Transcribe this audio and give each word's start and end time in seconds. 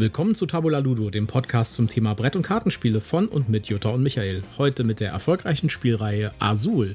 Willkommen 0.00 0.36
zu 0.36 0.46
Tabula 0.46 0.78
Ludo, 0.78 1.10
dem 1.10 1.26
Podcast 1.26 1.74
zum 1.74 1.88
Thema 1.88 2.14
Brett- 2.14 2.36
und 2.36 2.44
Kartenspiele 2.44 3.00
von 3.00 3.26
und 3.26 3.48
mit 3.48 3.66
Jutta 3.66 3.88
und 3.88 4.00
Michael. 4.00 4.44
Heute 4.56 4.84
mit 4.84 5.00
der 5.00 5.10
erfolgreichen 5.10 5.70
Spielreihe 5.70 6.32
Azul. 6.38 6.94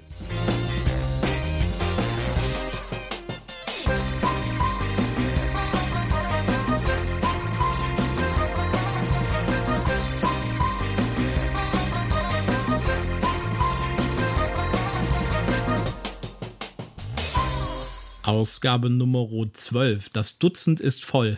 Ausgabe 18.21 18.89
Nummer 18.89 19.27
12. 19.51 20.07
Das 20.07 20.39
Dutzend 20.39 20.79
ist 20.79 21.04
voll. 21.04 21.38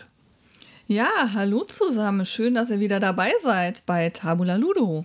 Ja, 0.88 1.10
hallo 1.34 1.64
zusammen. 1.64 2.28
Schön, 2.28 2.54
dass 2.54 2.70
ihr 2.70 2.80
wieder 2.80 3.00
dabei 3.00 3.32
seid 3.42 3.84
bei 3.88 4.12
Tabula 4.12 4.56
Ludo. 4.56 5.04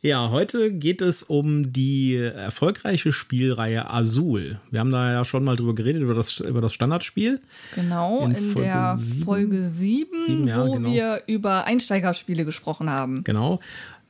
Ja, 0.00 0.30
heute 0.30 0.72
geht 0.72 1.02
es 1.02 1.22
um 1.22 1.70
die 1.70 2.14
erfolgreiche 2.14 3.12
Spielreihe 3.12 3.90
Azul. 3.90 4.58
Wir 4.70 4.80
haben 4.80 4.90
da 4.90 5.12
ja 5.12 5.26
schon 5.26 5.44
mal 5.44 5.56
drüber 5.56 5.74
geredet, 5.74 6.00
über 6.00 6.14
das, 6.14 6.40
über 6.40 6.62
das 6.62 6.72
Standardspiel. 6.72 7.42
Genau, 7.74 8.24
in, 8.24 8.30
in 8.30 8.52
Folge 8.52 8.62
der 8.62 8.96
sieben, 8.96 9.24
Folge 9.24 9.66
7, 9.66 10.08
7 10.26 10.48
ja, 10.48 10.66
wo 10.66 10.72
genau. 10.72 10.90
wir 10.90 11.22
über 11.26 11.66
Einsteigerspiele 11.66 12.46
gesprochen 12.46 12.88
haben. 12.88 13.22
Genau. 13.24 13.60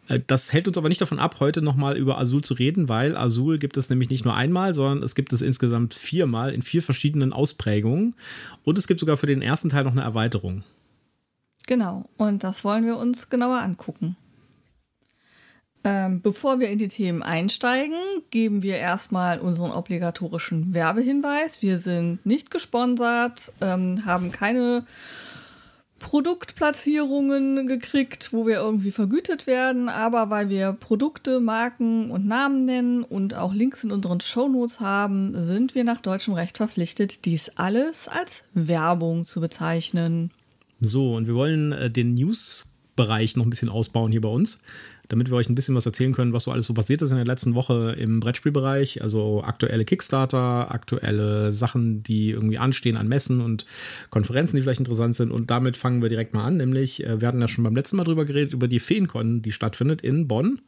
Äh, 0.07 0.21
das 0.25 0.53
hält 0.53 0.69
uns 0.69 0.79
aber 0.79 0.89
nicht 0.89 1.01
davon 1.01 1.19
ab, 1.19 1.41
heute 1.41 1.63
nochmal 1.63 1.97
über 1.97 2.19
Azul 2.19 2.45
zu 2.45 2.55
reden, 2.55 2.89
weil 2.89 3.17
Azul 3.17 3.59
gibt 3.59 3.77
es 3.77 3.91
nämlich 3.91 4.09
nicht 4.09 4.25
nur 4.25 4.35
einmal, 4.37 4.73
sondern 4.73 5.03
es 5.03 5.17
gibt 5.17 5.33
es 5.33 5.43
insgesamt 5.43 5.95
viermal 5.95 6.53
in 6.55 6.63
vier 6.63 6.83
verschiedenen 6.83 7.33
Ausprägungen. 7.33 8.15
Und 8.63 8.79
es 8.79 8.87
gibt 8.87 9.01
sogar 9.01 9.17
für 9.17 9.27
den 9.27 9.43
ersten 9.43 9.69
Teil 9.69 9.83
noch 9.83 9.93
eine 9.93 10.03
Erweiterung. 10.03 10.63
Genau, 11.69 12.07
und 12.17 12.45
das 12.45 12.65
wollen 12.65 12.87
wir 12.87 12.97
uns 12.97 13.29
genauer 13.29 13.59
angucken. 13.59 14.17
Ähm, 15.85 16.23
bevor 16.23 16.61
wir 16.61 16.71
in 16.71 16.79
die 16.79 16.89
Themen 16.89 17.23
einsteigen, 17.23 17.99
geben 18.31 18.63
wir 18.63 18.77
erstmal 18.77 19.39
unseren 19.39 19.73
obligatorischen 19.73 20.73
Werbehinweis. 20.73 21.61
Wir 21.61 21.77
sind 21.77 22.25
nicht 22.25 22.51
gesponsert, 22.51 23.53
ähm, 23.61 24.07
haben 24.07 24.33
keine 24.33 24.87
Produktplatzierungen 25.99 27.67
gekriegt, 27.67 28.33
wo 28.33 28.47
wir 28.47 28.57
irgendwie 28.57 28.91
vergütet 28.91 29.47
werden, 29.47 29.91
aber 29.91 30.31
weil 30.31 30.49
wir 30.49 30.73
Produkte, 30.73 31.39
Marken 31.39 32.11
und 32.11 32.27
Namen 32.27 32.65
nennen 32.65 33.05
und 33.05 33.35
auch 33.35 33.53
Links 33.53 33.85
in 33.85 33.93
unseren 33.93 34.21
Shownotes 34.21 34.81
haben, 34.81 35.35
sind 35.45 35.75
wir 35.75 35.85
nach 35.85 36.01
deutschem 36.01 36.33
Recht 36.33 36.57
verpflichtet, 36.57 37.27
dies 37.27 37.51
alles 37.57 38.09
als 38.09 38.43
Werbung 38.55 39.27
zu 39.27 39.43
bezeichnen. 39.43 40.31
So, 40.81 41.17
und 41.17 41.27
wir 41.27 41.35
wollen 41.35 41.73
äh, 41.73 41.91
den 41.91 42.15
News-Bereich 42.15 43.37
noch 43.37 43.45
ein 43.45 43.51
bisschen 43.51 43.69
ausbauen 43.69 44.13
hier 44.13 44.21
bei 44.21 44.29
uns, 44.29 44.61
damit 45.09 45.31
wir 45.31 45.37
euch 45.37 45.49
ein 45.49 45.55
bisschen 45.55 45.75
was 45.75 45.87
erzählen 45.87 46.13
können, 46.13 46.33
was 46.33 46.45
so 46.45 46.53
alles 46.53 46.67
so 46.67 46.75
passiert 46.75 47.03
ist 47.03 47.11
in 47.11 47.17
der 47.17 47.27
letzten 47.27 47.55
Woche 47.55 47.97
im 47.99 48.21
Brettspielbereich. 48.21 49.03
Also 49.03 49.43
aktuelle 49.43 49.85
Kickstarter, 49.85 50.71
aktuelle 50.71 51.53
Sachen, 51.53 52.03
die 52.03 52.31
irgendwie 52.31 52.59
anstehen 52.59 52.97
an 52.97 53.09
Messen 53.09 53.41
und 53.41 53.67
Konferenzen, 54.11 54.57
die 54.57 54.63
vielleicht 54.63 54.81
interessant 54.81 55.17
sind. 55.17 55.33
Und 55.33 55.51
damit 55.51 55.77
fangen 55.77 56.03
wir 56.03 56.09
direkt 56.09 56.35
mal 56.35 56.45
an, 56.45 56.59
nämlich, 56.59 57.05
äh, 57.05 57.21
wir 57.21 57.29
hatten 57.29 57.41
ja 57.41 57.49
schon 57.49 57.65
beim 57.65 57.77
letzten 57.77 57.97
Mal 57.97 58.05
drüber 58.05 58.25
geredet, 58.25 58.53
über 58.53 58.69
die 58.69 58.81
Feencon, 58.81 59.43
die 59.43 59.53
stattfindet 59.53 60.03
in 60.03 60.29
Bonn. 60.29 60.61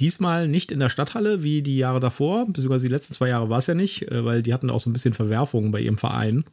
Diesmal 0.00 0.48
nicht 0.48 0.72
in 0.72 0.80
der 0.80 0.90
Stadthalle 0.90 1.44
wie 1.44 1.62
die 1.62 1.76
Jahre 1.76 2.00
davor, 2.00 2.46
beziehungsweise 2.46 2.88
die 2.88 2.92
letzten 2.92 3.14
zwei 3.14 3.28
Jahre 3.28 3.48
war 3.48 3.58
es 3.58 3.66
ja 3.66 3.74
nicht, 3.74 4.10
äh, 4.10 4.24
weil 4.24 4.42
die 4.42 4.52
hatten 4.52 4.70
auch 4.70 4.80
so 4.80 4.90
ein 4.90 4.92
bisschen 4.92 5.14
Verwerfungen 5.14 5.70
bei 5.70 5.80
ihrem 5.80 5.98
Verein. 5.98 6.44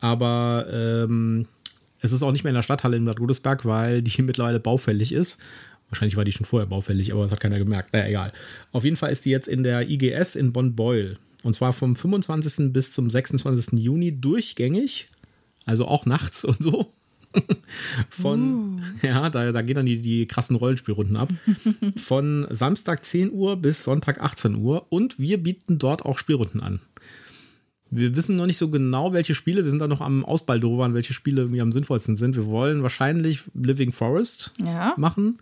Aber 0.00 0.66
ähm, 0.72 1.46
es 2.02 2.12
ist 2.12 2.22
auch 2.22 2.32
nicht 2.32 2.44
mehr 2.44 2.50
in 2.50 2.56
der 2.56 2.62
Stadthalle 2.62 2.96
in 2.96 3.04
Bad 3.04 3.18
Godesberg, 3.18 3.64
weil 3.64 4.02
die 4.02 4.22
mittlerweile 4.22 4.60
baufällig 4.60 5.12
ist. 5.12 5.38
Wahrscheinlich 5.88 6.16
war 6.16 6.24
die 6.24 6.32
schon 6.32 6.46
vorher 6.46 6.66
baufällig, 6.66 7.12
aber 7.12 7.22
das 7.22 7.32
hat 7.32 7.40
keiner 7.40 7.58
gemerkt. 7.58 7.92
Naja, 7.92 8.06
egal. 8.06 8.32
Auf 8.72 8.84
jeden 8.84 8.96
Fall 8.96 9.12
ist 9.12 9.24
die 9.24 9.30
jetzt 9.30 9.46
in 9.46 9.62
der 9.62 9.88
IGS 9.88 10.36
in 10.36 10.52
Bonn-Beuel. 10.52 11.18
Und 11.42 11.54
zwar 11.54 11.72
vom 11.72 11.96
25. 11.96 12.72
bis 12.72 12.92
zum 12.92 13.10
26. 13.10 13.78
Juni 13.78 14.20
durchgängig. 14.20 15.06
Also 15.64 15.86
auch 15.86 16.06
nachts 16.06 16.44
und 16.44 16.62
so. 16.62 16.92
Von, 18.10 18.80
uh. 19.02 19.06
ja, 19.06 19.30
da, 19.30 19.52
da 19.52 19.62
gehen 19.62 19.76
dann 19.76 19.86
die, 19.86 20.00
die 20.00 20.26
krassen 20.26 20.56
Rollenspielrunden 20.56 21.16
ab. 21.16 21.30
Von 21.96 22.46
Samstag 22.50 23.04
10 23.04 23.32
Uhr 23.32 23.56
bis 23.56 23.84
Sonntag 23.84 24.20
18 24.20 24.56
Uhr. 24.56 24.86
Und 24.90 25.18
wir 25.18 25.42
bieten 25.42 25.78
dort 25.78 26.04
auch 26.04 26.18
Spielrunden 26.18 26.60
an. 26.60 26.80
Wir 27.94 28.16
wissen 28.16 28.36
noch 28.36 28.46
nicht 28.46 28.56
so 28.56 28.70
genau, 28.70 29.12
welche 29.12 29.34
Spiele, 29.34 29.64
wir 29.64 29.70
sind 29.70 29.80
da 29.80 29.86
noch 29.86 30.00
am 30.00 30.24
Ausbaldowern, 30.24 30.94
welche 30.94 31.12
Spiele 31.12 31.42
irgendwie 31.42 31.60
am 31.60 31.72
sinnvollsten 31.72 32.16
sind. 32.16 32.36
Wir 32.36 32.46
wollen 32.46 32.82
wahrscheinlich 32.82 33.42
Living 33.52 33.92
Forest 33.92 34.54
ja. 34.58 34.94
machen. 34.96 35.38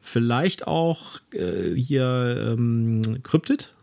Vielleicht 0.00 0.68
auch 0.68 1.20
äh, 1.32 1.74
hier 1.74 2.54
ähm, 2.56 3.02
Cryptid 3.24 3.74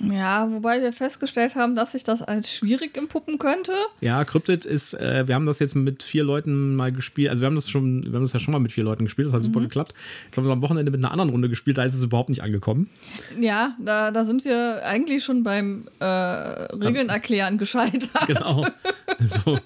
ja, 0.00 0.50
wobei 0.50 0.82
wir 0.82 0.92
festgestellt 0.92 1.54
haben, 1.54 1.76
dass 1.76 1.92
sich 1.92 2.02
das 2.02 2.20
als 2.20 2.52
schwierig 2.52 2.96
impuppen 2.96 3.38
könnte. 3.38 3.72
Ja, 4.00 4.24
Cryptid 4.24 4.64
ist, 4.64 4.94
äh, 4.94 5.26
wir 5.28 5.34
haben 5.34 5.46
das 5.46 5.60
jetzt 5.60 5.74
mit 5.76 6.02
vier 6.02 6.24
Leuten 6.24 6.74
mal 6.74 6.92
gespielt. 6.92 7.30
Also 7.30 7.42
wir 7.42 7.46
haben 7.46 7.54
das 7.54 7.70
schon, 7.70 8.04
wir 8.04 8.14
haben 8.14 8.22
das 8.22 8.32
ja 8.32 8.40
schon 8.40 8.52
mal 8.52 8.58
mit 8.58 8.72
vier 8.72 8.84
Leuten 8.84 9.04
gespielt, 9.04 9.26
das 9.26 9.32
hat 9.32 9.42
mhm. 9.42 9.46
super 9.46 9.60
geklappt. 9.60 9.94
Jetzt 10.26 10.36
haben 10.36 10.44
wir 10.46 10.52
am 10.52 10.62
Wochenende 10.62 10.90
mit 10.90 10.98
einer 10.98 11.12
anderen 11.12 11.30
Runde 11.30 11.48
gespielt, 11.48 11.78
da 11.78 11.84
ist 11.84 11.94
es 11.94 12.02
überhaupt 12.02 12.28
nicht 12.28 12.42
angekommen. 12.42 12.90
Ja, 13.40 13.76
da, 13.78 14.10
da 14.10 14.24
sind 14.24 14.44
wir 14.44 14.82
eigentlich 14.84 15.24
schon 15.24 15.44
beim 15.44 15.86
äh, 16.00 16.04
Regeln 16.04 17.08
erklären 17.08 17.58
gescheitert. 17.58 18.10
Genau. 18.26 18.66
So. 19.20 19.58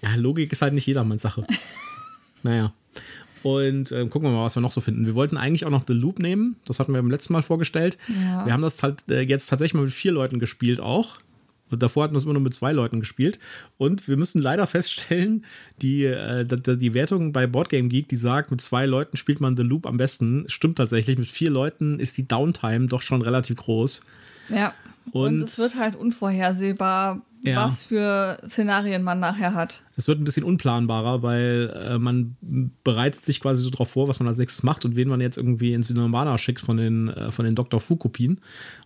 Ja, 0.00 0.14
Logik 0.16 0.50
ist 0.50 0.62
halt 0.62 0.72
nicht 0.72 0.86
jedermanns 0.86 1.22
Sache. 1.22 1.46
Naja. 2.42 2.72
Und 3.46 3.92
äh, 3.92 4.04
gucken 4.06 4.28
wir 4.28 4.34
mal, 4.34 4.44
was 4.44 4.56
wir 4.56 4.60
noch 4.60 4.72
so 4.72 4.80
finden. 4.80 5.06
Wir 5.06 5.14
wollten 5.14 5.36
eigentlich 5.36 5.64
auch 5.64 5.70
noch 5.70 5.84
The 5.86 5.92
Loop 5.92 6.18
nehmen. 6.18 6.56
Das 6.64 6.80
hatten 6.80 6.92
wir 6.92 7.00
beim 7.00 7.12
letzten 7.12 7.32
Mal 7.32 7.44
vorgestellt. 7.44 7.96
Ja. 8.08 8.44
Wir 8.44 8.52
haben 8.52 8.60
das 8.60 8.82
halt 8.82 9.08
äh, 9.08 9.20
jetzt 9.20 9.46
tatsächlich 9.46 9.74
mal 9.74 9.84
mit 9.84 9.92
vier 9.92 10.10
Leuten 10.10 10.40
gespielt 10.40 10.80
auch. 10.80 11.16
Und 11.70 11.80
davor 11.80 12.02
hatten 12.02 12.14
wir 12.14 12.18
es 12.18 12.24
immer 12.24 12.32
nur 12.32 12.42
mit 12.42 12.54
zwei 12.54 12.72
Leuten 12.72 12.98
gespielt. 12.98 13.38
Und 13.78 14.08
wir 14.08 14.16
müssen 14.16 14.42
leider 14.42 14.66
feststellen, 14.66 15.44
die, 15.80 16.06
äh, 16.06 16.44
die 16.44 16.92
Wertung 16.92 17.32
bei 17.32 17.46
Boardgame 17.46 17.86
Geek, 17.86 18.08
die 18.08 18.16
sagt, 18.16 18.50
mit 18.50 18.60
zwei 18.60 18.84
Leuten 18.84 19.16
spielt 19.16 19.40
man 19.40 19.56
The 19.56 19.62
Loop 19.62 19.86
am 19.86 19.96
besten, 19.96 20.46
stimmt 20.48 20.78
tatsächlich. 20.78 21.16
Mit 21.16 21.30
vier 21.30 21.50
Leuten 21.50 22.00
ist 22.00 22.18
die 22.18 22.26
Downtime 22.26 22.88
doch 22.88 23.02
schon 23.02 23.22
relativ 23.22 23.58
groß. 23.58 24.00
Ja. 24.48 24.74
Und, 25.12 25.36
und 25.36 25.40
es 25.42 25.56
wird 25.56 25.78
halt 25.78 25.94
unvorhersehbar, 25.94 27.22
ja. 27.46 27.64
was 27.64 27.84
für 27.84 28.36
Szenarien 28.46 29.02
man 29.02 29.20
nachher 29.20 29.54
hat. 29.54 29.82
Es 29.96 30.08
wird 30.08 30.20
ein 30.20 30.24
bisschen 30.24 30.44
unplanbarer, 30.44 31.22
weil 31.22 31.72
äh, 31.74 31.98
man 31.98 32.36
bereitet 32.84 33.24
sich 33.24 33.40
quasi 33.40 33.62
so 33.62 33.70
drauf 33.70 33.90
vor, 33.90 34.08
was 34.08 34.18
man 34.18 34.28
als 34.28 34.38
nächstes 34.38 34.62
macht 34.62 34.84
und 34.84 34.96
wen 34.96 35.08
man 35.08 35.20
jetzt 35.20 35.36
irgendwie 35.36 35.72
ins 35.72 35.90
Nirvana 35.90 36.38
schickt 36.38 36.60
von 36.60 36.76
den, 36.76 37.08
äh, 37.08 37.30
von 37.30 37.44
den 37.44 37.54
Dr. 37.54 37.80
Fu-Kopien. 37.80 38.40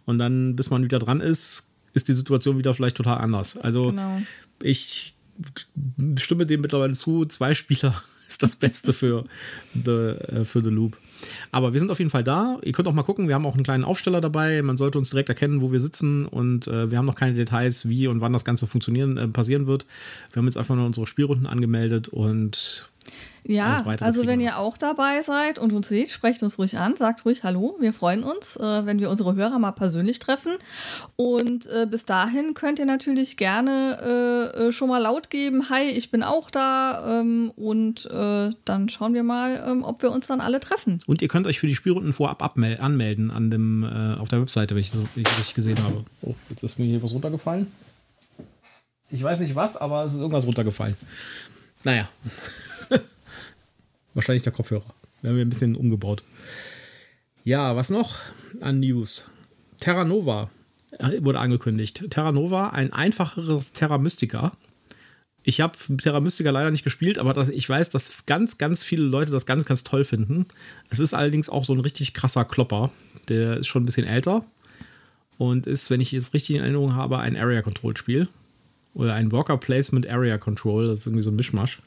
Und 0.04 0.18
dann, 0.18 0.56
bis 0.56 0.70
man 0.70 0.82
wieder 0.84 0.98
dran 0.98 1.20
ist, 1.20 1.68
ist 1.92 2.08
die 2.08 2.12
Situation 2.12 2.58
wieder 2.58 2.74
vielleicht 2.74 2.96
total 2.96 3.18
anders. 3.18 3.56
Also 3.56 3.90
genau. 3.90 4.20
ich 4.62 5.14
stimme 6.16 6.46
dem 6.46 6.60
mittlerweile 6.60 6.92
zu, 6.92 7.24
zwei 7.26 7.54
Spieler 7.54 7.94
ist 8.28 8.42
das 8.42 8.56
Beste 8.56 8.92
für 8.92 9.24
The, 9.72 9.90
äh, 9.90 10.44
für 10.44 10.62
the 10.62 10.70
Loop. 10.70 10.96
Aber 11.50 11.72
wir 11.72 11.80
sind 11.80 11.90
auf 11.90 11.98
jeden 11.98 12.10
Fall 12.10 12.24
da. 12.24 12.58
Ihr 12.62 12.72
könnt 12.72 12.88
auch 12.88 12.92
mal 12.92 13.02
gucken, 13.02 13.28
wir 13.28 13.34
haben 13.34 13.46
auch 13.46 13.54
einen 13.54 13.64
kleinen 13.64 13.84
Aufsteller 13.84 14.20
dabei. 14.20 14.62
Man 14.62 14.76
sollte 14.76 14.98
uns 14.98 15.10
direkt 15.10 15.28
erkennen, 15.28 15.60
wo 15.60 15.72
wir 15.72 15.80
sitzen 15.80 16.26
und 16.26 16.68
äh, 16.68 16.90
wir 16.90 16.98
haben 16.98 17.06
noch 17.06 17.14
keine 17.14 17.34
Details, 17.34 17.88
wie 17.88 18.06
und 18.06 18.20
wann 18.20 18.32
das 18.32 18.44
Ganze 18.44 18.66
funktionieren, 18.66 19.16
äh, 19.16 19.28
passieren 19.28 19.66
wird. 19.66 19.86
Wir 20.32 20.40
haben 20.40 20.46
jetzt 20.46 20.56
einfach 20.58 20.74
nur 20.74 20.86
unsere 20.86 21.06
Spielrunden 21.06 21.46
angemeldet 21.46 22.08
und 22.08 22.88
ja, 23.44 23.84
also 24.00 24.26
wenn 24.26 24.40
ihr 24.40 24.58
auch 24.58 24.76
dabei 24.76 25.22
seid 25.22 25.58
und 25.58 25.72
uns 25.72 25.88
seht, 25.88 26.10
sprecht 26.10 26.42
uns 26.42 26.58
ruhig 26.58 26.78
an, 26.78 26.96
sagt 26.96 27.24
ruhig 27.24 27.42
Hallo. 27.42 27.76
Wir 27.80 27.92
freuen 27.92 28.22
uns, 28.22 28.56
äh, 28.56 28.86
wenn 28.86 29.00
wir 29.00 29.10
unsere 29.10 29.34
Hörer 29.34 29.58
mal 29.58 29.72
persönlich 29.72 30.18
treffen. 30.18 30.52
Und 31.16 31.66
äh, 31.66 31.86
bis 31.90 32.04
dahin 32.04 32.54
könnt 32.54 32.78
ihr 32.78 32.86
natürlich 32.86 33.36
gerne 33.36 34.52
äh, 34.56 34.68
äh 34.68 34.72
schon 34.72 34.88
mal 34.88 34.98
laut 34.98 35.30
geben, 35.30 35.70
Hi, 35.70 35.84
ich 35.84 36.10
bin 36.10 36.22
auch 36.22 36.50
da. 36.50 37.20
Ähm, 37.20 37.50
und 37.56 38.06
äh, 38.06 38.50
dann 38.64 38.88
schauen 38.88 39.14
wir 39.14 39.22
mal, 39.22 39.64
ähm, 39.66 39.84
ob 39.84 40.02
wir 40.02 40.12
uns 40.12 40.26
dann 40.26 40.40
alle 40.40 40.60
treffen. 40.60 41.00
Und 41.06 41.22
ihr 41.22 41.28
könnt 41.28 41.46
euch 41.46 41.60
für 41.60 41.66
die 41.66 41.74
Spielrunden 41.74 42.12
vorab 42.12 42.42
anmelden 42.42 43.30
an 43.30 43.50
dem, 43.50 43.84
äh, 43.84 44.20
auf 44.20 44.28
der 44.28 44.40
Webseite, 44.40 44.74
wenn 44.74 44.80
ich 44.80 44.92
das 44.92 45.00
richtig 45.16 45.54
gesehen 45.54 45.82
habe. 45.82 46.04
Oh, 46.22 46.34
jetzt 46.50 46.62
ist 46.62 46.78
mir 46.78 46.84
hier 46.84 47.02
was 47.02 47.12
runtergefallen. 47.12 47.66
Ich 49.10 49.22
weiß 49.22 49.40
nicht 49.40 49.54
was, 49.56 49.76
aber 49.76 50.04
es 50.04 50.14
ist 50.14 50.20
irgendwas 50.20 50.46
runtergefallen. 50.46 50.96
Naja. 51.84 52.08
Wahrscheinlich 54.14 54.42
der 54.42 54.52
Kopfhörer. 54.52 54.94
Wir 55.22 55.30
haben 55.30 55.36
wir 55.36 55.44
ein 55.44 55.50
bisschen 55.50 55.76
umgebaut. 55.76 56.24
Ja, 57.44 57.76
was 57.76 57.90
noch 57.90 58.18
an 58.60 58.80
News? 58.80 59.28
Terra 59.78 60.04
Nova 60.04 60.50
äh, 60.98 61.22
wurde 61.22 61.38
angekündigt. 61.38 62.04
Terra 62.10 62.32
Nova, 62.32 62.70
ein 62.70 62.92
einfacheres 62.92 63.72
Terra 63.72 63.98
Mystica. 63.98 64.52
Ich 65.42 65.60
habe 65.60 65.78
Terra 65.96 66.20
Mystica 66.20 66.50
leider 66.50 66.70
nicht 66.70 66.84
gespielt, 66.84 67.18
aber 67.18 67.32
das, 67.32 67.48
ich 67.48 67.66
weiß, 67.66 67.90
dass 67.90 68.26
ganz, 68.26 68.58
ganz 68.58 68.84
viele 68.84 69.04
Leute 69.04 69.32
das 69.32 69.46
ganz, 69.46 69.64
ganz 69.64 69.84
toll 69.84 70.04
finden. 70.04 70.46
Es 70.90 70.98
ist 70.98 71.14
allerdings 71.14 71.48
auch 71.48 71.64
so 71.64 71.72
ein 71.72 71.80
richtig 71.80 72.12
krasser 72.12 72.44
Klopper. 72.44 72.92
Der 73.28 73.58
ist 73.58 73.66
schon 73.66 73.82
ein 73.82 73.86
bisschen 73.86 74.06
älter 74.06 74.44
und 75.38 75.66
ist, 75.66 75.88
wenn 75.88 76.00
ich 76.00 76.12
es 76.12 76.34
richtig 76.34 76.56
in 76.56 76.62
Erinnerung 76.62 76.94
habe, 76.94 77.18
ein 77.18 77.36
Area 77.36 77.62
Control 77.62 77.96
Spiel. 77.96 78.28
Oder 78.92 79.14
ein 79.14 79.32
Worker 79.32 79.56
Placement 79.56 80.06
Area 80.08 80.36
Control. 80.36 80.88
Das 80.88 81.00
ist 81.00 81.06
irgendwie 81.06 81.22
so 81.22 81.30
ein 81.30 81.36
Mischmasch. 81.36 81.80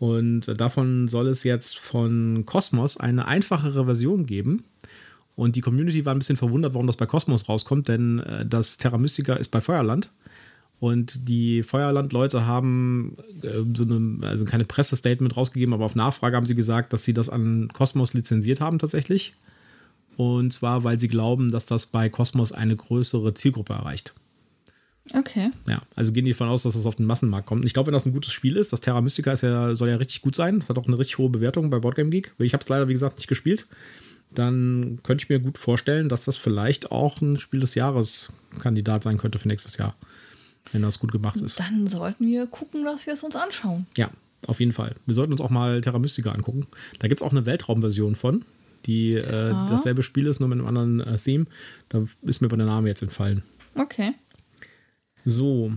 Und 0.00 0.58
davon 0.58 1.08
soll 1.08 1.28
es 1.28 1.44
jetzt 1.44 1.78
von 1.78 2.44
Cosmos 2.46 2.96
eine 2.96 3.26
einfachere 3.28 3.84
Version 3.84 4.24
geben. 4.24 4.64
Und 5.36 5.56
die 5.56 5.60
Community 5.60 6.06
war 6.06 6.14
ein 6.14 6.18
bisschen 6.18 6.38
verwundert, 6.38 6.72
warum 6.72 6.86
das 6.86 6.96
bei 6.96 7.04
Cosmos 7.04 7.50
rauskommt, 7.50 7.88
denn 7.88 8.18
äh, 8.20 8.46
das 8.46 8.78
Terra 8.78 8.96
Mystica 8.96 9.34
ist 9.34 9.50
bei 9.50 9.60
Feuerland. 9.60 10.10
Und 10.80 11.28
die 11.28 11.62
Feuerland-Leute 11.62 12.46
haben 12.46 13.18
äh, 13.42 13.62
so 13.76 13.84
eine, 13.84 14.26
also 14.26 14.46
keine 14.46 14.64
Pressestatement 14.64 15.36
rausgegeben, 15.36 15.74
aber 15.74 15.84
auf 15.84 15.94
Nachfrage 15.94 16.34
haben 16.34 16.46
sie 16.46 16.54
gesagt, 16.54 16.94
dass 16.94 17.04
sie 17.04 17.12
das 17.12 17.28
an 17.28 17.68
Cosmos 17.68 18.14
lizenziert 18.14 18.62
haben 18.62 18.78
tatsächlich. 18.78 19.34
Und 20.16 20.54
zwar, 20.54 20.82
weil 20.82 20.98
sie 20.98 21.08
glauben, 21.08 21.50
dass 21.50 21.66
das 21.66 21.84
bei 21.84 22.08
Cosmos 22.08 22.52
eine 22.52 22.74
größere 22.74 23.34
Zielgruppe 23.34 23.74
erreicht. 23.74 24.14
Okay. 25.14 25.50
Ja, 25.66 25.82
also 25.96 26.12
gehen 26.12 26.24
die 26.24 26.32
davon 26.32 26.48
aus, 26.48 26.62
dass 26.62 26.74
das 26.74 26.86
auf 26.86 26.96
den 26.96 27.06
Massenmarkt 27.06 27.46
kommt. 27.46 27.62
Und 27.62 27.66
ich 27.66 27.74
glaube, 27.74 27.88
wenn 27.88 27.94
das 27.94 28.06
ein 28.06 28.12
gutes 28.12 28.32
Spiel 28.32 28.56
ist, 28.56 28.72
das 28.72 28.80
Terra 28.80 29.00
Mystica 29.00 29.32
ist 29.32 29.42
ja, 29.42 29.74
soll 29.74 29.88
ja 29.88 29.96
richtig 29.96 30.22
gut 30.22 30.36
sein. 30.36 30.60
Das 30.60 30.68
hat 30.68 30.78
auch 30.78 30.86
eine 30.86 30.98
richtig 30.98 31.18
hohe 31.18 31.30
Bewertung 31.30 31.70
bei 31.70 31.78
Boardgame 31.78 32.10
Geek. 32.10 32.32
Ich 32.38 32.52
habe 32.52 32.62
es 32.62 32.68
leider, 32.68 32.88
wie 32.88 32.92
gesagt, 32.92 33.16
nicht 33.16 33.28
gespielt. 33.28 33.66
Dann 34.34 35.00
könnte 35.02 35.24
ich 35.24 35.28
mir 35.28 35.40
gut 35.40 35.58
vorstellen, 35.58 36.08
dass 36.08 36.24
das 36.24 36.36
vielleicht 36.36 36.92
auch 36.92 37.20
ein 37.20 37.38
Spiel 37.38 37.60
des 37.60 37.74
Jahres 37.74 38.32
Kandidat 38.60 39.02
sein 39.02 39.18
könnte 39.18 39.38
für 39.38 39.48
nächstes 39.48 39.76
Jahr. 39.76 39.96
Wenn 40.72 40.82
das 40.82 41.00
gut 41.00 41.10
gemacht 41.10 41.40
ist. 41.40 41.58
Dann 41.58 41.86
sollten 41.86 42.26
wir 42.26 42.46
gucken, 42.46 42.84
dass 42.84 43.06
wir 43.06 43.14
es 43.14 43.22
uns 43.24 43.34
anschauen. 43.34 43.86
Ja, 43.96 44.10
auf 44.46 44.60
jeden 44.60 44.72
Fall. 44.72 44.94
Wir 45.06 45.14
sollten 45.14 45.32
uns 45.32 45.40
auch 45.40 45.50
mal 45.50 45.80
Terra 45.80 45.98
Mystica 45.98 46.30
angucken. 46.30 46.66
Da 47.00 47.08
gibt 47.08 47.20
es 47.20 47.26
auch 47.26 47.32
eine 47.32 47.46
Weltraumversion 47.46 48.14
von, 48.14 48.44
die 48.86 49.14
äh, 49.14 49.50
dasselbe 49.68 50.02
Spiel 50.02 50.26
ist, 50.26 50.38
nur 50.38 50.48
mit 50.48 50.58
einem 50.58 50.68
anderen 50.68 51.00
äh, 51.00 51.18
Theme. 51.18 51.46
Da 51.88 52.04
ist 52.22 52.40
mir 52.40 52.46
aber 52.46 52.56
der 52.56 52.66
Name 52.66 52.88
jetzt 52.88 53.02
entfallen. 53.02 53.42
Okay. 53.74 54.12
So, 55.24 55.72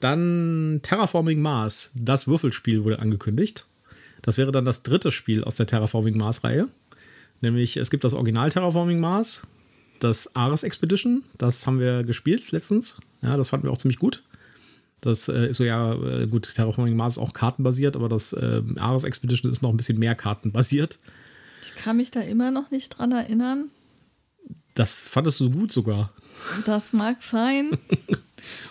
dann 0.00 0.80
Terraforming 0.82 1.40
Mars. 1.40 1.92
Das 1.94 2.26
Würfelspiel 2.26 2.84
wurde 2.84 2.98
angekündigt. 2.98 3.66
Das 4.22 4.38
wäre 4.38 4.52
dann 4.52 4.64
das 4.64 4.82
dritte 4.82 5.10
Spiel 5.10 5.44
aus 5.44 5.54
der 5.54 5.66
Terraforming 5.66 6.16
Mars-Reihe. 6.16 6.68
Nämlich, 7.40 7.76
es 7.76 7.90
gibt 7.90 8.04
das 8.04 8.14
Original 8.14 8.50
Terraforming 8.50 9.00
Mars, 9.00 9.46
das 10.00 10.34
Ares 10.34 10.62
Expedition. 10.62 11.24
Das 11.36 11.66
haben 11.66 11.78
wir 11.78 12.04
gespielt 12.04 12.52
letztens. 12.52 12.98
Ja, 13.22 13.36
das 13.36 13.50
fanden 13.50 13.66
wir 13.66 13.72
auch 13.72 13.78
ziemlich 13.78 13.98
gut. 13.98 14.22
Das 15.00 15.28
äh, 15.28 15.48
ist 15.48 15.58
so 15.58 15.64
ja, 15.64 15.92
äh, 15.94 16.26
gut, 16.26 16.54
Terraforming 16.54 16.96
Mars 16.96 17.14
ist 17.14 17.22
auch 17.22 17.34
kartenbasiert, 17.34 17.96
aber 17.96 18.08
das 18.08 18.32
äh, 18.32 18.62
Ares 18.76 19.04
Expedition 19.04 19.52
ist 19.52 19.60
noch 19.60 19.70
ein 19.70 19.76
bisschen 19.76 19.98
mehr 19.98 20.14
kartenbasiert. 20.14 20.98
Ich 21.62 21.74
kann 21.74 21.98
mich 21.98 22.10
da 22.10 22.20
immer 22.20 22.50
noch 22.50 22.70
nicht 22.70 22.90
dran 22.90 23.12
erinnern. 23.12 23.70
Das 24.74 25.08
fandest 25.08 25.40
du 25.40 25.50
gut 25.50 25.72
sogar. 25.72 26.12
Das 26.66 26.92
mag 26.92 27.22
sein. 27.22 27.76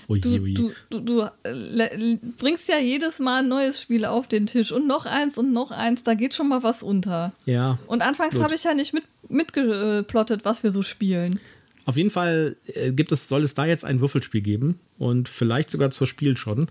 Oje, 0.07 0.21
du, 0.21 0.30
oje. 0.30 0.54
du, 0.54 0.71
du, 0.89 1.00
du 1.00 1.21
äh, 1.44 2.18
bringst 2.38 2.68
ja 2.68 2.77
jedes 2.77 3.19
Mal 3.19 3.44
ein 3.44 3.48
neues 3.48 3.81
Spiel 3.81 4.06
auf 4.06 4.27
den 4.27 4.45
Tisch 4.45 4.71
und 4.71 4.88
noch 4.88 5.06
eins 5.06 5.38
und 5.38 5.54
noch 5.54 5.71
eins, 5.71 6.04
da 6.04 6.13
geht 6.13 6.36
schon 6.36 6.50
mal 6.50 6.63
was 6.63 6.83
unter. 6.83 7.33
Ja. 7.45 7.77
Und 7.88 8.01
anfangs 8.01 8.39
habe 8.39 8.56
ich 8.56 8.63
ja 8.63 8.74
nicht 8.74 8.94
mit, 8.94 9.04
mitgeplottet, 9.30 10.45
was 10.45 10.63
wir 10.63 10.71
so 10.71 10.83
spielen. 10.83 11.39
Auf 11.86 11.98
jeden 11.98 12.12
Fall 12.12 12.56
äh, 12.68 12.92
gibt 12.92 13.12
es, 13.12 13.27
soll 13.27 13.44
es 13.44 13.54
da 13.54 13.65
jetzt 13.65 13.83
ein 13.83 14.00
Würfelspiel 14.00 14.42
geben 14.42 14.80
und 14.98 15.27
vielleicht 15.27 15.69
sogar 15.69 15.92
zur 15.92 16.07
Spiel 16.07 16.38
schon. 16.38 16.68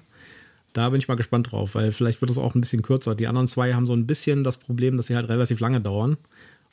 Da 0.72 0.88
bin 0.88 0.98
ich 0.98 1.08
mal 1.08 1.16
gespannt 1.16 1.52
drauf, 1.52 1.74
weil 1.74 1.92
vielleicht 1.92 2.22
wird 2.22 2.30
es 2.30 2.38
auch 2.38 2.54
ein 2.54 2.62
bisschen 2.62 2.80
kürzer. 2.80 3.14
Die 3.14 3.26
anderen 3.26 3.46
zwei 3.46 3.74
haben 3.74 3.86
so 3.86 3.92
ein 3.92 4.06
bisschen 4.06 4.42
das 4.42 4.56
Problem, 4.56 4.96
dass 4.96 5.08
sie 5.08 5.16
halt 5.16 5.28
relativ 5.28 5.60
lange 5.60 5.82
dauern. 5.82 6.16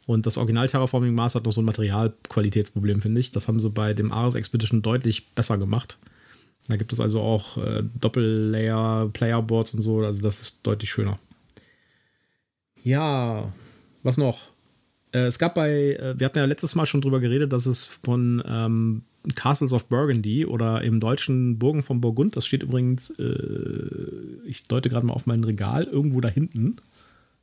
Und 0.09 0.25
das 0.25 0.37
Original 0.37 0.67
Terraforming 0.67 1.13
Mars 1.13 1.35
hat 1.35 1.43
noch 1.43 1.51
so 1.51 1.61
ein 1.61 1.65
Materialqualitätsproblem, 1.65 2.99
finde 2.99 3.21
ich. 3.21 3.29
Das 3.29 3.47
haben 3.47 3.59
sie 3.59 3.69
bei 3.69 3.93
dem 3.93 4.11
Ares 4.11 4.33
Expedition 4.33 4.81
deutlich 4.81 5.27
besser 5.35 5.59
gemacht. 5.59 5.99
Da 6.67 6.77
gibt 6.77 6.91
es 6.91 6.99
also 6.99 7.21
auch 7.21 7.59
äh, 7.59 7.83
Doppellayer, 8.01 9.07
Playerboards 9.13 9.75
und 9.75 9.83
so. 9.83 9.99
Also 9.99 10.23
das 10.23 10.41
ist 10.41 10.61
deutlich 10.63 10.89
schöner. 10.89 11.19
Ja, 12.83 13.53
was 14.01 14.17
noch? 14.17 14.47
Äh, 15.11 15.27
es 15.27 15.37
gab 15.37 15.53
bei, 15.53 15.93
äh, 15.93 16.15
wir 16.17 16.25
hatten 16.25 16.39
ja 16.39 16.45
letztes 16.45 16.73
Mal 16.73 16.87
schon 16.87 17.01
drüber 17.01 17.19
geredet, 17.19 17.53
dass 17.53 17.67
es 17.67 17.85
von 17.85 18.41
ähm, 18.47 19.03
Castles 19.35 19.73
of 19.73 19.89
Burgundy 19.89 20.43
oder 20.43 20.81
im 20.81 20.99
deutschen 20.99 21.59
Burgen 21.59 21.83
von 21.83 22.01
Burgund, 22.01 22.35
das 22.35 22.47
steht 22.47 22.63
übrigens, 22.63 23.11
äh, 23.19 24.47
ich 24.47 24.63
deute 24.63 24.89
gerade 24.89 25.05
mal 25.05 25.13
auf 25.13 25.27
mein 25.27 25.43
Regal, 25.43 25.83
irgendwo 25.83 26.19
da 26.19 26.29
hinten, 26.29 26.77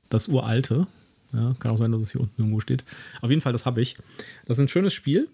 das 0.08 0.26
uralte. 0.26 0.88
Ja, 1.36 1.54
kann 1.58 1.70
auch 1.70 1.78
sein, 1.78 1.92
dass 1.92 2.00
es 2.00 2.12
hier 2.12 2.20
unten 2.20 2.40
irgendwo 2.40 2.60
steht. 2.60 2.84
Auf 3.20 3.30
jeden 3.30 3.42
Fall, 3.42 3.52
das 3.52 3.66
habe 3.66 3.80
ich. 3.80 3.96
Das 4.46 4.58
ist 4.58 4.62
ein 4.62 4.68
schönes 4.68 4.94
Spiel. 4.94 5.28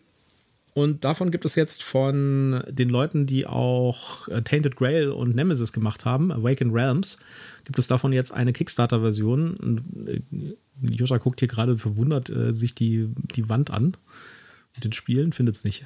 Und 0.74 1.04
davon 1.04 1.30
gibt 1.30 1.44
es 1.44 1.54
jetzt 1.54 1.82
von 1.82 2.64
den 2.68 2.88
Leuten, 2.88 3.26
die 3.26 3.46
auch 3.46 4.26
äh, 4.28 4.40
Tainted 4.40 4.76
Grail 4.76 5.10
und 5.10 5.34
Nemesis 5.34 5.72
gemacht 5.72 6.06
haben, 6.06 6.32
Awakened 6.32 6.74
Realms, 6.74 7.18
gibt 7.64 7.78
es 7.78 7.86
davon 7.86 8.12
jetzt 8.12 8.32
eine 8.32 8.54
Kickstarter-Version. 8.54 9.82
Äh, 10.06 10.20
Jutta 10.80 11.18
guckt 11.18 11.40
hier 11.40 11.48
gerade 11.48 11.76
verwundert 11.76 12.30
äh, 12.30 12.52
sich 12.52 12.74
die, 12.74 13.10
die 13.34 13.50
Wand 13.50 13.70
an 13.70 13.96
mit 14.74 14.84
den 14.84 14.92
Spielen, 14.92 15.34
findet 15.34 15.56
es 15.56 15.64
nicht. 15.64 15.84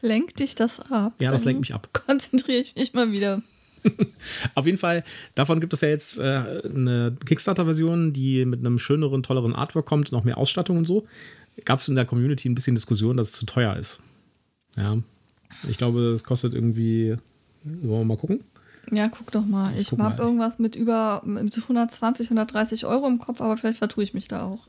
Lenkt 0.00 0.38
dich 0.38 0.54
das 0.54 0.80
ab? 0.80 1.12
Ja, 1.20 1.30
das 1.30 1.44
lenkt 1.44 1.60
mich 1.60 1.74
ab. 1.74 1.90
Konzentriere 2.06 2.60
ich 2.60 2.74
mich 2.74 2.94
mal 2.94 3.12
wieder. 3.12 3.42
Auf 4.54 4.66
jeden 4.66 4.78
Fall, 4.78 5.04
davon 5.34 5.60
gibt 5.60 5.72
es 5.72 5.80
ja 5.80 5.88
jetzt 5.88 6.18
äh, 6.18 6.62
eine 6.64 7.16
Kickstarter-Version, 7.24 8.12
die 8.12 8.44
mit 8.44 8.60
einem 8.60 8.78
schöneren, 8.78 9.22
tolleren 9.22 9.54
Artwork 9.54 9.86
kommt, 9.86 10.12
noch 10.12 10.24
mehr 10.24 10.38
Ausstattung 10.38 10.78
und 10.78 10.84
so. 10.84 11.06
Gab 11.64 11.78
es 11.78 11.88
in 11.88 11.96
der 11.96 12.04
Community 12.04 12.48
ein 12.48 12.54
bisschen 12.54 12.74
Diskussion, 12.74 13.16
dass 13.16 13.28
es 13.28 13.34
zu 13.34 13.46
teuer 13.46 13.76
ist. 13.76 14.00
Ja. 14.76 14.96
Ich 15.68 15.76
glaube, 15.76 16.00
es 16.12 16.24
kostet 16.24 16.54
irgendwie. 16.54 17.16
Wollen 17.64 18.00
wir 18.00 18.04
mal 18.04 18.16
gucken? 18.16 18.42
Ja, 18.90 19.08
guck 19.08 19.30
doch 19.30 19.44
mal. 19.44 19.72
Ich, 19.76 19.92
ich 19.92 19.98
habe 19.98 20.22
irgendwas 20.22 20.58
mit 20.58 20.74
über 20.74 21.22
mit 21.24 21.56
120, 21.56 22.26
130 22.26 22.86
Euro 22.86 23.06
im 23.06 23.18
Kopf, 23.18 23.40
aber 23.40 23.56
vielleicht 23.56 23.78
vertue 23.78 24.02
ich 24.02 24.14
mich 24.14 24.28
da 24.28 24.42
auch. 24.42 24.66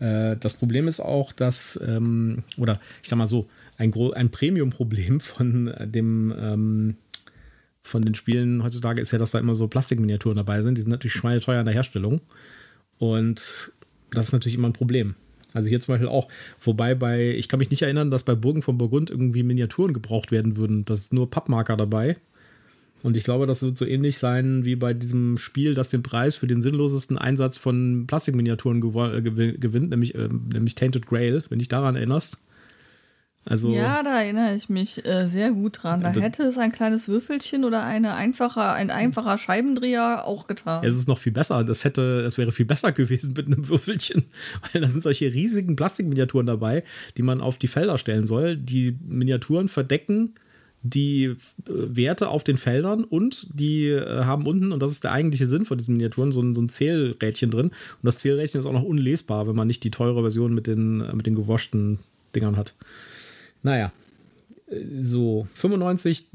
Äh, 0.00 0.36
das 0.36 0.54
Problem 0.54 0.88
ist 0.88 1.00
auch, 1.00 1.32
dass, 1.32 1.78
ähm, 1.86 2.44
oder 2.56 2.80
ich 3.02 3.08
sag 3.08 3.16
mal 3.16 3.26
so, 3.26 3.48
ein, 3.76 3.92
ein 4.14 4.30
Premium-Problem 4.30 5.20
von 5.20 5.74
dem, 5.80 6.34
ähm, 6.38 6.96
von 7.82 8.02
den 8.02 8.14
Spielen 8.14 8.62
heutzutage 8.62 9.00
ist 9.00 9.12
ja, 9.12 9.18
dass 9.18 9.30
da 9.30 9.38
immer 9.38 9.54
so 9.54 9.68
Plastikminiaturen 9.68 10.36
dabei 10.36 10.62
sind. 10.62 10.76
Die 10.76 10.82
sind 10.82 10.90
natürlich 10.90 11.14
schweineteuer 11.14 11.60
in 11.60 11.64
der 11.64 11.74
Herstellung. 11.74 12.20
Und 12.98 13.72
das 14.10 14.26
ist 14.26 14.32
natürlich 14.32 14.56
immer 14.56 14.68
ein 14.68 14.74
Problem. 14.74 15.14
Also 15.54 15.68
hier 15.68 15.80
zum 15.80 15.94
Beispiel 15.94 16.08
auch, 16.08 16.28
wobei 16.60 16.94
bei, 16.94 17.30
ich 17.30 17.48
kann 17.48 17.58
mich 17.58 17.70
nicht 17.70 17.82
erinnern, 17.82 18.10
dass 18.10 18.24
bei 18.24 18.34
Burgen 18.34 18.60
von 18.60 18.76
Burgund 18.76 19.10
irgendwie 19.10 19.42
Miniaturen 19.42 19.94
gebraucht 19.94 20.30
werden 20.30 20.56
würden. 20.56 20.84
Das 20.84 21.00
ist 21.00 21.12
nur 21.12 21.30
Pappmarker 21.30 21.76
dabei. 21.76 22.16
Und 23.02 23.16
ich 23.16 23.24
glaube, 23.24 23.46
das 23.46 23.62
wird 23.62 23.78
so 23.78 23.84
ähnlich 23.84 24.18
sein 24.18 24.64
wie 24.64 24.76
bei 24.76 24.92
diesem 24.92 25.38
Spiel, 25.38 25.74
das 25.74 25.88
den 25.88 26.02
Preis 26.02 26.36
für 26.36 26.46
den 26.46 26.62
sinnlosesten 26.62 27.16
Einsatz 27.16 27.56
von 27.56 28.06
Plastikminiaturen 28.06 28.78
äh, 28.78 29.22
gewinnt, 29.22 29.90
nämlich, 29.90 30.14
äh, 30.14 30.28
nämlich 30.28 30.74
Tainted 30.74 31.06
Grail, 31.06 31.42
wenn 31.48 31.58
dich 31.58 31.68
daran 31.68 31.96
erinnerst. 31.96 32.38
Also, 33.44 33.72
ja, 33.72 34.02
da 34.02 34.20
erinnere 34.20 34.54
ich 34.54 34.68
mich 34.68 35.06
äh, 35.06 35.26
sehr 35.26 35.52
gut 35.52 35.82
dran. 35.82 36.02
Da 36.02 36.10
hätte 36.10 36.42
es 36.42 36.58
ein 36.58 36.70
kleines 36.70 37.08
Würfelchen 37.08 37.64
oder 37.64 37.82
eine 37.82 38.14
einfache, 38.14 38.72
ein 38.72 38.90
einfacher 38.90 39.38
Scheibendreher 39.38 40.26
auch 40.26 40.46
getan. 40.46 40.84
Es 40.84 40.94
ist 40.94 41.08
noch 41.08 41.18
viel 41.18 41.32
besser. 41.32 41.64
Das 41.64 41.84
hätte, 41.84 42.20
es 42.26 42.36
wäre 42.36 42.52
viel 42.52 42.66
besser 42.66 42.92
gewesen 42.92 43.32
mit 43.34 43.46
einem 43.46 43.66
Würfelchen, 43.68 44.24
weil 44.72 44.82
da 44.82 44.88
sind 44.88 45.02
solche 45.02 45.32
riesigen 45.32 45.76
Plastikminiaturen 45.76 46.46
dabei, 46.46 46.84
die 47.16 47.22
man 47.22 47.40
auf 47.40 47.56
die 47.56 47.68
Felder 47.68 47.96
stellen 47.96 48.26
soll. 48.26 48.56
Die 48.56 48.98
Miniaturen 49.06 49.68
verdecken 49.68 50.34
die 50.82 51.24
äh, 51.24 51.34
Werte 51.66 52.28
auf 52.28 52.44
den 52.44 52.56
Feldern 52.56 53.04
und 53.04 53.48
die 53.58 53.88
äh, 53.88 54.24
haben 54.24 54.46
unten, 54.46 54.72
und 54.72 54.80
das 54.80 54.92
ist 54.92 55.04
der 55.04 55.12
eigentliche 55.12 55.46
Sinn 55.46 55.64
von 55.64 55.78
diesen 55.78 55.96
Miniaturen, 55.96 56.32
so 56.32 56.40
ein, 56.40 56.54
so 56.54 56.60
ein 56.60 56.68
Zählrädchen 56.68 57.50
drin. 57.50 57.66
Und 57.66 58.02
das 58.02 58.18
Zählrädchen 58.18 58.60
ist 58.60 58.66
auch 58.66 58.72
noch 58.72 58.82
unlesbar, 58.82 59.46
wenn 59.48 59.56
man 59.56 59.66
nicht 59.66 59.84
die 59.84 59.90
teure 59.90 60.22
Version 60.22 60.54
mit 60.54 60.66
den, 60.66 60.98
mit 61.16 61.26
den 61.26 61.34
gewaschten 61.34 61.98
Dingern 62.34 62.56
hat. 62.56 62.74
Naja, 63.62 63.92
so 65.00 65.48
95 65.54 66.26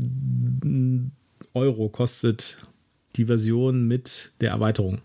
Euro 1.53 1.89
kostet 1.89 2.65
die 3.15 3.25
Version 3.25 3.87
mit 3.87 4.31
der 4.41 4.51
Erweiterung. 4.51 5.01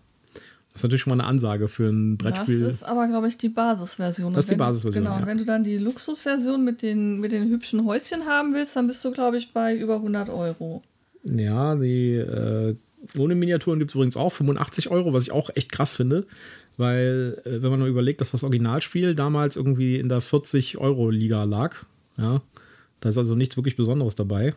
Das 0.71 0.81
ist 0.81 0.83
natürlich 0.83 1.01
schon 1.01 1.15
mal 1.15 1.23
eine 1.23 1.29
Ansage 1.29 1.67
für 1.67 1.89
ein 1.89 2.17
Brettspiel. 2.17 2.61
Das 2.61 2.75
ist 2.75 2.83
aber, 2.83 3.07
glaube 3.07 3.27
ich, 3.27 3.37
die 3.37 3.49
Basisversion. 3.49 4.33
Das 4.33 4.45
ist 4.45 4.51
die 4.51 4.55
Basisversion. 4.55 5.03
Genau, 5.03 5.15
ja. 5.15 5.21
und 5.21 5.27
wenn 5.27 5.37
du 5.37 5.45
dann 5.45 5.63
die 5.63 5.77
Luxusversion 5.77 6.63
mit 6.63 6.81
den, 6.81 7.19
mit 7.19 7.31
den 7.31 7.49
hübschen 7.49 7.85
Häuschen 7.85 8.25
haben 8.25 8.53
willst, 8.53 8.75
dann 8.75 8.87
bist 8.87 9.03
du, 9.03 9.11
glaube 9.11 9.37
ich, 9.37 9.51
bei 9.51 9.75
über 9.75 9.95
100 9.95 10.29
Euro. 10.29 10.81
Ja, 11.23 11.75
die 11.75 12.13
äh, 12.13 12.75
ohne 13.17 13.35
Miniaturen 13.35 13.79
gibt 13.79 13.91
es 13.91 13.95
übrigens 13.95 14.17
auch 14.17 14.31
85 14.31 14.89
Euro, 14.89 15.13
was 15.13 15.23
ich 15.23 15.31
auch 15.31 15.49
echt 15.55 15.71
krass 15.71 15.95
finde. 15.95 16.25
Weil, 16.77 17.41
äh, 17.45 17.61
wenn 17.61 17.71
man 17.71 17.79
mal 17.81 17.89
überlegt, 17.89 18.21
dass 18.21 18.31
das 18.31 18.43
Originalspiel 18.43 19.15
damals 19.15 19.57
irgendwie 19.57 19.97
in 19.97 20.07
der 20.07 20.21
40-Euro-Liga 20.21 21.43
lag, 21.43 21.75
ja, 22.17 22.41
da 23.01 23.09
ist 23.09 23.17
also 23.17 23.35
nichts 23.35 23.57
wirklich 23.57 23.75
Besonderes 23.75 24.15
dabei. 24.15 24.53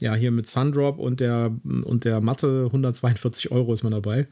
Ja, 0.00 0.14
hier 0.14 0.30
mit 0.30 0.46
Sundrop 0.46 0.98
und 0.98 1.20
der, 1.20 1.52
und 1.64 2.04
der 2.04 2.20
Matte 2.20 2.64
142 2.66 3.50
Euro 3.50 3.72
ist 3.72 3.82
man 3.82 3.92
dabei. 3.92 4.28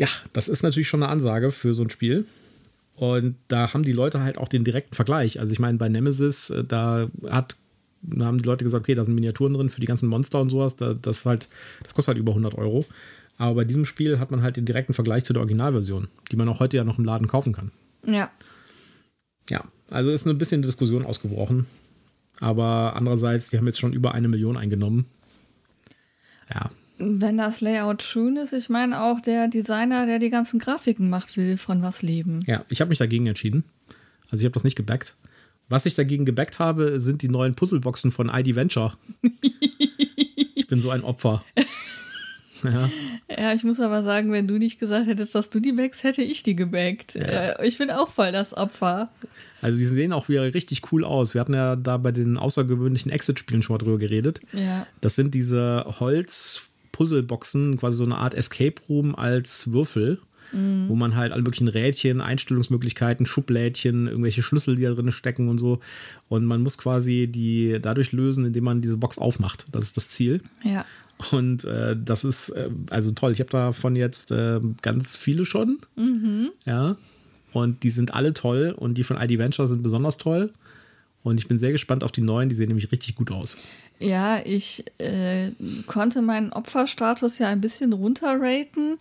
Ja, 0.00 0.08
das 0.32 0.48
ist 0.48 0.62
natürlich 0.62 0.88
schon 0.88 1.02
eine 1.02 1.12
Ansage 1.12 1.52
für 1.52 1.74
so 1.74 1.82
ein 1.82 1.90
Spiel. 1.90 2.24
Und 2.96 3.36
da 3.48 3.74
haben 3.74 3.82
die 3.82 3.92
Leute 3.92 4.22
halt 4.22 4.38
auch 4.38 4.48
den 4.48 4.64
direkten 4.64 4.94
Vergleich. 4.94 5.38
Also 5.38 5.52
ich 5.52 5.58
meine, 5.58 5.76
bei 5.76 5.90
Nemesis, 5.90 6.48
äh, 6.48 6.64
da 6.64 7.10
hat 7.28 7.56
da 8.00 8.24
haben 8.24 8.38
die 8.38 8.46
Leute 8.46 8.64
gesagt, 8.64 8.84
okay, 8.84 8.94
da 8.94 9.04
sind 9.04 9.14
Miniaturen 9.14 9.52
drin 9.52 9.68
für 9.68 9.82
die 9.82 9.86
ganzen 9.86 10.08
Monster 10.08 10.40
und 10.40 10.48
sowas. 10.48 10.74
Da, 10.74 10.94
das, 10.94 11.26
halt, 11.26 11.50
das 11.82 11.94
kostet 11.94 12.14
halt 12.14 12.18
über 12.18 12.32
100 12.32 12.54
Euro. 12.54 12.86
Aber 13.36 13.56
bei 13.56 13.64
diesem 13.64 13.84
Spiel 13.84 14.18
hat 14.18 14.30
man 14.30 14.40
halt 14.40 14.56
den 14.56 14.64
direkten 14.64 14.94
Vergleich 14.94 15.26
zu 15.26 15.34
der 15.34 15.40
Originalversion, 15.40 16.08
die 16.32 16.36
man 16.36 16.48
auch 16.48 16.60
heute 16.60 16.78
ja 16.78 16.84
noch 16.84 16.96
im 16.96 17.04
Laden 17.04 17.28
kaufen 17.28 17.52
kann. 17.52 17.70
Ja. 18.06 18.30
Ja, 19.50 19.64
also 19.90 20.10
ist 20.10 20.26
ein 20.26 20.38
bisschen 20.38 20.62
Diskussion 20.62 21.04
ausgebrochen. 21.04 21.66
Aber 22.38 22.96
andererseits, 22.96 23.50
die 23.50 23.58
haben 23.58 23.66
jetzt 23.66 23.78
schon 23.78 23.92
über 23.92 24.14
eine 24.14 24.28
Million 24.28 24.56
eingenommen. 24.56 25.04
Ja. 26.48 26.70
Wenn 27.02 27.38
das 27.38 27.60
Layout 27.62 28.02
schön 28.02 28.36
ist, 28.36 28.52
ich 28.52 28.68
meine 28.68 29.00
auch 29.02 29.20
der 29.20 29.48
Designer, 29.48 30.04
der 30.04 30.18
die 30.18 30.28
ganzen 30.28 30.58
Grafiken 30.58 31.08
macht, 31.08 31.36
will 31.36 31.56
von 31.56 31.82
was 31.82 32.02
leben. 32.02 32.40
Ja, 32.46 32.64
ich 32.68 32.80
habe 32.80 32.90
mich 32.90 32.98
dagegen 32.98 33.26
entschieden. 33.26 33.64
Also 34.30 34.42
ich 34.42 34.44
habe 34.44 34.52
das 34.52 34.64
nicht 34.64 34.76
gebackt. 34.76 35.16
Was 35.70 35.86
ich 35.86 35.94
dagegen 35.94 36.24
gebackt 36.26 36.58
habe, 36.58 37.00
sind 37.00 37.22
die 37.22 37.28
neuen 37.28 37.54
Puzzleboxen 37.54 38.12
von 38.12 38.28
ID 38.28 38.54
Venture. 38.54 38.98
ich 40.54 40.66
bin 40.66 40.82
so 40.82 40.90
ein 40.90 41.02
Opfer. 41.02 41.44
Ja. 42.62 42.90
ja, 43.30 43.54
ich 43.54 43.64
muss 43.64 43.80
aber 43.80 44.02
sagen, 44.02 44.32
wenn 44.32 44.46
du 44.46 44.58
nicht 44.58 44.78
gesagt 44.78 45.06
hättest, 45.06 45.34
dass 45.34 45.48
du 45.48 45.60
die 45.60 45.72
backst, 45.72 46.04
hätte 46.04 46.20
ich 46.20 46.42
die 46.42 46.54
gebackt. 46.54 47.14
Ja. 47.14 47.22
Äh, 47.22 47.66
ich 47.66 47.78
bin 47.78 47.90
auch 47.90 48.10
voll 48.10 48.32
das 48.32 48.54
Opfer. 48.54 49.10
Also 49.62 49.78
die 49.78 49.86
sehen 49.86 50.12
auch 50.12 50.28
wieder 50.28 50.52
richtig 50.52 50.92
cool 50.92 51.04
aus. 51.04 51.32
Wir 51.32 51.40
hatten 51.40 51.54
ja 51.54 51.76
da 51.76 51.96
bei 51.96 52.12
den 52.12 52.36
außergewöhnlichen 52.36 53.10
Exit-Spielen 53.10 53.62
schon 53.62 53.74
mal 53.74 53.78
drüber 53.78 53.98
geredet. 53.98 54.40
Ja. 54.52 54.86
Das 55.00 55.14
sind 55.14 55.34
diese 55.34 55.86
Holz-Puzzleboxen, 56.90 57.76
quasi 57.76 57.98
so 57.98 58.04
eine 58.04 58.16
Art 58.16 58.34
Escape 58.34 58.80
Room 58.88 59.14
als 59.14 59.72
Würfel. 59.72 60.20
Mhm. 60.52 60.88
Wo 60.88 60.96
man 60.96 61.14
halt 61.14 61.30
alle 61.30 61.42
möglichen 61.42 61.68
Rädchen, 61.68 62.20
Einstellungsmöglichkeiten, 62.20 63.24
Schublädchen, 63.24 64.08
irgendwelche 64.08 64.42
Schlüssel, 64.42 64.74
die 64.74 64.82
da 64.82 64.94
drin 64.94 65.12
stecken 65.12 65.48
und 65.48 65.58
so. 65.58 65.78
Und 66.28 66.44
man 66.44 66.60
muss 66.60 66.76
quasi 66.76 67.28
die 67.28 67.78
dadurch 67.80 68.10
lösen, 68.10 68.44
indem 68.46 68.64
man 68.64 68.80
diese 68.80 68.96
Box 68.96 69.16
aufmacht. 69.16 69.66
Das 69.70 69.84
ist 69.84 69.96
das 69.96 70.10
Ziel. 70.10 70.42
Ja. 70.64 70.84
Und 71.30 71.62
äh, 71.64 71.96
das 71.96 72.24
ist 72.24 72.48
äh, 72.48 72.68
also 72.88 73.12
toll. 73.12 73.30
Ich 73.30 73.38
habe 73.38 73.50
davon 73.50 73.94
jetzt 73.94 74.32
äh, 74.32 74.58
ganz 74.82 75.16
viele 75.16 75.44
schon. 75.44 75.78
Mhm. 75.94 76.50
Ja. 76.64 76.96
Und 77.52 77.84
die 77.84 77.90
sind 77.90 78.12
alle 78.12 78.34
toll 78.34 78.74
und 78.76 78.98
die 78.98 79.04
von 79.04 79.18
ID 79.20 79.38
Venture 79.38 79.68
sind 79.68 79.84
besonders 79.84 80.16
toll. 80.16 80.52
Und 81.22 81.38
ich 81.38 81.48
bin 81.48 81.58
sehr 81.58 81.72
gespannt 81.72 82.02
auf 82.02 82.12
die 82.12 82.22
neuen, 82.22 82.48
die 82.48 82.54
sehen 82.54 82.68
nämlich 82.68 82.90
richtig 82.92 83.14
gut 83.14 83.30
aus. 83.30 83.56
Ja, 83.98 84.40
ich 84.44 84.84
äh, 84.98 85.50
konnte 85.86 86.22
meinen 86.22 86.52
Opferstatus 86.52 87.38
ja 87.38 87.48
ein 87.48 87.60
bisschen 87.60 87.92
runterraten. 87.92 88.96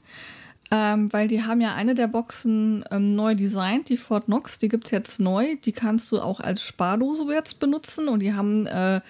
Ähm, 0.72 1.12
weil 1.12 1.28
die 1.28 1.44
haben 1.44 1.62
ja 1.62 1.74
eine 1.74 1.96
der 1.96 2.08
Boxen 2.08 2.86
ähm, 2.92 3.16
neu 3.16 3.34
designt, 3.34 3.90
die 3.90 3.98
Fort 3.98 4.26
Knox, 4.26 4.60
die 4.60 4.68
gibt 4.68 4.86
es 4.86 4.92
jetzt 4.92 5.20
neu. 5.20 5.56
Die 5.66 5.72
kannst 5.72 6.12
du 6.12 6.20
auch 6.20 6.40
als 6.40 6.62
Spardose 6.62 7.26
jetzt 7.34 7.60
benutzen 7.60 8.08
und 8.08 8.20
die 8.20 8.36
haben 8.36 8.68
äh, 8.68 9.02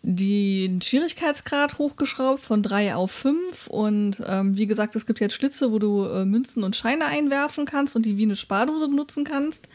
den 0.00 0.80
Schwierigkeitsgrad 0.80 1.76
hochgeschraubt 1.76 2.40
von 2.40 2.62
3 2.62 2.94
auf 2.94 3.10
5 3.10 3.66
und 3.66 4.22
ähm, 4.26 4.56
wie 4.56 4.66
gesagt, 4.66 4.96
es 4.96 5.04
gibt 5.04 5.20
jetzt 5.20 5.34
Schlitze, 5.34 5.70
wo 5.70 5.78
du 5.78 6.06
äh, 6.06 6.24
Münzen 6.24 6.62
und 6.64 6.76
Scheine 6.76 7.04
einwerfen 7.04 7.66
kannst 7.66 7.94
und 7.94 8.06
die 8.06 8.16
wie 8.16 8.22
eine 8.22 8.36
Spardose 8.36 8.88
benutzen 8.88 9.24
kannst. 9.24 9.68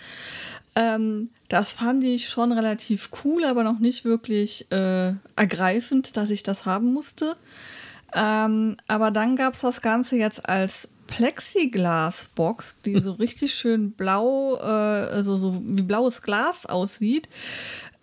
Ähm, 0.77 1.31
das 1.47 1.73
fand 1.73 2.03
ich 2.03 2.29
schon 2.29 2.51
relativ 2.51 3.09
cool, 3.23 3.45
aber 3.45 3.63
noch 3.63 3.79
nicht 3.79 4.05
wirklich 4.05 4.71
äh, 4.71 5.13
ergreifend, 5.35 6.15
dass 6.15 6.29
ich 6.29 6.43
das 6.43 6.65
haben 6.65 6.93
musste. 6.93 7.35
Ähm, 8.13 8.77
aber 8.87 9.09
dann 9.09 9.35
gab 9.35 9.55
es 9.55 9.61
das 9.61 9.81
Ganze 9.81 10.17
jetzt 10.17 10.47
als 10.47 10.87
Plexiglasbox, 11.07 12.81
die 12.85 12.99
so 12.99 13.13
richtig 13.19 13.55
schön 13.55 13.91
blau, 13.91 14.57
äh, 14.57 14.61
also 14.61 15.39
so 15.39 15.59
wie 15.65 15.81
blaues 15.81 16.21
Glas 16.21 16.67
aussieht. 16.67 17.27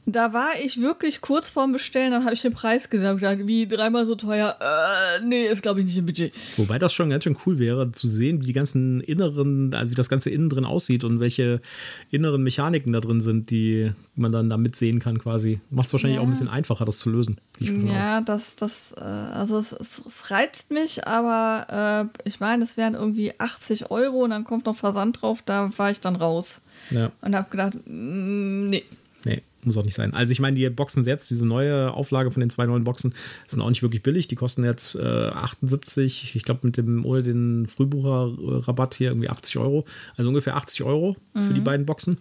Da 0.06 0.32
war 0.34 0.50
ich 0.62 0.80
wirklich 0.80 1.22
kurz 1.22 1.48
vorm 1.48 1.72
Bestellen, 1.72 2.10
dann 2.10 2.24
habe 2.24 2.34
ich 2.34 2.42
den 2.42 2.52
Preis 2.52 2.90
gesagt, 2.90 3.22
wie 3.46 3.66
dreimal 3.66 4.04
so 4.04 4.14
teuer. 4.14 4.56
Äh, 4.60 5.24
nee, 5.24 5.44
ist 5.46 5.62
glaube 5.62 5.80
ich 5.80 5.86
nicht 5.86 5.96
im 5.96 6.06
Budget. 6.06 6.32
Wobei 6.56 6.78
das 6.78 6.92
schon 6.92 7.08
ganz 7.08 7.24
schön 7.24 7.36
cool 7.46 7.58
wäre, 7.58 7.90
zu 7.90 8.08
sehen, 8.08 8.42
wie 8.42 8.46
die 8.46 8.52
ganzen 8.52 9.00
inneren, 9.00 9.72
also 9.74 9.90
wie 9.90 9.94
das 9.94 10.10
ganze 10.10 10.28
innen 10.28 10.50
drin 10.50 10.66
aussieht 10.66 11.04
und 11.04 11.20
welche 11.20 11.62
inneren 12.10 12.42
Mechaniken 12.42 12.92
da 12.92 13.00
drin 13.00 13.22
sind, 13.22 13.50
die 13.50 13.92
man 14.14 14.30
dann 14.30 14.50
da 14.50 14.58
mitsehen 14.58 15.00
kann 15.00 15.18
quasi. 15.18 15.60
Macht 15.70 15.86
es 15.86 15.94
wahrscheinlich 15.94 16.16
ja. 16.16 16.20
auch 16.20 16.26
ein 16.26 16.30
bisschen 16.30 16.48
einfacher, 16.48 16.84
das 16.84 16.98
zu 16.98 17.10
lösen. 17.10 17.38
Ja, 17.58 18.20
das, 18.20 18.56
das, 18.56 18.94
äh, 18.98 19.00
also 19.00 19.58
es, 19.58 19.72
es, 19.72 20.02
es, 20.04 20.30
reizt 20.30 20.70
mich, 20.70 21.06
aber 21.06 22.10
äh, 22.14 22.28
ich 22.28 22.40
meine, 22.40 22.62
es 22.64 22.76
wären 22.76 22.94
irgendwie 22.94 23.32
80 23.38 23.90
Euro 23.90 24.24
und 24.24 24.30
dann 24.30 24.44
kommt 24.44 24.66
noch 24.66 24.76
Versand 24.76 25.22
drauf, 25.22 25.42
da 25.44 25.70
war 25.76 25.90
ich 25.90 26.00
dann 26.00 26.16
raus. 26.16 26.62
Ja. 26.90 27.10
Und 27.22 27.34
habe 27.34 27.50
gedacht, 27.50 27.74
mm, 27.86 28.66
nee. 28.66 28.84
Nee, 29.24 29.42
muss 29.66 29.76
auch 29.76 29.84
nicht 29.84 29.94
sein. 29.94 30.14
Also 30.14 30.32
ich 30.32 30.40
meine, 30.40 30.56
die 30.56 30.68
Boxen 30.70 31.04
jetzt, 31.04 31.30
diese 31.30 31.46
neue 31.46 31.92
Auflage 31.92 32.30
von 32.30 32.40
den 32.40 32.50
zwei 32.50 32.66
neuen 32.66 32.84
Boxen, 32.84 33.14
sind 33.46 33.60
auch 33.60 33.68
nicht 33.68 33.82
wirklich 33.82 34.02
billig. 34.02 34.28
Die 34.28 34.36
kosten 34.36 34.64
jetzt 34.64 34.94
äh, 34.96 35.02
78, 35.02 36.36
ich 36.36 36.42
glaube 36.44 36.60
mit 36.62 36.76
dem 36.76 37.04
ohne 37.04 37.22
den 37.22 37.66
Frühbucherrabatt 37.66 38.94
hier 38.94 39.10
irgendwie 39.10 39.28
80 39.28 39.58
Euro. 39.58 39.84
Also 40.16 40.28
ungefähr 40.28 40.56
80 40.56 40.82
Euro 40.82 41.16
mhm. 41.34 41.42
für 41.42 41.54
die 41.54 41.60
mhm. 41.60 41.64
beiden 41.64 41.86
Boxen 41.86 42.18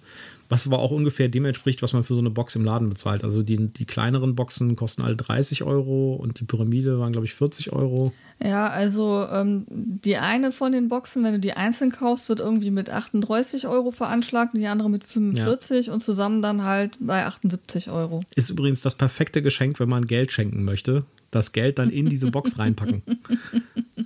was 0.50 0.68
aber 0.68 0.80
auch 0.80 0.92
ungefähr 0.92 1.30
dem 1.30 1.46
entspricht, 1.46 1.82
was 1.82 1.94
man 1.94 2.04
für 2.04 2.14
so 2.14 2.20
eine 2.20 2.30
Box 2.30 2.56
im 2.56 2.64
Laden 2.64 2.90
bezahlt. 2.90 3.24
Also 3.24 3.44
die, 3.44 3.68
die 3.68 3.86
kleineren 3.86 4.36
Boxen 4.36 4.76
kosten 4.76 5.02
alle 5.02 5.16
30 5.16 5.64
Euro 5.64 6.16
und 6.16 6.40
die 6.40 6.46
Pyramide 6.46 7.00
waren, 7.00 7.12
glaube 7.12 7.26
ich, 7.26 7.34
40 7.34 7.74
Euro. 7.74 8.14
Ja, 8.44 8.68
also 8.68 9.26
ähm, 9.32 9.66
die 9.70 10.18
eine 10.18 10.52
von 10.52 10.72
den 10.72 10.90
Boxen, 10.90 11.24
wenn 11.24 11.34
du 11.34 11.40
die 11.40 11.54
einzeln 11.54 11.92
kaufst, 11.92 12.30
wird 12.30 12.40
irgendwie 12.40 12.72
mit 12.72 12.90
38 12.90 13.68
Euro 13.68 13.92
veranschlagt 13.92 14.54
und 14.54 14.60
die 14.60 14.68
andere 14.68 14.90
mit 14.90 15.04
45 15.04 15.88
ja. 15.88 15.94
und 15.94 16.00
zusammen 16.02 16.42
dann 16.42 16.64
halt 16.64 16.98
bei 17.00 17.26
78 17.26 17.90
Euro. 17.90 18.22
Ist 18.36 18.50
übrigens 18.50 18.82
das 18.82 18.96
perfekte 18.96 19.42
Geschenk, 19.42 19.80
wenn 19.80 19.90
man 19.90 20.06
Geld 20.06 20.32
schenken 20.32 20.64
möchte 20.64 21.06
das 21.36 21.52
Geld 21.52 21.80
dann 21.80 21.90
in 21.90 22.08
diese 22.08 22.32
Box 22.32 22.58
reinpacken. 22.60 23.04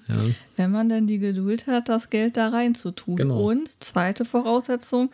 Ja. 0.09 0.15
Wenn 0.55 0.71
man 0.71 0.87
denn 0.87 1.05
die 1.05 1.19
Geduld 1.19 1.67
hat, 1.67 1.89
das 1.89 2.09
Geld 2.09 2.37
da 2.37 2.47
reinzutun. 2.47 3.17
Genau. 3.17 3.41
Und 3.41 3.83
zweite 3.83 4.23
Voraussetzung, 4.23 5.11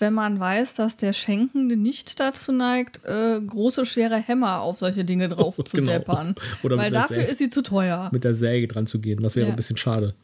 wenn 0.00 0.14
man 0.14 0.40
weiß, 0.40 0.74
dass 0.74 0.96
der 0.96 1.12
Schenkende 1.12 1.76
nicht 1.76 2.18
dazu 2.18 2.50
neigt, 2.50 3.04
äh, 3.04 3.40
große, 3.40 3.86
schwere 3.86 4.16
Hämmer 4.16 4.60
auf 4.60 4.78
solche 4.78 5.04
Dinge 5.04 5.28
drauf 5.28 5.56
zu 5.64 5.76
genau. 5.76 5.92
deppern. 5.92 6.34
Oder 6.64 6.76
Weil 6.76 6.90
dafür 6.90 7.20
Säge, 7.20 7.30
ist 7.30 7.38
sie 7.38 7.50
zu 7.50 7.62
teuer. 7.62 8.10
Mit 8.12 8.24
der 8.24 8.34
Säge 8.34 8.66
dran 8.66 8.88
zu 8.88 9.00
gehen. 9.00 9.22
Das 9.22 9.36
wäre 9.36 9.46
ja. 9.46 9.52
ein 9.52 9.56
bisschen 9.56 9.76
schade. 9.76 10.14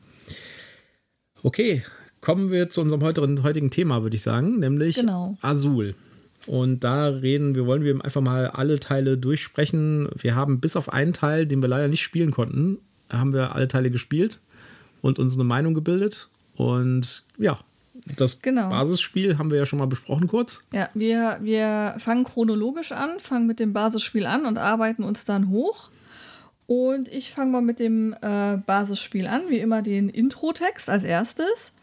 Okay, 1.44 1.84
kommen 2.20 2.50
wir 2.50 2.70
zu 2.70 2.80
unserem 2.80 3.02
heutigen, 3.02 3.44
heutigen 3.44 3.70
Thema, 3.70 4.02
würde 4.02 4.16
ich 4.16 4.22
sagen, 4.22 4.58
nämlich 4.58 4.96
genau. 4.96 5.36
Azul. 5.42 5.94
Und 6.48 6.82
da 6.82 7.08
reden 7.08 7.54
wir, 7.54 7.66
wollen 7.66 7.84
wir 7.84 8.02
einfach 8.02 8.22
mal 8.22 8.46
alle 8.46 8.80
Teile 8.80 9.18
durchsprechen. 9.18 10.08
Wir 10.16 10.34
haben 10.34 10.60
bis 10.60 10.76
auf 10.76 10.90
einen 10.90 11.12
Teil, 11.12 11.46
den 11.46 11.60
wir 11.60 11.68
leider 11.68 11.88
nicht 11.88 12.02
spielen 12.02 12.30
konnten, 12.30 12.78
haben 13.10 13.34
wir 13.34 13.54
alle 13.54 13.68
Teile 13.68 13.90
gespielt 13.90 14.40
und 15.02 15.18
uns 15.18 15.34
eine 15.34 15.44
Meinung 15.44 15.74
gebildet. 15.74 16.28
Und 16.56 17.24
ja, 17.36 17.58
das 18.16 18.40
genau. 18.40 18.70
Basisspiel 18.70 19.36
haben 19.36 19.50
wir 19.50 19.58
ja 19.58 19.66
schon 19.66 19.78
mal 19.78 19.86
besprochen 19.86 20.26
kurz. 20.26 20.62
Ja, 20.72 20.88
wir, 20.94 21.38
wir 21.42 21.96
fangen 21.98 22.24
chronologisch 22.24 22.92
an, 22.92 23.20
fangen 23.20 23.46
mit 23.46 23.60
dem 23.60 23.74
Basisspiel 23.74 24.24
an 24.24 24.46
und 24.46 24.56
arbeiten 24.56 25.04
uns 25.04 25.24
dann 25.24 25.50
hoch. 25.50 25.90
Und 26.66 27.08
ich 27.08 27.30
fange 27.30 27.52
mal 27.52 27.62
mit 27.62 27.78
dem 27.78 28.14
äh, 28.22 28.56
Basisspiel 28.56 29.26
an, 29.26 29.42
wie 29.48 29.58
immer 29.58 29.82
den 29.82 30.08
Intro-Text 30.08 30.88
als 30.88 31.04
erstes. 31.04 31.74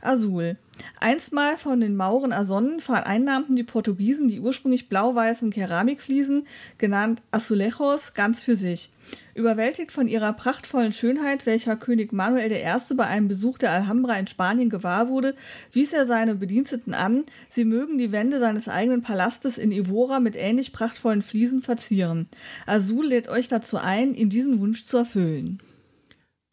Azul. 0.00 0.56
Einstmal 1.00 1.56
von 1.56 1.80
den 1.80 1.96
Mauren 1.96 2.32
ersonnen, 2.32 2.80
vereinnahmten 2.80 3.54
die 3.54 3.64
Portugiesen 3.64 4.28
die 4.28 4.40
ursprünglich 4.40 4.88
blau-weißen 4.88 5.50
Keramikfliesen, 5.50 6.46
genannt 6.76 7.22
Azulejos, 7.30 8.14
ganz 8.14 8.42
für 8.42 8.56
sich. 8.56 8.90
Überwältigt 9.34 9.92
von 9.92 10.08
ihrer 10.08 10.32
prachtvollen 10.32 10.92
Schönheit, 10.92 11.46
welcher 11.46 11.76
König 11.76 12.12
Manuel 12.12 12.52
I. 12.52 12.94
bei 12.94 13.06
einem 13.06 13.28
Besuch 13.28 13.58
der 13.58 13.70
Alhambra 13.70 14.14
in 14.18 14.26
Spanien 14.26 14.68
gewahr 14.68 15.08
wurde, 15.08 15.34
wies 15.72 15.92
er 15.92 16.06
seine 16.06 16.34
Bediensteten 16.34 16.94
an, 16.94 17.24
sie 17.48 17.64
mögen 17.64 17.98
die 17.98 18.12
Wände 18.12 18.38
seines 18.38 18.68
eigenen 18.68 19.02
Palastes 19.02 19.56
in 19.56 19.72
Evora 19.72 20.20
mit 20.20 20.36
ähnlich 20.36 20.72
prachtvollen 20.72 21.22
Fliesen 21.22 21.62
verzieren. 21.62 22.28
Azul 22.66 23.06
lädt 23.06 23.28
euch 23.28 23.48
dazu 23.48 23.78
ein, 23.78 24.14
ihm 24.14 24.30
diesen 24.30 24.58
Wunsch 24.58 24.84
zu 24.84 24.98
erfüllen. 24.98 25.60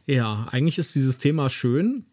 Ja, 0.06 0.48
eigentlich 0.52 0.78
ist 0.78 0.94
dieses 0.94 1.18
Thema 1.18 1.50
schön, 1.50 2.06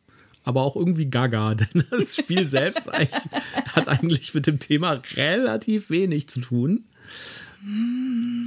aber 0.44 0.62
auch 0.62 0.76
irgendwie 0.76 1.06
gaga, 1.06 1.54
denn 1.54 1.84
das 1.90 2.16
Spiel 2.16 2.46
selbst 2.46 2.90
hat 2.92 3.88
eigentlich 3.88 4.34
mit 4.34 4.46
dem 4.46 4.58
Thema 4.58 5.02
relativ 5.14 5.90
wenig 5.90 6.28
zu 6.28 6.40
tun. 6.40 6.84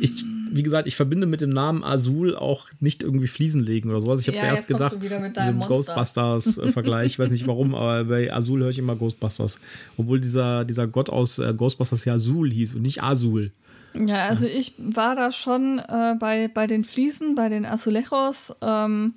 Ich, 0.01 0.25
wie 0.51 0.63
gesagt, 0.63 0.87
ich 0.87 0.97
verbinde 0.97 1.25
mit 1.25 1.39
dem 1.39 1.49
Namen 1.49 1.85
Azul 1.85 2.35
auch 2.35 2.67
nicht 2.81 3.01
irgendwie 3.01 3.27
Fliesen 3.27 3.63
legen 3.63 3.89
oder 3.89 4.01
sowas. 4.01 4.19
Ich 4.19 4.27
habe 4.27 4.37
ja, 4.37 4.43
zuerst 4.43 4.67
gedacht, 4.67 4.97
mit 4.99 5.67
Ghostbusters-Vergleich, 5.67 7.13
ich 7.13 7.19
weiß 7.19 7.31
nicht 7.31 7.47
warum, 7.47 7.75
aber 7.75 8.03
bei 8.03 8.33
Azul 8.33 8.59
höre 8.59 8.71
ich 8.71 8.77
immer 8.77 8.97
Ghostbusters. 8.97 9.59
Obwohl 9.95 10.19
dieser, 10.19 10.65
dieser 10.65 10.87
Gott 10.87 11.09
aus 11.09 11.39
äh, 11.39 11.53
Ghostbusters 11.55 12.03
ja 12.03 12.15
Azul 12.15 12.51
hieß 12.51 12.75
und 12.75 12.81
nicht 12.81 13.03
Azul. 13.03 13.51
Ja, 13.97 14.27
also 14.27 14.45
ich 14.45 14.73
war 14.77 15.15
da 15.15 15.31
schon 15.31 15.79
äh, 15.79 16.15
bei, 16.19 16.49
bei 16.49 16.67
den 16.67 16.83
Fliesen, 16.83 17.35
bei 17.35 17.47
den 17.47 17.65
Azulejos. 17.65 18.53
Ähm, 18.61 19.13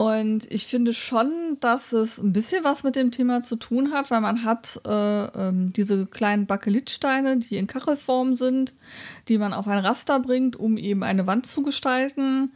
Und 0.00 0.50
ich 0.50 0.66
finde 0.66 0.94
schon, 0.94 1.58
dass 1.60 1.92
es 1.92 2.16
ein 2.16 2.32
bisschen 2.32 2.64
was 2.64 2.84
mit 2.84 2.96
dem 2.96 3.10
Thema 3.10 3.42
zu 3.42 3.56
tun 3.56 3.92
hat, 3.92 4.10
weil 4.10 4.22
man 4.22 4.44
hat 4.44 4.80
äh, 4.86 5.24
ähm, 5.26 5.74
diese 5.74 6.06
kleinen 6.06 6.46
Bakelitsteine, 6.46 7.36
die 7.36 7.58
in 7.58 7.66
Kachelform 7.66 8.34
sind, 8.34 8.72
die 9.28 9.36
man 9.36 9.52
auf 9.52 9.68
ein 9.68 9.84
Raster 9.84 10.18
bringt, 10.18 10.56
um 10.56 10.78
eben 10.78 11.02
eine 11.02 11.26
Wand 11.26 11.46
zu 11.46 11.62
gestalten. 11.62 12.50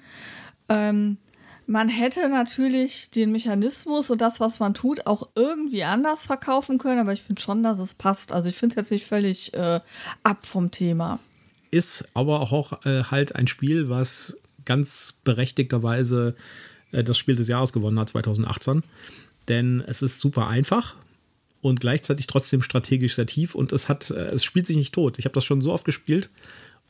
Ähm, 0.71 1.19
man 1.67 1.91
hätte 1.91 2.31
natürlich 2.31 3.11
den 3.11 3.31
Mechanismus 3.31 4.09
und 4.09 4.23
das, 4.23 4.41
was 4.41 4.59
man 4.59 4.73
tut, 4.73 5.07
auch 5.07 5.29
irgendwie 5.35 5.85
anders 5.85 6.25
verkaufen 6.25 6.79
können, 6.79 7.01
aber 7.01 7.13
ich 7.13 7.21
finde 7.21 7.43
schon, 7.43 7.63
dass 7.63 7.79
es 7.79 7.93
passt. 7.93 8.33
Also 8.33 8.49
ich 8.49 8.57
finde 8.57 8.73
es 8.73 8.77
jetzt 8.77 8.91
nicht 8.91 9.05
völlig 9.05 9.53
äh, 9.53 9.81
ab 10.23 10.47
vom 10.47 10.71
Thema. 10.71 11.19
Ist 11.71 12.07
aber 12.15 12.41
auch 12.41 12.87
äh, 12.87 13.03
halt 13.03 13.37
ein 13.37 13.49
Spiel, 13.49 13.91
was 13.91 14.35
ganz 14.65 15.21
berechtigterweise 15.25 16.37
das 17.03 17.19
Spiel 17.19 17.37
des 17.37 17.49
Jahres 17.49 17.73
gewonnen 17.73 17.99
hat, 17.99 18.09
2018. 18.09 18.83
Denn 19.49 19.83
es 19.87 20.03
ist 20.03 20.21
super 20.21 20.47
einfach 20.47 20.95
und 21.61 21.81
gleichzeitig 21.81 22.27
trotzdem 22.27 22.63
strategisch 22.63 23.15
sehr 23.15 23.27
tief 23.27 23.55
und 23.55 23.73
es 23.73 23.89
hat, 23.89 24.11
äh, 24.11 24.31
es 24.31 24.45
spielt 24.45 24.67
sich 24.67 24.77
nicht 24.77 24.95
tot. 24.95 25.19
Ich 25.19 25.25
habe 25.25 25.35
das 25.35 25.45
schon 25.45 25.61
so 25.61 25.73
oft 25.73 25.85
gespielt 25.85 26.31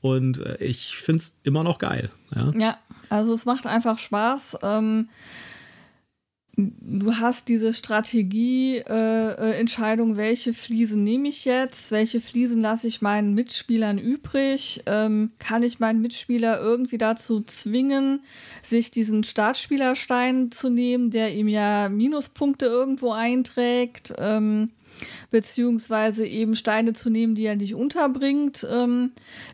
und 0.01 0.39
äh, 0.39 0.57
ich 0.63 0.97
finde 0.97 1.23
es 1.23 1.37
immer 1.45 1.63
noch 1.63 1.79
geil. 1.79 2.11
Ja? 2.35 2.53
ja, 2.59 2.79
also 3.09 3.35
es 3.35 3.47
macht 3.47 3.67
einfach 3.67 3.99
Spaß. 3.99 4.59
Ähm, 4.63 5.09
du 6.57 7.17
hast 7.17 7.49
diese 7.49 7.73
Strategie-Entscheidung, 7.73 10.15
äh, 10.15 10.17
welche 10.17 10.55
Fliesen 10.55 11.03
nehme 11.03 11.29
ich 11.29 11.45
jetzt, 11.45 11.91
welche 11.91 12.21
Fliesen 12.21 12.61
lasse 12.61 12.87
ich 12.89 13.03
meinen 13.03 13.35
Mitspielern 13.35 13.99
übrig, 13.99 14.83
ähm, 14.87 15.33
kann 15.39 15.63
ich 15.63 15.81
meinen 15.81 16.01
Mitspieler 16.01 16.61
irgendwie 16.61 16.97
dazu 16.99 17.41
zwingen, 17.41 18.21
sich 18.63 18.93
diesen 18.93 19.25
Startspielerstein 19.25 20.53
zu 20.53 20.71
nehmen, 20.71 21.11
der 21.11 21.35
ihm 21.35 21.49
ja 21.49 21.89
Minuspunkte 21.89 22.67
irgendwo 22.67 23.11
einträgt, 23.13 24.15
ähm, 24.19 24.71
beziehungsweise 25.31 26.27
eben 26.27 26.55
Steine 26.55 26.93
zu 26.93 27.09
nehmen, 27.11 27.35
die 27.35 27.47
er 27.47 27.57
nicht 27.57 27.75
unterbringt, 27.75 28.65
ähm, 28.71 29.11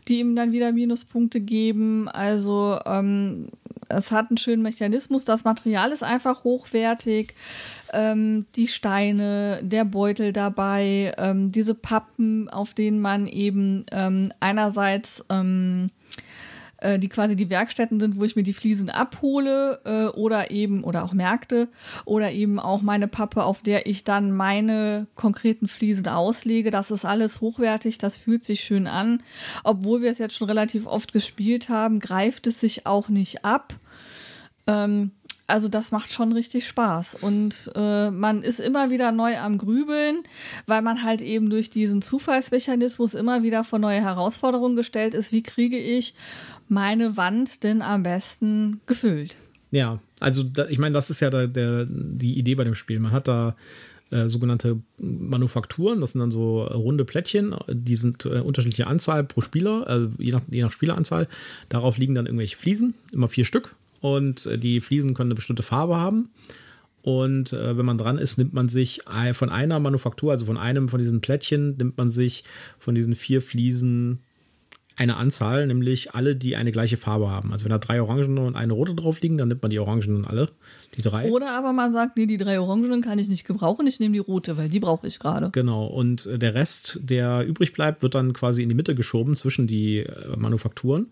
die 0.07 0.19
ihm 0.19 0.35
dann 0.35 0.51
wieder 0.51 0.71
Minuspunkte 0.71 1.41
geben. 1.41 2.07
Also 2.07 2.77
ähm, 2.85 3.47
es 3.91 4.11
hat 4.11 4.29
einen 4.29 4.37
schönen 4.37 4.61
Mechanismus. 4.61 5.25
Das 5.25 5.43
Material 5.43 5.91
ist 5.91 6.03
einfach 6.03 6.43
hochwertig. 6.43 7.35
Ähm, 7.93 8.45
die 8.55 8.67
Steine, 8.67 9.59
der 9.63 9.85
Beutel 9.85 10.33
dabei, 10.33 11.13
ähm, 11.17 11.51
diese 11.51 11.75
Pappen, 11.75 12.49
auf 12.49 12.73
denen 12.73 12.99
man 12.99 13.27
eben 13.27 13.85
ähm, 13.91 14.31
einerseits 14.39 15.23
ähm, 15.29 15.89
äh, 16.81 16.99
die 16.99 17.09
quasi 17.09 17.35
die 17.35 17.49
Werkstätten 17.49 17.99
sind, 17.99 18.19
wo 18.19 18.25
ich 18.25 18.35
mir 18.35 18.43
die 18.43 18.53
Fliesen 18.53 18.89
abhole 18.89 19.79
äh, 19.85 20.05
oder 20.17 20.51
eben, 20.51 20.83
oder 20.83 21.03
auch 21.03 21.13
Märkte, 21.13 21.69
oder 22.05 22.31
eben 22.31 22.59
auch 22.59 22.81
meine 22.81 23.07
Pappe, 23.07 23.43
auf 23.43 23.61
der 23.61 23.85
ich 23.85 24.03
dann 24.03 24.31
meine 24.31 25.07
konkreten 25.15 25.67
Fliesen 25.67 26.07
auslege. 26.07 26.71
Das 26.71 26.91
ist 26.91 27.05
alles 27.05 27.39
hochwertig, 27.39 27.97
das 27.97 28.17
fühlt 28.17 28.43
sich 28.43 28.61
schön 28.61 28.87
an. 28.87 29.23
Obwohl 29.63 30.01
wir 30.01 30.11
es 30.11 30.17
jetzt 30.17 30.35
schon 30.35 30.47
relativ 30.49 30.85
oft 30.87 31.13
gespielt 31.13 31.69
haben, 31.69 31.99
greift 31.99 32.47
es 32.47 32.59
sich 32.59 32.85
auch 32.85 33.09
nicht 33.09 33.45
ab. 33.45 33.73
Ähm, 34.67 35.11
also 35.51 35.67
das 35.67 35.91
macht 35.91 36.11
schon 36.11 36.31
richtig 36.31 36.67
Spaß. 36.67 37.17
Und 37.21 37.71
äh, 37.75 38.09
man 38.09 38.41
ist 38.41 38.59
immer 38.59 38.89
wieder 38.89 39.11
neu 39.11 39.37
am 39.37 39.57
Grübeln, 39.57 40.23
weil 40.65 40.81
man 40.81 41.03
halt 41.03 41.21
eben 41.21 41.49
durch 41.49 41.69
diesen 41.69 42.01
Zufallsmechanismus 42.01 43.13
immer 43.13 43.43
wieder 43.43 43.63
vor 43.63 43.79
neue 43.79 44.01
Herausforderungen 44.01 44.75
gestellt 44.75 45.13
ist. 45.13 45.31
Wie 45.31 45.43
kriege 45.43 45.77
ich 45.77 46.15
meine 46.69 47.17
Wand 47.17 47.63
denn 47.63 47.81
am 47.81 48.03
besten 48.03 48.81
gefüllt? 48.85 49.37
Ja, 49.71 49.99
also 50.19 50.43
da, 50.43 50.67
ich 50.67 50.79
meine, 50.79 50.93
das 50.93 51.09
ist 51.09 51.19
ja 51.19 51.29
der, 51.29 51.47
der, 51.47 51.85
die 51.89 52.37
Idee 52.37 52.55
bei 52.55 52.63
dem 52.63 52.75
Spiel. 52.75 52.99
Man 52.99 53.11
hat 53.11 53.27
da 53.27 53.55
äh, 54.09 54.27
sogenannte 54.27 54.81
Manufakturen, 54.97 56.01
das 56.01 56.13
sind 56.13 56.19
dann 56.19 56.31
so 56.31 56.63
runde 56.63 57.05
Plättchen, 57.05 57.55
die 57.69 57.95
sind 57.95 58.25
äh, 58.25 58.39
unterschiedliche 58.39 58.87
Anzahl 58.87 59.23
pro 59.23 59.41
Spieler, 59.41 59.87
also 59.87 60.09
je 60.17 60.31
nach, 60.31 60.41
je 60.49 60.61
nach 60.61 60.71
Spieleranzahl. 60.71 61.27
Darauf 61.69 61.97
liegen 61.97 62.15
dann 62.15 62.25
irgendwelche 62.25 62.57
Fliesen, 62.57 62.93
immer 63.11 63.29
vier 63.29 63.45
Stück 63.45 63.75
und 64.01 64.45
äh, 64.45 64.57
die 64.57 64.81
Fliesen 64.81 65.13
können 65.13 65.29
eine 65.29 65.35
bestimmte 65.35 65.63
Farbe 65.63 65.95
haben. 65.95 66.29
Und 67.03 67.53
äh, 67.53 67.77
wenn 67.77 67.85
man 67.85 67.97
dran 67.97 68.17
ist, 68.17 68.37
nimmt 68.37 68.53
man 68.53 68.69
sich 68.69 69.01
von 69.33 69.49
einer 69.49 69.79
Manufaktur, 69.79 70.31
also 70.31 70.45
von 70.45 70.57
einem 70.57 70.87
von 70.87 70.99
diesen 70.99 71.21
Plättchen, 71.21 71.77
nimmt 71.77 71.97
man 71.97 72.11
sich 72.11 72.43
von 72.77 72.93
diesen 72.93 73.15
vier 73.15 73.41
Fliesen 73.41 74.19
eine 74.97 75.17
Anzahl, 75.17 75.65
nämlich 75.67 76.13
alle, 76.13 76.35
die 76.35 76.55
eine 76.55 76.71
gleiche 76.71 76.97
Farbe 76.97 77.29
haben. 77.29 77.51
Also 77.51 77.65
wenn 77.65 77.71
da 77.71 77.77
drei 77.77 78.01
Orangen 78.01 78.37
und 78.37 78.55
eine 78.55 78.73
rote 78.73 78.93
drauf 78.93 79.19
liegen, 79.21 79.37
dann 79.37 79.47
nimmt 79.47 79.61
man 79.61 79.71
die 79.71 79.79
Orangenen 79.79 80.25
alle, 80.25 80.49
die 80.95 81.01
drei. 81.01 81.31
Oder 81.31 81.51
aber 81.51 81.73
man 81.73 81.91
sagt, 81.91 82.17
nee, 82.17 82.25
die 82.25 82.37
drei 82.37 82.59
Orangenen 82.59 83.01
kann 83.01 83.17
ich 83.17 83.29
nicht 83.29 83.45
gebrauchen, 83.45 83.87
ich 83.87 83.99
nehme 83.99 84.13
die 84.13 84.19
rote, 84.19 84.57
weil 84.57 84.69
die 84.69 84.79
brauche 84.79 85.07
ich 85.07 85.17
gerade. 85.19 85.49
Genau, 85.51 85.87
und 85.87 86.25
äh, 86.25 86.37
der 86.37 86.53
Rest, 86.53 86.99
der 87.01 87.45
übrig 87.47 87.73
bleibt, 87.73 88.03
wird 88.03 88.15
dann 88.15 88.33
quasi 88.33 88.63
in 88.63 88.69
die 88.69 88.75
Mitte 88.75 88.93
geschoben 88.93 89.35
zwischen 89.35 89.65
die 89.65 89.99
äh, 89.99 90.37
Manufakturen. 90.37 91.07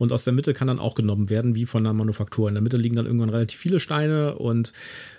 Und 0.00 0.12
aus 0.12 0.24
der 0.24 0.32
Mitte 0.32 0.54
kann 0.54 0.66
dann 0.66 0.78
auch 0.78 0.94
genommen 0.94 1.28
werden, 1.28 1.54
wie 1.54 1.66
von 1.66 1.84
der 1.84 1.92
Manufaktur. 1.92 2.48
In 2.48 2.54
der 2.54 2.62
Mitte 2.62 2.78
liegen 2.78 2.96
dann 2.96 3.04
irgendwann 3.04 3.28
relativ 3.28 3.58
viele 3.58 3.80
Steine 3.80 4.34
und 4.34 4.72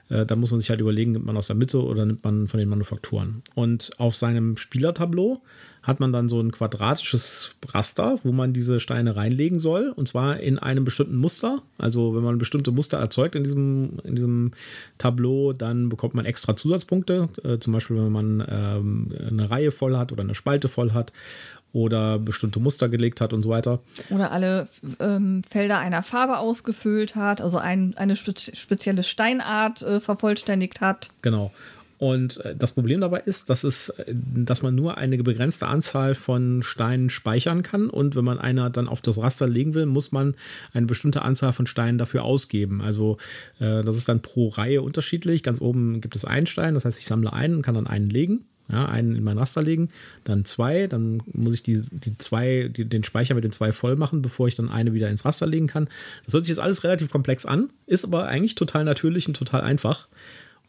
äh, 0.09 0.25
da 0.25 0.35
muss 0.35 0.49
man 0.49 0.59
sich 0.59 0.71
halt 0.71 0.81
überlegen, 0.81 1.11
nimmt 1.11 1.27
man 1.27 1.37
aus 1.37 1.45
der 1.45 1.55
Mitte 1.55 1.83
oder 1.83 2.03
nimmt 2.03 2.23
man 2.23 2.47
von 2.47 2.59
den 2.59 2.67
Manufakturen. 2.67 3.43
Und 3.53 3.91
auf 3.99 4.15
seinem 4.15 4.57
Spielertableau 4.57 5.43
hat 5.83 5.99
man 5.99 6.11
dann 6.11 6.29
so 6.29 6.39
ein 6.39 6.51
quadratisches 6.51 7.53
Raster, 7.67 8.19
wo 8.23 8.31
man 8.31 8.53
diese 8.53 8.79
Steine 8.79 9.15
reinlegen 9.15 9.59
soll. 9.59 9.93
Und 9.95 10.07
zwar 10.07 10.39
in 10.39 10.57
einem 10.57 10.83
bestimmten 10.83 11.15
Muster. 11.15 11.61
Also 11.77 12.15
wenn 12.15 12.23
man 12.23 12.39
bestimmte 12.39 12.71
Muster 12.71 12.97
erzeugt 12.97 13.35
in 13.35 13.43
diesem, 13.43 13.99
in 14.03 14.15
diesem 14.15 14.51
Tableau, 14.97 15.53
dann 15.53 15.89
bekommt 15.89 16.15
man 16.15 16.25
extra 16.25 16.57
Zusatzpunkte. 16.57 17.29
Äh, 17.43 17.59
zum 17.59 17.73
Beispiel, 17.73 17.97
wenn 17.97 18.11
man 18.11 18.43
ähm, 18.49 19.11
eine 19.29 19.51
Reihe 19.51 19.71
voll 19.71 19.95
hat 19.95 20.11
oder 20.11 20.23
eine 20.23 20.35
Spalte 20.35 20.69
voll 20.69 20.91
hat 20.91 21.13
oder 21.73 22.19
bestimmte 22.19 22.59
Muster 22.59 22.89
gelegt 22.89 23.21
hat 23.21 23.33
und 23.33 23.43
so 23.43 23.49
weiter. 23.49 23.79
Oder 24.09 24.31
alle 24.31 24.67
ähm, 24.99 25.41
Felder 25.49 25.79
einer 25.79 26.03
Farbe 26.03 26.37
ausgefüllt 26.39 27.15
hat, 27.15 27.41
also 27.41 27.57
ein, 27.57 27.95
eine 27.97 28.15
spe 28.15 28.33
spezielle 28.37 29.03
Steinart 29.03 29.81
äh, 29.81 29.99
vervollständigt 29.99 30.81
hat. 30.81 31.09
Genau. 31.21 31.51
Und 32.01 32.43
äh, 32.43 32.55
das 32.55 32.71
Problem 32.71 32.99
dabei 32.99 33.19
ist, 33.19 33.51
dass, 33.51 33.63
es, 33.63 33.89
äh, 33.89 34.05
dass 34.15 34.63
man 34.63 34.73
nur 34.73 34.97
eine 34.97 35.19
begrenzte 35.19 35.67
Anzahl 35.67 36.15
von 36.15 36.63
Steinen 36.63 37.11
speichern 37.11 37.61
kann. 37.61 37.91
Und 37.91 38.15
wenn 38.15 38.25
man 38.25 38.39
eine 38.39 38.71
dann 38.71 38.87
auf 38.87 39.01
das 39.01 39.19
Raster 39.19 39.47
legen 39.47 39.75
will, 39.75 39.85
muss 39.85 40.11
man 40.11 40.33
eine 40.73 40.87
bestimmte 40.87 41.21
Anzahl 41.21 41.53
von 41.53 41.67
Steinen 41.67 41.99
dafür 41.99 42.23
ausgeben. 42.23 42.81
Also 42.81 43.17
äh, 43.59 43.83
das 43.83 43.97
ist 43.97 44.09
dann 44.09 44.23
pro 44.23 44.47
Reihe 44.47 44.81
unterschiedlich. 44.81 45.43
Ganz 45.43 45.61
oben 45.61 46.01
gibt 46.01 46.15
es 46.15 46.25
einen 46.25 46.47
Stein, 46.47 46.73
das 46.73 46.85
heißt, 46.85 46.97
ich 46.97 47.05
sammle 47.05 47.33
einen 47.33 47.57
und 47.57 47.61
kann 47.61 47.75
dann 47.75 47.85
einen 47.85 48.09
legen 48.09 48.45
ja, 48.71 48.85
einen 48.85 49.15
in 49.15 49.23
mein 49.23 49.37
Raster 49.37 49.61
legen, 49.61 49.89
dann 50.23 50.45
zwei, 50.45 50.87
dann 50.87 51.21
muss 51.33 51.53
ich 51.53 51.63
die, 51.63 51.81
die 51.91 52.17
zwei, 52.17 52.69
die, 52.69 52.85
den 52.85 53.03
Speicher 53.03 53.35
mit 53.35 53.43
den 53.43 53.51
zwei 53.51 53.71
voll 53.71 53.95
machen, 53.95 54.21
bevor 54.21 54.47
ich 54.47 54.55
dann 54.55 54.69
eine 54.69 54.93
wieder 54.93 55.09
ins 55.09 55.25
Raster 55.25 55.47
legen 55.47 55.67
kann. 55.67 55.89
Das 56.25 56.33
hört 56.33 56.43
sich 56.45 56.49
jetzt 56.51 56.59
alles 56.59 56.83
relativ 56.83 57.09
komplex 57.09 57.45
an, 57.45 57.69
ist 57.87 58.05
aber 58.05 58.27
eigentlich 58.27 58.55
total 58.55 58.85
natürlich 58.85 59.27
und 59.27 59.35
total 59.35 59.61
einfach. 59.61 60.07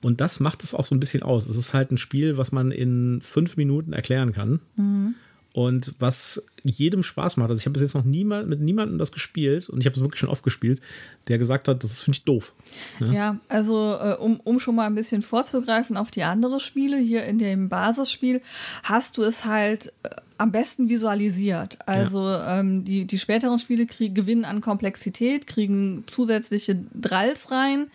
Und 0.02 0.20
das 0.20 0.40
macht 0.40 0.64
es 0.64 0.74
auch 0.74 0.84
so 0.84 0.94
ein 0.94 1.00
bisschen 1.00 1.22
aus. 1.22 1.46
Es 1.46 1.56
ist 1.56 1.74
halt 1.74 1.92
ein 1.92 1.98
Spiel, 1.98 2.36
was 2.36 2.50
man 2.50 2.72
in 2.72 3.20
fünf 3.22 3.56
Minuten 3.56 3.92
erklären 3.92 4.32
kann. 4.32 4.60
Mhm. 4.76 5.14
Und 5.54 5.94
was 5.98 6.42
jedem 6.62 7.02
Spaß 7.02 7.36
macht. 7.36 7.50
Also 7.50 7.60
ich 7.60 7.66
habe 7.66 7.72
bis 7.72 7.82
jetzt 7.82 7.94
noch 7.94 8.04
niemand, 8.04 8.48
mit 8.48 8.60
niemandem 8.60 8.98
das 8.98 9.12
gespielt 9.12 9.68
und 9.68 9.80
ich 9.80 9.86
habe 9.86 9.96
es 9.96 10.02
wirklich 10.02 10.20
schon 10.20 10.28
oft 10.28 10.44
gespielt, 10.44 10.80
der 11.28 11.38
gesagt 11.38 11.68
hat, 11.68 11.84
das 11.84 12.02
finde 12.02 12.16
ich 12.16 12.24
doof. 12.24 12.54
Ja, 13.00 13.12
ja 13.12 13.36
also 13.48 13.98
äh, 14.00 14.16
um, 14.18 14.40
um 14.40 14.60
schon 14.60 14.74
mal 14.74 14.86
ein 14.86 14.94
bisschen 14.94 15.22
vorzugreifen 15.22 15.96
auf 15.96 16.10
die 16.10 16.22
anderen 16.22 16.60
Spiele, 16.60 16.96
hier 16.96 17.24
in 17.24 17.38
dem 17.38 17.68
Basisspiel 17.68 18.40
hast 18.82 19.18
du 19.18 19.22
es 19.22 19.44
halt 19.44 19.92
äh, 20.04 20.10
am 20.42 20.50
besten 20.50 20.88
visualisiert. 20.88 21.78
Also 21.86 22.28
ja. 22.28 22.58
ähm, 22.58 22.84
die, 22.84 23.04
die 23.04 23.18
späteren 23.18 23.60
Spiele 23.60 23.86
krieg, 23.86 24.12
gewinnen 24.12 24.44
an 24.44 24.60
Komplexität, 24.60 25.46
kriegen 25.46 26.02
zusätzliche 26.08 26.76
Dralls 26.94 27.52
rein. 27.52 27.86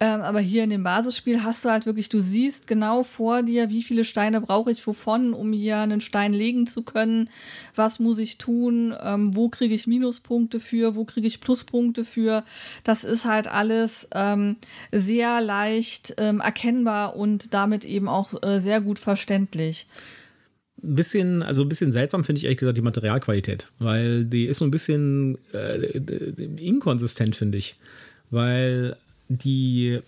Ähm, 0.00 0.22
aber 0.22 0.40
hier 0.40 0.64
in 0.64 0.70
dem 0.70 0.84
Basisspiel 0.84 1.44
hast 1.44 1.66
du 1.66 1.70
halt 1.70 1.84
wirklich, 1.84 2.08
du 2.08 2.18
siehst 2.18 2.66
genau 2.66 3.02
vor 3.02 3.42
dir, 3.42 3.68
wie 3.68 3.82
viele 3.82 4.04
Steine 4.04 4.40
brauche 4.40 4.70
ich 4.70 4.84
wovon, 4.86 5.34
um 5.34 5.52
hier 5.52 5.80
einen 5.80 6.00
Stein 6.00 6.32
legen 6.32 6.66
zu 6.66 6.82
können. 6.82 7.28
Was 7.76 7.98
muss 7.98 8.18
ich 8.18 8.38
tun? 8.38 8.94
Ähm, 9.02 9.36
wo 9.36 9.50
kriege 9.50 9.74
ich 9.74 9.86
Minuspunkte 9.86 10.60
für? 10.60 10.96
Wo 10.96 11.04
kriege 11.04 11.26
ich 11.26 11.42
Pluspunkte 11.42 12.06
für? 12.06 12.42
Das 12.84 13.04
ist 13.04 13.26
halt 13.26 13.48
alles 13.48 14.08
ähm, 14.14 14.56
sehr 14.92 15.42
leicht 15.42 16.14
ähm, 16.16 16.40
erkennbar 16.40 17.16
und 17.16 17.52
damit 17.52 17.84
eben 17.84 18.08
auch 18.08 18.42
äh, 18.42 18.60
sehr 18.60 18.80
gut 18.80 18.98
verständlich 18.98 19.86
ein 20.82 20.94
bisschen, 20.94 21.42
also 21.42 21.62
ein 21.62 21.68
bisschen 21.68 21.92
seltsam 21.92 22.24
finde 22.24 22.38
ich 22.38 22.44
ehrlich 22.44 22.58
gesagt 22.58 22.76
die 22.76 22.82
Materialqualität, 22.82 23.68
weil 23.78 24.24
die 24.24 24.46
ist 24.46 24.58
so 24.58 24.64
ein 24.64 24.70
bisschen 24.70 25.38
äh, 25.52 25.98
inkonsistent, 26.58 27.36
finde 27.36 27.58
ich. 27.58 27.76
Weil 28.30 28.96
die 29.28 30.00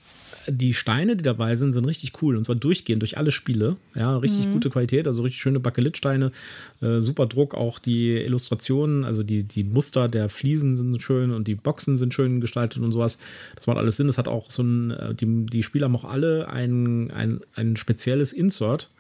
die 0.49 0.75
Steine, 0.75 1.17
die 1.17 1.23
dabei 1.23 1.57
sind, 1.57 1.73
sind 1.73 1.85
richtig 1.85 2.23
cool 2.23 2.37
und 2.37 2.45
zwar 2.45 2.57
durchgehend 2.57 3.03
durch 3.03 3.17
alle 3.17 3.31
Spiele. 3.31 3.77
Ja, 3.95 4.17
richtig 4.17 4.47
mhm. 4.47 4.55
gute 4.55 4.71
Qualität, 4.71 5.07
also 5.07 5.23
richtig 5.23 5.41
schöne 5.41 5.61
Bakelitsteine, 5.61 6.33
äh, 6.81 7.01
super 7.01 7.27
Druck, 7.27 7.55
auch 7.55 7.79
die 7.79 8.13
Illustrationen, 8.13 9.05
also 9.05 9.23
die, 9.23 9.45
die 9.45 9.65
Muster 9.65 10.09
der 10.09 10.29
Fliesen 10.29 10.77
sind 10.77 11.01
schön 11.01 11.31
und 11.31 11.49
die 11.49 11.55
Boxen 11.55 11.97
sind 11.97 12.15
schön 12.15 12.41
gestaltet 12.41 12.83
und 12.83 12.93
sowas. 12.93 13.19
Das 13.57 13.67
macht 13.67 13.79
alles 13.79 13.97
Sinn. 13.97 14.07
Das 14.07 14.19
hat 14.19 14.29
auch 14.29 14.51
so 14.51 14.63
ein, 14.63 14.91
äh, 14.91 15.15
die, 15.15 15.47
die 15.47 15.63
Spieler 15.63 15.87
haben 15.87 15.97
auch 15.97 16.05
alle 16.05 16.49
ein, 16.49 17.11
ein, 17.11 17.41
ein 17.55 17.77
spezielles 17.77 18.33
Insert, 18.33 18.91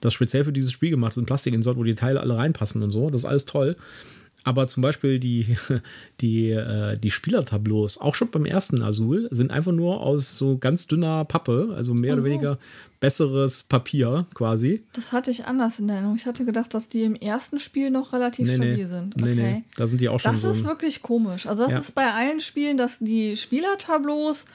das 0.00 0.14
speziell 0.14 0.44
für 0.44 0.52
dieses 0.52 0.72
Spiel 0.72 0.90
gemacht 0.90 1.12
ist, 1.12 1.18
ein 1.18 1.26
Plastikinsert, 1.26 1.76
wo 1.76 1.84
die 1.84 1.94
Teile 1.94 2.20
alle 2.20 2.36
reinpassen 2.36 2.82
und 2.82 2.90
so. 2.90 3.10
Das 3.10 3.22
ist 3.22 3.26
alles 3.26 3.44
toll. 3.44 3.76
Aber 4.44 4.68
zum 4.68 4.82
Beispiel 4.82 5.18
die, 5.18 5.56
die, 6.20 6.50
äh, 6.50 6.96
die 6.96 7.10
Spielertableaus, 7.10 7.98
auch 7.98 8.14
schon 8.14 8.30
beim 8.30 8.46
ersten 8.46 8.82
Azul, 8.82 9.28
sind 9.30 9.50
einfach 9.50 9.72
nur 9.72 10.00
aus 10.00 10.38
so 10.38 10.56
ganz 10.56 10.86
dünner 10.86 11.24
Pappe, 11.24 11.74
also 11.76 11.92
mehr 11.92 12.14
also. 12.14 12.24
oder 12.24 12.32
weniger 12.32 12.58
besseres 13.00 13.62
Papier 13.62 14.26
quasi. 14.34 14.82
Das 14.92 15.12
hatte 15.12 15.30
ich 15.30 15.44
anders 15.44 15.78
in 15.78 15.88
Erinnerung. 15.88 16.16
Ich 16.16 16.26
hatte 16.26 16.44
gedacht, 16.44 16.74
dass 16.74 16.88
die 16.88 17.02
im 17.02 17.14
ersten 17.14 17.60
Spiel 17.60 17.90
noch 17.90 18.12
relativ 18.12 18.46
nee, 18.46 18.54
stabil 18.54 18.76
nee. 18.76 18.86
sind. 18.86 19.16
Okay. 19.16 19.34
Nee, 19.34 19.42
nee, 19.52 19.64
da 19.76 19.86
sind 19.86 20.00
die 20.00 20.08
auch 20.08 20.18
schon 20.18 20.32
Das 20.32 20.40
so 20.40 20.50
ist 20.50 20.64
wirklich 20.64 21.02
komisch. 21.02 21.46
Also 21.46 21.64
das 21.64 21.72
ja. 21.72 21.78
ist 21.80 21.94
bei 21.94 22.12
allen 22.12 22.40
Spielen, 22.40 22.76
dass 22.76 22.98
die 22.98 23.36
Spielertableaus 23.36 24.46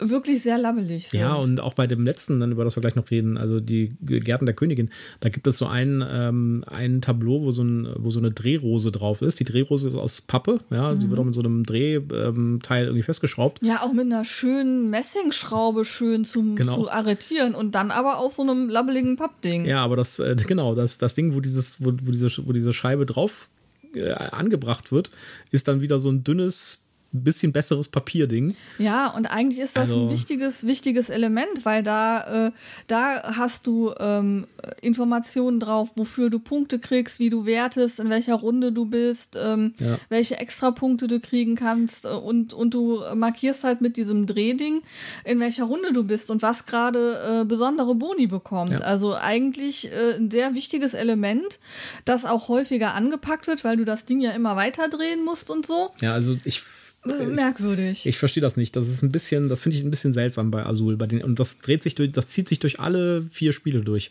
wirklich 0.00 0.42
sehr 0.42 0.58
labbelig 0.58 1.08
sind. 1.08 1.20
Ja, 1.20 1.34
und 1.34 1.60
auch 1.60 1.74
bei 1.74 1.86
dem 1.86 2.04
letzten, 2.04 2.40
dann 2.40 2.52
über 2.52 2.64
das 2.64 2.76
wir 2.76 2.80
gleich 2.80 2.96
noch 2.96 3.10
reden, 3.10 3.36
also 3.36 3.60
die 3.60 3.92
Gärten 4.00 4.46
der 4.46 4.54
Königin, 4.54 4.90
da 5.20 5.28
gibt 5.28 5.46
es 5.46 5.58
so 5.58 5.66
ein, 5.66 6.04
ähm, 6.08 6.64
ein 6.66 7.00
Tableau, 7.00 7.42
wo 7.42 7.50
so, 7.50 7.62
ein, 7.62 7.88
wo 7.96 8.10
so 8.10 8.18
eine 8.18 8.30
Drehrose 8.30 8.92
drauf 8.92 9.22
ist. 9.22 9.40
Die 9.40 9.44
Drehrose 9.44 9.88
ist 9.88 9.96
aus 9.96 10.20
Pappe, 10.20 10.60
ja, 10.70 10.92
mhm. 10.92 11.00
die 11.00 11.10
wird 11.10 11.20
auch 11.20 11.24
mit 11.24 11.34
so 11.34 11.42
einem 11.42 11.64
Drehteil 11.64 12.04
ähm, 12.12 12.60
irgendwie 12.68 13.02
festgeschraubt. 13.02 13.62
Ja, 13.62 13.82
auch 13.82 13.92
mit 13.92 14.06
einer 14.06 14.24
schönen 14.24 14.90
Messingschraube 14.90 15.84
schön 15.84 16.24
zum 16.24 16.56
genau. 16.56 16.74
zu 16.74 16.90
arretieren 16.90 17.54
und 17.54 17.74
dann 17.74 17.90
aber 17.90 18.18
auf 18.18 18.34
so 18.34 18.42
einem 18.42 18.68
labbeligen 18.68 19.16
Pappding. 19.16 19.64
Ja, 19.64 19.84
aber 19.84 19.96
das, 19.96 20.18
äh, 20.18 20.36
genau, 20.46 20.74
das, 20.74 20.98
das 20.98 21.14
Ding, 21.14 21.34
wo 21.34 21.40
dieses, 21.40 21.80
wo, 21.80 21.92
wo 22.02 22.10
diese, 22.10 22.30
wo 22.46 22.52
diese 22.52 22.72
Scheibe 22.72 23.06
drauf 23.06 23.48
äh, 23.94 24.12
angebracht 24.12 24.92
wird, 24.92 25.10
ist 25.50 25.68
dann 25.68 25.80
wieder 25.80 25.98
so 25.98 26.10
ein 26.10 26.24
dünnes 26.24 26.84
ein 27.12 27.24
bisschen 27.24 27.52
besseres 27.52 27.88
Papierding. 27.88 28.54
Ja, 28.78 29.08
und 29.08 29.26
eigentlich 29.26 29.58
ist 29.58 29.74
das 29.74 29.88
also, 29.88 30.04
ein 30.04 30.10
wichtiges, 30.10 30.64
wichtiges 30.64 31.10
Element, 31.10 31.64
weil 31.64 31.82
da, 31.82 32.46
äh, 32.46 32.52
da 32.86 33.34
hast 33.36 33.66
du 33.66 33.92
ähm, 33.98 34.46
Informationen 34.80 35.58
drauf, 35.58 35.90
wofür 35.96 36.30
du 36.30 36.38
Punkte 36.38 36.78
kriegst, 36.78 37.18
wie 37.18 37.28
du 37.28 37.46
wertest, 37.46 37.98
in 37.98 38.10
welcher 38.10 38.34
Runde 38.34 38.70
du 38.70 38.84
bist, 38.84 39.36
ähm, 39.42 39.74
ja. 39.80 39.98
welche 40.08 40.38
Extrapunkte 40.38 41.08
du 41.08 41.18
kriegen 41.18 41.56
kannst 41.56 42.04
äh, 42.04 42.10
und, 42.10 42.54
und 42.54 42.74
du 42.74 43.02
markierst 43.14 43.64
halt 43.64 43.80
mit 43.80 43.96
diesem 43.96 44.26
Drehding, 44.26 44.82
in 45.24 45.40
welcher 45.40 45.64
Runde 45.64 45.92
du 45.92 46.04
bist 46.04 46.30
und 46.30 46.42
was 46.42 46.66
gerade 46.66 47.40
äh, 47.40 47.44
besondere 47.44 47.96
Boni 47.96 48.28
bekommt. 48.28 48.72
Ja. 48.72 48.78
Also 48.78 49.16
eigentlich 49.16 49.90
äh, 49.90 50.16
ein 50.16 50.30
sehr 50.30 50.54
wichtiges 50.54 50.94
Element, 50.94 51.58
das 52.04 52.24
auch 52.24 52.48
häufiger 52.48 52.94
angepackt 52.94 53.48
wird, 53.48 53.64
weil 53.64 53.76
du 53.76 53.84
das 53.84 54.04
Ding 54.04 54.20
ja 54.20 54.30
immer 54.30 54.54
weiter 54.54 54.88
drehen 54.88 55.24
musst 55.24 55.50
und 55.50 55.66
so. 55.66 55.90
Ja, 56.00 56.12
also 56.12 56.36
ich 56.44 56.62
merkwürdig. 57.04 58.00
Ich, 58.00 58.06
ich 58.06 58.18
verstehe 58.18 58.40
das 58.42 58.56
nicht. 58.56 58.76
Das 58.76 58.88
ist 58.88 59.02
ein 59.02 59.12
bisschen, 59.12 59.48
das 59.48 59.62
finde 59.62 59.78
ich 59.78 59.84
ein 59.84 59.90
bisschen 59.90 60.12
seltsam 60.12 60.50
bei 60.50 60.64
Azul. 60.64 60.96
Bei 60.96 61.06
den, 61.06 61.22
und 61.22 61.40
das 61.40 61.58
dreht 61.58 61.82
sich 61.82 61.94
durch, 61.94 62.12
das 62.12 62.28
zieht 62.28 62.48
sich 62.48 62.58
durch 62.58 62.80
alle 62.80 63.26
vier 63.30 63.52
Spiele 63.52 63.80
durch. 63.80 64.10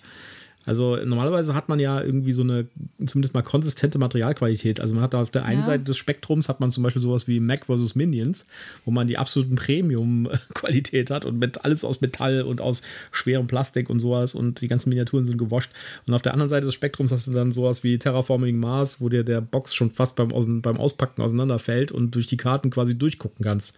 Also 0.70 0.98
normalerweise 0.98 1.56
hat 1.56 1.68
man 1.68 1.80
ja 1.80 2.00
irgendwie 2.00 2.32
so 2.32 2.44
eine 2.44 2.68
zumindest 3.04 3.34
mal 3.34 3.42
konsistente 3.42 3.98
Materialqualität. 3.98 4.80
Also 4.80 4.94
man 4.94 5.04
hat 5.04 5.16
da 5.16 5.22
auf 5.24 5.32
der 5.32 5.44
einen 5.44 5.62
ja. 5.62 5.66
Seite 5.66 5.84
des 5.84 5.98
Spektrums 5.98 6.48
hat 6.48 6.60
man 6.60 6.70
zum 6.70 6.84
Beispiel 6.84 7.02
sowas 7.02 7.28
wie 7.28 7.40
Mac 7.40 7.66
vs. 7.66 7.96
Minions, 7.96 8.46
wo 8.86 8.92
man 8.92 9.08
die 9.08 9.18
absoluten 9.18 9.56
Premium-Qualität 9.56 11.10
hat 11.10 11.26
und 11.26 11.40
mit 11.40 11.66
alles 11.66 11.84
aus 11.84 12.02
Metall 12.02 12.44
und 12.44 12.62
aus 12.62 12.84
schwerem 13.12 13.48
Plastik 13.48 13.90
und 13.90 14.00
sowas 14.00 14.36
und 14.36 14.62
die 14.62 14.68
ganzen 14.68 14.90
Miniaturen 14.90 15.26
sind 15.26 15.40
gewascht. 15.40 15.72
Und 16.06 16.14
auf 16.14 16.22
der 16.22 16.34
anderen 16.34 16.50
Seite 16.50 16.68
des 16.68 16.76
Spektrums 16.76 17.12
hast 17.12 17.26
du 17.26 17.32
dann 17.32 17.52
sowas 17.52 17.84
wie 17.84 17.98
Terraforming 17.98 18.60
Mars, 18.60 19.02
wo 19.02 19.10
dir 19.10 19.24
der 19.24 19.42
Box 19.42 19.74
schon 19.74 19.90
fast 19.90 20.16
beim, 20.18 20.28
beim 20.62 20.78
Auspacken 20.78 21.24
auseinanderfällt 21.24 21.92
und 21.92 22.14
durch 22.14 22.28
die 22.28 22.38
Karten 22.38 22.70
quasi 22.70 22.96
durchgucken 22.96 23.44
kannst. 23.44 23.76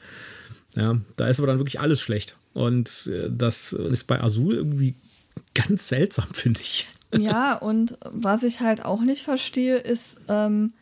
Ja, 0.75 0.99
da 1.15 1.29
ist 1.29 1.39
aber 1.39 1.47
dann 1.47 1.59
wirklich 1.59 1.79
alles 1.79 2.01
schlecht. 2.01 2.35
Und 2.53 3.09
äh, 3.13 3.29
das 3.31 3.71
ist 3.71 4.07
bei 4.07 4.21
Azul 4.21 4.55
irgendwie 4.55 4.95
ganz 5.53 5.87
seltsam, 5.87 6.27
finde 6.33 6.61
ich. 6.61 6.87
Ja, 7.13 7.55
und 7.55 7.97
was 8.05 8.43
ich 8.43 8.61
halt 8.61 8.85
auch 8.85 9.01
nicht 9.01 9.23
verstehe, 9.23 9.77
ist, 9.77 10.17
ähm, 10.29 10.73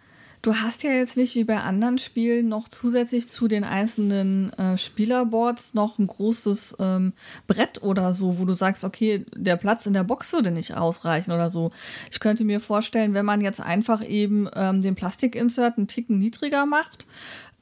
du 0.42 0.56
hast 0.56 0.84
ja 0.84 0.92
jetzt 0.92 1.18
nicht 1.18 1.36
wie 1.36 1.44
bei 1.44 1.60
anderen 1.60 1.98
Spielen 1.98 2.48
noch 2.48 2.68
zusätzlich 2.68 3.30
zu 3.30 3.48
den 3.48 3.64
einzelnen 3.64 4.54
äh, 4.54 4.78
Spielerboards 4.78 5.74
noch 5.74 5.98
ein 5.98 6.08
großes 6.08 6.78
ähm, 6.80 7.14
Brett 7.48 7.82
oder 7.82 8.14
so, 8.14 8.38
wo 8.40 8.46
du 8.46 8.54
sagst, 8.54 8.84
okay, 8.84 9.26
der 9.36 9.58
Platz 9.58 9.86
in 9.86 9.94
der 9.94 10.04
Box 10.04 10.32
würde 10.32 10.52
nicht 10.52 10.78
ausreichen 10.78 11.32
oder 11.32 11.50
so. 11.50 11.72
Ich 12.12 12.20
könnte 12.20 12.44
mir 12.44 12.60
vorstellen, 12.60 13.14
wenn 13.14 13.26
man 13.26 13.42
jetzt 13.42 13.60
einfach 13.60 14.08
eben 14.08 14.48
ähm, 14.56 14.82
den 14.82 14.96
Plastikinsert 14.96 15.78
einen 15.78 15.88
Ticken 15.88 16.20
niedriger 16.20 16.66
macht, 16.66 17.08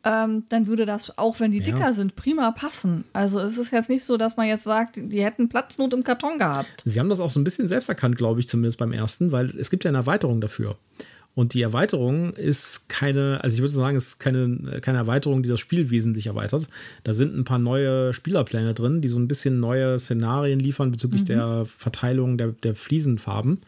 ähm, 0.04 0.44
dann 0.50 0.68
würde 0.68 0.86
das, 0.86 1.18
auch 1.18 1.40
wenn 1.40 1.52
die 1.52 1.62
dicker 1.62 1.80
ja. 1.80 1.94
sind, 1.94 2.16
prima 2.16 2.52
passen. 2.52 3.04
Also 3.14 3.40
es 3.40 3.58
ist 3.58 3.72
jetzt 3.72 3.90
nicht 3.90 4.06
so, 4.06 4.18
dass 4.18 4.38
man 4.38 4.48
jetzt 4.48 4.64
sagt, 4.64 4.98
die 4.98 5.24
hätten 5.24 5.50
Platznot 5.50 5.94
im 5.94 6.04
Karton 6.04 6.38
gehabt. 6.38 6.84
Sie 6.86 7.00
haben 7.00 7.10
das 7.10 7.20
auch 7.20 7.30
so 7.30 7.40
ein 7.40 7.44
bisschen 7.44 7.68
selbst 7.68 7.90
erkannt, 7.90 8.18
glaube 8.18 8.40
ich, 8.40 8.48
zumindest 8.48 8.78
beim 8.78 8.92
ersten, 8.92 9.32
weil 9.32 9.50
es 9.58 9.70
gibt 9.70 9.84
ja 9.84 9.90
eine 9.90 9.98
Erweiterung 9.98 10.42
dafür. 10.42 10.78
Und 11.38 11.54
die 11.54 11.62
Erweiterung 11.62 12.34
ist 12.34 12.90
keine, 12.90 13.44
also 13.44 13.54
ich 13.54 13.62
würde 13.62 13.74
sagen, 13.74 13.96
es 13.96 14.08
ist 14.08 14.20
keine, 14.20 14.82
keine 14.82 14.98
Erweiterung, 14.98 15.44
die 15.44 15.50
das 15.50 15.60
Spiel 15.60 15.92
wesentlich 15.92 16.26
erweitert. 16.26 16.68
Da 17.04 17.14
sind 17.14 17.38
ein 17.38 17.44
paar 17.44 17.60
neue 17.60 18.12
Spielerpläne 18.12 18.74
drin, 18.74 19.02
die 19.02 19.08
so 19.08 19.20
ein 19.20 19.28
bisschen 19.28 19.60
neue 19.60 20.00
Szenarien 20.00 20.60
liefern 20.60 20.90
bezüglich 20.90 21.22
mhm. 21.22 21.26
der 21.26 21.66
Verteilung 21.66 22.40
der, 22.40 22.54
der 22.54 22.74
Fliesenfarben. 22.74 23.60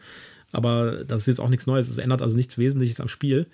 Aber 0.52 1.04
das 1.04 1.22
ist 1.22 1.26
jetzt 1.26 1.40
auch 1.40 1.48
nichts 1.48 1.66
Neues. 1.66 1.88
Es 1.88 1.98
ändert 1.98 2.22
also 2.22 2.36
nichts 2.36 2.58
Wesentliches 2.58 3.00
am 3.00 3.08
Spiel. 3.08 3.46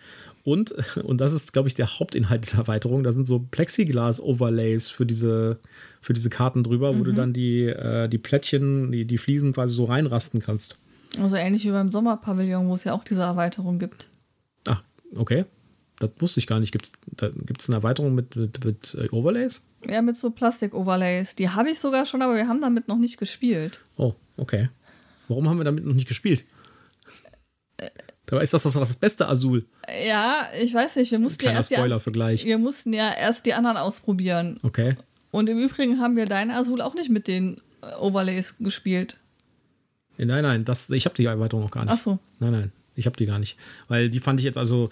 Und, 0.45 0.75
und 1.05 1.21
das 1.21 1.33
ist, 1.33 1.53
glaube 1.53 1.69
ich, 1.69 1.75
der 1.75 1.99
Hauptinhalt 1.99 2.47
dieser 2.47 2.59
Erweiterung, 2.59 3.03
da 3.03 3.13
sind 3.13 3.27
so 3.27 3.39
Plexiglas-Overlays 3.51 4.89
für 4.89 5.07
diese, 5.07 5.59
für 6.01 6.15
diese 6.15 6.31
Karten 6.31 6.63
drüber, 6.63 6.93
mhm. 6.93 7.01
wo 7.01 7.05
du 7.05 7.13
mhm. 7.13 7.17
dann 7.17 7.33
die, 7.33 7.65
äh, 7.65 8.09
die 8.09 8.19
Plättchen, 8.19 8.93
die, 8.93 9.05
die 9.05 9.19
Fliesen 9.19 9.53
quasi 9.53 9.75
so 9.75 9.85
reinrasten 9.85 10.41
kannst. 10.41 10.77
Also 11.21 11.37
ähnlich 11.37 11.65
wie 11.65 11.71
beim 11.71 11.91
Sommerpavillon, 11.91 12.69
wo 12.69 12.75
es 12.75 12.85
ja 12.85 12.93
auch 12.93 13.05
diese 13.05 13.23
Erweiterung 13.23 13.79
gibt. 13.79 14.09
Ach, 14.67 14.83
okay. 15.15 15.45
Das 15.99 16.11
wusste 16.19 16.41
ich 16.41 16.47
gar 16.47 16.61
nicht. 16.61 16.73
Gibt 16.73 16.93
es 17.17 17.69
eine 17.69 17.77
Erweiterung 17.77 18.15
mit, 18.15 18.37
mit, 18.37 18.65
mit 18.65 18.95
äh, 19.01 19.09
Overlays? 19.11 19.63
Ja, 19.89 20.03
mit 20.03 20.17
so 20.17 20.31
Plastik-Overlays. 20.31 21.37
Die 21.37 21.49
habe 21.49 21.71
ich 21.71 21.81
sogar 21.81 22.05
schon, 22.05 22.21
aber 22.21 22.35
wir 22.35 22.49
haben 22.49 22.61
damit 22.61 22.89
noch 22.89 22.99
nicht 22.99 23.19
gespielt. 23.19 23.81
Oh, 23.97 24.15
okay. 24.37 24.69
Warum 25.29 25.49
haben 25.49 25.59
wir 25.59 25.65
damit 25.65 25.85
noch 25.87 25.95
nicht 25.95 26.09
gespielt? 26.09 26.45
Dabei 28.27 28.43
ist 28.43 28.53
das 28.53 28.65
das, 28.65 28.75
das 28.75 28.97
beste 28.97 29.29
Azul. 29.29 29.65
Ja, 30.07 30.49
ich 30.61 30.75
weiß 30.75 30.97
nicht. 30.97 31.13
Wir 31.13 31.19
mussten 31.19 31.39
Kleiner 31.39 31.55
ja 31.55 31.59
erst 31.59 31.73
Spoiler-Vergleich. 31.73 32.45
Wir 32.45 32.59
mussten 32.59 32.93
ja 32.93 33.13
erst 33.13 33.47
die 33.47 33.55
anderen 33.55 33.77
ausprobieren. 33.77 34.59
Okay. 34.63 34.97
Und 35.31 35.49
im 35.49 35.59
Übrigen 35.59 36.01
haben 36.01 36.17
wir 36.17 36.27
dein 36.27 36.51
Azul 36.51 36.81
auch 36.81 36.95
nicht 36.95 37.09
mit 37.09 37.29
den 37.29 37.57
äh, 37.83 37.95
Overlays 38.01 38.57
gespielt. 38.59 39.17
Nein, 40.19 40.43
nein, 40.43 40.65
das, 40.65 40.91
ich 40.91 41.05
habe 41.05 41.15
die 41.15 41.27
Erweiterung 41.27 41.65
auch 41.65 41.71
gar 41.71 41.85
nicht. 41.85 41.93
Ach 41.93 41.99
so. 41.99 42.19
Nein, 42.41 42.53
nein, 42.53 42.73
ich 42.95 43.07
habe 43.07 43.17
die 43.17 43.27
gar 43.27 43.39
nicht. 43.39 43.59
Weil 43.89 44.11
die 44.11 44.21
fand 44.21 44.41
ich 44.41 44.45
jetzt 44.45 44.57
also, 44.57 44.91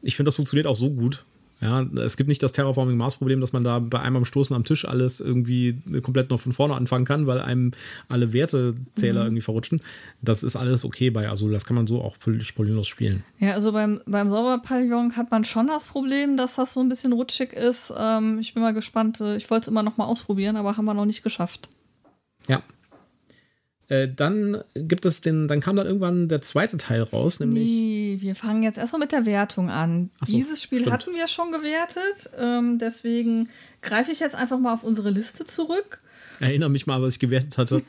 ich 0.00 0.16
finde, 0.16 0.28
das 0.28 0.36
funktioniert 0.36 0.66
auch 0.66 0.76
so 0.76 0.90
gut. 0.90 1.24
Ja, 1.60 1.82
es 1.82 2.16
gibt 2.16 2.28
nicht 2.28 2.42
das 2.42 2.52
Terraforming 2.52 2.96
Mars 2.96 3.16
Problem, 3.16 3.40
dass 3.40 3.52
man 3.52 3.64
da 3.64 3.78
bei 3.80 4.00
einem 4.00 4.16
am 4.16 4.24
Stoßen 4.24 4.56
am 4.56 4.64
Tisch 4.64 4.86
alles 4.86 5.20
irgendwie 5.20 5.76
komplett 6.02 6.30
noch 6.30 6.40
von 6.40 6.52
vorne 6.52 6.74
anfangen 6.74 7.04
kann, 7.04 7.26
weil 7.26 7.38
einem 7.38 7.72
alle 8.08 8.32
Wertezähler 8.32 9.20
mhm. 9.20 9.26
irgendwie 9.26 9.42
verrutschen. 9.42 9.80
Das 10.22 10.42
ist 10.42 10.56
alles 10.56 10.86
okay 10.86 11.10
bei 11.10 11.28
Azul. 11.28 11.52
Das 11.52 11.66
kann 11.66 11.76
man 11.76 11.86
so 11.86 12.00
auch 12.00 12.16
völlig 12.18 12.54
problemlos 12.54 12.88
spielen. 12.88 13.24
Ja, 13.38 13.52
also 13.52 13.72
beim, 13.72 14.00
beim 14.06 14.30
Sauberpavillon 14.30 15.16
hat 15.16 15.30
man 15.30 15.44
schon 15.44 15.66
das 15.66 15.88
Problem, 15.88 16.38
dass 16.38 16.56
das 16.56 16.72
so 16.72 16.80
ein 16.80 16.88
bisschen 16.88 17.12
rutschig 17.12 17.52
ist. 17.52 17.92
Ähm, 17.96 18.38
ich 18.38 18.54
bin 18.54 18.62
mal 18.62 18.74
gespannt. 18.74 19.20
Ich 19.20 19.50
wollte 19.50 19.62
es 19.62 19.68
immer 19.68 19.82
noch 19.82 19.98
mal 19.98 20.06
ausprobieren, 20.06 20.56
aber 20.56 20.78
haben 20.78 20.86
wir 20.86 20.94
noch 20.94 21.04
nicht 21.04 21.22
geschafft. 21.22 21.68
Ja, 22.48 22.62
äh, 23.90 24.08
dann 24.08 24.62
gibt 24.74 25.04
es 25.04 25.20
den, 25.20 25.48
dann 25.48 25.60
kam 25.60 25.74
dann 25.74 25.86
irgendwann 25.86 26.28
der 26.28 26.40
zweite 26.40 26.76
Teil 26.76 27.02
raus, 27.02 27.40
nämlich. 27.40 27.68
Nee, 27.68 28.16
wir 28.20 28.36
fangen 28.36 28.62
jetzt 28.62 28.78
erstmal 28.78 29.00
mit 29.00 29.10
der 29.10 29.26
Wertung 29.26 29.68
an. 29.68 30.10
So, 30.22 30.32
Dieses 30.32 30.62
Spiel 30.62 30.78
stimmt. 30.78 30.94
hatten 30.94 31.14
wir 31.14 31.26
schon 31.26 31.50
gewertet, 31.50 32.30
ähm, 32.38 32.78
deswegen 32.78 33.48
greife 33.82 34.12
ich 34.12 34.20
jetzt 34.20 34.36
einfach 34.36 34.60
mal 34.60 34.72
auf 34.72 34.84
unsere 34.84 35.10
Liste 35.10 35.44
zurück. 35.44 36.00
Erinnere 36.38 36.70
mich 36.70 36.86
mal, 36.86 37.02
was 37.02 37.14
ich 37.14 37.18
gewertet 37.18 37.58
hatte. 37.58 37.82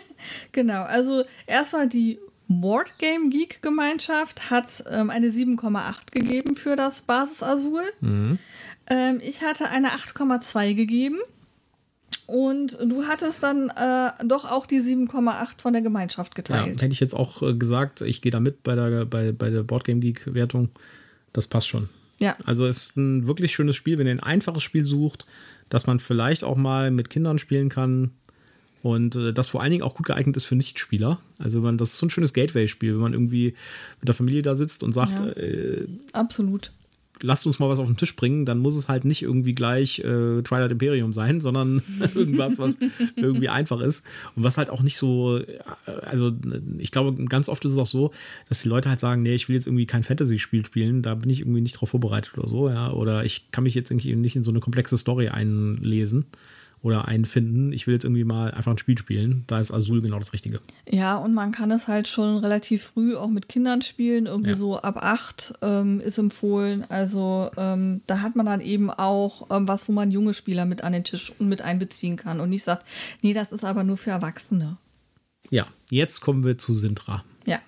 genau, 0.52 0.84
also 0.84 1.24
erstmal 1.48 1.88
die 1.88 2.20
Board 2.46 2.96
Game 2.98 3.28
Geek 3.28 3.60
Gemeinschaft 3.60 4.50
hat 4.50 4.84
ähm, 4.88 5.10
eine 5.10 5.26
7,8 5.26 6.12
gegeben 6.12 6.54
für 6.54 6.76
das 6.76 7.02
Basis 7.02 7.42
Azul. 7.42 7.82
Mhm. 8.00 8.38
Ähm, 8.86 9.20
ich 9.22 9.42
hatte 9.42 9.68
eine 9.70 9.88
8,2 9.88 10.74
gegeben. 10.74 11.18
Und 12.28 12.76
du 12.84 13.04
hattest 13.06 13.42
dann 13.42 13.70
äh, 13.70 14.10
doch 14.22 14.44
auch 14.44 14.66
die 14.66 14.80
7,8 14.80 15.62
von 15.62 15.72
der 15.72 15.80
Gemeinschaft 15.80 16.34
geteilt. 16.34 16.66
Ja, 16.66 16.72
hätte 16.72 16.92
ich 16.92 17.00
jetzt 17.00 17.14
auch 17.14 17.40
äh, 17.40 17.54
gesagt, 17.54 18.02
ich 18.02 18.20
gehe 18.20 18.30
da 18.30 18.38
mit 18.38 18.62
bei 18.62 18.74
der, 18.74 19.06
bei, 19.06 19.32
bei 19.32 19.48
der 19.48 19.62
Boardgame 19.62 20.00
Geek-Wertung. 20.00 20.68
Das 21.32 21.46
passt 21.46 21.68
schon. 21.68 21.88
Ja. 22.18 22.36
Also 22.44 22.66
es 22.66 22.76
ist 22.88 22.96
ein 22.98 23.26
wirklich 23.26 23.54
schönes 23.54 23.76
Spiel. 23.76 23.96
Wenn 23.96 24.06
ihr 24.06 24.12
ein 24.12 24.22
einfaches 24.22 24.62
Spiel 24.62 24.84
sucht, 24.84 25.24
dass 25.70 25.86
man 25.86 26.00
vielleicht 26.00 26.44
auch 26.44 26.56
mal 26.56 26.90
mit 26.90 27.08
Kindern 27.08 27.38
spielen 27.38 27.70
kann 27.70 28.10
und 28.82 29.16
äh, 29.16 29.32
das 29.32 29.48
vor 29.48 29.62
allen 29.62 29.70
Dingen 29.70 29.82
auch 29.82 29.94
gut 29.94 30.04
geeignet 30.04 30.36
ist 30.36 30.44
für 30.44 30.54
Nichtspieler. 30.54 31.20
Also 31.38 31.62
man, 31.62 31.78
das 31.78 31.92
ist 31.92 31.96
so 31.96 32.04
ein 32.04 32.10
schönes 32.10 32.34
Gateway-Spiel, 32.34 32.92
wenn 32.92 33.00
man 33.00 33.12
irgendwie 33.14 33.54
mit 34.00 34.08
der 34.08 34.14
Familie 34.14 34.42
da 34.42 34.54
sitzt 34.54 34.82
und 34.82 34.92
sagt, 34.92 35.18
ja, 35.18 35.28
äh, 35.42 35.88
absolut 36.12 36.72
lasst 37.22 37.46
uns 37.46 37.58
mal 37.58 37.68
was 37.68 37.78
auf 37.78 37.86
den 37.86 37.96
Tisch 37.96 38.14
bringen, 38.16 38.44
dann 38.44 38.58
muss 38.58 38.76
es 38.76 38.88
halt 38.88 39.04
nicht 39.04 39.22
irgendwie 39.22 39.54
gleich 39.54 40.00
äh, 40.00 40.42
Twilight 40.42 40.72
Imperium 40.72 41.12
sein, 41.12 41.40
sondern 41.40 41.82
irgendwas, 42.14 42.58
was 42.58 42.78
irgendwie 43.16 43.48
einfach 43.48 43.80
ist. 43.80 44.04
Und 44.36 44.42
was 44.42 44.58
halt 44.58 44.70
auch 44.70 44.82
nicht 44.82 44.96
so, 44.96 45.38
äh, 45.38 45.58
also 46.02 46.32
ich 46.78 46.90
glaube, 46.90 47.24
ganz 47.24 47.48
oft 47.48 47.64
ist 47.64 47.72
es 47.72 47.78
auch 47.78 47.86
so, 47.86 48.12
dass 48.48 48.62
die 48.62 48.68
Leute 48.68 48.88
halt 48.88 49.00
sagen, 49.00 49.22
nee, 49.22 49.34
ich 49.34 49.48
will 49.48 49.56
jetzt 49.56 49.66
irgendwie 49.66 49.86
kein 49.86 50.04
Fantasy-Spiel 50.04 50.66
spielen, 50.66 51.02
da 51.02 51.14
bin 51.14 51.30
ich 51.30 51.40
irgendwie 51.40 51.60
nicht 51.60 51.74
drauf 51.74 51.90
vorbereitet 51.90 52.36
oder 52.36 52.48
so, 52.48 52.68
ja, 52.68 52.90
oder 52.90 53.24
ich 53.24 53.50
kann 53.50 53.64
mich 53.64 53.74
jetzt 53.74 53.90
irgendwie 53.90 54.14
nicht 54.16 54.36
in 54.36 54.44
so 54.44 54.50
eine 54.50 54.60
komplexe 54.60 54.96
Story 54.96 55.28
einlesen 55.28 56.26
oder 56.82 57.08
einfinden. 57.08 57.72
Ich 57.72 57.86
will 57.86 57.94
jetzt 57.94 58.04
irgendwie 58.04 58.24
mal 58.24 58.52
einfach 58.52 58.72
ein 58.72 58.78
Spiel 58.78 58.96
spielen. 58.96 59.44
Da 59.46 59.60
ist 59.60 59.72
Azul 59.72 60.00
genau 60.00 60.18
das 60.18 60.32
Richtige. 60.32 60.60
Ja, 60.88 61.16
und 61.16 61.34
man 61.34 61.52
kann 61.52 61.70
es 61.70 61.88
halt 61.88 62.08
schon 62.08 62.38
relativ 62.38 62.82
früh 62.82 63.16
auch 63.16 63.28
mit 63.28 63.48
Kindern 63.48 63.82
spielen. 63.82 64.26
Irgendwie 64.26 64.50
ja. 64.50 64.56
so 64.56 64.78
ab 64.80 64.98
acht 65.02 65.54
ähm, 65.62 66.00
ist 66.00 66.18
empfohlen. 66.18 66.84
Also 66.88 67.50
ähm, 67.56 68.02
da 68.06 68.20
hat 68.20 68.36
man 68.36 68.46
dann 68.46 68.60
eben 68.60 68.90
auch 68.90 69.48
ähm, 69.50 69.66
was, 69.66 69.88
wo 69.88 69.92
man 69.92 70.10
junge 70.10 70.34
Spieler 70.34 70.66
mit 70.66 70.82
an 70.82 70.92
den 70.92 71.04
Tisch 71.04 71.32
und 71.38 71.48
mit 71.48 71.62
einbeziehen 71.62 72.16
kann 72.16 72.40
und 72.40 72.50
nicht 72.50 72.64
sagt, 72.64 72.86
nee, 73.22 73.32
das 73.32 73.50
ist 73.52 73.64
aber 73.64 73.84
nur 73.84 73.96
für 73.96 74.10
Erwachsene. 74.10 74.76
Ja, 75.50 75.66
jetzt 75.90 76.20
kommen 76.20 76.44
wir 76.44 76.58
zu 76.58 76.74
Sintra. 76.74 77.24
Ja. 77.46 77.60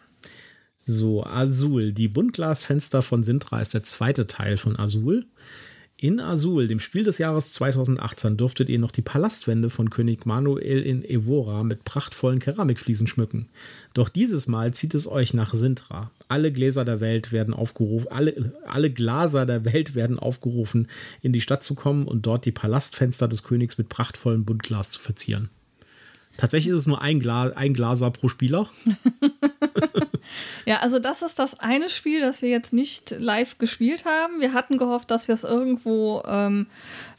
So, 0.84 1.24
Azul. 1.24 1.92
Die 1.92 2.08
Buntglasfenster 2.08 3.02
von 3.02 3.22
Sintra 3.22 3.60
ist 3.60 3.74
der 3.74 3.82
zweite 3.82 4.26
Teil 4.26 4.56
von 4.56 4.78
Azul. 4.78 5.26
In 6.02 6.18
Azul, 6.18 6.66
dem 6.66 6.80
Spiel 6.80 7.04
des 7.04 7.18
Jahres 7.18 7.52
2018, 7.52 8.38
durftet 8.38 8.70
ihr 8.70 8.78
noch 8.78 8.90
die 8.90 9.02
Palastwände 9.02 9.68
von 9.68 9.90
König 9.90 10.24
Manuel 10.24 10.80
in 10.80 11.04
Evora 11.04 11.62
mit 11.62 11.84
prachtvollen 11.84 12.38
Keramikfliesen 12.38 13.06
schmücken. 13.06 13.50
Doch 13.92 14.08
dieses 14.08 14.46
Mal 14.46 14.72
zieht 14.72 14.94
es 14.94 15.06
euch 15.06 15.34
nach 15.34 15.52
Sintra. 15.52 16.10
Alle 16.26 16.52
Gläser 16.52 16.86
der 16.86 17.00
Welt 17.02 17.32
werden 17.32 17.52
aufgerufen, 17.52 18.08
alle, 18.08 18.54
alle 18.64 18.90
Glaser 18.90 19.44
der 19.44 19.66
Welt 19.66 19.94
werden 19.94 20.18
aufgerufen, 20.18 20.88
in 21.20 21.34
die 21.34 21.42
Stadt 21.42 21.62
zu 21.62 21.74
kommen 21.74 22.08
und 22.08 22.24
dort 22.24 22.46
die 22.46 22.52
Palastfenster 22.52 23.28
des 23.28 23.42
Königs 23.42 23.76
mit 23.76 23.90
prachtvollem 23.90 24.46
Buntglas 24.46 24.90
zu 24.90 25.00
verzieren. 25.00 25.50
Tatsächlich 26.38 26.72
ist 26.72 26.80
es 26.80 26.86
nur 26.86 27.02
ein, 27.02 27.20
Glas, 27.20 27.54
ein 27.54 27.74
Glaser 27.74 28.10
pro 28.10 28.28
Spieler. 28.28 28.70
ja, 30.66 30.78
also 30.80 30.98
das 30.98 31.22
ist 31.22 31.38
das 31.38 31.58
eine 31.60 31.88
Spiel, 31.88 32.20
das 32.20 32.42
wir 32.42 32.48
jetzt 32.48 32.72
nicht 32.72 33.14
live 33.18 33.58
gespielt 33.58 34.04
haben. 34.04 34.40
Wir 34.40 34.52
hatten 34.52 34.78
gehofft, 34.78 35.10
dass 35.10 35.28
wir 35.28 35.34
es 35.34 35.44
irgendwo 35.44 36.22
ähm, 36.26 36.66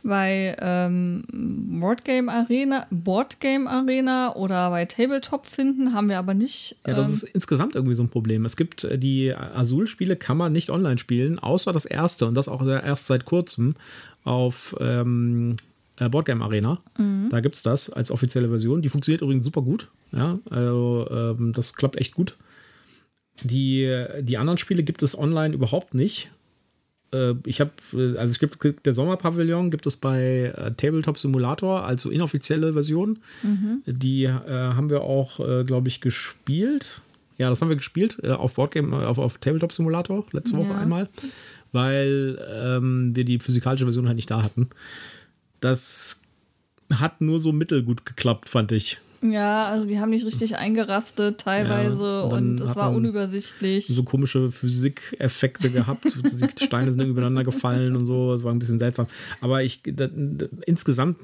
bei 0.04 0.56
ähm, 0.60 1.24
Boardgame 1.32 2.32
Arena, 2.32 2.88
Boardgame 2.90 3.70
Arena 3.70 4.36
oder 4.36 4.70
bei 4.70 4.86
Tabletop 4.86 5.46
finden, 5.46 5.94
haben 5.94 6.10
wir 6.10 6.20
aber 6.20 6.34
nicht. 6.34 6.78
Ähm 6.86 6.92
ja, 6.92 6.98
das 6.98 7.08
ähm, 7.08 7.14
ist 7.14 7.24
insgesamt 7.24 7.76
irgendwie 7.76 7.96
so 7.96 8.04
ein 8.04 8.10
Problem. 8.10 8.46
Es 8.46 8.56
gibt 8.56 8.84
äh, 8.84 8.98
die 8.98 9.34
Azul-Spiele, 9.34 10.16
kann 10.16 10.38
man 10.38 10.52
nicht 10.52 10.70
online 10.70 10.98
spielen, 10.98 11.40
außer 11.40 11.74
das 11.74 11.86
erste 11.86 12.28
und 12.28 12.36
das 12.36 12.48
auch 12.48 12.66
erst 12.66 13.08
seit 13.08 13.26
kurzem 13.26 13.76
auf 14.24 14.76
ähm, 14.80 15.56
äh, 15.98 16.10
Boardgame 16.10 16.44
Arena. 16.44 16.80
Mhm. 16.98 17.30
Da 17.30 17.40
gibt 17.40 17.56
es 17.56 17.64
das 17.64 17.90
als 17.90 18.12
offizielle 18.12 18.50
Version. 18.50 18.82
Die 18.82 18.90
funktioniert 18.90 19.22
übrigens 19.22 19.44
super 19.44 19.62
gut. 19.62 19.90
Ja, 20.12 20.40
also 20.50 21.08
ähm, 21.10 21.54
das 21.54 21.76
klappt 21.76 21.96
echt 21.98 22.16
gut. 22.16 22.36
Die, 23.44 24.06
die 24.22 24.38
anderen 24.38 24.58
Spiele 24.58 24.84
gibt 24.84 25.04
es 25.04 25.18
online 25.18 25.54
überhaupt 25.54 25.94
nicht. 25.94 26.32
Äh, 27.14 27.34
ich 27.46 27.60
habe, 27.62 27.72
äh, 27.94 28.18
also 28.18 28.32
es 28.32 28.40
gibt 28.40 28.86
der 28.86 28.94
Sommerpavillon 28.94 29.72
gibt 29.72 29.86
es 29.88 29.98
bei 29.98 30.54
äh, 30.56 30.72
Tabletop 30.72 31.18
Simulator 31.18 31.84
als 31.84 32.04
so 32.04 32.10
inoffizielle 32.10 32.74
Version. 32.74 33.20
Mhm. 33.44 33.84
Die 33.86 34.24
äh, 34.24 34.32
haben 34.48 34.90
wir 34.90 35.02
auch, 35.02 35.40
äh, 35.40 35.64
glaube 35.64 35.88
ich, 35.88 36.02
gespielt. 36.02 37.02
Ja, 37.38 37.50
das 37.50 37.62
haben 37.62 37.70
wir 37.70 37.76
gespielt 37.76 38.20
äh, 38.24 38.32
auf 38.32 38.54
Boardgame, 38.54 39.08
auf, 39.08 39.18
auf 39.18 39.38
Tabletop 39.38 39.74
Simulator 39.74 40.26
letzte 40.32 40.58
Woche 40.58 40.70
ja. 40.70 40.80
einmal, 40.80 41.10
weil 41.72 42.40
ähm, 42.62 43.16
wir 43.16 43.26
die 43.26 43.40
physikalische 43.40 43.86
Version 43.86 44.08
halt 44.08 44.18
nicht 44.18 44.32
da 44.32 44.44
hatten. 44.44 44.70
Das 45.60 46.22
hat 46.94 47.22
nur 47.22 47.40
so 47.40 47.52
mittelgut 47.52 48.06
geklappt, 48.06 48.50
fand 48.50 48.72
ich. 48.72 49.00
Ja, 49.22 49.68
also 49.68 49.88
die 49.88 50.00
haben 50.00 50.10
nicht 50.10 50.26
richtig 50.26 50.58
eingerastet 50.58 51.42
teilweise 51.42 52.04
ja, 52.04 52.22
und, 52.24 52.60
es 52.60 52.76
war 52.76 52.92
unübersichtlich. 52.92 53.86
So 53.88 54.04
komische 54.04 54.52
Physikeffekte 54.52 55.70
gehabt. 55.70 56.06
die 56.60 56.66
Steine 56.66 56.92
sind 56.92 57.02
übereinander 57.02 57.44
gefallen 57.44 57.96
und 57.96 58.08
so. 58.08 58.34
Es 58.34 58.44
war 58.44 58.52
ein 58.52 58.58
bisschen 58.58 58.80
seltsam. 58.80 59.06
Aber 59.40 59.62
ich, 59.64 59.82
da, 59.84 60.08
da, 60.08 60.48
insgesamt 60.66 61.18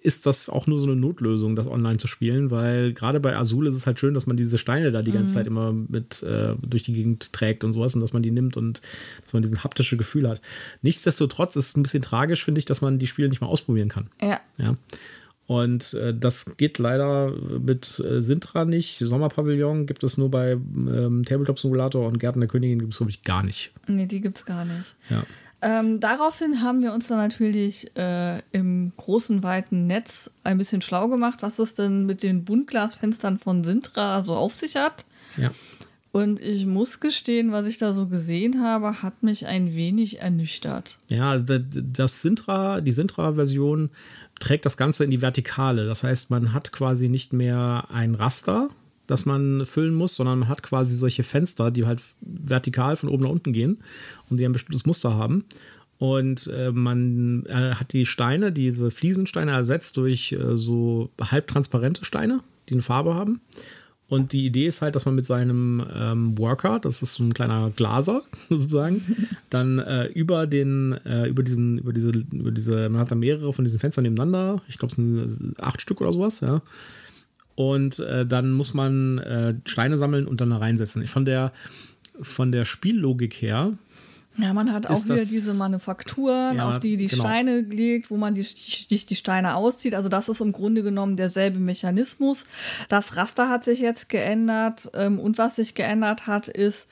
ist 0.00 0.24
das 0.24 0.48
auch 0.48 0.66
nur 0.66 0.80
so 0.80 0.86
eine 0.86 0.96
Notlösung, 0.96 1.54
das 1.54 1.68
online 1.68 1.98
zu 1.98 2.06
spielen, 2.06 2.50
weil 2.50 2.94
gerade 2.94 3.20
bei 3.20 3.36
Azul 3.36 3.66
ist 3.66 3.74
es 3.74 3.86
halt 3.86 4.00
schön, 4.00 4.14
dass 4.14 4.26
man 4.26 4.38
diese 4.38 4.56
Steine 4.56 4.90
da 4.90 5.02
die 5.02 5.12
ganze 5.12 5.30
mhm. 5.30 5.34
Zeit 5.34 5.46
immer 5.46 5.72
mit 5.72 6.22
äh, 6.22 6.54
durch 6.62 6.84
die 6.84 6.94
Gegend 6.94 7.34
trägt 7.34 7.62
und 7.62 7.74
sowas 7.74 7.94
und 7.94 8.00
dass 8.00 8.14
man 8.14 8.22
die 8.22 8.30
nimmt 8.30 8.56
und 8.56 8.80
dass 9.24 9.34
man 9.34 9.42
diesen 9.42 9.62
haptische 9.62 9.98
Gefühl 9.98 10.28
hat. 10.28 10.40
Nichtsdestotrotz 10.80 11.56
ist 11.56 11.68
es 11.68 11.76
ein 11.76 11.82
bisschen 11.82 12.02
tragisch, 12.02 12.42
finde 12.42 12.58
ich, 12.58 12.64
dass 12.64 12.80
man 12.80 12.98
die 12.98 13.06
Spiele 13.06 13.28
nicht 13.28 13.42
mal 13.42 13.48
ausprobieren 13.48 13.90
kann. 13.90 14.08
Ja. 14.22 14.40
ja. 14.56 14.74
Und 15.46 15.92
äh, 15.94 16.14
das 16.14 16.56
geht 16.56 16.78
leider 16.78 17.30
mit 17.58 18.00
äh, 18.00 18.22
Sintra 18.22 18.64
nicht. 18.64 18.98
Sommerpavillon 18.98 19.86
gibt 19.86 20.02
es 20.02 20.16
nur 20.16 20.30
bei 20.30 20.52
ähm, 20.52 21.22
Tabletop 21.26 21.58
Simulator 21.58 22.06
und 22.06 22.18
Gärten 22.18 22.40
der 22.40 22.48
Königin 22.48 22.78
gibt 22.78 22.92
es, 22.92 22.98
glaube 22.98 23.10
ich, 23.10 23.24
gar 23.24 23.42
nicht. 23.42 23.70
Nee, 23.86 24.06
die 24.06 24.22
gibt 24.22 24.38
es 24.38 24.46
gar 24.46 24.64
nicht. 24.64 24.96
Ja. 25.10 25.22
Ähm, 25.60 26.00
daraufhin 26.00 26.62
haben 26.62 26.82
wir 26.82 26.92
uns 26.92 27.08
dann 27.08 27.18
natürlich 27.18 27.90
äh, 27.96 28.38
im 28.52 28.92
großen, 28.96 29.42
weiten 29.42 29.86
Netz 29.86 30.30
ein 30.44 30.58
bisschen 30.58 30.82
schlau 30.82 31.08
gemacht, 31.08 31.38
was 31.42 31.58
es 31.58 31.74
denn 31.74 32.04
mit 32.06 32.22
den 32.22 32.44
Buntglasfenstern 32.44 33.38
von 33.38 33.64
Sintra 33.64 34.22
so 34.22 34.34
auf 34.34 34.54
sich 34.54 34.76
hat. 34.76 35.04
Ja. 35.36 35.50
Und 36.12 36.40
ich 36.40 36.64
muss 36.64 37.00
gestehen, 37.00 37.50
was 37.50 37.66
ich 37.66 37.76
da 37.76 37.92
so 37.92 38.06
gesehen 38.06 38.62
habe, 38.62 39.02
hat 39.02 39.22
mich 39.22 39.46
ein 39.46 39.74
wenig 39.74 40.20
ernüchtert. 40.20 40.96
Ja, 41.08 41.30
also 41.30 41.58
das 41.58 42.22
Sintra, 42.22 42.80
die 42.80 42.92
Sintra-Version 42.92 43.90
trägt 44.40 44.66
das 44.66 44.76
Ganze 44.76 45.04
in 45.04 45.10
die 45.10 45.22
Vertikale. 45.22 45.86
Das 45.86 46.02
heißt, 46.02 46.30
man 46.30 46.52
hat 46.52 46.72
quasi 46.72 47.08
nicht 47.08 47.32
mehr 47.32 47.86
ein 47.90 48.14
Raster, 48.14 48.68
das 49.06 49.26
man 49.26 49.66
füllen 49.66 49.94
muss, 49.94 50.16
sondern 50.16 50.40
man 50.40 50.48
hat 50.48 50.62
quasi 50.62 50.96
solche 50.96 51.24
Fenster, 51.24 51.70
die 51.70 51.86
halt 51.86 52.02
vertikal 52.20 52.96
von 52.96 53.08
oben 53.08 53.24
nach 53.24 53.30
unten 53.30 53.52
gehen 53.52 53.78
und 54.30 54.38
die 54.38 54.44
ein 54.44 54.52
bestimmtes 54.52 54.86
Muster 54.86 55.14
haben. 55.14 55.44
Und 55.98 56.48
äh, 56.48 56.72
man 56.72 57.46
äh, 57.46 57.74
hat 57.74 57.92
die 57.92 58.06
Steine, 58.06 58.52
diese 58.52 58.90
Fliesensteine 58.90 59.52
ersetzt 59.52 59.96
durch 59.96 60.32
äh, 60.32 60.56
so 60.56 61.10
halbtransparente 61.20 62.04
Steine, 62.04 62.40
die 62.68 62.74
eine 62.74 62.82
Farbe 62.82 63.14
haben. 63.14 63.40
Und 64.08 64.32
die 64.32 64.44
Idee 64.44 64.66
ist 64.66 64.82
halt, 64.82 64.94
dass 64.94 65.06
man 65.06 65.14
mit 65.14 65.24
seinem 65.24 65.82
ähm, 65.94 66.36
Worker, 66.38 66.78
das 66.78 67.02
ist 67.02 67.14
so 67.14 67.24
ein 67.24 67.32
kleiner 67.32 67.70
Glaser 67.74 68.22
sozusagen, 68.48 69.28
dann 69.50 69.78
äh, 69.78 70.06
über 70.06 70.46
den, 70.46 70.92
äh, 71.04 71.26
über 71.26 71.42
diesen, 71.42 71.78
über 71.78 71.92
diese, 71.92 72.10
über 72.10 72.50
diese, 72.50 72.88
man 72.88 73.00
hat 73.00 73.10
da 73.10 73.14
mehrere 73.14 73.52
von 73.52 73.64
diesen 73.64 73.80
Fenstern 73.80 74.04
nebeneinander, 74.04 74.62
ich 74.68 74.78
glaube 74.78 74.92
es 75.24 75.36
sind 75.36 75.62
acht 75.62 75.80
Stück 75.80 76.00
oder 76.00 76.12
sowas, 76.12 76.40
ja. 76.40 76.62
Und 77.56 78.00
äh, 78.00 78.26
dann 78.26 78.52
muss 78.52 78.74
man 78.74 79.18
äh, 79.18 79.54
Steine 79.64 79.96
sammeln 79.96 80.26
und 80.26 80.40
dann 80.40 80.50
da 80.50 80.56
reinsetzen. 80.56 81.06
Von 81.06 81.24
der, 81.24 81.52
von 82.20 82.50
der 82.50 82.64
Spiellogik 82.64 83.34
her 83.34 83.74
ja, 84.36 84.52
man 84.52 84.72
hat 84.72 84.88
auch 84.88 85.04
wieder 85.04 85.24
diese 85.24 85.54
Manufakturen, 85.54 86.56
ja, 86.56 86.68
auf 86.68 86.80
die 86.80 86.96
die 86.96 87.06
genau. 87.06 87.22
Steine 87.22 87.60
legt, 87.60 88.10
wo 88.10 88.16
man 88.16 88.34
die, 88.34 88.42
die, 88.90 89.06
die 89.06 89.14
Steine 89.14 89.54
auszieht. 89.54 89.94
Also 89.94 90.08
das 90.08 90.28
ist 90.28 90.40
im 90.40 90.50
Grunde 90.50 90.82
genommen 90.82 91.16
derselbe 91.16 91.60
Mechanismus. 91.60 92.44
Das 92.88 93.16
Raster 93.16 93.48
hat 93.48 93.62
sich 93.62 93.78
jetzt 93.78 94.08
geändert 94.08 94.90
ähm, 94.94 95.20
und 95.20 95.38
was 95.38 95.56
sich 95.56 95.74
geändert 95.74 96.26
hat, 96.26 96.48
ist, 96.48 96.88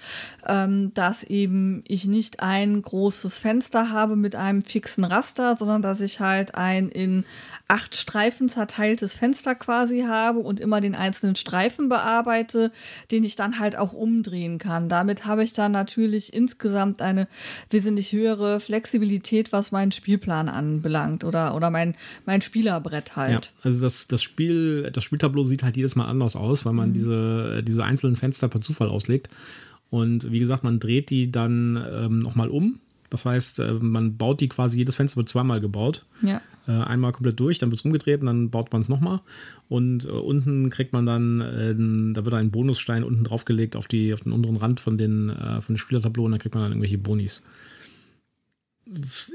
ähm, 0.47 0.95
dass 0.95 1.25
eben 1.25 1.83
ich 1.89 2.05
nicht 2.05 2.45
ein 2.45 2.81
großes 2.81 3.39
Fenster 3.39 3.91
habe 3.91 4.15
mit 4.15 4.37
einem 4.37 4.63
fixen 4.63 5.03
Raster, 5.03 5.57
sondern 5.57 5.83
dass 5.83 6.01
ich 6.01 6.21
halt 6.21 6.55
ein 6.55 6.91
in 6.91 7.25
acht 7.67 7.97
Streifen 7.97 8.49
zerteiltes 8.49 9.15
Fenster 9.15 9.57
quasi 9.57 10.03
habe 10.03 10.39
und 10.39 10.61
immer 10.61 10.81
den 10.81 10.95
einzelnen 10.95 11.35
Streifen 11.35 11.89
bearbeite, 11.89 12.71
den 13.11 13.25
ich 13.25 13.35
dann 13.35 13.59
halt 13.59 13.77
auch 13.77 13.95
umdrehen 13.95 14.59
kann. 14.59 14.89
Damit 14.89 15.25
habe 15.25 15.43
ich 15.43 15.55
dann 15.55 15.73
natürlich 15.73 16.35
insgesamt 16.35 17.03
eine 17.03 17.27
wesentlich 17.71 18.13
höhere 18.13 18.61
Flexibilität, 18.61 19.53
was 19.53 19.73
meinen 19.73 19.93
Spielplan 19.93 20.49
anbelangt 20.49 21.25
oder, 21.25 21.55
oder 21.55 21.71
mein, 21.71 21.97
mein 22.27 22.41
Spielerbrett 22.41 23.17
halt. 23.17 23.47
Ja, 23.47 23.63
also 23.63 23.83
das, 23.83 24.09
das 24.09 24.23
Spiel, 24.23 24.91
das 24.93 25.05
Spieltableau 25.05 25.43
sieht 25.43 25.63
halt 25.63 25.77
jedes 25.77 25.97
Mal 25.97 26.07
anders 26.07 26.37
aus, 26.37 26.65
weil 26.65 26.73
man 26.73 26.91
mhm. 26.91 26.95
diese, 26.95 27.63
diese 27.63 27.85
einzelnen 27.85 28.17
Fenster 28.17 28.49
per 28.49 28.61
Zufall 28.61 28.89
auslegt. 28.89 29.29
Und 29.91 30.33
wie 30.33 30.39
gesagt, 30.39 30.65
man 30.65 30.81
dreht 30.81 31.11
die 31.11 31.31
dann 31.31 31.83
ähm, 31.93 32.21
nochmal 32.21 32.49
um. 32.49 32.81
Das 33.11 33.27
heißt, 33.27 33.59
äh, 33.59 33.75
man 33.75 34.17
baut 34.17 34.41
die 34.41 34.49
quasi, 34.49 34.79
jedes 34.79 34.95
Fenster 34.95 35.19
wird 35.19 35.29
zweimal 35.29 35.61
gebaut. 35.61 36.07
Ja. 36.23 36.41
Äh, 36.69 36.73
einmal 36.73 37.11
komplett 37.11 37.41
durch, 37.41 37.59
dann 37.59 37.71
wird 37.71 37.81
es 37.81 37.85
umgedreht 37.85 38.21
und 38.21 38.27
dann 38.27 38.51
baut 38.51 38.73
man 38.73 38.83
es 38.83 38.89
nochmal. 38.89 39.21
Und 39.69 40.05
äh, 40.05 40.11
unten 40.11 40.71
kriegt 40.71 40.93
man 40.93 41.07
dann, 41.07 41.41
äh, 41.41 42.15
da 42.15 42.25
wird 42.25 42.35
ein 42.35 42.53
Bonusstein 42.53 43.03
unten 43.03 43.25
draufgelegt 43.25 43.75
auf, 43.75 43.89
die, 43.89 44.15
auf 44.15 44.21
den 44.21 44.33
unteren 44.33 44.57
Rand 44.57 44.79
von, 44.79 44.97
den, 44.97 45.31
äh, 45.31 45.61
von 45.61 45.75
dem 45.75 45.79
Spielertableau 45.79 46.25
und 46.25 46.31
dann 46.31 46.41
kriegt 46.41 46.55
man 46.55 46.63
dann 46.63 46.73
irgendwelche 46.73 46.99
Bonis. 46.99 47.43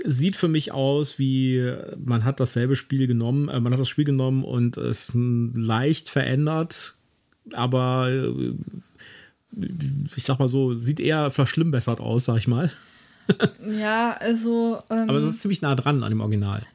sieht 0.05 0.37
für 0.37 0.47
mich 0.47 0.71
aus 0.71 1.19
wie 1.19 1.69
man 1.97 2.23
hat 2.23 2.39
dasselbe 2.39 2.77
Spiel 2.77 3.07
genommen, 3.07 3.49
äh, 3.49 3.59
man 3.59 3.73
hat 3.73 3.79
das 3.79 3.89
Spiel 3.89 4.05
genommen 4.05 4.45
und 4.45 4.77
es 4.77 5.11
leicht 5.13 6.09
verändert, 6.09 6.95
aber 7.51 8.09
äh, 8.09 8.53
ich 10.15 10.23
sag 10.23 10.39
mal 10.39 10.47
so, 10.47 10.75
sieht 10.75 11.01
eher 11.01 11.29
verschlimmbessert 11.31 11.99
aus, 11.99 12.23
sag 12.23 12.37
ich 12.37 12.47
mal. 12.47 12.71
ja, 13.79 14.15
also. 14.19 14.81
Ähm, 14.89 14.97
aber 15.09 15.17
es 15.17 15.29
ist 15.29 15.41
ziemlich 15.41 15.61
nah 15.61 15.75
dran 15.75 16.03
an 16.03 16.11
dem 16.11 16.21
Original. 16.21 16.65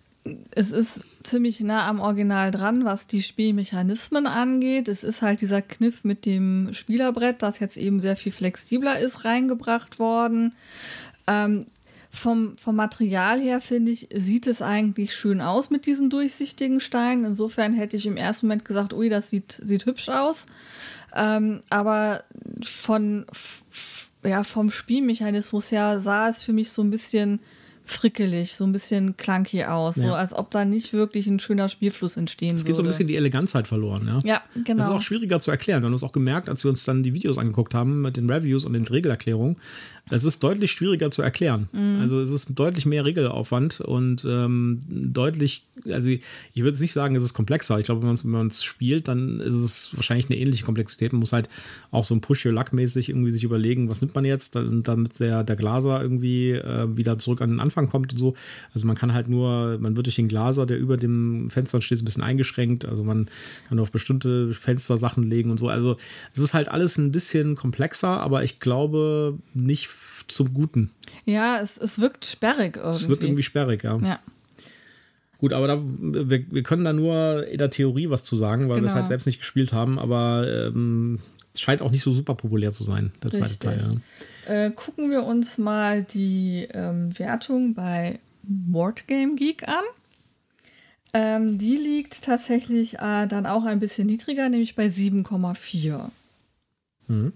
Es 0.52 0.70
ist 0.70 1.02
ziemlich 1.24 1.60
nah 1.60 1.88
am 1.88 2.00
Original 2.00 2.50
dran, 2.50 2.84
was 2.84 3.06
die 3.06 3.22
Spielmechanismen 3.22 4.26
angeht. 4.26 4.88
Es 4.88 5.02
ist 5.02 5.22
halt 5.22 5.40
dieser 5.40 5.62
Kniff 5.62 6.04
mit 6.04 6.26
dem 6.26 6.70
Spielerbrett, 6.72 7.42
das 7.42 7.58
jetzt 7.58 7.76
eben 7.76 7.98
sehr 7.98 8.16
viel 8.16 8.32
flexibler 8.32 8.98
ist, 9.00 9.24
reingebracht 9.24 9.98
worden. 9.98 10.54
Ähm, 11.26 11.66
vom, 12.14 12.56
vom 12.58 12.76
Material 12.76 13.40
her, 13.40 13.60
finde 13.60 13.90
ich, 13.90 14.08
sieht 14.14 14.46
es 14.46 14.60
eigentlich 14.60 15.14
schön 15.14 15.40
aus 15.40 15.70
mit 15.70 15.86
diesen 15.86 16.10
durchsichtigen 16.10 16.78
Steinen. 16.78 17.24
Insofern 17.24 17.72
hätte 17.72 17.96
ich 17.96 18.06
im 18.06 18.18
ersten 18.18 18.46
Moment 18.46 18.66
gesagt, 18.66 18.92
ui, 18.92 19.08
das 19.08 19.30
sieht, 19.30 19.60
sieht 19.64 19.86
hübsch 19.86 20.10
aus. 20.10 20.46
Ähm, 21.14 21.62
aber 21.70 22.22
von, 22.62 23.24
ja, 24.24 24.44
vom 24.44 24.70
Spielmechanismus 24.70 25.72
her 25.72 26.00
sah 26.00 26.28
es 26.28 26.42
für 26.42 26.52
mich 26.52 26.70
so 26.70 26.82
ein 26.82 26.90
bisschen 26.90 27.40
frickelig, 27.84 28.54
so 28.54 28.64
ein 28.64 28.72
bisschen 28.72 29.16
clunky 29.16 29.64
aus, 29.64 29.96
ja. 29.96 30.08
so 30.08 30.14
als 30.14 30.32
ob 30.32 30.50
da 30.50 30.64
nicht 30.64 30.92
wirklich 30.92 31.26
ein 31.26 31.38
schöner 31.38 31.68
Spielfluss 31.68 32.16
entstehen 32.16 32.54
es 32.54 32.60
würde. 32.60 32.60
Es 32.60 32.64
geht 32.66 32.76
so 32.76 32.82
ein 32.82 32.88
bisschen 32.88 33.06
die 33.08 33.16
Eleganz 33.16 33.54
halt 33.54 33.68
verloren, 33.68 34.06
ja. 34.06 34.18
Ja, 34.24 34.42
genau. 34.54 34.78
Das 34.78 34.86
ist 34.86 34.92
auch 34.92 35.02
schwieriger 35.02 35.40
zu 35.40 35.50
erklären. 35.50 35.82
Wir 35.82 35.86
haben 35.86 35.94
es 35.94 36.02
auch 36.02 36.12
gemerkt, 36.12 36.48
als 36.48 36.64
wir 36.64 36.70
uns 36.70 36.84
dann 36.84 37.02
die 37.02 37.14
Videos 37.14 37.38
angeguckt 37.38 37.74
haben 37.74 38.02
mit 38.02 38.16
den 38.16 38.30
Reviews 38.30 38.64
und 38.64 38.72
den 38.74 38.84
Regelerklärungen. 38.84 39.56
Es 40.10 40.24
ist 40.24 40.42
deutlich 40.42 40.72
schwieriger 40.72 41.10
zu 41.10 41.22
erklären. 41.22 41.68
Mhm. 41.72 42.00
Also 42.00 42.20
es 42.20 42.30
ist 42.30 42.58
deutlich 42.58 42.84
mehr 42.84 43.04
Regelaufwand 43.04 43.80
und 43.80 44.26
ähm, 44.28 44.80
deutlich, 44.88 45.64
also 45.88 46.10
ich, 46.10 46.22
ich 46.52 46.62
würde 46.62 46.78
nicht 46.78 46.92
sagen, 46.92 47.14
es 47.14 47.22
ist 47.22 47.34
komplexer. 47.34 47.78
Ich 47.78 47.86
glaube, 47.86 48.02
wenn 48.02 48.30
man 48.30 48.48
es 48.48 48.64
spielt, 48.64 49.08
dann 49.08 49.40
ist 49.40 49.54
es 49.54 49.90
wahrscheinlich 49.94 50.28
eine 50.28 50.38
ähnliche 50.38 50.64
Komplexität. 50.64 51.12
Man 51.12 51.20
muss 51.20 51.32
halt 51.32 51.48
auch 51.92 52.04
so 52.04 52.14
ein 52.14 52.20
Push-Your-Luck-mäßig 52.20 53.08
irgendwie 53.08 53.30
sich 53.30 53.44
überlegen, 53.44 53.88
was 53.88 54.00
nimmt 54.00 54.14
man 54.14 54.24
jetzt, 54.24 54.56
damit 54.56 55.20
der, 55.20 55.44
der 55.44 55.56
Glaser 55.56 56.02
irgendwie 56.02 56.50
äh, 56.50 56.96
wieder 56.96 57.18
zurück 57.18 57.40
an 57.40 57.50
den 57.50 57.60
Anfang 57.60 57.88
kommt 57.88 58.12
und 58.12 58.18
so. 58.18 58.34
Also 58.74 58.86
man 58.86 58.96
kann 58.96 59.14
halt 59.14 59.28
nur, 59.28 59.78
man 59.78 59.96
wird 59.96 60.06
durch 60.06 60.16
den 60.16 60.28
Glaser, 60.28 60.66
der 60.66 60.78
über 60.78 60.96
dem 60.96 61.48
Fenster 61.48 61.80
steht, 61.80 62.02
ein 62.02 62.04
bisschen 62.04 62.22
eingeschränkt. 62.22 62.84
Also 62.84 63.04
man 63.04 63.26
kann 63.68 63.76
nur 63.76 63.84
auf 63.84 63.92
bestimmte 63.92 64.52
Fenster 64.52 64.98
Sachen 64.98 65.22
legen 65.22 65.50
und 65.50 65.58
so. 65.58 65.68
Also 65.68 65.96
es 66.34 66.40
ist 66.40 66.54
halt 66.54 66.68
alles 66.68 66.98
ein 66.98 67.12
bisschen 67.12 67.54
komplexer, 67.54 68.20
aber 68.20 68.42
ich 68.42 68.60
glaube 68.60 69.38
nicht 69.54 69.91
zum 70.28 70.54
Guten. 70.54 70.90
Ja, 71.24 71.58
es, 71.60 71.78
es 71.78 72.00
wirkt 72.00 72.24
sperrig 72.24 72.76
irgendwie. 72.76 72.96
Es 72.96 73.08
wirkt 73.08 73.24
irgendwie 73.24 73.42
sperrig, 73.42 73.84
ja. 73.84 73.98
Ja. 73.98 74.20
Gut, 75.38 75.52
aber 75.52 75.66
da, 75.66 75.82
wir, 75.82 76.44
wir 76.52 76.62
können 76.62 76.84
da 76.84 76.92
nur 76.92 77.46
in 77.48 77.58
der 77.58 77.70
Theorie 77.70 78.10
was 78.10 78.22
zu 78.22 78.36
sagen, 78.36 78.68
weil 78.68 78.76
genau. 78.76 78.82
wir 78.82 78.86
es 78.86 78.94
halt 78.94 79.08
selbst 79.08 79.26
nicht 79.26 79.40
gespielt 79.40 79.72
haben, 79.72 79.98
aber 79.98 80.46
ähm, 80.48 81.18
es 81.52 81.60
scheint 81.60 81.82
auch 81.82 81.90
nicht 81.90 82.02
so 82.02 82.14
super 82.14 82.34
populär 82.34 82.70
zu 82.70 82.84
sein, 82.84 83.12
der 83.22 83.32
zweite 83.32 83.44
Richtig. 83.46 83.70
Teil. 83.70 84.00
Ja. 84.46 84.66
Äh, 84.66 84.70
gucken 84.70 85.10
wir 85.10 85.24
uns 85.24 85.58
mal 85.58 86.04
die 86.04 86.68
ähm, 86.72 87.18
Wertung 87.18 87.74
bei 87.74 88.20
Boardgame 88.44 89.34
Geek 89.34 89.68
an. 89.68 89.84
Ähm, 91.14 91.58
die 91.58 91.76
liegt 91.76 92.22
tatsächlich 92.24 92.94
äh, 92.94 93.26
dann 93.26 93.46
auch 93.46 93.64
ein 93.64 93.80
bisschen 93.80 94.06
niedriger, 94.06 94.48
nämlich 94.48 94.76
bei 94.76 94.86
7,4. 94.86 96.08
Mhm. 97.08 97.32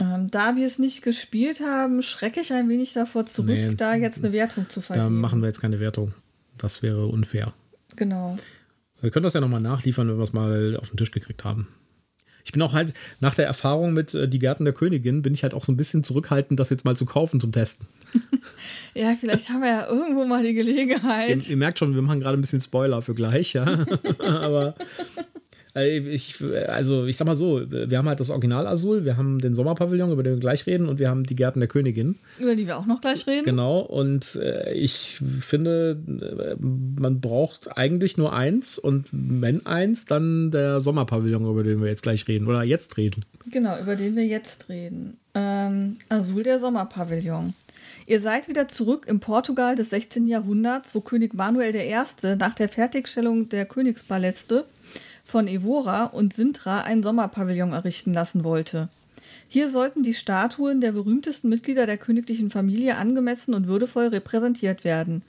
Ähm, 0.00 0.30
da 0.30 0.56
wir 0.56 0.66
es 0.66 0.78
nicht 0.78 1.02
gespielt 1.02 1.60
haben, 1.60 2.02
schrecke 2.02 2.40
ich 2.40 2.52
ein 2.52 2.68
wenig 2.68 2.92
davor 2.92 3.26
zurück, 3.26 3.48
nee, 3.48 3.74
da 3.74 3.94
jetzt 3.94 4.18
eine 4.18 4.32
Wertung 4.32 4.68
zu 4.68 4.80
vergeben. 4.80 5.04
Da 5.04 5.10
machen 5.10 5.40
wir 5.40 5.48
jetzt 5.48 5.60
keine 5.60 5.80
Wertung. 5.80 6.14
Das 6.56 6.82
wäre 6.82 7.06
unfair. 7.06 7.52
Genau. 7.96 8.36
Wir 9.00 9.10
können 9.10 9.24
das 9.24 9.34
ja 9.34 9.40
nochmal 9.40 9.60
nachliefern, 9.60 10.08
wenn 10.08 10.16
wir 10.16 10.22
es 10.22 10.32
mal 10.32 10.76
auf 10.76 10.90
den 10.90 10.96
Tisch 10.96 11.10
gekriegt 11.10 11.44
haben. 11.44 11.68
Ich 12.44 12.52
bin 12.52 12.62
auch 12.62 12.72
halt, 12.72 12.94
nach 13.20 13.34
der 13.34 13.46
Erfahrung 13.46 13.92
mit 13.92 14.14
äh, 14.14 14.26
Die 14.26 14.38
Gärten 14.38 14.64
der 14.64 14.72
Königin, 14.72 15.20
bin 15.20 15.34
ich 15.34 15.42
halt 15.42 15.52
auch 15.52 15.64
so 15.64 15.70
ein 15.70 15.76
bisschen 15.76 16.02
zurückhaltend, 16.02 16.58
das 16.58 16.70
jetzt 16.70 16.84
mal 16.84 16.96
zu 16.96 17.04
kaufen 17.04 17.40
zum 17.40 17.52
Testen. 17.52 17.86
ja, 18.94 19.14
vielleicht 19.20 19.50
haben 19.50 19.60
wir 19.60 19.68
ja 19.68 19.86
irgendwo 19.86 20.24
mal 20.24 20.42
die 20.42 20.54
Gelegenheit. 20.54 21.28
Ihr, 21.44 21.50
ihr 21.50 21.56
merkt 21.58 21.78
schon, 21.78 21.94
wir 21.94 22.00
machen 22.00 22.20
gerade 22.20 22.38
ein 22.38 22.40
bisschen 22.40 22.62
Spoiler 22.62 23.02
für 23.02 23.14
gleich, 23.14 23.52
ja. 23.52 23.64
Aber 24.18 24.76
ich, 25.74 26.42
also 26.66 27.06
ich 27.06 27.16
sag 27.16 27.26
mal 27.26 27.36
so, 27.36 27.62
wir 27.70 27.98
haben 27.98 28.08
halt 28.08 28.20
das 28.20 28.30
Original 28.30 28.66
Azul, 28.66 29.04
wir 29.04 29.16
haben 29.16 29.38
den 29.38 29.54
Sommerpavillon, 29.54 30.12
über 30.12 30.22
den 30.22 30.34
wir 30.34 30.40
gleich 30.40 30.66
reden, 30.66 30.88
und 30.88 30.98
wir 30.98 31.08
haben 31.08 31.24
die 31.24 31.36
Gärten 31.36 31.60
der 31.60 31.68
Königin. 31.68 32.16
Über 32.38 32.56
die 32.56 32.66
wir 32.66 32.78
auch 32.78 32.86
noch 32.86 33.00
gleich 33.00 33.26
reden. 33.26 33.44
Genau, 33.44 33.80
und 33.80 34.36
äh, 34.36 34.72
ich 34.72 35.20
finde, 35.40 35.98
äh, 36.06 36.56
man 36.60 37.20
braucht 37.20 37.76
eigentlich 37.76 38.16
nur 38.16 38.32
eins 38.32 38.78
und 38.78 39.08
wenn 39.12 39.66
eins, 39.66 40.04
dann 40.04 40.50
der 40.50 40.80
Sommerpavillon, 40.80 41.44
über 41.44 41.62
den 41.62 41.80
wir 41.80 41.88
jetzt 41.88 42.02
gleich 42.02 42.26
reden 42.28 42.46
oder 42.46 42.62
jetzt 42.62 42.96
reden. 42.96 43.24
Genau, 43.50 43.78
über 43.78 43.96
den 43.96 44.16
wir 44.16 44.26
jetzt 44.26 44.68
reden. 44.68 45.18
Ähm, 45.34 45.94
Azul 46.08 46.42
der 46.42 46.58
Sommerpavillon. 46.58 47.54
Ihr 48.06 48.20
seid 48.20 48.48
wieder 48.48 48.68
zurück 48.68 49.04
im 49.06 49.20
Portugal 49.20 49.76
des 49.76 49.90
16. 49.90 50.26
Jahrhunderts, 50.28 50.94
wo 50.94 51.00
König 51.00 51.34
Manuel 51.34 51.74
I. 51.74 51.94
nach 52.38 52.54
der 52.54 52.68
Fertigstellung 52.68 53.48
der 53.48 53.66
Königspaläste 53.66 54.64
von 55.28 55.46
Evora 55.46 56.04
und 56.04 56.32
Sintra 56.32 56.80
ein 56.80 57.02
Sommerpavillon 57.02 57.72
errichten 57.72 58.14
lassen 58.14 58.44
wollte. 58.44 58.88
Hier 59.46 59.70
sollten 59.70 60.02
die 60.02 60.14
Statuen 60.14 60.80
der 60.80 60.92
berühmtesten 60.92 61.50
Mitglieder 61.50 61.84
der 61.84 61.98
königlichen 61.98 62.50
Familie 62.50 62.96
angemessen 62.96 63.52
und 63.52 63.66
würdevoll 63.66 64.06
repräsentiert 64.06 64.84
werden. 64.84 65.20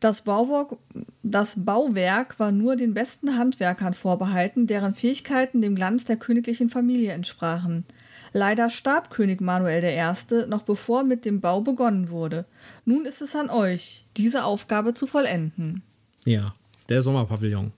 Das 0.00 0.20
Bauwerk, 0.20 0.76
das 1.22 1.64
Bauwerk 1.64 2.38
war 2.38 2.52
nur 2.52 2.76
den 2.76 2.92
besten 2.92 3.38
Handwerkern 3.38 3.94
vorbehalten, 3.94 4.66
deren 4.66 4.94
Fähigkeiten 4.94 5.62
dem 5.62 5.76
Glanz 5.76 6.04
der 6.04 6.18
königlichen 6.18 6.68
Familie 6.68 7.12
entsprachen. 7.12 7.86
Leider 8.34 8.68
starb 8.68 9.08
König 9.08 9.40
Manuel 9.40 9.82
I. 9.82 10.46
noch 10.46 10.62
bevor 10.62 11.04
mit 11.04 11.24
dem 11.24 11.40
Bau 11.40 11.62
begonnen 11.62 12.10
wurde. 12.10 12.44
Nun 12.84 13.06
ist 13.06 13.22
es 13.22 13.34
an 13.34 13.48
euch, 13.48 14.04
diese 14.18 14.44
Aufgabe 14.44 14.92
zu 14.92 15.06
vollenden. 15.06 15.80
Ja, 16.26 16.54
der 16.90 17.00
Sommerpavillon 17.00 17.72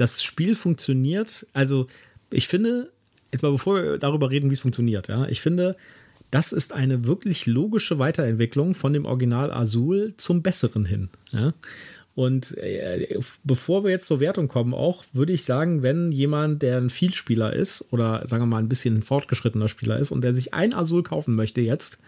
das 0.00 0.22
Spiel 0.22 0.54
funktioniert. 0.54 1.46
Also, 1.52 1.86
ich 2.30 2.48
finde, 2.48 2.90
jetzt 3.32 3.42
mal 3.42 3.52
bevor 3.52 3.82
wir 3.82 3.98
darüber 3.98 4.30
reden, 4.30 4.50
wie 4.50 4.54
es 4.54 4.60
funktioniert, 4.60 5.08
ja, 5.08 5.26
ich 5.28 5.40
finde, 5.40 5.76
das 6.30 6.52
ist 6.52 6.72
eine 6.72 7.04
wirklich 7.04 7.46
logische 7.46 7.98
Weiterentwicklung 7.98 8.74
von 8.74 8.92
dem 8.92 9.04
Original 9.04 9.52
Azul 9.52 10.14
zum 10.16 10.42
Besseren 10.42 10.84
hin. 10.84 11.08
Ja? 11.32 11.52
Und 12.14 12.56
äh, 12.58 13.18
bevor 13.44 13.84
wir 13.84 13.90
jetzt 13.90 14.06
zur 14.06 14.20
Wertung 14.20 14.48
kommen, 14.48 14.74
auch 14.74 15.04
würde 15.12 15.32
ich 15.32 15.44
sagen, 15.44 15.82
wenn 15.82 16.12
jemand, 16.12 16.62
der 16.62 16.78
ein 16.78 16.90
Vielspieler 16.90 17.52
ist 17.52 17.92
oder 17.92 18.26
sagen 18.26 18.42
wir 18.42 18.46
mal 18.46 18.58
ein 18.58 18.68
bisschen 18.68 18.96
ein 18.96 19.02
fortgeschrittener 19.02 19.68
Spieler 19.68 19.98
ist 19.98 20.10
und 20.10 20.22
der 20.22 20.34
sich 20.34 20.54
ein 20.54 20.74
Azul 20.74 21.02
kaufen 21.02 21.34
möchte 21.34 21.60
jetzt, 21.60 21.98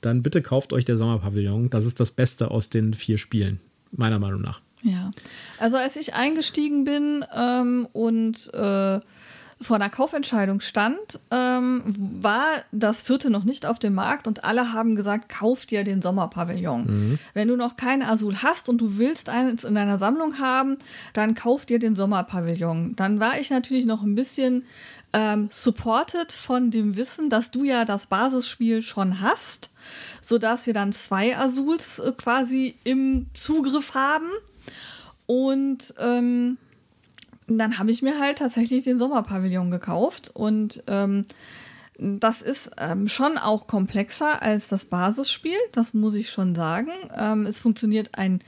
dann 0.00 0.22
bitte 0.22 0.42
kauft 0.42 0.72
euch 0.72 0.84
der 0.84 0.96
Sommerpavillon. 0.96 1.70
Das 1.70 1.84
ist 1.86 2.00
das 2.00 2.10
Beste 2.10 2.50
aus 2.50 2.70
den 2.70 2.92
vier 2.92 3.18
Spielen, 3.18 3.60
meiner 3.92 4.18
Meinung 4.18 4.40
nach. 4.40 4.60
Ja, 4.82 5.10
also 5.58 5.76
als 5.76 5.96
ich 5.96 6.14
eingestiegen 6.14 6.84
bin 6.84 7.24
ähm, 7.34 7.86
und 7.92 8.52
äh, 8.52 9.00
vor 9.62 9.76
einer 9.76 9.90
Kaufentscheidung 9.90 10.60
stand, 10.60 11.20
ähm, 11.30 11.82
war 12.20 12.46
das 12.72 13.02
vierte 13.02 13.30
noch 13.30 13.44
nicht 13.44 13.64
auf 13.64 13.78
dem 13.78 13.94
Markt 13.94 14.26
und 14.26 14.44
alle 14.44 14.72
haben 14.72 14.96
gesagt, 14.96 15.28
kauf 15.28 15.66
dir 15.66 15.84
den 15.84 16.02
Sommerpavillon. 16.02 16.84
Mhm. 16.84 17.18
Wenn 17.34 17.48
du 17.48 17.56
noch 17.56 17.76
keinen 17.76 18.02
Azul 18.02 18.38
hast 18.42 18.68
und 18.68 18.78
du 18.78 18.98
willst 18.98 19.28
eins 19.28 19.64
in 19.64 19.74
deiner 19.74 19.98
Sammlung 19.98 20.38
haben, 20.38 20.78
dann 21.12 21.34
kauf 21.34 21.64
dir 21.64 21.78
den 21.78 21.94
Sommerpavillon. 21.94 22.96
Dann 22.96 23.20
war 23.20 23.38
ich 23.38 23.50
natürlich 23.50 23.86
noch 23.86 24.02
ein 24.02 24.14
bisschen 24.14 24.64
ähm, 25.12 25.48
supported 25.50 26.32
von 26.32 26.70
dem 26.70 26.96
Wissen, 26.96 27.30
dass 27.30 27.50
du 27.50 27.64
ja 27.64 27.84
das 27.84 28.06
Basisspiel 28.06 28.82
schon 28.82 29.20
hast, 29.20 29.70
sodass 30.22 30.66
wir 30.66 30.74
dann 30.74 30.92
zwei 30.92 31.36
Azuls 31.36 31.98
äh, 31.98 32.12
quasi 32.12 32.76
im 32.84 33.26
Zugriff 33.34 33.94
haben. 33.94 34.28
Und 35.32 35.94
ähm, 35.98 36.58
dann 37.46 37.78
habe 37.78 37.90
ich 37.90 38.02
mir 38.02 38.20
halt 38.20 38.38
tatsächlich 38.38 38.84
den 38.84 38.98
Sommerpavillon 38.98 39.70
gekauft 39.70 40.30
und 40.34 40.82
ähm, 40.88 41.24
das 41.98 42.42
ist 42.42 42.70
ähm, 42.76 43.08
schon 43.08 43.38
auch 43.38 43.66
komplexer 43.66 44.42
als 44.42 44.68
das 44.68 44.84
Basisspiel, 44.84 45.56
das 45.72 45.94
muss 45.94 46.14
ich 46.16 46.30
schon 46.30 46.54
sagen. 46.54 46.90
Ähm, 47.16 47.46
es 47.46 47.60
funktioniert 47.60 48.10
ein, 48.12 48.42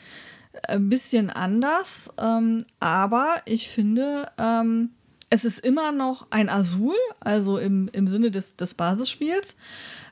äh, 0.68 0.78
bisschen 0.78 1.30
anders, 1.30 2.10
ähm, 2.18 2.64
aber 2.80 3.28
ich 3.46 3.70
finde, 3.70 4.28
ähm, 4.36 4.90
es 5.30 5.46
ist 5.46 5.60
immer 5.60 5.90
noch 5.90 6.26
ein 6.30 6.50
Azul, 6.50 6.94
also 7.20 7.58
im, 7.58 7.88
im 7.92 8.06
Sinne 8.06 8.30
des, 8.30 8.56
des 8.56 8.74
Basisspiels. 8.74 9.56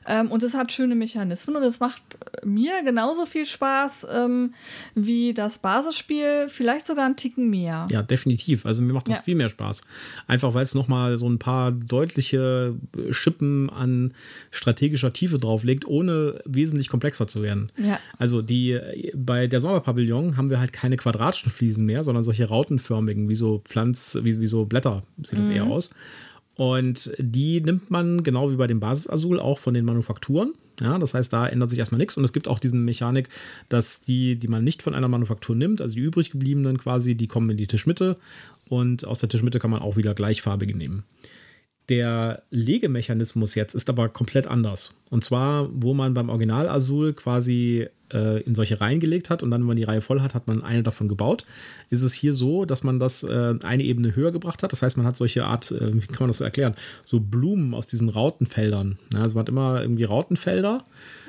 Ähm, 0.07 0.31
und 0.31 0.43
es 0.43 0.53
hat 0.53 0.71
schöne 0.71 0.95
Mechanismen 0.95 1.55
und 1.55 1.63
es 1.63 1.79
macht 1.79 2.01
mir 2.43 2.83
genauso 2.83 3.25
viel 3.25 3.45
Spaß 3.45 4.07
ähm, 4.11 4.53
wie 4.95 5.33
das 5.33 5.57
Basisspiel, 5.57 6.47
vielleicht 6.49 6.85
sogar 6.85 7.05
einen 7.05 7.15
Ticken 7.15 7.49
mehr. 7.49 7.87
Ja, 7.89 8.03
definitiv. 8.03 8.65
Also 8.65 8.81
mir 8.81 8.93
macht 8.93 9.07
das 9.07 9.17
ja. 9.17 9.21
viel 9.21 9.35
mehr 9.35 9.49
Spaß. 9.49 9.83
Einfach 10.27 10.53
weil 10.53 10.63
es 10.63 10.75
nochmal 10.75 11.17
so 11.17 11.29
ein 11.29 11.39
paar 11.39 11.71
deutliche 11.71 12.75
Schippen 13.11 13.69
an 13.69 14.13
strategischer 14.51 15.13
Tiefe 15.13 15.39
drauflegt, 15.39 15.85
ohne 15.87 16.41
wesentlich 16.45 16.89
komplexer 16.89 17.27
zu 17.27 17.41
werden. 17.41 17.71
Ja. 17.77 17.99
Also 18.17 18.41
die 18.41 18.79
bei 19.15 19.47
der 19.47 19.59
Sommerpavillon 19.59 20.37
haben 20.37 20.49
wir 20.49 20.59
halt 20.59 20.73
keine 20.73 20.97
quadratischen 20.97 21.51
Fliesen 21.51 21.85
mehr, 21.85 22.03
sondern 22.03 22.23
solche 22.23 22.45
rautenförmigen, 22.45 23.29
wie 23.29 23.35
so 23.35 23.61
Pflanz, 23.65 24.17
wie, 24.21 24.39
wie 24.39 24.47
so 24.47 24.65
Blätter 24.65 25.03
sieht 25.21 25.39
es 25.39 25.49
mhm. 25.49 25.55
eher 25.55 25.63
aus. 25.65 25.91
Und 26.55 27.11
die 27.17 27.61
nimmt 27.61 27.89
man 27.89 28.23
genau 28.23 28.51
wie 28.51 28.55
bei 28.55 28.67
dem 28.67 28.79
Basis-Azul 28.79 29.39
auch 29.39 29.57
von 29.57 29.73
den 29.73 29.85
Manufakturen. 29.85 30.53
Ja, 30.79 30.97
das 30.97 31.13
heißt, 31.13 31.31
da 31.33 31.47
ändert 31.47 31.69
sich 31.69 31.79
erstmal 31.79 31.99
nichts. 31.99 32.17
Und 32.17 32.23
es 32.23 32.33
gibt 32.33 32.47
auch 32.47 32.59
diese 32.59 32.75
Mechanik, 32.75 33.29
dass 33.69 34.01
die, 34.01 34.35
die 34.35 34.47
man 34.47 34.63
nicht 34.63 34.81
von 34.81 34.93
einer 34.93 35.07
Manufaktur 35.07 35.55
nimmt, 35.55 35.81
also 35.81 35.95
die 35.95 36.01
übrig 36.01 36.31
gebliebenen 36.31 36.77
quasi, 36.77 37.15
die 37.15 37.27
kommen 37.27 37.49
in 37.49 37.57
die 37.57 37.67
Tischmitte. 37.67 38.17
Und 38.69 39.05
aus 39.05 39.19
der 39.19 39.29
Tischmitte 39.29 39.59
kann 39.59 39.71
man 39.71 39.81
auch 39.81 39.97
wieder 39.97 40.13
gleichfarbige 40.13 40.75
nehmen. 40.75 41.03
Der 41.89 42.43
Legemechanismus 42.49 43.55
jetzt 43.55 43.75
ist 43.75 43.89
aber 43.89 44.07
komplett 44.09 44.47
anders. 44.47 44.95
Und 45.09 45.23
zwar, 45.23 45.69
wo 45.73 45.93
man 45.93 46.13
beim 46.13 46.29
Original 46.29 46.69
Azul 46.69 47.13
quasi 47.13 47.87
äh, 48.13 48.41
in 48.43 48.55
solche 48.55 48.79
Reihen 48.79 48.99
gelegt 48.99 49.29
hat 49.29 49.43
und 49.43 49.51
dann, 49.51 49.61
wenn 49.61 49.67
man 49.67 49.75
die 49.75 49.83
Reihe 49.83 50.01
voll 50.01 50.21
hat, 50.21 50.33
hat 50.33 50.47
man 50.47 50.63
eine 50.63 50.83
davon 50.83 51.09
gebaut. 51.09 51.45
Ist 51.89 52.03
es 52.03 52.13
hier 52.13 52.33
so, 52.33 52.65
dass 52.65 52.83
man 52.83 52.99
das 52.99 53.23
äh, 53.23 53.55
eine 53.63 53.83
Ebene 53.83 54.15
höher 54.15 54.31
gebracht 54.31 54.63
hat. 54.63 54.71
Das 54.71 54.81
heißt, 54.81 54.97
man 54.97 55.05
hat 55.05 55.17
solche 55.17 55.45
Art, 55.45 55.71
äh, 55.71 55.93
wie 55.93 56.07
kann 56.07 56.17
man 56.21 56.27
das 56.29 56.37
so 56.37 56.43
erklären, 56.43 56.75
so 57.03 57.19
Blumen 57.19 57.73
aus 57.73 57.87
diesen 57.87 58.09
Rautenfeldern. 58.09 58.97
Ja, 59.13 59.21
also 59.21 59.35
man 59.35 59.41
hat 59.41 59.49
immer 59.49 59.81
irgendwie 59.81 60.03
Rautenfelder. 60.03 60.85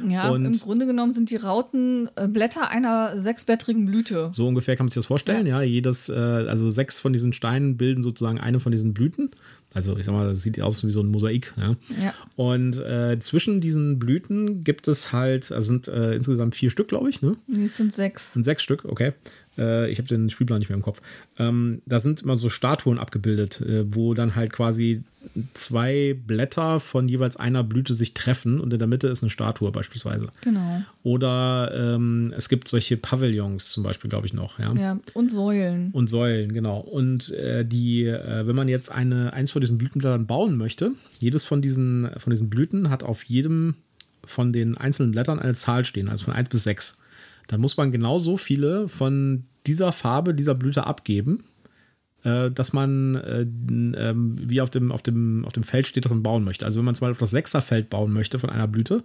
Ja, 0.08 0.28
und 0.28 0.44
im 0.44 0.52
Grunde 0.52 0.86
genommen 0.86 1.12
sind 1.12 1.30
die 1.30 1.36
Rautenblätter 1.36 2.70
einer 2.70 3.18
sechsblättrigen 3.18 3.86
Blüte. 3.86 4.28
So 4.32 4.46
ungefähr 4.46 4.76
kann 4.76 4.86
man 4.86 4.90
sich 4.90 5.00
das 5.00 5.06
vorstellen. 5.06 5.46
Ja, 5.46 5.62
ja 5.62 5.68
jedes, 5.68 6.08
äh, 6.08 6.14
also 6.14 6.70
sechs 6.70 6.98
von 6.98 7.12
diesen 7.12 7.32
Steinen 7.32 7.76
bilden 7.76 8.02
sozusagen 8.02 8.38
eine 8.38 8.60
von 8.60 8.72
diesen 8.72 8.94
Blüten. 8.94 9.30
Also 9.74 9.96
ich 9.98 10.06
sag 10.06 10.12
mal, 10.12 10.28
das 10.28 10.42
sieht 10.42 10.60
aus 10.62 10.86
wie 10.86 10.90
so 10.92 11.02
ein 11.02 11.08
Mosaik. 11.08 11.52
Ja? 11.56 11.76
ja. 12.00 12.14
Und 12.36 12.78
äh, 12.78 13.18
zwischen 13.18 13.60
diesen 13.60 13.98
Blüten 13.98 14.62
gibt 14.62 14.86
es 14.86 15.12
halt, 15.12 15.50
also 15.50 15.66
sind 15.66 15.88
äh, 15.88 16.14
insgesamt 16.14 16.54
vier 16.54 16.70
Stück, 16.70 16.88
glaube 16.88 17.10
ich. 17.10 17.20
Ne? 17.22 17.36
Nee, 17.48 17.66
es 17.66 17.76
sind 17.76 17.92
sechs. 17.92 18.28
Es 18.28 18.32
sind 18.34 18.44
sechs 18.44 18.62
Stück, 18.62 18.84
okay. 18.84 19.12
Äh, 19.58 19.90
ich 19.90 19.98
habe 19.98 20.08
den 20.08 20.30
Spielplan 20.30 20.58
nicht 20.58 20.68
mehr 20.68 20.76
im 20.76 20.82
Kopf. 20.82 21.00
Ähm, 21.38 21.82
da 21.86 21.98
sind 21.98 22.22
immer 22.22 22.36
so 22.36 22.48
Statuen 22.48 22.98
abgebildet, 22.98 23.60
äh, 23.60 23.84
wo 23.94 24.14
dann 24.14 24.34
halt 24.34 24.52
quasi 24.52 25.02
zwei 25.54 26.16
Blätter 26.26 26.80
von 26.80 27.08
jeweils 27.08 27.36
einer 27.36 27.64
Blüte 27.64 27.94
sich 27.94 28.14
treffen 28.14 28.60
und 28.60 28.72
in 28.72 28.78
der 28.78 28.88
Mitte 28.88 29.08
ist 29.08 29.22
eine 29.22 29.30
Statue 29.30 29.70
beispielsweise. 29.72 30.28
Genau. 30.42 30.82
Oder 31.02 31.72
ähm, 31.74 32.32
es 32.36 32.48
gibt 32.48 32.68
solche 32.68 32.96
Pavillons 32.96 33.70
zum 33.70 33.82
Beispiel, 33.82 34.10
glaube 34.10 34.26
ich 34.26 34.34
noch. 34.34 34.58
Ja? 34.58 34.74
ja, 34.74 34.98
und 35.14 35.30
Säulen. 35.30 35.90
Und 35.92 36.10
Säulen, 36.10 36.52
genau. 36.52 36.78
Und 36.78 37.30
äh, 37.30 37.64
die, 37.64 38.04
äh, 38.04 38.46
wenn 38.46 38.56
man 38.56 38.68
jetzt 38.68 38.90
eine, 38.90 39.32
eins 39.32 39.50
von 39.50 39.60
diesen 39.60 39.78
Blütenblättern 39.78 40.26
bauen 40.26 40.56
möchte, 40.56 40.92
jedes 41.20 41.44
von 41.44 41.62
diesen, 41.62 42.10
von 42.18 42.30
diesen 42.30 42.50
Blüten 42.50 42.90
hat 42.90 43.02
auf 43.02 43.24
jedem 43.24 43.76
von 44.24 44.52
den 44.52 44.76
einzelnen 44.76 45.12
Blättern 45.12 45.38
eine 45.38 45.54
Zahl 45.54 45.84
stehen, 45.84 46.08
also 46.08 46.24
von 46.24 46.34
1 46.34 46.48
bis 46.48 46.64
6 46.64 46.98
dann 47.46 47.60
muss 47.60 47.76
man 47.76 47.92
genau 47.92 48.18
so 48.18 48.36
viele 48.36 48.88
von 48.88 49.44
dieser 49.66 49.92
Farbe, 49.92 50.34
dieser 50.34 50.54
Blüte 50.54 50.86
abgeben, 50.86 51.44
äh, 52.22 52.50
dass 52.50 52.72
man 52.72 53.14
äh, 53.16 53.42
äh, 53.42 54.14
wie 54.16 54.60
auf 54.60 54.70
dem, 54.70 54.92
auf, 54.92 55.02
dem, 55.02 55.44
auf 55.44 55.52
dem 55.52 55.62
Feld 55.62 55.86
steht, 55.86 56.04
das 56.04 56.10
man 56.10 56.22
bauen 56.22 56.44
möchte. 56.44 56.64
Also 56.64 56.78
wenn 56.78 56.86
man 56.86 56.94
zum 56.94 57.06
Beispiel 57.06 57.12
auf 57.14 57.18
das 57.18 57.30
Sechserfeld 57.30 57.90
bauen 57.90 58.12
möchte 58.12 58.38
von 58.38 58.50
einer 58.50 58.68
Blüte, 58.68 59.04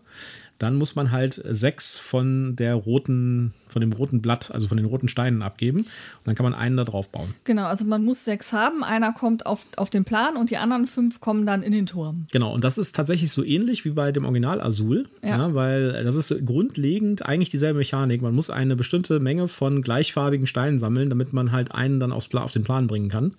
dann 0.60 0.76
muss 0.76 0.96
man 0.96 1.12
halt 1.12 1.42
sechs 1.46 1.98
von 1.98 2.56
der 2.58 2.76
roten, 2.76 3.54
von 3.68 3.80
dem 3.80 3.94
roten 3.94 4.22
Blatt, 4.22 4.52
also 4.52 4.68
von 4.68 4.76
den 4.76 4.86
roten 4.86 5.08
Steinen 5.08 5.42
abgeben. 5.42 5.80
Und 5.80 5.88
dann 6.26 6.36
kann 6.36 6.44
man 6.44 6.54
einen 6.54 6.76
da 6.76 6.84
drauf 6.84 7.10
bauen. 7.10 7.34
Genau, 7.46 7.64
also 7.66 7.86
man 7.86 8.04
muss 8.04 8.26
sechs 8.26 8.52
haben, 8.52 8.84
einer 8.84 9.14
kommt 9.14 9.46
auf, 9.46 9.66
auf 9.78 9.90
den 9.90 10.04
Plan 10.04 10.36
und 10.36 10.50
die 10.50 10.58
anderen 10.58 10.86
fünf 10.86 11.22
kommen 11.22 11.46
dann 11.46 11.64
in 11.64 11.72
den 11.72 11.86
Turm. 11.86 12.28
Genau, 12.32 12.54
und 12.54 12.66
das 12.66 12.78
ist 12.78 12.94
tatsächlich 12.94 13.32
so 13.32 13.44
ähnlich 13.44 13.86
wie 13.86 13.92
bei 13.92 14.12
dem 14.12 14.26
Original 14.26 14.60
Azul, 14.62 15.08
ja. 15.24 15.30
ja 15.30 15.54
weil 15.56 16.04
das 16.04 16.16
ist 16.16 16.46
grundlegend 16.46 17.26
eigentlich 17.26 17.50
dieselbe 17.50 17.80
Mechanik. 17.80 18.22
Man 18.22 18.36
muss 18.36 18.50
eine 18.50 18.76
bestimmte 18.76 19.22
Menge 19.22 19.48
von 19.48 19.82
gleichfarbigen 19.82 20.46
Steinen 20.46 20.78
sammeln, 20.78 21.10
damit 21.10 21.32
man 21.32 21.54
halt 21.54 21.74
einen 21.74 22.02
dann 22.02 22.12
aufs, 22.12 22.34
auf 22.36 22.52
den 22.52 22.66
Plan 22.66 22.88
bringen 22.88 23.08
kann. 23.08 23.32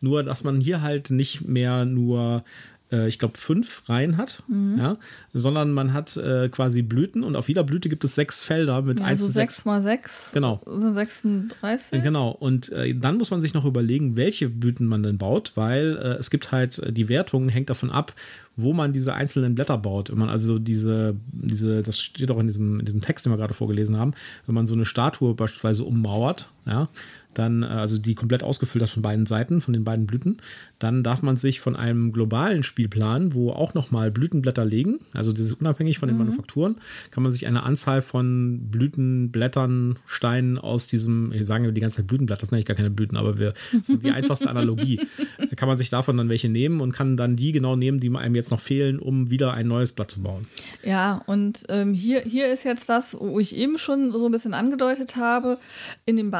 Nur, 0.00 0.22
dass 0.22 0.44
man 0.44 0.60
hier 0.60 0.82
halt 0.82 1.10
nicht 1.10 1.46
mehr 1.46 1.84
nur 1.84 2.44
äh, 2.92 3.08
ich 3.08 3.18
glaube, 3.18 3.38
fünf 3.38 3.88
Reihen 3.88 4.16
hat, 4.16 4.42
mhm. 4.48 4.76
ja, 4.78 4.96
sondern 5.32 5.72
man 5.72 5.92
hat 5.92 6.16
äh, 6.16 6.48
quasi 6.48 6.82
Blüten 6.82 7.22
und 7.22 7.36
auf 7.36 7.48
jeder 7.48 7.64
Blüte 7.64 7.88
gibt 7.88 8.04
es 8.04 8.14
sechs 8.14 8.44
Felder 8.44 8.82
mit 8.82 9.00
ja, 9.00 9.06
1 9.06 9.20
also 9.20 9.32
sechs 9.32 9.64
mal 9.64 9.82
sechs 9.82 10.30
genau. 10.32 10.60
sind 10.66 10.94
36. 10.94 12.02
Genau, 12.02 12.30
und 12.30 12.70
äh, 12.72 12.94
dann 12.94 13.16
muss 13.16 13.30
man 13.30 13.40
sich 13.40 13.54
noch 13.54 13.64
überlegen, 13.64 14.16
welche 14.16 14.48
Blüten 14.48 14.86
man 14.86 15.02
denn 15.02 15.18
baut, 15.18 15.52
weil 15.54 15.96
äh, 15.96 16.18
es 16.18 16.30
gibt 16.30 16.52
halt, 16.52 16.78
äh, 16.78 16.92
die 16.92 17.08
Wertung 17.08 17.48
hängt 17.48 17.70
davon 17.70 17.90
ab, 17.90 18.14
wo 18.56 18.72
man 18.72 18.92
diese 18.92 19.14
einzelnen 19.14 19.54
Blätter 19.54 19.78
baut. 19.78 20.10
Wenn 20.10 20.18
man 20.18 20.28
also 20.28 20.58
diese, 20.58 21.16
diese, 21.32 21.82
das 21.82 22.00
steht 22.00 22.30
auch 22.30 22.38
in 22.38 22.46
diesem, 22.46 22.80
in 22.80 22.86
diesem 22.86 23.00
Text, 23.00 23.24
den 23.24 23.32
wir 23.32 23.36
gerade 23.36 23.54
vorgelesen 23.54 23.96
haben, 23.96 24.12
wenn 24.46 24.54
man 24.54 24.66
so 24.66 24.74
eine 24.74 24.84
Statue 24.84 25.34
beispielsweise 25.34 25.84
ummauert, 25.84 26.50
ja, 26.66 26.88
dann, 27.34 27.62
äh, 27.62 27.66
also 27.66 27.98
die 27.98 28.14
komplett 28.14 28.42
ausgefüllt 28.42 28.82
hat 28.82 28.90
von 28.90 29.02
beiden 29.02 29.26
Seiten, 29.26 29.60
von 29.60 29.72
den 29.72 29.84
beiden 29.84 30.06
Blüten, 30.06 30.38
dann 30.78 31.02
darf 31.02 31.22
man 31.22 31.36
sich 31.36 31.60
von 31.60 31.76
einem 31.76 32.12
globalen 32.12 32.62
Spielplan, 32.62 33.34
wo 33.34 33.50
auch 33.50 33.74
nochmal 33.74 34.10
Blütenblätter 34.10 34.64
legen, 34.64 35.00
also 35.12 35.32
das 35.32 35.46
ist 35.46 35.54
unabhängig 35.54 35.98
von 35.98 36.08
den 36.08 36.16
mhm. 36.16 36.24
Manufakturen, 36.24 36.76
kann 37.10 37.22
man 37.22 37.32
sich 37.32 37.46
eine 37.46 37.62
Anzahl 37.62 38.02
von 38.02 38.70
Blütenblättern, 38.70 39.98
Steinen 40.06 40.58
aus 40.58 40.86
diesem, 40.86 41.32
hier 41.32 41.46
sagen 41.46 41.64
wir 41.64 41.72
die 41.72 41.80
ganze 41.80 41.96
Zeit 41.96 42.06
Blütenblatt, 42.06 42.42
das 42.42 42.48
sind 42.48 42.56
eigentlich 42.56 42.66
gar 42.66 42.76
keine 42.76 42.90
Blüten, 42.90 43.16
aber 43.16 43.38
wir, 43.38 43.54
das 43.72 43.88
ist 43.88 44.04
die 44.04 44.10
einfachste 44.10 44.48
Analogie. 44.48 45.00
Kann 45.56 45.68
man 45.68 45.78
sich 45.78 45.90
davon 45.90 46.16
dann 46.16 46.28
welche 46.28 46.48
nehmen 46.48 46.80
und 46.80 46.92
kann 46.92 47.16
dann 47.16 47.36
die 47.36 47.52
genau 47.52 47.76
nehmen, 47.76 48.00
die 48.00 48.10
einem 48.14 48.34
jetzt 48.34 48.50
noch 48.50 48.60
fehlen, 48.60 48.98
um 48.98 49.30
wieder 49.30 49.52
ein 49.52 49.66
neues 49.68 49.92
Blatt 49.92 50.10
zu 50.10 50.22
bauen. 50.22 50.46
Ja, 50.84 51.22
und 51.26 51.64
ähm, 51.68 51.94
hier, 51.94 52.20
hier 52.20 52.52
ist 52.52 52.64
jetzt 52.64 52.88
das, 52.88 53.16
wo 53.18 53.38
ich 53.40 53.56
eben 53.56 53.78
schon 53.78 54.10
so 54.10 54.26
ein 54.26 54.32
bisschen 54.32 54.54
angedeutet 54.54 55.16
habe, 55.16 55.58
in 56.06 56.16
dem 56.16 56.30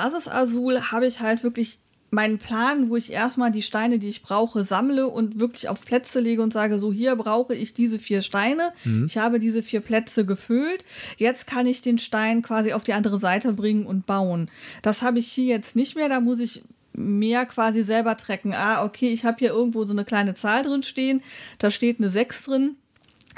Habe 0.80 1.06
ich 1.06 1.20
halt 1.20 1.42
wirklich 1.42 1.78
meinen 2.10 2.38
Plan, 2.38 2.90
wo 2.90 2.96
ich 2.96 3.12
erstmal 3.12 3.50
die 3.50 3.62
Steine, 3.62 3.98
die 3.98 4.08
ich 4.08 4.22
brauche, 4.22 4.64
sammle 4.64 5.06
und 5.06 5.38
wirklich 5.38 5.68
auf 5.68 5.84
Plätze 5.84 6.20
lege 6.20 6.42
und 6.42 6.52
sage, 6.52 6.78
so 6.78 6.92
hier 6.92 7.14
brauche 7.16 7.54
ich 7.54 7.72
diese 7.72 7.98
vier 7.98 8.22
Steine. 8.22 8.72
Mhm. 8.84 9.06
Ich 9.06 9.16
habe 9.16 9.38
diese 9.38 9.62
vier 9.62 9.80
Plätze 9.80 10.24
gefüllt. 10.24 10.84
Jetzt 11.16 11.46
kann 11.46 11.66
ich 11.66 11.82
den 11.82 11.98
Stein 11.98 12.42
quasi 12.42 12.72
auf 12.72 12.84
die 12.84 12.94
andere 12.94 13.18
Seite 13.18 13.52
bringen 13.52 13.86
und 13.86 14.06
bauen. 14.06 14.50
Das 14.82 15.02
habe 15.02 15.18
ich 15.20 15.28
hier 15.28 15.46
jetzt 15.46 15.76
nicht 15.76 15.94
mehr. 15.94 16.08
Da 16.08 16.20
muss 16.20 16.40
ich 16.40 16.62
mehr 16.92 17.46
quasi 17.46 17.82
selber 17.82 18.16
trecken. 18.16 18.52
Ah, 18.54 18.84
okay, 18.84 19.12
ich 19.12 19.24
habe 19.24 19.38
hier 19.38 19.50
irgendwo 19.50 19.84
so 19.84 19.92
eine 19.92 20.04
kleine 20.04 20.34
Zahl 20.34 20.62
drin 20.62 20.82
stehen. 20.82 21.22
Da 21.58 21.70
steht 21.70 21.98
eine 22.00 22.10
6 22.10 22.44
drin. 22.44 22.76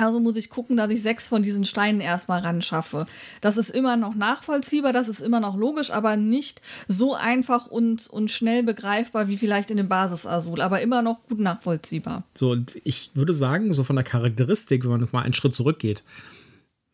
Also 0.03 0.21
muss 0.21 0.37
ich 0.37 0.51
gucken, 0.51 0.77
dass 0.77 0.91
ich 0.91 1.03
sechs 1.03 1.27
von 1.27 1.43
diesen 1.43 1.65
Steinen 1.65 2.01
erstmal 2.01 2.41
ran 2.41 2.63
schaffe. 2.63 3.07
Das 3.41 3.57
ist 3.57 3.71
immer 3.71 3.97
noch 3.97 4.15
nachvollziehbar, 4.15 4.93
das 4.93 5.09
ist 5.09 5.21
immer 5.21 5.41
noch 5.41 5.57
logisch, 5.57 5.91
aber 5.91 6.17
nicht 6.17 6.61
so 6.89 7.15
einfach 7.15 7.67
und, 7.67 8.09
und 8.09 8.31
schnell 8.31 8.63
begreifbar 8.63 9.29
wie 9.29 9.37
vielleicht 9.37 9.71
in 9.71 9.77
dem 9.77 9.89
Basis-Azul, 9.89 10.61
aber 10.61 10.81
immer 10.81 11.03
noch 11.03 11.19
gut 11.29 11.41
nachvollziehbar. 11.41 12.25
So, 12.35 12.51
und 12.51 12.79
ich 12.85 13.11
würde 13.15 13.35
sagen, 13.35 13.73
so 13.73 13.85
von 13.85 13.97
der 13.97 14.05
Charakteristik, 14.05 14.85
wenn 14.85 14.91
man 14.91 15.01
noch 15.01 15.13
mal 15.13 15.23
einen 15.23 15.35
Schritt 15.35 15.55
zurückgeht, 15.55 16.03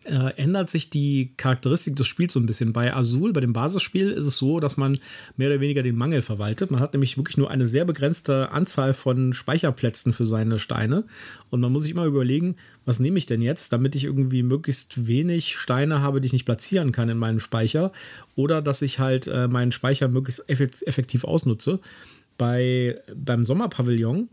äh, 0.04 0.32
ändert 0.36 0.70
sich 0.70 0.90
die 0.90 1.32
Charakteristik 1.36 1.96
des 1.96 2.06
Spiels 2.06 2.32
so 2.32 2.40
ein 2.40 2.46
bisschen. 2.46 2.72
Bei 2.72 2.94
Azul, 2.94 3.32
bei 3.32 3.40
dem 3.40 3.52
Basisspiel, 3.52 4.10
ist 4.10 4.26
es 4.26 4.38
so, 4.38 4.60
dass 4.60 4.76
man 4.76 4.98
mehr 5.36 5.48
oder 5.48 5.60
weniger 5.60 5.82
den 5.82 5.96
Mangel 5.96 6.22
verwaltet. 6.22 6.70
Man 6.70 6.80
hat 6.80 6.92
nämlich 6.92 7.16
wirklich 7.16 7.36
nur 7.36 7.50
eine 7.50 7.66
sehr 7.66 7.84
begrenzte 7.84 8.50
Anzahl 8.50 8.94
von 8.94 9.32
Speicherplätzen 9.32 10.12
für 10.12 10.26
seine 10.26 10.58
Steine. 10.58 11.04
Und 11.50 11.60
man 11.60 11.72
muss 11.72 11.82
sich 11.82 11.92
immer 11.92 12.04
überlegen, 12.04 12.56
was 12.84 13.00
nehme 13.00 13.18
ich 13.18 13.26
denn 13.26 13.42
jetzt, 13.42 13.72
damit 13.72 13.96
ich 13.96 14.04
irgendwie 14.04 14.42
möglichst 14.42 15.06
wenig 15.06 15.56
Steine 15.56 16.00
habe, 16.00 16.20
die 16.20 16.26
ich 16.26 16.32
nicht 16.32 16.46
platzieren 16.46 16.92
kann 16.92 17.08
in 17.08 17.18
meinem 17.18 17.40
Speicher. 17.40 17.92
Oder 18.36 18.62
dass 18.62 18.82
ich 18.82 19.00
halt 19.00 19.26
äh, 19.26 19.48
meinen 19.48 19.72
Speicher 19.72 20.08
möglichst 20.08 20.48
effektiv 20.48 21.24
ausnutze. 21.24 21.80
Bei, 22.36 23.00
beim 23.16 23.44
Sommerpavillon 23.44 24.28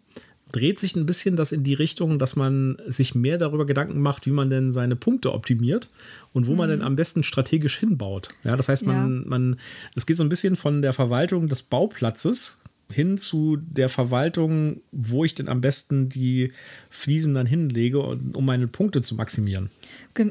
dreht 0.55 0.79
sich 0.79 0.95
ein 0.95 1.05
bisschen 1.05 1.35
das 1.35 1.51
in 1.51 1.63
die 1.63 1.73
Richtung, 1.73 2.17
dass 2.17 2.37
man 2.37 2.77
sich 2.87 3.13
mehr 3.13 3.37
darüber 3.37 3.65
Gedanken 3.65 3.99
macht, 3.99 4.25
wie 4.25 4.31
man 4.31 4.49
denn 4.49 4.71
seine 4.71 4.95
Punkte 4.95 5.33
optimiert 5.33 5.89
und 6.31 6.47
wo 6.47 6.51
mhm. 6.51 6.57
man 6.57 6.69
denn 6.69 6.81
am 6.81 6.95
besten 6.95 7.23
strategisch 7.23 7.77
hinbaut. 7.77 8.29
Ja, 8.45 8.55
das 8.55 8.69
heißt, 8.69 8.85
man, 8.85 9.23
ja. 9.23 9.29
man, 9.29 9.59
es 9.95 10.05
geht 10.05 10.15
so 10.15 10.23
ein 10.23 10.29
bisschen 10.29 10.55
von 10.55 10.81
der 10.81 10.93
Verwaltung 10.93 11.49
des 11.49 11.61
Bauplatzes 11.61 12.57
hin 12.91 13.17
zu 13.17 13.57
der 13.57 13.89
Verwaltung, 13.89 14.81
wo 14.91 15.25
ich 15.25 15.33
denn 15.33 15.49
am 15.49 15.61
besten 15.61 16.07
die 16.07 16.51
Fliesen 16.89 17.33
dann 17.33 17.47
hinlege, 17.47 17.99
um 17.99 18.45
meine 18.45 18.67
Punkte 18.67 19.01
zu 19.01 19.15
maximieren. 19.15 19.69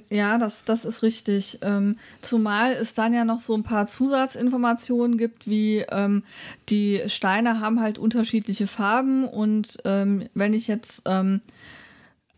Ja, 0.08 0.38
das, 0.38 0.64
das 0.64 0.84
ist 0.84 1.02
richtig. 1.02 1.58
Ähm, 1.62 1.96
zumal 2.22 2.72
es 2.72 2.94
dann 2.94 3.12
ja 3.12 3.24
noch 3.24 3.40
so 3.40 3.54
ein 3.54 3.64
paar 3.64 3.86
Zusatzinformationen 3.86 5.18
gibt, 5.18 5.48
wie 5.48 5.84
ähm, 5.90 6.22
die 6.68 7.02
Steine 7.08 7.60
haben 7.60 7.80
halt 7.80 7.98
unterschiedliche 7.98 8.66
Farben 8.66 9.26
und 9.26 9.78
ähm, 9.84 10.28
wenn 10.34 10.54
ich 10.54 10.68
jetzt 10.68 11.02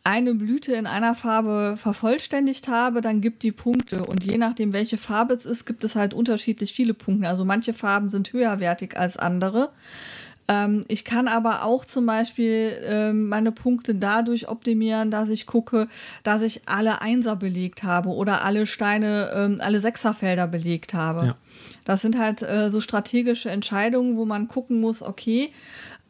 eine 0.07 0.37
Blüte 0.37 0.73
in 0.73 0.87
einer 0.87 1.17
Farbe 1.17 1.77
vervollständigt 1.77 2.69
habe, 2.69 3.01
dann 3.01 3.21
gibt 3.21 3.43
die 3.43 3.51
Punkte. 3.51 4.05
Und 4.05 4.23
je 4.23 4.39
nachdem, 4.39 4.73
welche 4.73 4.99
Farbe 4.99 5.35
es 5.35 5.45
ist, 5.45 5.67
gibt 5.67 5.83
es 5.83 5.97
halt 5.97 6.15
unterschiedlich 6.15 6.73
viele 6.73 6.95
Punkte. 6.95 7.29
Also 7.29 7.45
manche 7.45 7.75
Farben 7.75 8.09
sind 8.09 8.33
höherwertig 8.33 8.97
als 8.97 9.17
andere. 9.17 9.71
Ähm, 10.47 10.83
ich 10.87 11.05
kann 11.05 11.27
aber 11.27 11.65
auch 11.65 11.85
zum 11.85 12.07
Beispiel 12.07 12.79
ähm, 12.85 13.29
meine 13.29 13.51
Punkte 13.51 13.97
dadurch 13.97 14.49
optimieren, 14.49 15.11
dass 15.11 15.29
ich 15.29 15.45
gucke, 15.45 15.89
dass 16.23 16.43
ich 16.43 16.63
alle 16.67 17.03
Einser 17.03 17.35
belegt 17.35 17.83
habe 17.83 18.11
oder 18.11 18.45
alle 18.45 18.67
Steine, 18.67 19.33
ähm, 19.35 19.57
alle 19.59 19.81
Sechserfelder 19.81 20.47
belegt 20.47 20.95
habe. 20.95 21.27
Ja. 21.27 21.33
Das 21.85 22.03
sind 22.03 22.17
halt 22.17 22.43
äh, 22.43 22.71
so 22.71 22.81
strategische 22.81 23.51
Entscheidungen, 23.51 24.17
wo 24.17 24.25
man 24.25 24.47
gucken 24.47 24.81
muss, 24.81 25.03
okay, 25.03 25.51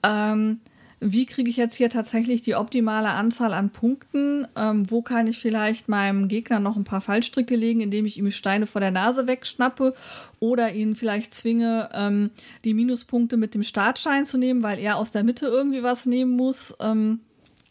ähm, 0.03 0.61
wie 1.01 1.27
kriege 1.27 1.51
ich 1.51 1.57
jetzt 1.57 1.77
hier 1.77 1.91
tatsächlich 1.91 2.41
die 2.43 2.55
optimale 2.55 3.11
Anzahl 3.11 3.53
an 3.53 3.71
Punkten? 3.71 4.49
Ähm, 4.57 4.91
wo 4.91 5.03
kann 5.03 5.27
ich 5.27 5.39
vielleicht 5.39 5.89
meinem 5.89 6.29
Gegner 6.29 6.59
noch 6.59 6.77
ein 6.77 6.85
paar 6.85 7.03
Fallstricke 7.03 7.55
legen, 7.55 7.81
indem 7.81 8.07
ich 8.07 8.17
ihm 8.17 8.31
Steine 8.31 8.67
vor 8.67 8.81
der 8.81 8.91
Nase 8.91 9.27
wegschnappe 9.27 9.95
oder 10.41 10.73
ihn 10.73 10.97
vielleicht 10.97 11.35
zwinge, 11.35 11.91
ähm, 11.93 12.31
die 12.65 12.75
Minuspunkte 12.75 13.37
mit 13.37 13.55
dem 13.55 13.63
Startschein 13.63 14.25
zu 14.25 14.39
nehmen, 14.39 14.63
weil 14.63 14.79
er 14.79 14.97
aus 14.97 15.11
der 15.11 15.23
Mitte 15.23 15.47
irgendwie 15.47 15.83
was 15.83 16.07
nehmen 16.07 16.33
muss. 16.33 16.75
Ähm, 16.81 17.21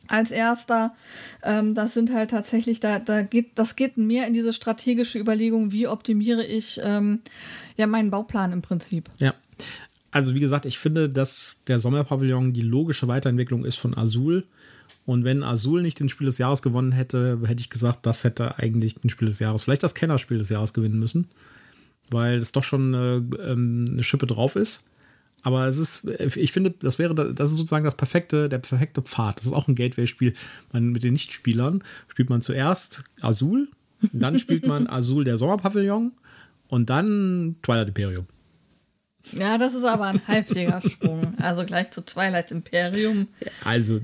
als 0.07 0.29
erster. 0.29 0.93
Ähm, 1.41 1.73
das 1.73 1.95
sind 1.95 2.13
halt 2.13 2.29
tatsächlich, 2.29 2.79
da, 2.79 2.99
da 2.99 3.23
geht, 3.23 3.51
das 3.55 3.75
geht 3.75 3.97
mehr 3.97 4.27
in 4.27 4.33
diese 4.33 4.53
strategische 4.53 5.17
Überlegung, 5.17 5.71
wie 5.71 5.87
optimiere 5.87 6.45
ich 6.45 6.79
ähm, 6.83 7.21
ja 7.75 7.87
meinen 7.87 8.11
Bauplan 8.11 8.51
im 8.51 8.61
Prinzip. 8.61 9.09
Ja. 9.17 9.33
Also 10.15 10.33
wie 10.33 10.39
gesagt, 10.39 10.65
ich 10.65 10.79
finde, 10.79 11.09
dass 11.09 11.61
der 11.67 11.77
Sommerpavillon 11.77 12.53
die 12.53 12.61
logische 12.61 13.09
Weiterentwicklung 13.09 13.65
ist 13.65 13.75
von 13.75 13.97
Azul. 13.97 14.45
Und 15.05 15.25
wenn 15.25 15.43
Azul 15.43 15.81
nicht 15.81 15.99
den 15.99 16.07
Spiel 16.07 16.27
des 16.27 16.37
Jahres 16.37 16.61
gewonnen 16.61 16.93
hätte, 16.93 17.37
hätte 17.45 17.59
ich 17.59 17.69
gesagt, 17.69 18.05
das 18.05 18.23
hätte 18.23 18.57
eigentlich 18.57 18.95
den 18.95 19.09
Spiel 19.09 19.27
des 19.27 19.39
Jahres, 19.39 19.63
vielleicht 19.63 19.83
das 19.83 19.93
Kennerspiel 19.93 20.37
des 20.37 20.47
Jahres 20.47 20.71
gewinnen 20.71 20.99
müssen, 20.99 21.27
weil 22.11 22.37
es 22.37 22.53
doch 22.53 22.63
schon 22.63 22.93
äh, 22.93 23.15
ähm, 23.43 23.87
eine 23.91 24.03
Schippe 24.03 24.25
drauf 24.25 24.55
ist. 24.55 24.85
Aber 25.41 25.67
es 25.67 25.75
ist, 25.75 26.05
ich 26.05 26.53
finde, 26.53 26.71
das 26.71 26.97
wäre, 26.97 27.13
das 27.13 27.51
ist 27.51 27.57
sozusagen 27.57 27.83
das 27.83 27.97
perfekte, 27.97 28.47
der 28.47 28.59
perfekte 28.59 29.01
Pfad. 29.01 29.39
Das 29.39 29.45
ist 29.45 29.51
auch 29.51 29.67
ein 29.67 29.75
Gateway-Spiel. 29.75 30.33
mit 30.71 31.03
den 31.03 31.11
Nichtspielern 31.11 31.83
spielt 32.07 32.29
man 32.29 32.41
zuerst 32.41 33.03
Azul, 33.19 33.67
dann 34.13 34.39
spielt 34.39 34.65
man 34.65 34.87
Azul 34.89 35.25
der 35.25 35.37
Sommerpavillon 35.37 36.13
und 36.69 36.89
dann 36.89 37.57
Twilight 37.61 37.89
Imperium. 37.89 38.27
Ja, 39.33 39.57
das 39.57 39.73
ist 39.73 39.83
aber 39.83 40.05
ein 40.05 40.21
heftiger 40.25 40.81
Sprung. 40.81 41.33
Also 41.39 41.65
gleich 41.65 41.91
zu 41.91 42.05
Twilight 42.05 42.51
Imperium. 42.51 43.27
Also, 43.63 43.99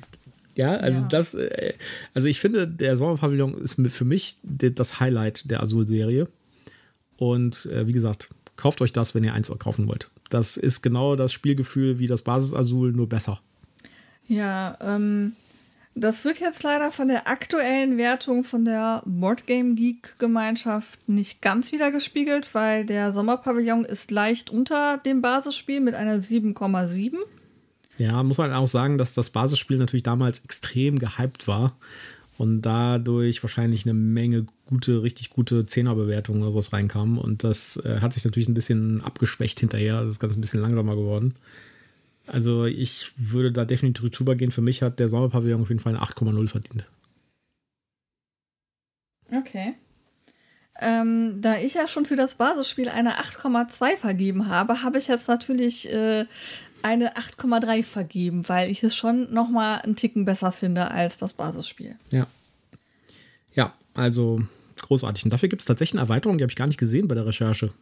ja, 0.56 0.76
also 0.76 1.02
ja. 1.02 1.08
das, 1.08 1.34
äh, 1.34 1.74
also 2.14 2.28
ich 2.28 2.40
finde, 2.40 2.68
der 2.68 2.98
Sommerpavillon 2.98 3.58
ist 3.62 3.76
für 3.92 4.06
mich 4.06 4.38
das 4.44 5.00
Highlight 5.00 5.50
der 5.50 5.62
Azul-Serie. 5.62 6.28
Und 7.18 7.68
äh, 7.68 7.88
wie 7.88 7.92
gesagt, 7.92 8.30
kauft 8.58 8.82
euch 8.82 8.94
das, 8.94 9.16
wenn 9.16 9.24
ihr 9.24 9.34
eins 9.34 9.52
kaufen 9.60 9.88
wollt. 9.88 10.10
Das 10.30 10.58
ist 10.58 10.82
genau 10.82 11.16
das 11.16 11.34
Spielgefühl 11.34 12.00
wie 12.00 12.08
das 12.08 12.22
Basis 12.22 12.54
Azul, 12.54 12.92
nur 12.92 13.08
besser. 13.08 13.40
Ja, 14.28 14.78
ähm, 14.82 15.34
das 15.94 16.24
wird 16.24 16.40
jetzt 16.40 16.64
leider 16.64 16.92
von 16.92 17.08
der 17.08 17.28
aktuellen 17.28 17.98
Wertung 17.98 18.44
von 18.44 18.66
der 18.66 19.04
Boardgame 19.06 19.76
Geek 19.76 20.16
Gemeinschaft 20.20 21.08
nicht 21.08 21.42
ganz 21.42 21.72
wieder 21.72 21.92
gespiegelt, 21.92 22.54
weil 22.54 22.86
der 22.86 23.12
Sommerpavillon 23.12 23.84
ist 23.86 24.10
leicht 24.12 24.50
unter 24.50 24.98
dem 24.98 25.22
Basisspiel 25.22 25.82
mit 25.82 25.96
einer 25.96 26.18
7,7. 26.18 27.16
Ja, 27.98 28.24
muss 28.24 28.38
man 28.38 28.54
auch 28.54 28.68
sagen, 28.68 28.98
dass 28.98 29.14
das 29.14 29.30
Basisspiel 29.30 29.78
natürlich 29.78 30.04
damals 30.04 30.40
extrem 30.40 30.98
gehypt 30.98 31.48
war 31.48 31.76
und 32.38 32.62
dadurch 32.62 33.44
wahrscheinlich 33.44 33.86
eine 33.86 33.94
Menge 33.94 34.48
gute, 34.66 35.04
richtig 35.04 35.30
gute 35.30 35.66
Zehnerbewertungen 35.66 36.42
oder 36.42 36.56
was 36.56 36.74
reinkamen. 36.74 37.18
Und 37.18 37.44
das 37.44 37.78
äh, 37.78 38.00
hat 38.00 38.14
sich 38.14 38.24
natürlich 38.24 38.48
ein 38.48 38.54
bisschen 38.54 39.02
abgeschwächt 39.02 39.60
hinterher. 39.60 40.04
Das 40.04 40.16
ist 40.16 40.20
ganz 40.20 40.36
ein 40.36 40.42
bisschen 40.42 40.62
langsamer 40.62 40.96
geworden. 40.96 41.36
Also 42.32 42.66
ich 42.66 43.12
würde 43.18 43.52
da 43.52 43.66
definitiv 43.66 44.10
drüber 44.12 44.36
gehen. 44.36 44.52
Für 44.52 44.62
mich 44.62 44.82
hat 44.82 45.00
der 45.00 45.10
Sommerpavillon 45.10 45.62
auf 45.62 45.68
jeden 45.68 45.82
Fall 45.82 45.96
eine 45.96 46.04
8,0 46.04 46.48
verdient. 46.48 46.90
Okay. 49.30 49.74
Ähm, 50.80 51.42
da 51.42 51.58
ich 51.58 51.74
ja 51.74 51.90
schon 51.90 52.06
für 52.06 52.16
das 52.16 52.36
Basisspiel 52.36 52.88
eine 52.88 53.20
8,2 53.20 53.98
vergeben 53.98 54.48
habe, 54.48 54.82
habe 54.82 54.98
ich 54.98 55.10
jetzt 55.10 55.28
natürlich 55.28 55.92
äh, 55.92 56.26
eine 56.82 57.18
8,3 57.18 57.84
vergeben, 57.84 58.48
weil 58.48 58.72
ich 58.72 58.82
es 58.82 58.96
schon 58.96 59.34
noch 59.34 59.50
mal 59.50 59.80
einen 59.80 59.98
Ticken 59.98 60.24
besser 60.24 60.54
finde 60.54 60.90
als 60.90 61.18
das 61.18 61.34
Basisspiel. 61.34 61.98
Ja. 62.12 62.28
Ja, 63.54 63.74
also 63.94 64.42
großartig. 64.78 65.26
Und 65.26 65.34
dafür 65.34 65.50
gibt 65.50 65.64
es 65.64 65.66
tatsächlich 65.66 66.00
eine 66.00 66.08
Erweiterung, 66.08 66.38
die 66.38 66.46
habe 66.46 66.52
ich 66.52 66.58
gar 66.58 66.68
nicht 66.68 66.80
gesehen 66.80 67.10
bei 67.10 67.16
der 67.16 67.26
Recherche. 67.26 67.74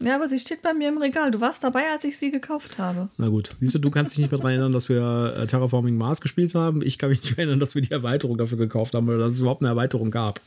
Ja, 0.00 0.16
aber 0.16 0.28
sie 0.28 0.38
steht 0.38 0.62
bei 0.62 0.74
mir 0.74 0.88
im 0.88 0.98
Regal. 0.98 1.30
Du 1.30 1.40
warst 1.40 1.62
dabei, 1.62 1.90
als 1.92 2.04
ich 2.04 2.18
sie 2.18 2.30
gekauft 2.30 2.78
habe. 2.78 3.08
Na 3.16 3.28
gut. 3.28 3.54
Siehst 3.60 3.74
du, 3.76 3.78
du 3.78 3.90
kannst 3.90 4.12
dich 4.12 4.18
nicht 4.18 4.32
mehr 4.32 4.38
daran 4.38 4.52
erinnern, 4.52 4.72
dass 4.72 4.88
wir 4.88 5.34
äh, 5.38 5.46
Terraforming 5.46 5.96
Mars 5.96 6.20
gespielt 6.20 6.54
haben. 6.54 6.82
Ich 6.82 6.98
kann 6.98 7.10
mich 7.10 7.22
nicht 7.22 7.36
mehr 7.36 7.46
erinnern, 7.46 7.60
dass 7.60 7.74
wir 7.74 7.82
die 7.82 7.92
Erweiterung 7.92 8.36
dafür 8.36 8.58
gekauft 8.58 8.94
haben 8.94 9.08
oder 9.08 9.18
dass 9.18 9.34
es 9.34 9.40
überhaupt 9.40 9.62
eine 9.62 9.68
Erweiterung 9.70 10.10
gab. 10.10 10.40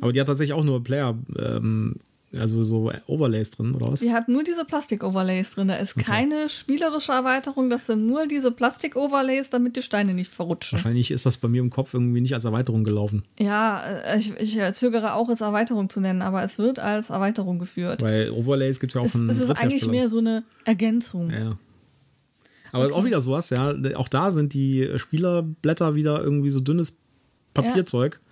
Aber 0.00 0.12
die 0.12 0.20
hat 0.20 0.28
tatsächlich 0.28 0.54
auch 0.54 0.64
nur 0.64 0.82
Player 0.82 1.16
ähm, 1.38 1.96
also 2.32 2.62
so 2.62 2.92
Overlays 3.06 3.50
drin, 3.50 3.74
oder 3.74 3.90
was? 3.90 4.00
Die 4.00 4.12
hat 4.12 4.28
nur 4.28 4.44
diese 4.44 4.64
Plastik-Overlays 4.64 5.50
drin. 5.50 5.68
Da 5.68 5.74
ist 5.74 5.96
okay. 5.96 6.04
keine 6.04 6.48
spielerische 6.48 7.10
Erweiterung. 7.10 7.70
Das 7.70 7.86
sind 7.86 8.06
nur 8.06 8.26
diese 8.28 8.52
Plastik-Overlays, 8.52 9.50
damit 9.50 9.76
die 9.76 9.82
Steine 9.82 10.14
nicht 10.14 10.30
verrutschen. 10.30 10.78
Wahrscheinlich 10.78 11.10
ist 11.10 11.26
das 11.26 11.38
bei 11.38 11.48
mir 11.48 11.60
im 11.60 11.70
Kopf 11.70 11.92
irgendwie 11.92 12.20
nicht 12.20 12.34
als 12.34 12.44
Erweiterung 12.44 12.84
gelaufen. 12.84 13.24
Ja, 13.38 13.82
äh, 13.84 14.18
ich, 14.18 14.32
ich 14.38 14.72
zögere 14.74 15.14
auch, 15.14 15.28
es 15.28 15.40
Erweiterung 15.40 15.88
zu 15.88 16.00
nennen, 16.00 16.22
aber 16.22 16.44
es 16.44 16.58
wird 16.58 16.78
als 16.78 17.10
Erweiterung 17.10 17.58
geführt. 17.58 18.02
Weil 18.02 18.30
Overlays 18.30 18.78
gibt 18.78 18.92
es 18.92 18.94
ja 18.94 19.00
auch 19.00 19.08
von 19.10 19.28
Es 19.28 19.40
ist 19.40 19.50
eigentlich 19.50 19.86
mehr 19.88 20.08
so 20.08 20.18
eine 20.18 20.44
Ergänzung. 20.64 21.30
Ja. 21.30 21.58
Aber 22.70 22.86
okay. 22.86 22.94
auch 22.94 23.04
wieder 23.04 23.20
sowas, 23.20 23.50
ja. 23.50 23.74
Auch 23.96 24.08
da 24.08 24.30
sind 24.30 24.54
die 24.54 24.88
Spielerblätter 24.96 25.96
wieder 25.96 26.22
irgendwie 26.22 26.50
so 26.50 26.60
dünnes 26.60 26.96
Papierzeug. 27.54 28.20
Ja 28.22 28.29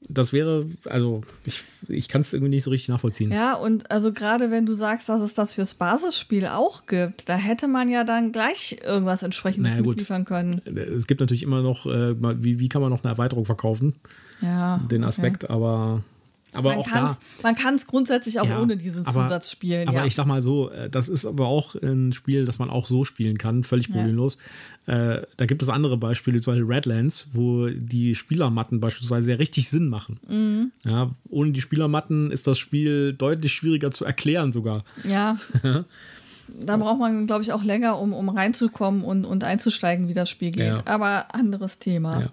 das 0.00 0.32
wäre, 0.32 0.66
also 0.84 1.22
ich, 1.44 1.64
ich 1.88 2.08
kann 2.08 2.20
es 2.20 2.32
irgendwie 2.32 2.50
nicht 2.50 2.64
so 2.64 2.70
richtig 2.70 2.88
nachvollziehen. 2.88 3.32
Ja, 3.32 3.54
und 3.54 3.90
also 3.90 4.12
gerade 4.12 4.50
wenn 4.50 4.66
du 4.66 4.74
sagst, 4.74 5.08
dass 5.08 5.20
es 5.20 5.34
das 5.34 5.54
fürs 5.54 5.74
Basisspiel 5.74 6.46
auch 6.46 6.86
gibt, 6.86 7.28
da 7.28 7.36
hätte 7.36 7.66
man 7.66 7.88
ja 7.88 8.04
dann 8.04 8.30
gleich 8.32 8.78
irgendwas 8.84 9.22
entsprechendes 9.22 9.76
naja, 9.76 9.90
liefern 9.90 10.24
können. 10.24 10.60
Es 10.66 11.06
gibt 11.06 11.20
natürlich 11.20 11.42
immer 11.42 11.62
noch, 11.62 11.86
äh, 11.86 12.14
wie, 12.42 12.58
wie 12.58 12.68
kann 12.68 12.82
man 12.82 12.90
noch 12.90 13.02
eine 13.02 13.12
Erweiterung 13.12 13.46
verkaufen? 13.46 13.94
Ja. 14.42 14.78
Den 14.90 15.02
Aspekt, 15.02 15.44
okay. 15.44 15.52
aber 15.52 16.02
aber 16.56 16.70
man 16.70 16.78
auch 16.78 16.90
da. 16.90 17.18
Man 17.42 17.54
kann 17.54 17.74
es 17.74 17.86
grundsätzlich 17.86 18.40
auch 18.40 18.48
ja, 18.48 18.60
ohne 18.60 18.76
diesen 18.76 19.04
Zusatz 19.04 19.50
spielen. 19.50 19.88
Aber 19.88 19.98
ja. 19.98 20.06
ich 20.06 20.14
sag 20.14 20.26
mal 20.26 20.42
so, 20.42 20.70
äh, 20.70 20.88
das 20.90 21.08
ist 21.08 21.24
aber 21.24 21.46
auch 21.46 21.74
ein 21.74 22.12
Spiel, 22.12 22.44
das 22.44 22.58
man 22.58 22.70
auch 22.70 22.86
so 22.86 23.04
spielen 23.04 23.38
kann, 23.38 23.64
völlig 23.64 23.90
problemlos. 23.90 24.38
Ja. 24.86 25.14
Äh, 25.16 25.26
da 25.36 25.46
gibt 25.46 25.62
es 25.62 25.68
andere 25.68 25.96
Beispiele, 25.96 26.40
zum 26.40 26.54
Beispiel 26.54 26.72
Redlands, 26.72 27.30
wo 27.32 27.66
die 27.68 28.14
Spielermatten 28.14 28.80
beispielsweise 28.80 29.32
ja 29.32 29.36
richtig 29.36 29.68
Sinn 29.68 29.88
machen. 29.88 30.20
Mhm. 30.28 30.72
Ja, 30.84 31.10
ohne 31.28 31.52
die 31.52 31.60
Spielermatten 31.60 32.30
ist 32.30 32.46
das 32.46 32.58
Spiel 32.58 33.12
deutlich 33.12 33.52
schwieriger 33.52 33.90
zu 33.90 34.04
erklären 34.04 34.52
sogar. 34.52 34.84
Ja. 35.04 35.38
da 36.48 36.76
braucht 36.76 36.98
man, 36.98 37.26
glaube 37.26 37.42
ich, 37.42 37.52
auch 37.52 37.62
länger, 37.62 37.98
um, 37.98 38.12
um 38.12 38.28
reinzukommen 38.28 39.02
und, 39.02 39.24
und 39.24 39.44
einzusteigen, 39.44 40.08
wie 40.08 40.14
das 40.14 40.30
Spiel 40.30 40.50
geht. 40.50 40.86
Aber 40.86 41.34
anderes 41.34 41.78
Thema. 41.78 42.20
Ja. 42.20 42.26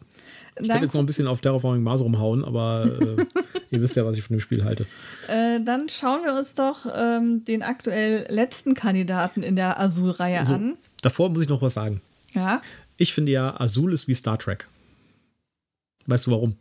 Ich 0.62 0.68
werde 0.68 0.86
jetzt 0.86 0.94
noch 0.94 1.02
ein 1.02 1.08
bisschen 1.08 1.28
auf 1.28 1.42
Terraforming 1.42 1.82
Mars 1.82 2.02
rumhauen, 2.02 2.46
aber 2.46 2.86
äh, 2.86 3.26
ihr 3.72 3.82
wisst 3.82 3.96
ja, 3.96 4.06
was 4.06 4.18
ich 4.18 4.24
von 4.24 4.36
dem 4.36 4.40
Spiel 4.40 4.64
halte. 4.64 4.86
Äh, 5.28 5.62
dann 5.62 5.90
schauen 5.90 6.24
wir 6.24 6.36
uns 6.36 6.54
doch 6.54 6.86
ähm, 6.96 7.44
den 7.46 7.64
aktuell 7.64 8.28
letzten 8.30 8.76
Kandidaten 8.76 9.42
in 9.42 9.56
der 9.56 9.80
Azul-Reihe 9.80 10.40
also, 10.40 10.54
an. 10.54 10.78
Davor 11.02 11.30
muss 11.30 11.44
ich 11.44 11.50
noch 11.50 11.62
was 11.62 11.74
sagen. 11.74 12.02
Ja. 12.34 12.62
Ich 12.98 13.14
finde 13.14 13.32
ja, 13.32 13.60
Azul 13.60 13.94
ist 13.94 14.08
wie 14.08 14.14
Star 14.14 14.38
Trek. 14.38 14.68
Weißt 16.06 16.28
du 16.28 16.32
warum? 16.32 16.56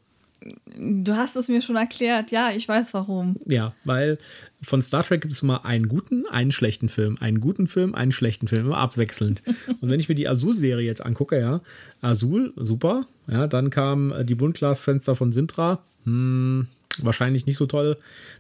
Du 0.77 1.15
hast 1.15 1.37
es 1.37 1.49
mir 1.49 1.63
schon 1.63 1.77
erklärt, 1.77 2.31
ja, 2.31 2.51
ich 2.55 2.67
weiß 2.67 2.95
warum. 2.95 3.37
Ja, 3.47 3.75
weil 3.85 4.19
von 4.63 4.83
Star 4.83 5.05
Trek 5.05 5.21
gibt 5.21 5.33
es 5.33 5.43
immer 5.43 5.65
einen 5.65 5.89
guten, 5.89 6.27
einen 6.27 6.53
schlechten 6.53 6.89
Film, 6.89 7.17
einen 7.21 7.41
guten 7.41 7.67
Film, 7.67 7.95
einen 7.95 8.13
schlechten 8.13 8.49
Film, 8.49 8.67
immer 8.67 8.79
abwechselnd. 8.79 9.43
Und 9.81 9.91
wenn 9.91 10.01
ich 10.01 10.09
mir 10.09 10.15
die 10.15 10.29
Azul-Serie 10.29 10.87
jetzt 10.87 11.05
angucke, 11.05 11.39
ja, 11.39 11.61
Azul, 12.01 12.53
super, 12.57 13.07
ja, 13.29 13.47
dann 13.47 13.71
kam 13.71 14.15
die 14.25 14.35
Buntglasfenster 14.35 15.15
von 15.15 15.33
Sintra, 15.33 15.85
hm, 16.05 16.67
wahrscheinlich 16.99 17.47
nicht 17.47 17.57
so 17.57 17.67
toll. 17.67 17.97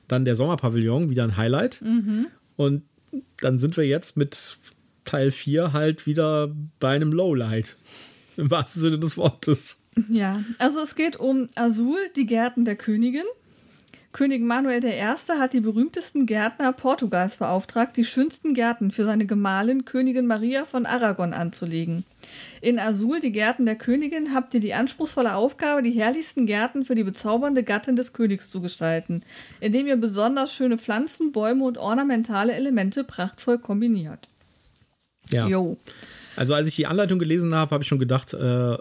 Dann 0.09 0.25
der 0.25 0.37
Sommerpavillon, 0.37 1.11
wieder 1.11 1.25
ein 1.25 1.37
Highlight. 1.37 1.81
Mhm. 1.83 2.27
Und 2.57 2.83
dann 3.41 3.59
sind 3.59 3.77
wir 3.77 3.87
jetzt 3.87 4.17
mit 4.17 4.59
Teil 5.05 5.31
4 5.31 5.73
halt 5.73 6.07
wieder 6.07 6.55
bei 6.81 6.91
einem 6.91 7.13
Lowlight. 7.13 7.77
Im 8.37 8.51
wahrsten 8.51 8.81
Sinne 8.81 8.99
des 8.99 9.17
Wortes. 9.17 9.82
Ja, 10.09 10.43
also 10.59 10.81
es 10.81 10.95
geht 10.95 11.17
um 11.17 11.49
Azul, 11.55 11.99
die 12.17 12.27
Gärten 12.27 12.65
der 12.65 12.77
Königin. 12.77 13.25
König 14.13 14.43
Manuel 14.43 14.85
I. 14.85 15.01
hat 15.01 15.55
die 15.55 15.61
berühmtesten 15.61 16.27
Gärtner 16.27 16.75
Portugals 16.75 17.39
beauftragt, 17.39 17.97
die 17.97 18.05
schönsten 18.05 18.53
Gärten 18.53 18.91
für 18.91 19.05
seine 19.05 19.25
Gemahlin 19.25 19.87
Königin 19.87 20.27
Maria 20.27 20.67
von 20.67 20.85
Aragon 20.85 21.33
anzulegen. 21.33 22.05
In 22.61 22.79
Azul, 22.79 23.21
die 23.21 23.33
Gärten 23.33 23.65
der 23.65 23.77
Königin, 23.77 24.35
habt 24.35 24.53
ihr 24.53 24.61
die 24.61 24.75
anspruchsvolle 24.75 25.35
Aufgabe, 25.35 25.83
die 25.83 25.93
herrlichsten 25.93 26.45
Gärten 26.45 26.85
für 26.85 26.95
die 26.95 27.05
bezaubernde 27.05 27.63
Gattin 27.63 27.97
des 27.97 28.13
Königs 28.13 28.51
zu 28.51 28.61
gestalten, 28.61 29.23
indem 29.61 29.87
ihr 29.87 29.97
besonders 29.97 30.53
schöne 30.53 30.77
Pflanzen, 30.77 31.33
Bäume 31.33 31.65
und 31.65 31.79
ornamentale 31.79 32.53
Elemente 32.53 33.05
prachtvoll 33.05 33.59
kombiniert. 33.59 34.29
Ja. 35.31 35.49
Jo. 35.49 35.79
Also 36.37 36.53
als 36.53 36.69
ich 36.69 36.77
die 36.77 36.87
Anleitung 36.87 37.19
gelesen 37.19 37.55
habe, 37.55 37.71
habe 37.71 37.83
ich 37.83 37.89
schon 37.89 37.99
gedacht, 37.99 38.35
äh, 38.35 38.77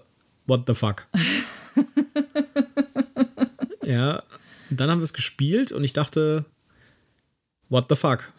what 0.51 0.67
the 0.67 0.75
fuck? 0.75 1.07
ja, 3.85 4.21
dann 4.69 4.91
haben 4.91 4.99
wir 4.99 5.05
es 5.05 5.13
gespielt 5.13 5.71
und 5.71 5.85
ich 5.85 5.93
dachte, 5.93 6.43
what 7.69 7.85
the 7.87 7.95
fuck? 7.95 8.33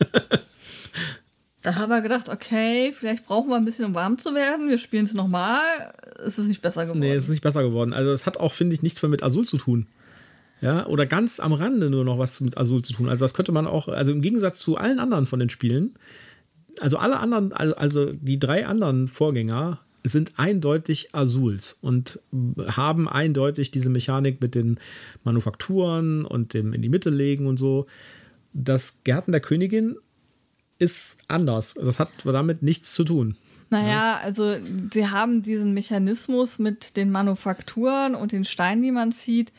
da 1.62 1.76
haben 1.76 1.90
wir 1.90 2.00
gedacht, 2.00 2.28
okay, 2.28 2.92
vielleicht 2.92 3.26
brauchen 3.26 3.48
wir 3.48 3.56
ein 3.56 3.64
bisschen, 3.64 3.84
um 3.84 3.94
warm 3.94 4.18
zu 4.18 4.34
werden. 4.34 4.68
Wir 4.68 4.78
spielen 4.78 5.04
es 5.04 5.14
nochmal. 5.14 5.94
Es 6.24 6.40
ist 6.40 6.48
nicht 6.48 6.62
besser 6.62 6.82
geworden. 6.82 6.98
Nee, 6.98 7.12
es 7.12 7.24
ist 7.24 7.30
nicht 7.30 7.42
besser 7.42 7.62
geworden. 7.62 7.92
Also 7.92 8.10
es 8.10 8.26
hat 8.26 8.38
auch, 8.38 8.52
finde 8.52 8.74
ich, 8.74 8.82
nichts 8.82 9.00
mehr 9.00 9.08
mit 9.08 9.22
Azul 9.22 9.46
zu 9.46 9.56
tun. 9.56 9.86
Ja, 10.60 10.84
oder 10.86 11.06
ganz 11.06 11.38
am 11.38 11.52
Rande 11.52 11.90
nur 11.90 12.04
noch 12.04 12.18
was 12.18 12.40
mit 12.40 12.58
Azul 12.58 12.82
zu 12.82 12.92
tun. 12.92 13.08
Also 13.08 13.24
das 13.24 13.34
könnte 13.34 13.52
man 13.52 13.68
auch, 13.68 13.86
also 13.86 14.10
im 14.10 14.20
Gegensatz 14.20 14.58
zu 14.58 14.76
allen 14.76 14.98
anderen 14.98 15.28
von 15.28 15.38
den 15.38 15.48
Spielen, 15.48 15.94
also 16.80 16.98
alle 16.98 17.20
anderen, 17.20 17.52
also, 17.52 17.76
also 17.76 18.12
die 18.12 18.40
drei 18.40 18.66
anderen 18.66 19.06
Vorgänger 19.06 19.80
sind 20.04 20.32
eindeutig 20.36 21.14
Azuls 21.14 21.76
und 21.80 22.20
haben 22.66 23.08
eindeutig 23.08 23.70
diese 23.70 23.90
Mechanik 23.90 24.40
mit 24.40 24.54
den 24.54 24.78
Manufakturen 25.24 26.24
und 26.24 26.54
dem 26.54 26.72
in 26.72 26.82
die 26.82 26.88
Mitte 26.88 27.10
legen 27.10 27.46
und 27.46 27.58
so. 27.58 27.86
Das 28.52 29.04
Gärten 29.04 29.32
der 29.32 29.40
Königin 29.40 29.96
ist 30.78 31.18
anders. 31.28 31.74
Das 31.74 32.00
hat 32.00 32.10
damit 32.24 32.62
nichts 32.62 32.94
zu 32.94 33.04
tun. 33.04 33.36
Naja, 33.68 33.88
ja. 33.88 34.20
also 34.24 34.56
sie 34.92 35.08
haben 35.08 35.42
diesen 35.42 35.74
Mechanismus 35.74 36.58
mit 36.58 36.96
den 36.96 37.10
Manufakturen 37.10 38.16
und 38.16 38.32
den 38.32 38.44
Steinen, 38.44 38.82
die 38.82 38.90
man 38.90 39.12
zieht, 39.12 39.52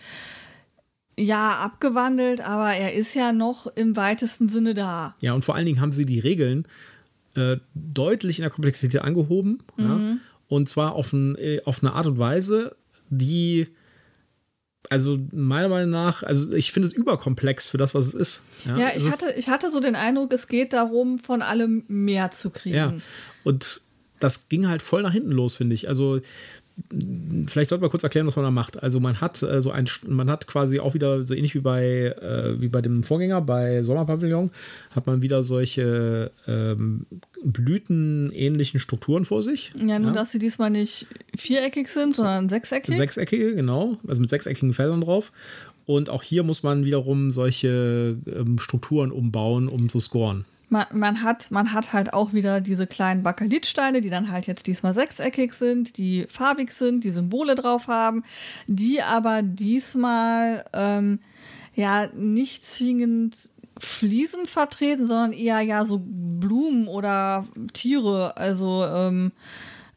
ja, 1.18 1.60
abgewandelt, 1.64 2.42
aber 2.42 2.74
er 2.74 2.94
ist 2.94 3.14
ja 3.14 3.32
noch 3.32 3.68
im 3.68 3.96
weitesten 3.96 4.50
Sinne 4.50 4.74
da. 4.74 5.16
Ja, 5.22 5.34
und 5.34 5.46
vor 5.46 5.56
allen 5.56 5.66
Dingen 5.66 5.80
haben 5.80 5.92
sie 5.92 6.06
die 6.06 6.20
Regeln 6.20 6.66
äh, 7.36 7.58
deutlich 7.74 8.40
in 8.40 8.44
der 8.44 8.52
Komplexität 8.52 9.02
angehoben. 9.02 9.60
Mhm. 9.78 9.86
Ja? 9.86 10.18
Und 10.52 10.68
zwar 10.68 10.96
auf, 10.96 11.14
ein, 11.14 11.38
äh, 11.38 11.62
auf 11.64 11.82
eine 11.82 11.94
Art 11.94 12.08
und 12.08 12.20
Weise, 12.20 12.76
die, 13.10 13.68
also 14.90 15.18
meiner 15.32 15.70
Meinung 15.70 15.92
nach, 15.92 16.24
also 16.24 16.52
ich 16.52 16.74
finde 16.74 16.90
es 16.90 16.94
überkomplex 16.94 17.70
für 17.70 17.78
das, 17.78 17.96
was 17.96 18.08
es 18.08 18.14
ist. 18.14 18.42
Ja, 18.66 18.78
ja 18.78 18.92
ich, 18.94 19.10
hatte, 19.10 19.34
ich 19.38 19.48
hatte 19.48 19.72
so 19.72 19.80
den 19.80 19.96
Eindruck, 19.96 20.34
es 20.34 20.50
geht 20.50 20.74
darum, 20.74 21.20
von 21.20 21.42
allem 21.42 21.86
mehr 21.88 22.32
zu 22.32 22.50
kriegen. 22.50 22.76
Ja, 22.76 22.94
und 23.46 23.80
das 24.20 24.50
ging 24.50 24.68
halt 24.68 24.82
voll 24.82 25.04
nach 25.04 25.14
hinten 25.14 25.32
los, 25.32 25.56
finde 25.56 25.74
ich. 25.74 25.88
Also 25.88 26.20
vielleicht 27.48 27.70
sollte 27.70 27.82
man 27.82 27.92
kurz 27.92 28.04
erklären, 28.04 28.28
was 28.28 28.36
man 28.36 28.46
da 28.46 28.52
macht. 28.52 28.82
Also 28.82 29.00
man 29.00 29.22
hat 29.22 29.42
äh, 29.44 29.62
so 29.62 29.72
ein, 29.72 29.88
man 30.08 30.30
hat 30.30 30.48
quasi 30.48 30.80
auch 30.80 30.94
wieder 30.94 31.24
so 31.24 31.34
ähnlich 31.34 31.56
wie 31.56 31.60
bei 31.60 32.16
äh, 32.22 32.60
wie 32.62 32.68
bei 32.68 32.82
dem 32.82 33.04
Vorgänger 33.04 33.42
bei 33.42 33.84
Sommerpavillon 33.84 34.52
hat 34.96 35.08
man 35.08 35.22
wieder 35.22 35.44
solche 35.44 36.32
ähm, 36.48 37.06
blütenähnlichen 37.44 38.80
Strukturen 38.80 39.26
vor 39.26 39.44
sich. 39.44 39.74
Ja, 39.78 40.00
nur 40.00 40.10
ja. 40.10 40.16
dass 40.16 40.32
sie 40.32 40.40
diesmal 40.40 40.70
nicht 40.70 41.08
viereckig 41.36 41.90
sind, 41.90 42.16
sondern 42.16 42.50
sechseckig. 42.50 42.98
Sechseckige, 42.98 43.56
genau, 43.56 43.98
also 44.08 44.22
mit 44.22 44.30
sechseckigen 44.30 44.74
Feldern 44.74 45.02
drauf. 45.02 45.32
Und 45.86 46.10
auch 46.10 46.24
hier 46.24 46.44
muss 46.44 46.64
man 46.64 46.86
wiederum 46.86 47.32
solche 47.32 48.18
ähm, 48.28 48.60
Strukturen 48.60 49.12
umbauen, 49.12 49.68
um 49.68 49.90
zu 49.90 50.00
scoren 50.00 50.46
man, 50.72 50.86
man, 50.94 51.22
hat, 51.22 51.52
man 51.52 51.74
hat 51.74 51.92
halt 51.92 52.14
auch 52.14 52.34
wieder 52.34 52.62
diese 52.62 52.88
kleinen 52.88 53.24
Bakelitsteine, 53.24 54.02
die 54.02 54.10
dann 54.10 54.32
halt 54.32 54.48
jetzt 54.48 54.68
diesmal 54.68 54.94
sechseckig 54.94 55.54
sind, 55.54 55.98
die 55.98 56.26
farbig 56.30 56.72
sind, 56.72 57.04
die 57.04 57.12
Symbole 57.12 57.56
drauf 57.56 57.88
haben, 57.88 58.24
die 58.68 59.02
aber 59.02 59.42
diesmal 59.42 60.64
ähm, 60.74 61.20
ja 61.76 62.08
nicht 62.16 62.66
zwingend 62.66 63.50
Fliesen 63.78 64.46
vertreten, 64.46 65.08
sondern 65.08 65.34
eher 65.34 65.60
ja 65.62 65.84
so 65.84 66.02
Blumen 66.04 66.88
oder 66.88 67.46
Tiere, 67.74 68.38
also 68.38 68.86
ähm, 68.86 69.32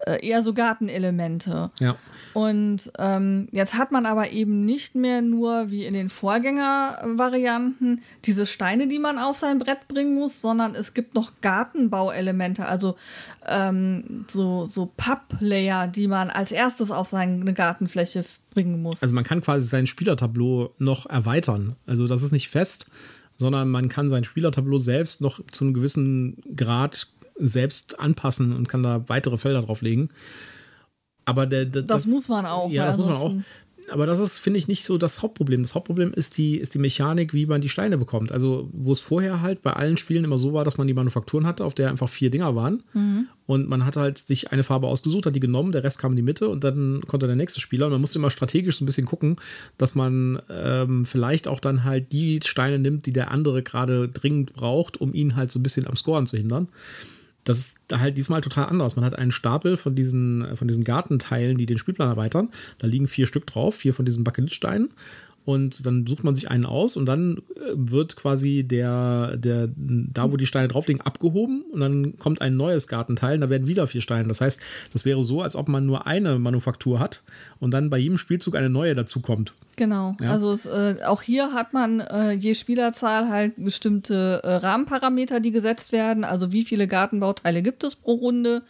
äh, 0.07 0.27
eher 0.27 0.43
so 0.43 0.55
Gartenelemente. 0.55 1.71
Ja. 1.81 1.97
Und 2.33 2.91
ähm, 2.99 3.49
jetzt 3.53 3.75
hat 3.75 3.93
man 3.93 4.07
aber 4.07 4.31
eben 4.31 4.65
nicht 4.65 4.95
mehr 4.95 5.23
nur 5.23 5.71
wie 5.71 5.85
in 5.85 5.95
den 5.95 6.09
Vorgängervarianten 6.09 8.03
diese 8.25 8.47
Steine, 8.47 8.89
die 8.89 8.99
man 8.99 9.19
auf 9.19 9.37
sein 9.37 9.59
Brett 9.59 9.89
bringen 9.89 10.15
muss, 10.15 10.41
sondern 10.41 10.75
es 10.75 10.95
gibt 10.95 11.15
noch 11.15 11.33
Gartenbauelemente, 11.43 12.67
also 12.67 12.97
ähm, 13.47 14.25
so, 14.31 14.67
so 14.67 14.91
Papplayer, 14.97 15.87
die 15.87 16.09
man 16.09 16.31
als 16.31 16.53
erstes 16.53 16.91
auf 16.91 17.09
seine 17.09 17.53
Gartenfläche 17.53 18.25
bringen 18.53 18.83
muss. 18.83 19.03
Also 19.03 19.15
man 19.15 19.25
kann 19.25 19.41
quasi 19.41 19.67
sein 19.67 19.87
Spielertableau 19.87 20.73
noch 20.79 21.07
erweitern. 21.07 21.77
Also 21.87 22.09
das 22.09 22.23
ist 22.23 22.33
nicht 22.33 22.49
fest, 22.49 22.87
sondern 23.37 23.69
man 23.69 23.89
kann 23.89 24.09
sein 24.09 24.25
Spielertableau 24.25 24.79
selbst 24.79 25.21
noch 25.21 25.41
zu 25.51 25.65
einem 25.65 25.75
gewissen 25.75 26.43
Grad 26.57 27.09
selbst 27.37 27.99
anpassen 27.99 28.53
und 28.53 28.69
kann 28.69 28.83
da 28.83 29.09
weitere 29.09 29.37
Felder 29.37 29.63
drauflegen. 29.63 30.11
Aber 31.25 31.47
der, 31.47 31.65
der, 31.65 31.83
das, 31.83 32.03
das, 32.03 32.11
muss 32.11 32.29
man 32.29 32.47
auch. 32.47 32.71
Ja, 32.71 32.87
das 32.87 32.97
muss 32.97 33.07
man 33.07 33.17
auch. 33.17 33.35
Aber 33.91 34.07
das 34.07 34.19
ist, 34.19 34.39
finde 34.39 34.59
ich, 34.59 34.69
nicht 34.69 34.85
so 34.85 34.99
das 34.99 35.23
Hauptproblem. 35.23 35.63
Das 35.63 35.75
Hauptproblem 35.75 36.13
ist 36.13 36.39
die, 36.39 36.57
ist 36.57 36.75
die 36.75 36.79
Mechanik, 36.79 37.35
wie 37.35 37.47
man 37.47 37.61
die 37.61 37.69
Steine 37.69 37.99
bekommt. 37.99 38.33
Also, 38.33 38.69
wo 38.73 38.93
es 38.93 39.01
vorher 39.01 39.43
halt 39.43 39.63
bei 39.63 39.73
allen 39.73 39.97
Spielen 39.97 40.25
immer 40.25 40.39
so 40.39 40.53
war, 40.53 40.65
dass 40.65 40.79
man 40.79 40.87
die 40.87 40.95
Manufakturen 40.95 41.47
hatte, 41.47 41.65
auf 41.65 41.75
der 41.75 41.91
einfach 41.91 42.09
vier 42.09 42.31
Dinger 42.31 42.55
waren. 42.55 42.83
Mhm. 42.93 43.27
Und 43.47 43.69
man 43.69 43.85
hat 43.85 43.97
halt 43.97 44.19
sich 44.19 44.53
eine 44.53 44.65
Farbe 44.65 44.87
ausgesucht, 44.87 45.27
hat 45.27 45.37
die 45.37 45.41
genommen, 45.41 45.73
der 45.73 45.85
Rest 45.85 45.99
kam 45.99 46.13
in 46.13 46.17
die 46.17 46.23
Mitte 46.23 46.49
und 46.49 46.65
dann 46.65 47.03
konnte 47.07 47.27
der 47.27 47.37
nächste 47.37 47.61
Spieler. 47.61 47.87
Und 47.87 47.93
man 47.93 48.01
musste 48.01 48.19
immer 48.19 48.31
strategisch 48.31 48.79
so 48.79 48.85
ein 48.85 48.87
bisschen 48.87 49.07
gucken, 49.07 49.37
dass 49.77 49.95
man 49.95 50.41
ähm, 50.49 51.05
vielleicht 51.05 51.47
auch 51.49 51.61
dann 51.61 51.85
halt 51.85 52.13
die 52.13 52.41
Steine 52.45 52.79
nimmt, 52.79 53.07
die 53.07 53.13
der 53.13 53.31
andere 53.31 53.63
gerade 53.63 54.09
dringend 54.09 54.55
braucht, 54.55 55.01
um 55.01 55.13
ihn 55.13 55.37
halt 55.37 55.53
so 55.53 55.59
ein 55.59 55.63
bisschen 55.63 55.87
am 55.87 55.97
Scoren 55.97 56.27
zu 56.27 56.37
hindern 56.37 56.69
das 57.45 57.59
ist 57.59 57.79
halt 57.93 58.17
diesmal 58.17 58.41
total 58.41 58.67
anders. 58.67 58.97
Man 58.97 59.05
hat 59.05 59.19
einen 59.19 59.33
Stapel 59.33 59.77
von 59.77 59.95
diesen, 59.95 60.57
von 60.57 60.67
diesen 60.67 60.85
Gartenteilen, 60.85 61.59
die 61.59 61.67
den 61.67 61.79
Spielplan 61.79 62.09
erweitern. 62.09 62.49
Da 62.79 62.87
liegen 62.87 63.07
vier 63.07 63.27
Stück 63.27 63.47
drauf, 63.47 63.77
vier 63.77 63.95
von 63.95 64.05
diesen 64.05 64.25
Bakelitsteinen 64.25 64.91
und 65.45 65.85
dann 65.85 66.07
sucht 66.07 66.25
man 66.25 66.35
sich 66.35 66.51
einen 66.51 66.65
aus 66.65 66.97
und 66.97 67.07
dann 67.07 67.39
äh, 67.57 67.73
wird 67.75 68.17
quasi 68.17 68.65
der, 68.65 69.37
der, 69.37 69.69
da 69.77 70.33
wo 70.33 70.37
die 70.37 70.47
Steine 70.47 70.69
drauf 70.69 70.87
liegen, 70.89 71.03
abgehoben 71.03 71.65
und 71.73 71.81
dann 71.81 72.19
kommt 72.19 72.41
ein 72.41 72.57
neues 72.57 72.89
Gartenteil 72.89 73.35
und 73.35 73.41
da 73.43 73.51
werden 73.51 73.67
wieder 73.67 73.87
vier 73.87 74.01
Steine. 74.01 74.29
Das 74.29 74.41
heißt, 74.41 74.61
das 74.93 75.05
wäre 75.05 75.23
so, 75.23 75.43
als 75.43 75.57
ob 75.57 75.69
man 75.69 75.85
nur 75.85 76.07
eine 76.07 76.39
Manufaktur 76.39 76.99
hat 76.99 77.23
und 77.61 77.73
dann 77.73 77.91
bei 77.91 77.99
jedem 77.99 78.19
Spielzug 78.19 78.57
eine 78.57 78.71
neue 78.71 78.95
dazu 78.95 79.21
kommt. 79.21 79.53
Genau, 79.77 80.15
ja? 80.21 80.31
also 80.31 80.53
es, 80.53 80.67
äh, 80.67 80.97
auch 81.05 81.23
hier 81.23 81.53
hat 81.53 81.73
man 81.73 82.01
äh, 82.01 82.33
je 82.33 82.55
Spielerzahl 82.55 83.29
halt 83.29 83.55
bestimmte 83.57 84.41
äh, 84.45 84.55
Rahmenparameter, 84.55 85.41
die 85.41 85.51
gesetzt 85.51 85.91
werden. 85.91 86.25
Also 86.25 86.53
wie 86.53 86.65
viele 86.65 86.87
Gartenbauteile 86.87 87.61
gibt 87.61 87.83
es 87.83 87.97
pro 87.97 88.13
Runde, 88.13 88.63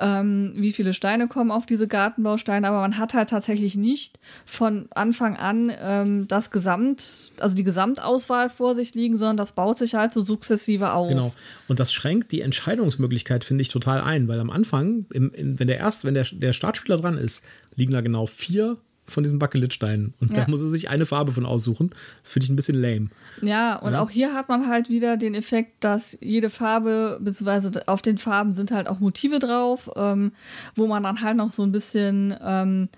ähm, 0.00 0.52
wie 0.56 0.72
viele 0.72 0.94
Steine 0.94 1.28
kommen 1.28 1.52
auf 1.52 1.64
diese 1.64 1.86
Gartenbausteine, 1.86 2.66
aber 2.66 2.80
man 2.80 2.98
hat 2.98 3.14
halt 3.14 3.30
tatsächlich 3.30 3.76
nicht 3.76 4.18
von 4.44 4.88
Anfang 4.90 5.36
an 5.36 5.70
äh, 5.70 6.01
ähm, 6.02 6.28
das 6.28 6.50
Gesamt, 6.50 7.32
also 7.38 7.54
die 7.54 7.64
Gesamtauswahl 7.64 8.50
vor 8.50 8.74
sich 8.74 8.94
liegen, 8.94 9.16
sondern 9.16 9.36
das 9.36 9.52
baut 9.52 9.78
sich 9.78 9.94
halt 9.94 10.12
so 10.12 10.20
sukzessive 10.20 10.92
auf. 10.92 11.08
Genau. 11.08 11.32
Und 11.68 11.80
das 11.80 11.92
schränkt 11.92 12.32
die 12.32 12.40
Entscheidungsmöglichkeit, 12.40 13.44
finde 13.44 13.62
ich, 13.62 13.68
total 13.68 14.00
ein, 14.00 14.28
weil 14.28 14.40
am 14.40 14.50
Anfang, 14.50 15.06
im, 15.12 15.32
im, 15.32 15.58
wenn 15.58 15.66
der 15.66 15.78
erst, 15.78 16.04
wenn 16.04 16.14
der, 16.14 16.26
der 16.30 16.52
Startspieler 16.52 16.98
dran 16.98 17.18
ist, 17.18 17.44
liegen 17.76 17.92
da 17.92 18.00
genau 18.00 18.26
vier 18.26 18.78
von 19.08 19.22
diesen 19.22 19.38
Bakelitsteinen. 19.38 20.14
Und 20.20 20.30
ja. 20.30 20.42
da 20.44 20.50
muss 20.50 20.60
er 20.60 20.70
sich 20.70 20.88
eine 20.88 21.06
Farbe 21.06 21.32
von 21.32 21.44
aussuchen. 21.44 21.90
Das 22.22 22.32
finde 22.32 22.44
ich 22.44 22.50
ein 22.50 22.56
bisschen 22.56 22.76
lame. 22.76 23.08
Ja, 23.42 23.76
und 23.76 23.92
ja. 23.92 24.00
auch 24.00 24.10
hier 24.10 24.32
hat 24.32 24.48
man 24.48 24.68
halt 24.68 24.88
wieder 24.88 25.16
den 25.16 25.34
Effekt, 25.34 25.84
dass 25.84 26.16
jede 26.20 26.50
Farbe, 26.50 27.18
beziehungsweise 27.20 27.86
auf 27.88 28.00
den 28.00 28.18
Farben 28.18 28.54
sind 28.54 28.70
halt 28.70 28.88
auch 28.88 29.00
Motive 29.00 29.38
drauf, 29.38 29.90
ähm, 29.96 30.32
wo 30.74 30.86
man 30.86 31.02
dann 31.02 31.20
halt 31.20 31.36
noch 31.36 31.50
so 31.50 31.62
ein 31.62 31.72
bisschen 31.72 32.34
ähm, 32.42 32.88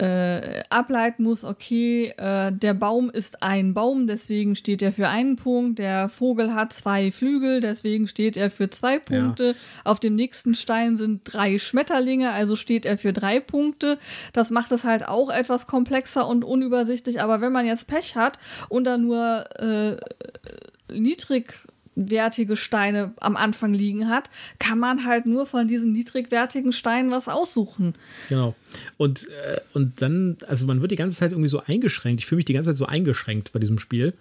äh, 0.00 0.62
ableiten 0.70 1.24
muss, 1.24 1.44
okay, 1.44 2.12
äh, 2.16 2.52
der 2.52 2.74
Baum 2.74 3.10
ist 3.10 3.42
ein 3.42 3.74
Baum, 3.74 4.06
deswegen 4.06 4.56
steht 4.56 4.82
er 4.82 4.92
für 4.92 5.08
einen 5.08 5.36
Punkt, 5.36 5.78
der 5.78 6.08
Vogel 6.08 6.54
hat 6.54 6.72
zwei 6.72 7.10
Flügel, 7.10 7.60
deswegen 7.60 8.08
steht 8.08 8.36
er 8.36 8.50
für 8.50 8.70
zwei 8.70 8.98
Punkte, 8.98 9.48
ja. 9.48 9.54
auf 9.84 10.00
dem 10.00 10.14
nächsten 10.14 10.54
Stein 10.54 10.96
sind 10.96 11.22
drei 11.24 11.58
Schmetterlinge, 11.58 12.32
also 12.32 12.56
steht 12.56 12.86
er 12.86 12.96
für 12.96 13.12
drei 13.12 13.40
Punkte. 13.40 13.98
Das 14.32 14.50
macht 14.50 14.72
es 14.72 14.84
halt 14.84 15.06
auch 15.06 15.30
etwas 15.30 15.66
komplexer 15.66 16.26
und 16.26 16.44
unübersichtlich, 16.44 17.20
aber 17.20 17.40
wenn 17.40 17.52
man 17.52 17.66
jetzt 17.66 17.86
Pech 17.86 18.16
hat 18.16 18.38
und 18.68 18.84
da 18.84 18.96
nur 18.96 19.44
äh, 19.60 19.96
niedrig 20.92 21.54
wertige 22.08 22.56
Steine 22.56 23.12
am 23.20 23.36
Anfang 23.36 23.74
liegen 23.74 24.08
hat, 24.08 24.30
kann 24.58 24.78
man 24.78 25.04
halt 25.04 25.26
nur 25.26 25.44
von 25.44 25.68
diesen 25.68 25.92
niedrigwertigen 25.92 26.72
Steinen 26.72 27.10
was 27.10 27.28
aussuchen. 27.28 27.94
Genau. 28.28 28.54
Und, 28.96 29.28
äh, 29.28 29.60
und 29.74 30.00
dann, 30.00 30.38
also 30.46 30.66
man 30.66 30.80
wird 30.80 30.92
die 30.92 30.96
ganze 30.96 31.18
Zeit 31.18 31.32
irgendwie 31.32 31.48
so 31.48 31.62
eingeschränkt. 31.64 32.20
Ich 32.20 32.26
fühle 32.26 32.38
mich 32.38 32.46
die 32.46 32.54
ganze 32.54 32.70
Zeit 32.70 32.78
so 32.78 32.86
eingeschränkt 32.86 33.52
bei 33.52 33.58
diesem 33.58 33.78
Spiel. 33.78 34.14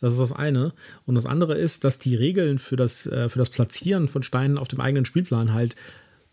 Das 0.00 0.12
ist 0.12 0.20
das 0.20 0.32
eine. 0.32 0.72
Und 1.06 1.14
das 1.14 1.26
andere 1.26 1.54
ist, 1.54 1.84
dass 1.84 1.98
die 1.98 2.14
Regeln 2.14 2.58
für 2.58 2.76
das, 2.76 3.06
äh, 3.06 3.28
für 3.28 3.38
das 3.38 3.50
Platzieren 3.50 4.08
von 4.08 4.22
Steinen 4.22 4.58
auf 4.58 4.68
dem 4.68 4.80
eigenen 4.80 5.04
Spielplan 5.04 5.52
halt 5.52 5.74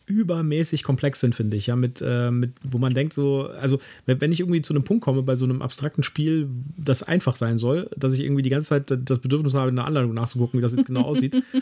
übermäßig 0.05 0.83
komplex 0.83 1.19
sind, 1.21 1.33
finde 1.33 1.55
ich. 1.55 1.67
Ja, 1.67 1.75
mit, 1.75 2.03
äh, 2.05 2.29
mit, 2.29 2.51
wo 2.63 2.77
man 2.77 2.93
denkt, 2.93 3.13
so, 3.13 3.49
also, 3.59 3.79
wenn 4.05 4.31
ich 4.31 4.41
irgendwie 4.41 4.61
zu 4.61 4.73
einem 4.73 4.83
Punkt 4.83 5.03
komme 5.03 5.23
bei 5.23 5.35
so 5.35 5.45
einem 5.45 5.61
abstrakten 5.61 6.03
Spiel, 6.03 6.49
das 6.77 7.03
einfach 7.03 7.35
sein 7.35 7.57
soll, 7.57 7.89
dass 7.95 8.13
ich 8.13 8.21
irgendwie 8.21 8.41
die 8.41 8.49
ganze 8.49 8.67
Zeit 8.69 8.99
das 9.05 9.19
Bedürfnis 9.19 9.53
habe, 9.53 9.69
eine 9.69 9.85
Anleitung 9.85 10.13
nachzugucken, 10.13 10.59
wie 10.59 10.61
das 10.61 10.73
jetzt 10.73 10.87
genau 10.87 11.01
aussieht. 11.01 11.35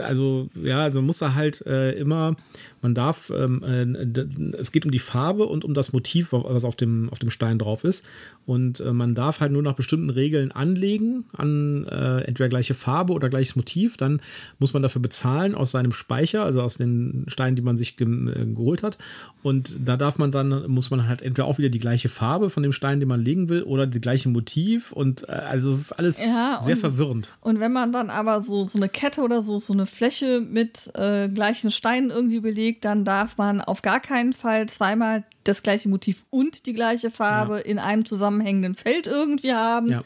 Also, 0.00 0.48
ja, 0.54 0.84
also 0.84 1.00
man 1.00 1.06
muss 1.06 1.18
da 1.18 1.34
halt 1.34 1.66
äh, 1.66 1.92
immer, 1.92 2.36
man 2.80 2.94
darf, 2.94 3.30
ähm, 3.34 3.62
äh, 3.62 4.56
es 4.56 4.72
geht 4.72 4.84
um 4.84 4.92
die 4.92 5.00
Farbe 5.00 5.46
und 5.46 5.64
um 5.64 5.74
das 5.74 5.92
Motiv, 5.92 6.32
was 6.32 6.64
auf 6.64 6.76
dem, 6.76 7.10
auf 7.10 7.18
dem 7.18 7.30
Stein 7.30 7.58
drauf 7.58 7.84
ist. 7.84 8.04
Und 8.46 8.80
äh, 8.80 8.92
man 8.92 9.14
darf 9.14 9.40
halt 9.40 9.52
nur 9.52 9.62
nach 9.62 9.74
bestimmten 9.74 10.10
Regeln 10.10 10.52
anlegen, 10.52 11.24
an 11.36 11.86
äh, 11.86 12.20
entweder 12.20 12.48
gleiche 12.48 12.74
Farbe 12.74 13.12
oder 13.12 13.28
gleiches 13.28 13.56
Motiv. 13.56 13.96
Dann 13.96 14.20
muss 14.58 14.72
man 14.72 14.82
dafür 14.82 15.02
bezahlen 15.02 15.54
aus 15.54 15.72
seinem 15.72 15.92
Speicher, 15.92 16.44
also 16.44 16.62
aus 16.62 16.76
den 16.76 17.24
Steinen, 17.26 17.56
die 17.56 17.62
man 17.62 17.69
sich 17.76 17.96
ge 17.96 18.06
äh, 18.06 18.46
geholt 18.46 18.82
hat. 18.82 18.98
Und 19.42 19.78
da 19.86 19.96
darf 19.96 20.18
man 20.18 20.30
dann, 20.30 20.70
muss 20.70 20.90
man 20.90 21.08
halt 21.08 21.22
entweder 21.22 21.46
auch 21.46 21.58
wieder 21.58 21.68
die 21.68 21.78
gleiche 21.78 22.08
Farbe 22.08 22.50
von 22.50 22.62
dem 22.62 22.72
Stein, 22.72 23.00
den 23.00 23.08
man 23.08 23.20
legen 23.20 23.48
will, 23.48 23.62
oder 23.62 23.86
das 23.86 24.00
gleiche 24.00 24.28
Motiv. 24.28 24.92
Und 24.92 25.28
äh, 25.28 25.32
also 25.32 25.70
es 25.70 25.80
ist 25.80 25.92
alles 25.92 26.20
ja, 26.20 26.60
sehr 26.62 26.74
und, 26.74 26.80
verwirrend. 26.80 27.36
Und 27.40 27.60
wenn 27.60 27.72
man 27.72 27.92
dann 27.92 28.10
aber 28.10 28.42
so, 28.42 28.68
so 28.68 28.78
eine 28.78 28.88
Kette 28.88 29.22
oder 29.22 29.42
so, 29.42 29.58
so 29.58 29.72
eine 29.72 29.86
Fläche 29.86 30.40
mit 30.40 30.90
äh, 30.94 31.28
gleichen 31.28 31.70
Steinen 31.70 32.10
irgendwie 32.10 32.40
belegt, 32.40 32.84
dann 32.84 33.04
darf 33.04 33.38
man 33.38 33.60
auf 33.60 33.82
gar 33.82 34.00
keinen 34.00 34.32
Fall 34.32 34.68
zweimal 34.68 35.24
das 35.44 35.62
gleiche 35.62 35.88
Motiv 35.88 36.26
und 36.30 36.66
die 36.66 36.74
gleiche 36.74 37.10
Farbe 37.10 37.58
ja. 37.58 37.64
in 37.64 37.78
einem 37.78 38.04
zusammenhängenden 38.04 38.74
Feld 38.74 39.06
irgendwie 39.06 39.54
haben. 39.54 39.90
Ja. 39.90 40.02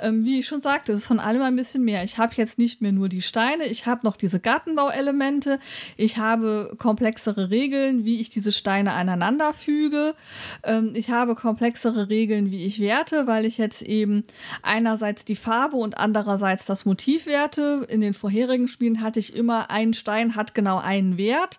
Ähm, 0.00 0.24
wie 0.24 0.40
ich 0.40 0.46
schon 0.46 0.60
sagte, 0.60 0.92
es 0.92 1.00
ist 1.00 1.06
von 1.06 1.20
allem 1.20 1.42
ein 1.42 1.56
bisschen 1.56 1.84
mehr. 1.84 2.04
Ich 2.04 2.18
habe 2.18 2.34
jetzt 2.36 2.58
nicht 2.58 2.82
mehr 2.82 2.92
nur 2.92 3.08
die 3.08 3.22
Steine, 3.22 3.66
ich 3.66 3.86
habe 3.86 4.02
noch 4.04 4.16
diese 4.16 4.40
Gartenbauelemente, 4.40 5.58
ich 5.96 6.18
habe 6.18 6.74
komplexere 6.78 7.50
Regeln, 7.50 8.04
wie 8.04 8.20
ich 8.20 8.28
diese 8.28 8.52
Steine 8.52 8.92
aneinander 8.92 9.54
füge. 9.54 10.14
Ähm, 10.62 10.92
ich 10.94 11.10
habe 11.10 11.34
komplexere 11.34 12.08
Regeln, 12.10 12.50
wie 12.50 12.64
ich 12.64 12.80
werte, 12.80 13.26
weil 13.26 13.46
ich 13.46 13.58
jetzt 13.58 13.82
eben 13.82 14.24
einerseits 14.62 15.24
die 15.24 15.36
Farbe 15.36 15.76
und 15.76 15.98
andererseits 15.98 16.66
das 16.66 16.84
Motiv 16.84 17.26
werte. 17.26 17.86
In 17.88 18.00
den 18.00 18.14
vorherigen 18.14 18.68
Spielen 18.68 19.00
hatte 19.00 19.18
ich 19.18 19.34
immer, 19.34 19.70
ein 19.70 19.94
Stein 19.94 20.36
hat 20.36 20.54
genau 20.54 20.78
einen 20.78 21.16
Wert. 21.16 21.58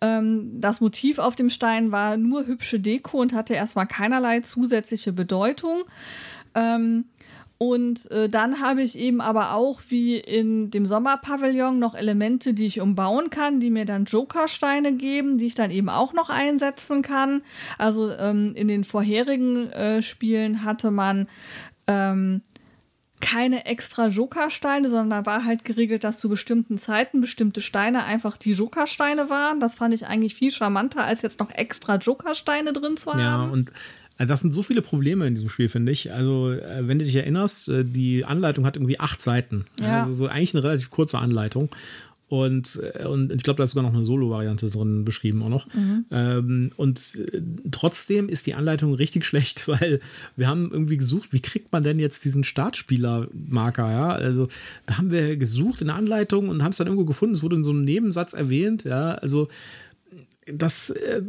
Ähm, 0.00 0.60
das 0.60 0.80
Motiv 0.80 1.18
auf 1.18 1.36
dem 1.36 1.50
Stein 1.50 1.92
war 1.92 2.16
nur 2.16 2.46
hübsche 2.46 2.80
Deko 2.80 3.20
und 3.20 3.32
hatte 3.32 3.54
erstmal 3.54 3.86
keinerlei 3.86 4.40
zusätzliche 4.40 5.12
Bedeutung. 5.12 5.84
Ähm, 6.54 7.06
und 7.58 8.10
äh, 8.10 8.28
dann 8.28 8.60
habe 8.60 8.82
ich 8.82 8.98
eben 8.98 9.22
aber 9.22 9.54
auch 9.54 9.80
wie 9.88 10.18
in 10.18 10.70
dem 10.70 10.86
Sommerpavillon 10.86 11.78
noch 11.78 11.94
Elemente, 11.94 12.52
die 12.52 12.66
ich 12.66 12.80
umbauen 12.80 13.30
kann, 13.30 13.60
die 13.60 13.70
mir 13.70 13.86
dann 13.86 14.04
Jokersteine 14.04 14.92
geben, 14.92 15.38
die 15.38 15.46
ich 15.46 15.54
dann 15.54 15.70
eben 15.70 15.88
auch 15.88 16.12
noch 16.12 16.28
einsetzen 16.28 17.00
kann. 17.00 17.42
Also 17.78 18.12
ähm, 18.12 18.52
in 18.54 18.68
den 18.68 18.84
vorherigen 18.84 19.70
äh, 19.72 20.02
Spielen 20.02 20.64
hatte 20.64 20.90
man 20.90 21.28
ähm, 21.86 22.42
keine 23.20 23.66
extra 23.66 24.08
Jokersteine, 24.08 24.88
sondern 24.88 25.24
da 25.24 25.30
war 25.30 25.44
halt 25.44 25.64
geregelt, 25.64 26.04
dass 26.04 26.18
zu 26.18 26.28
bestimmten 26.28 26.78
Zeiten 26.78 27.20
bestimmte 27.20 27.60
Steine 27.60 28.04
einfach 28.04 28.36
die 28.36 28.52
Jokersteine 28.52 29.30
waren. 29.30 29.60
Das 29.60 29.74
fand 29.76 29.94
ich 29.94 30.06
eigentlich 30.06 30.34
viel 30.34 30.50
charmanter, 30.50 31.04
als 31.04 31.22
jetzt 31.22 31.40
noch 31.40 31.50
extra 31.50 31.96
Jokersteine 31.96 32.72
drin 32.72 32.96
zu 32.96 33.12
haben. 33.12 33.20
Ja, 33.20 33.44
und 33.44 33.72
äh, 34.18 34.26
das 34.26 34.40
sind 34.40 34.52
so 34.52 34.62
viele 34.62 34.82
Probleme 34.82 35.26
in 35.26 35.34
diesem 35.34 35.48
Spiel, 35.48 35.68
finde 35.68 35.92
ich. 35.92 36.12
Also, 36.12 36.52
äh, 36.52 36.86
wenn 36.86 36.98
du 36.98 37.04
dich 37.04 37.14
erinnerst, 37.14 37.68
äh, 37.68 37.84
die 37.84 38.24
Anleitung 38.24 38.66
hat 38.66 38.76
irgendwie 38.76 39.00
acht 39.00 39.22
Seiten. 39.22 39.66
Ja. 39.80 40.00
Also 40.02 40.12
so 40.12 40.26
eigentlich 40.26 40.54
eine 40.54 40.64
relativ 40.64 40.90
kurze 40.90 41.18
Anleitung. 41.18 41.70
Und, 42.28 42.80
äh, 42.82 43.06
und 43.06 43.32
ich 43.32 43.44
glaube, 43.44 43.58
da 43.58 43.64
ist 43.64 43.70
sogar 43.70 43.88
noch 43.88 43.96
eine 43.96 44.04
Solo-Variante 44.04 44.68
drin 44.70 45.04
beschrieben 45.04 45.42
auch 45.42 45.48
noch. 45.48 45.72
Mhm. 45.72 46.04
Ähm, 46.10 46.70
und 46.76 47.20
äh, 47.32 47.40
trotzdem 47.70 48.28
ist 48.28 48.46
die 48.46 48.54
Anleitung 48.54 48.94
richtig 48.94 49.24
schlecht, 49.26 49.68
weil 49.68 50.00
wir 50.34 50.48
haben 50.48 50.70
irgendwie 50.72 50.96
gesucht, 50.96 51.32
wie 51.32 51.40
kriegt 51.40 51.72
man 51.72 51.84
denn 51.84 52.00
jetzt 52.00 52.24
diesen 52.24 52.42
Startspieler-Marker, 52.42 53.90
ja? 53.90 54.08
Also 54.08 54.48
da 54.86 54.98
haben 54.98 55.10
wir 55.10 55.36
gesucht 55.36 55.80
in 55.80 55.86
der 55.86 55.96
Anleitung 55.96 56.48
und 56.48 56.62
haben 56.62 56.72
es 56.72 56.78
dann 56.78 56.88
irgendwo 56.88 57.04
gefunden. 57.04 57.34
Es 57.34 57.42
wurde 57.42 57.56
in 57.56 57.64
so 57.64 57.70
einem 57.70 57.84
Nebensatz 57.84 58.32
erwähnt, 58.32 58.82
ja. 58.84 59.14
Also 59.14 59.48
das, 60.46 60.90
äh, 60.90 61.22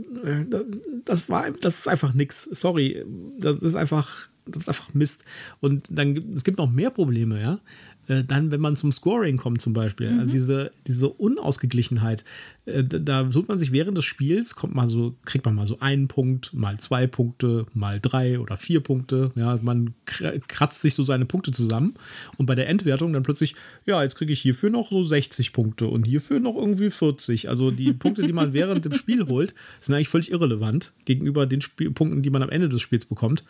das 1.05 1.29
war, 1.29 1.51
das 1.51 1.79
ist 1.79 1.87
einfach 1.87 2.13
nix. 2.13 2.43
Sorry, 2.43 3.03
das 3.39 3.57
ist 3.57 3.75
einfach, 3.75 4.29
das 4.45 4.63
ist 4.63 4.69
einfach 4.69 4.93
Mist. 4.93 5.23
Und 5.59 5.87
dann, 5.91 6.33
es 6.35 6.43
gibt 6.43 6.57
noch 6.57 6.71
mehr 6.71 6.89
Probleme, 6.89 7.41
ja. 7.41 7.59
Äh, 8.07 8.23
dann, 8.23 8.51
wenn 8.51 8.61
man 8.61 8.75
zum 8.75 8.91
Scoring 8.91 9.37
kommt 9.37 9.61
zum 9.61 9.73
Beispiel, 9.73 10.07
also 10.07 10.15
mhm. 10.15 10.19
also 10.19 10.31
diese, 10.31 10.71
diese 10.87 11.09
Unausgeglichenheit, 11.09 12.23
äh, 12.65 12.83
da 12.83 13.23
tut 13.23 13.47
man 13.47 13.57
sich 13.57 13.71
während 13.71 13.97
des 13.97 14.05
Spiels, 14.05 14.55
kommt 14.55 14.75
man 14.75 14.87
so, 14.87 15.15
kriegt 15.25 15.45
man 15.45 15.55
mal 15.55 15.67
so 15.67 15.79
einen 15.79 16.07
Punkt, 16.07 16.53
mal 16.53 16.77
zwei 16.77 17.07
Punkte, 17.07 17.65
mal 17.73 17.99
drei 17.99 18.39
oder 18.39 18.57
vier 18.57 18.79
Punkte. 18.79 19.31
Ja, 19.35 19.59
man 19.61 19.93
kratzt 20.05 20.81
sich 20.81 20.95
so 20.95 21.03
seine 21.03 21.25
Punkte 21.25 21.51
zusammen 21.51 21.95
und 22.37 22.45
bei 22.45 22.55
der 22.55 22.69
Endwertung 22.69 23.13
dann 23.13 23.23
plötzlich, 23.23 23.55
ja, 23.85 24.01
jetzt 24.03 24.15
kriege 24.15 24.33
ich 24.33 24.41
hierfür 24.41 24.69
noch 24.69 24.91
so 24.91 25.03
60 25.03 25.53
Punkte 25.53 25.87
und 25.87 26.05
hierfür 26.05 26.39
noch 26.39 26.55
irgendwie 26.55 26.89
40. 26.89 27.49
Also 27.49 27.71
die 27.71 27.93
Punkte, 27.97 28.23
die 28.23 28.33
man 28.33 28.53
während 28.53 28.85
dem 28.85 28.93
Spiel 28.93 29.27
holt, 29.27 29.53
sind 29.79 29.95
eigentlich 29.95 30.09
völlig 30.09 30.31
irrelevant 30.31 30.93
gegenüber 31.05 31.45
den 31.45 31.61
Spiel 31.61 31.91
Punkten, 31.91 32.21
die 32.21 32.29
man 32.29 32.43
am 32.43 32.49
Ende 32.49 32.69
des 32.69 32.81
Spiels 32.81 33.05
bekommt. 33.05 33.43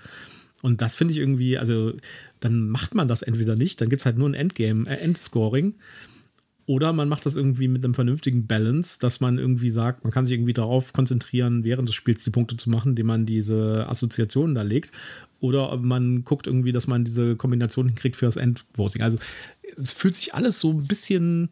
Und 0.61 0.81
das 0.81 0.95
finde 0.95 1.13
ich 1.13 1.19
irgendwie, 1.19 1.57
also 1.57 1.93
dann 2.39 2.69
macht 2.69 2.95
man 2.95 3.07
das 3.07 3.21
entweder 3.21 3.55
nicht, 3.55 3.79
dann 3.81 3.89
gibt 3.89 4.01
es 4.01 4.05
halt 4.05 4.17
nur 4.17 4.29
ein 4.29 4.33
Endgame, 4.33 4.87
äh, 4.87 4.95
Endscoring. 4.95 5.75
Oder 6.65 6.91
man 6.91 7.07
macht 7.07 7.25
das 7.25 7.37
irgendwie 7.37 7.69
mit 7.69 7.85
einem 7.85 7.93
vernünftigen 7.93 8.45
Balance, 8.45 8.99
dass 8.99 9.21
man 9.21 9.37
irgendwie 9.37 9.69
sagt, 9.69 10.03
man 10.03 10.11
kann 10.11 10.25
sich 10.25 10.35
irgendwie 10.35 10.53
darauf 10.53 10.91
konzentrieren, 10.91 11.63
während 11.63 11.87
des 11.87 11.95
Spiels 11.95 12.25
die 12.25 12.29
Punkte 12.29 12.57
zu 12.57 12.69
machen, 12.69 12.89
indem 12.89 13.07
man 13.07 13.25
diese 13.25 13.87
Assoziationen 13.87 14.53
da 14.53 14.63
legt. 14.63 14.91
Oder 15.39 15.77
man 15.77 16.25
guckt 16.25 16.45
irgendwie, 16.45 16.73
dass 16.73 16.85
man 16.85 17.05
diese 17.05 17.37
Kombination 17.37 17.87
hinkriegt 17.87 18.17
für 18.17 18.25
das 18.25 18.35
Endvoting. 18.35 19.01
Also 19.01 19.17
es 19.77 19.93
fühlt 19.93 20.17
sich 20.17 20.33
alles 20.33 20.59
so 20.59 20.71
ein 20.71 20.87
bisschen. 20.87 21.49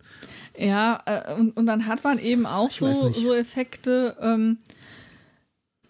Ja, 0.59 1.01
äh, 1.05 1.33
und, 1.39 1.55
und 1.55 1.65
dann 1.65 1.85
hat 1.87 2.03
man 2.03 2.19
eben 2.19 2.45
auch 2.45 2.71
so, 2.71 2.93
so 2.93 3.33
Effekte. 3.33 4.17
Ähm, 4.19 4.57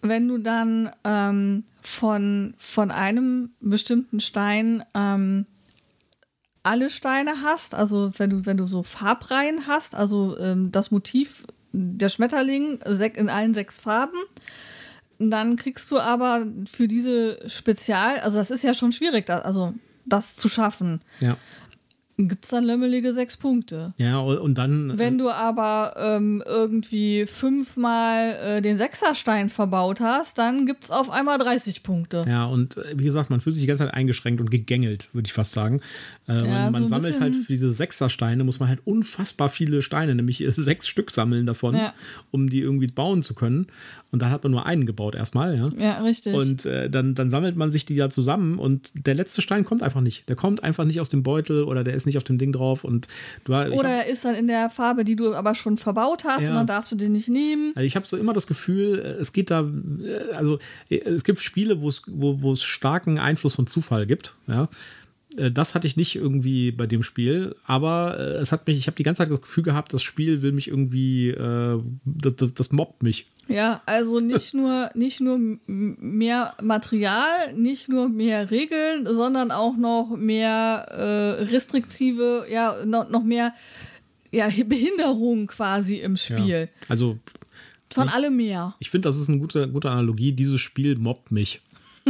wenn 0.02 0.28
du 0.28 0.38
dann 0.38 0.90
ähm, 1.04 1.64
von, 1.80 2.54
von 2.58 2.90
einem 2.90 3.50
bestimmten 3.60 4.20
Stein 4.20 4.84
ähm, 4.94 5.44
alle 6.62 6.90
Steine 6.90 7.42
hast, 7.42 7.74
also 7.74 8.12
wenn 8.16 8.30
du, 8.30 8.46
wenn 8.46 8.56
du 8.56 8.66
so 8.66 8.82
Farbreihen 8.82 9.66
hast, 9.66 9.94
also 9.94 10.36
ähm, 10.38 10.72
das 10.72 10.90
Motiv 10.90 11.44
der 11.72 12.08
Schmetterling 12.08 12.80
in 12.80 13.28
allen 13.28 13.54
sechs 13.54 13.78
Farben, 13.78 14.18
dann 15.18 15.56
kriegst 15.56 15.90
du 15.90 15.98
aber 15.98 16.46
für 16.70 16.88
diese 16.88 17.48
Spezial, 17.48 18.18
also 18.20 18.38
das 18.38 18.50
ist 18.50 18.62
ja 18.62 18.74
schon 18.74 18.92
schwierig, 18.92 19.26
das, 19.26 19.44
also 19.44 19.74
das 20.04 20.34
zu 20.34 20.48
schaffen. 20.48 21.00
Ja 21.20 21.36
gibt 22.18 22.44
es 22.44 22.50
dann 22.50 22.64
lömmelige 22.64 23.12
sechs 23.12 23.36
Punkte. 23.36 23.92
Ja, 23.98 24.18
und 24.18 24.56
dann. 24.56 24.90
Äh, 24.90 24.98
Wenn 24.98 25.18
du 25.18 25.30
aber 25.30 25.94
ähm, 25.98 26.42
irgendwie 26.46 27.26
fünfmal 27.26 28.36
äh, 28.42 28.62
den 28.62 28.76
Sechserstein 28.78 29.48
verbaut 29.48 30.00
hast, 30.00 30.38
dann 30.38 30.64
gibt 30.64 30.84
es 30.84 30.90
auf 30.90 31.10
einmal 31.10 31.38
30 31.38 31.82
Punkte. 31.82 32.24
Ja, 32.26 32.46
und 32.46 32.78
äh, 32.78 32.94
wie 32.96 33.04
gesagt, 33.04 33.28
man 33.28 33.40
fühlt 33.40 33.54
sich 33.54 33.62
die 33.62 33.66
ganze 33.66 33.84
Zeit 33.84 33.94
eingeschränkt 33.94 34.40
und 34.40 34.50
gegängelt, 34.50 35.08
würde 35.12 35.26
ich 35.26 35.32
fast 35.32 35.52
sagen. 35.52 35.80
Äh, 36.28 36.46
ja, 36.46 36.70
man, 36.70 36.84
so 36.84 36.88
sammelt 36.88 37.20
halt 37.20 37.36
für 37.36 37.52
diese 37.52 37.70
Sechsersteine, 37.70 38.44
muss 38.44 38.58
man 38.60 38.68
halt 38.68 38.80
unfassbar 38.84 39.48
viele 39.48 39.82
Steine, 39.82 40.14
nämlich 40.14 40.42
sechs 40.48 40.88
Stück 40.88 41.10
sammeln 41.10 41.46
davon, 41.46 41.74
ja. 41.74 41.92
um 42.30 42.48
die 42.48 42.60
irgendwie 42.60 42.88
bauen 42.88 43.22
zu 43.22 43.34
können. 43.34 43.66
Und 44.10 44.22
dann 44.22 44.30
hat 44.30 44.42
man 44.44 44.52
nur 44.52 44.64
einen 44.64 44.86
gebaut 44.86 45.14
erstmal, 45.14 45.56
ja. 45.56 45.70
Ja, 45.78 46.02
richtig. 46.02 46.34
Und 46.34 46.64
äh, 46.64 46.88
dann, 46.88 47.14
dann 47.14 47.28
sammelt 47.28 47.56
man 47.56 47.70
sich 47.70 47.84
die 47.84 47.96
da 47.96 48.08
zusammen 48.08 48.58
und 48.58 48.90
der 48.94 49.14
letzte 49.14 49.42
Stein 49.42 49.64
kommt 49.64 49.82
einfach 49.82 50.00
nicht. 50.00 50.28
Der 50.28 50.36
kommt 50.36 50.62
einfach 50.62 50.84
nicht 50.84 51.00
aus 51.00 51.08
dem 51.08 51.22
Beutel 51.22 51.64
oder 51.64 51.84
der 51.84 51.94
ist 51.94 52.05
nicht 52.06 52.16
auf 52.16 52.24
dem 52.24 52.38
Ding 52.38 52.52
drauf. 52.52 52.84
Und 52.84 53.08
du, 53.44 53.52
oder 53.52 53.88
er 53.88 54.06
ist 54.06 54.24
dann 54.24 54.34
in 54.34 54.46
der 54.46 54.70
Farbe, 54.70 55.04
die 55.04 55.16
du 55.16 55.34
aber 55.34 55.54
schon 55.54 55.78
verbaut 55.78 56.24
hast 56.24 56.44
ja. 56.44 56.50
und 56.50 56.54
dann 56.56 56.66
darfst 56.66 56.92
du 56.92 56.96
den 56.96 57.12
nicht 57.12 57.28
nehmen. 57.28 57.72
Also 57.74 57.86
ich 57.86 57.96
habe 57.96 58.06
so 58.06 58.16
immer 58.16 58.32
das 58.32 58.46
Gefühl, 58.46 58.98
es 59.20 59.32
geht 59.32 59.50
da, 59.50 59.68
also 60.34 60.58
es 60.88 61.24
gibt 61.24 61.40
Spiele, 61.40 61.80
wo 61.80 61.88
es, 61.88 62.02
wo, 62.06 62.40
wo 62.40 62.52
es 62.52 62.62
starken 62.62 63.18
Einfluss 63.18 63.54
von 63.54 63.66
Zufall 63.66 64.06
gibt, 64.06 64.34
ja 64.46 64.64
äh, 64.64 64.68
das 65.34 65.74
hatte 65.74 65.86
ich 65.86 65.96
nicht 65.96 66.16
irgendwie 66.16 66.70
bei 66.70 66.86
dem 66.86 67.02
Spiel, 67.02 67.56
aber 67.64 68.16
äh, 68.18 68.22
es 68.38 68.52
hat 68.52 68.66
mich, 68.66 68.78
ich 68.78 68.86
habe 68.86 68.96
die 68.96 69.02
ganze 69.02 69.22
Zeit 69.22 69.30
das 69.30 69.42
Gefühl 69.42 69.64
gehabt, 69.64 69.92
das 69.92 70.02
Spiel 70.02 70.40
will 70.40 70.52
mich 70.52 70.68
irgendwie, 70.68 71.28
äh, 71.28 71.82
das, 72.04 72.36
das, 72.36 72.54
das, 72.54 72.72
mobbt 72.72 73.02
mich. 73.02 73.26
Ja, 73.48 73.82
also 73.86 74.20
nicht 74.20 74.54
nur, 74.54 74.90
nicht 74.94 75.20
nur 75.20 75.38
mehr 75.66 76.54
Material, 76.62 77.52
nicht 77.54 77.88
nur 77.88 78.08
mehr 78.08 78.50
Regeln, 78.50 79.06
sondern 79.06 79.50
auch 79.50 79.76
noch 79.76 80.16
mehr 80.16 80.86
äh, 80.90 81.42
restriktive, 81.44 82.46
ja, 82.50 82.84
noch, 82.84 83.10
noch 83.10 83.22
mehr 83.22 83.52
ja, 84.30 84.48
Behinderung 84.48 85.48
quasi 85.48 85.96
im 85.96 86.16
Spiel. 86.16 86.68
Ja, 86.72 86.88
also 86.88 87.18
von 87.92 88.08
allem 88.08 88.36
mehr. 88.36 88.74
Ich 88.78 88.90
finde, 88.90 89.08
das 89.08 89.16
ist 89.16 89.28
eine 89.28 89.38
gute, 89.38 89.68
gute 89.70 89.90
Analogie. 89.90 90.32
Dieses 90.32 90.60
Spiel 90.60 90.96
mobbt 90.96 91.32
mich. 91.32 91.62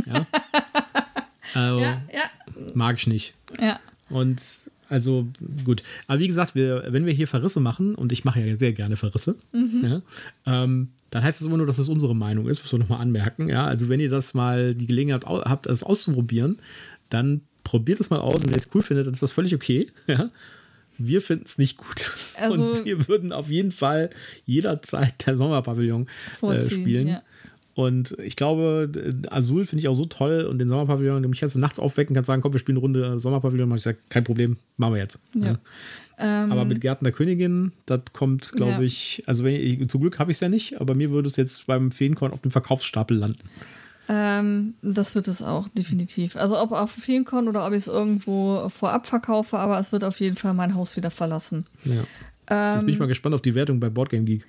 Ja. 0.04 0.26
also, 1.54 1.80
ja, 1.80 2.02
ja. 2.12 2.22
Mag 2.74 2.96
ich 2.98 3.06
nicht. 3.06 3.34
Ja. 3.60 3.80
Und 4.08 4.70
also 4.88 5.26
gut. 5.64 5.82
Aber 6.06 6.20
wie 6.20 6.28
gesagt, 6.28 6.54
wir, 6.54 6.84
wenn 6.88 7.06
wir 7.06 7.12
hier 7.12 7.26
Verrisse 7.26 7.60
machen, 7.60 7.94
und 7.94 8.12
ich 8.12 8.24
mache 8.24 8.40
ja 8.40 8.56
sehr 8.56 8.72
gerne 8.72 8.96
Verrisse, 8.96 9.36
mhm. 9.52 9.80
ja, 9.82 10.02
ähm, 10.46 10.88
dann 11.10 11.22
heißt 11.22 11.40
es 11.40 11.46
immer 11.46 11.56
nur, 11.56 11.66
dass 11.66 11.78
es 11.78 11.88
unsere 11.88 12.14
Meinung 12.14 12.48
ist, 12.48 12.62
muss 12.62 12.72
man 12.72 12.82
nochmal 12.82 13.00
anmerken. 13.00 13.48
Ja, 13.48 13.66
also 13.66 13.88
wenn 13.88 14.00
ihr 14.00 14.10
das 14.10 14.34
mal 14.34 14.74
die 14.74 14.86
Gelegenheit 14.86 15.24
habt, 15.24 15.66
das 15.66 15.82
auszuprobieren, 15.82 16.58
dann 17.08 17.42
probiert 17.64 18.00
es 18.00 18.10
mal 18.10 18.18
aus 18.18 18.36
und 18.36 18.46
wenn 18.46 18.52
ihr 18.52 18.58
es 18.58 18.68
cool 18.74 18.82
findet, 18.82 19.06
dann 19.06 19.14
ist 19.14 19.22
das 19.22 19.32
völlig 19.32 19.54
okay. 19.54 19.90
Ja. 20.06 20.30
Wir 20.98 21.20
finden 21.20 21.44
es 21.44 21.58
nicht 21.58 21.76
gut. 21.76 22.10
Also, 22.40 22.70
und 22.72 22.86
wir 22.86 23.06
würden 23.06 23.30
auf 23.30 23.50
jeden 23.50 23.70
Fall 23.70 24.08
jederzeit 24.46 25.26
der 25.26 25.36
Sommerpavillon 25.36 26.06
äh, 26.40 26.62
spielen. 26.62 27.08
Ja. 27.08 27.22
Und 27.76 28.16
ich 28.20 28.36
glaube, 28.36 28.90
Azul 29.28 29.66
finde 29.66 29.80
ich 29.80 29.88
auch 29.88 29.94
so 29.94 30.06
toll 30.06 30.46
und 30.48 30.58
den 30.58 30.70
Sommerpavillon, 30.70 31.20
den 31.20 31.28
mich 31.28 31.42
jetzt 31.42 31.56
nachts 31.56 31.78
aufwecken 31.78 32.16
kann, 32.16 32.24
sagen, 32.24 32.40
komm, 32.40 32.54
wir 32.54 32.58
spielen 32.58 32.78
eine 32.78 32.80
Runde 32.80 33.18
Sommerpavillon. 33.18 33.70
Ich 33.76 33.82
sage, 33.82 33.98
kein 34.08 34.24
Problem, 34.24 34.56
machen 34.78 34.94
wir 34.94 35.02
jetzt. 35.02 35.20
Ja. 35.34 35.44
Ja. 35.44 35.58
Ähm, 36.18 36.52
aber 36.52 36.64
mit 36.64 36.80
Gärten 36.80 37.04
der 37.04 37.12
Königin, 37.12 37.72
das 37.84 38.00
kommt, 38.14 38.52
glaube 38.52 38.86
ich, 38.86 39.22
also 39.26 39.44
wenn 39.44 39.56
ich, 39.56 39.86
zum 39.90 40.00
Glück 40.00 40.18
habe 40.18 40.30
ich 40.30 40.38
es 40.38 40.40
ja 40.40 40.48
nicht, 40.48 40.80
aber 40.80 40.94
mir 40.94 41.10
würde 41.10 41.28
es 41.28 41.36
jetzt 41.36 41.66
beim 41.66 41.90
Feenkorn 41.90 42.32
auf 42.32 42.40
dem 42.40 42.50
Verkaufsstapel 42.50 43.18
landen. 43.18 43.40
Ähm, 44.08 44.72
das 44.80 45.14
wird 45.14 45.28
es 45.28 45.42
auch, 45.42 45.68
definitiv. 45.68 46.36
Also 46.36 46.58
ob 46.58 46.72
auf 46.72 46.92
Feenkorn 46.92 47.46
oder 47.46 47.66
ob 47.66 47.72
ich 47.72 47.80
es 47.80 47.88
irgendwo 47.88 48.70
vorab 48.70 49.06
verkaufe, 49.06 49.58
aber 49.58 49.78
es 49.78 49.92
wird 49.92 50.02
auf 50.02 50.18
jeden 50.20 50.36
Fall 50.36 50.54
mein 50.54 50.74
Haus 50.74 50.96
wieder 50.96 51.10
verlassen. 51.10 51.66
Ja. 51.84 52.74
Jetzt 52.74 52.86
bin 52.86 52.94
ich 52.94 53.00
mal 53.00 53.08
gespannt 53.08 53.34
auf 53.34 53.42
die 53.42 53.54
Wertung 53.54 53.80
bei 53.80 53.90
Boardgame 53.90 54.24
Geek. 54.24 54.46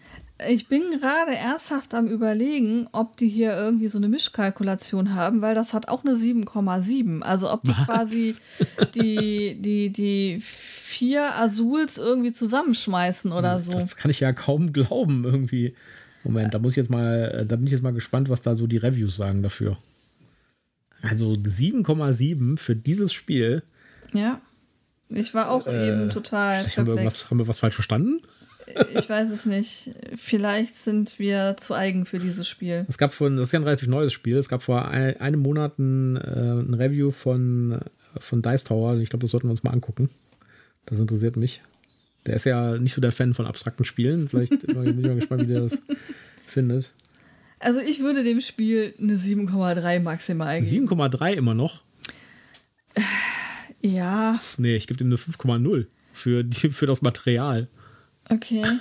Ich 0.48 0.68
bin 0.68 0.92
gerade 0.92 1.36
ernsthaft 1.36 1.96
am 1.96 2.08
überlegen, 2.08 2.88
ob 2.92 3.18
die 3.18 3.28
hier 3.28 3.58
irgendwie 3.58 3.88
so 3.88 3.98
eine 3.98 4.08
Mischkalkulation 4.08 5.16
haben, 5.16 5.42
weil 5.42 5.56
das 5.56 5.74
hat 5.74 5.88
auch 5.88 6.06
eine 6.06 6.14
7,7. 6.14 7.22
Also 7.22 7.52
ob 7.52 7.64
die 7.64 7.70
Was? 7.70 7.86
quasi 7.86 8.36
die, 8.94 9.56
die, 9.60 9.90
die 9.90 10.40
vier 10.42 11.40
Azuls 11.40 11.98
irgendwie 11.98 12.32
zusammenschmeißen 12.32 13.32
oder 13.32 13.56
hm, 13.56 13.62
so. 13.62 13.72
Das 13.72 13.96
kann 13.96 14.12
ich 14.12 14.20
ja 14.20 14.32
kaum 14.32 14.74
glauben 14.74 15.24
irgendwie. 15.24 15.74
Moment, 16.24 16.54
da 16.54 16.60
muss 16.60 16.74
ich 16.74 16.78
jetzt 16.78 16.92
mal, 16.92 17.46
da 17.48 17.56
bin 17.56 17.66
ich 17.66 17.72
jetzt 17.72 17.84
mal 17.84 17.94
gespannt, 17.94 18.30
was 18.30 18.44
da 18.44 18.54
so 18.54 18.68
die 18.68 18.78
Reviews 18.78 19.16
sagen 19.16 19.42
dafür. 19.42 19.78
Also 21.02 21.32
7,7 21.32 22.58
für 22.58 22.76
dieses 22.76 23.12
Spiel. 23.12 23.64
Ja. 24.14 24.40
Ich 25.10 25.34
war 25.34 25.50
auch 25.50 25.66
äh, 25.68 25.90
eben 25.90 26.10
total. 26.10 26.64
Haben 26.66 26.88
wir, 26.88 27.10
haben 27.10 27.40
wir 27.40 27.48
was 27.48 27.60
falsch 27.60 27.76
verstanden? 27.76 28.22
Ich 28.93 29.09
weiß 29.09 29.32
es 29.32 29.45
nicht. 29.45 29.91
Vielleicht 30.15 30.76
sind 30.76 31.20
wir 31.20 31.55
zu 31.57 31.74
eigen 31.74 32.05
für 32.05 32.20
dieses 32.20 32.47
Spiel. 32.47 32.86
Es 32.88 32.97
gab 32.97 33.13
von, 33.13 33.38
das 33.38 33.47
ist 33.47 33.51
ja 33.53 33.59
ein 33.59 33.63
relativ 33.63 33.88
neues 33.88 34.13
Spiel. 34.13 34.38
Es 34.38 34.49
gab 34.49 34.63
vor 34.63 34.88
ein, 34.88 35.20
einem 35.20 35.41
Monat 35.41 35.80
ein, 35.80 36.18
äh, 36.18 36.59
ein 36.59 36.74
Review 36.74 37.11
von, 37.11 37.80
von 38.20 38.41
Dice 38.41 38.65
Tower. 38.65 38.97
Ich 38.97 39.09
glaube, 39.09 39.24
das 39.24 39.32
sollten 39.32 39.47
wir 39.47 39.51
uns 39.51 39.63
mal 39.63 39.72
angucken. 39.72 40.09
Das 40.86 40.99
interessiert 40.99 41.38
mich. 41.38 41.61
Der 42.26 42.36
ist 42.36 42.45
ja 42.45 42.78
nicht 42.78 42.93
so 42.93 43.01
der 43.01 43.11
Fan 43.11 43.34
von 43.34 43.45
abstrakten 43.45 43.86
Spielen. 43.86 44.28
Vielleicht 44.28 44.68
bin 44.68 44.99
ich 44.99 45.05
mal 45.05 45.15
gespannt, 45.15 45.43
wie 45.43 45.53
der 45.53 45.61
das 45.61 45.78
findet. 46.45 46.91
Also 47.59 47.80
ich 47.80 48.01
würde 48.01 48.24
dem 48.24 48.41
Spiel 48.41 48.93
eine 48.99 49.15
7,3 49.15 49.99
maximal 49.99 50.61
geben. 50.61 50.88
7,3 50.88 51.34
immer 51.34 51.53
noch? 51.53 51.82
Ja. 53.82 54.39
Nee, 54.57 54.76
ich 54.76 54.88
gebe 54.88 54.97
dem 54.97 55.07
eine 55.07 55.15
5,0 55.15 55.86
für, 56.13 56.45
für 56.53 56.86
das 56.86 57.01
Material. 57.01 57.68
Okay. 58.30 58.63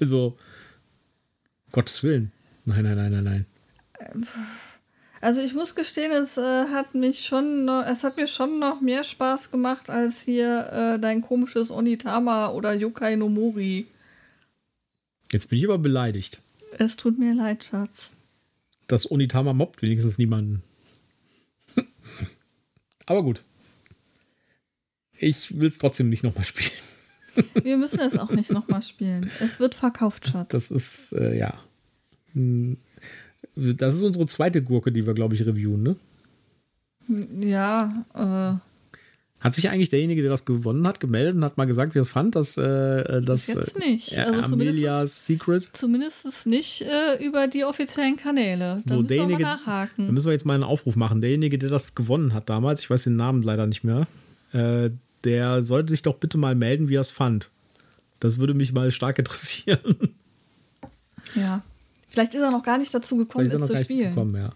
Also, 0.00 0.38
Gottes 1.72 2.02
Willen. 2.02 2.32
Nein, 2.64 2.84
nein, 2.84 2.96
nein, 2.96 3.12
nein, 3.12 3.24
nein. 3.24 4.26
Also 5.20 5.40
ich 5.40 5.54
muss 5.54 5.74
gestehen, 5.74 6.12
es 6.12 6.36
äh, 6.36 6.68
hat 6.68 6.94
mich 6.94 7.24
schon 7.24 7.64
noch, 7.64 7.84
es 7.86 8.04
hat 8.04 8.16
mir 8.16 8.26
schon 8.26 8.58
noch 8.58 8.80
mehr 8.80 9.04
Spaß 9.04 9.50
gemacht 9.50 9.88
als 9.88 10.22
hier 10.22 10.66
äh, 10.70 11.00
dein 11.00 11.22
komisches 11.22 11.70
Onitama 11.70 12.48
oder 12.48 12.74
Yokai 12.74 13.16
no 13.16 13.28
Mori. 13.28 13.86
Jetzt 15.32 15.48
bin 15.48 15.58
ich 15.58 15.64
aber 15.64 15.78
beleidigt. 15.78 16.40
Es 16.78 16.96
tut 16.96 17.18
mir 17.18 17.34
leid, 17.34 17.64
Schatz. 17.64 18.10
Das 18.86 19.10
Onitama 19.10 19.52
mobbt 19.52 19.82
wenigstens 19.82 20.18
niemanden. 20.18 20.62
aber 23.06 23.22
gut. 23.22 23.44
Ich 25.16 25.58
will 25.58 25.68
es 25.68 25.78
trotzdem 25.78 26.10
nicht 26.10 26.22
nochmal 26.22 26.44
spielen. 26.44 26.72
Wir 27.62 27.76
müssen 27.76 28.00
es 28.00 28.16
auch 28.16 28.30
nicht 28.30 28.50
nochmal 28.50 28.82
spielen. 28.82 29.30
Es 29.40 29.60
wird 29.60 29.74
verkauft, 29.74 30.28
Schatz. 30.28 30.50
Das 30.50 30.70
ist, 30.70 31.12
äh, 31.12 31.36
ja. 31.36 31.54
Hm. 32.34 32.76
Das 33.54 33.94
ist 33.94 34.02
unsere 34.02 34.26
zweite 34.26 34.62
Gurke, 34.62 34.90
die 34.90 35.06
wir, 35.06 35.14
glaube 35.14 35.34
ich, 35.34 35.46
reviewen, 35.46 35.82
ne? 35.82 35.96
Ja, 37.40 38.04
äh. 38.14 38.58
Hat 39.44 39.54
sich 39.54 39.68
eigentlich 39.68 39.90
derjenige, 39.90 40.22
der 40.22 40.30
das 40.30 40.46
gewonnen 40.46 40.88
hat, 40.88 41.00
gemeldet 41.00 41.34
und 41.36 41.44
hat 41.44 41.58
mal 41.58 41.66
gesagt, 41.66 41.94
wie 41.94 41.98
er 41.98 42.02
es 42.02 42.08
fand, 42.08 42.34
dass 42.34 42.56
äh, 42.56 43.20
das 43.20 43.46
jetzt 43.46 43.78
nicht. 43.78 44.16
Äh, 44.16 44.22
also 44.22 44.54
Amelias 44.54 45.26
Secret? 45.26 45.68
Zumindest 45.72 46.46
nicht 46.46 46.80
äh, 46.80 47.22
über 47.22 47.46
die 47.46 47.64
offiziellen 47.64 48.16
Kanäle. 48.16 48.82
Da 48.86 48.94
so, 48.94 49.02
müssen 49.02 49.08
derjenige, 49.08 49.40
wir 49.40 49.46
nachhaken. 49.46 50.06
Da 50.06 50.12
müssen 50.12 50.28
wir 50.28 50.32
jetzt 50.32 50.46
mal 50.46 50.54
einen 50.54 50.62
Aufruf 50.62 50.96
machen. 50.96 51.20
Derjenige, 51.20 51.58
der 51.58 51.68
das 51.68 51.94
gewonnen 51.94 52.32
hat 52.32 52.48
damals, 52.48 52.80
ich 52.80 52.88
weiß 52.88 53.04
den 53.04 53.16
Namen 53.16 53.42
leider 53.42 53.66
nicht 53.66 53.84
mehr, 53.84 54.06
äh, 54.54 54.88
der 55.24 55.62
sollte 55.62 55.90
sich 55.90 56.02
doch 56.02 56.16
bitte 56.16 56.38
mal 56.38 56.54
melden, 56.54 56.88
wie 56.88 56.96
er 56.96 57.00
es 57.00 57.10
fand. 57.10 57.50
Das 58.20 58.38
würde 58.38 58.54
mich 58.54 58.72
mal 58.72 58.92
stark 58.92 59.18
interessieren. 59.18 60.14
Ja. 61.34 61.62
Vielleicht 62.08 62.34
ist 62.34 62.42
er 62.42 62.50
noch 62.50 62.62
gar 62.62 62.78
nicht 62.78 62.94
dazu 62.94 63.16
gekommen, 63.16 63.50
es 63.50 63.66
zu 63.66 63.76
spielen. 63.76 64.14
Kommen, 64.14 64.36
ja. 64.36 64.50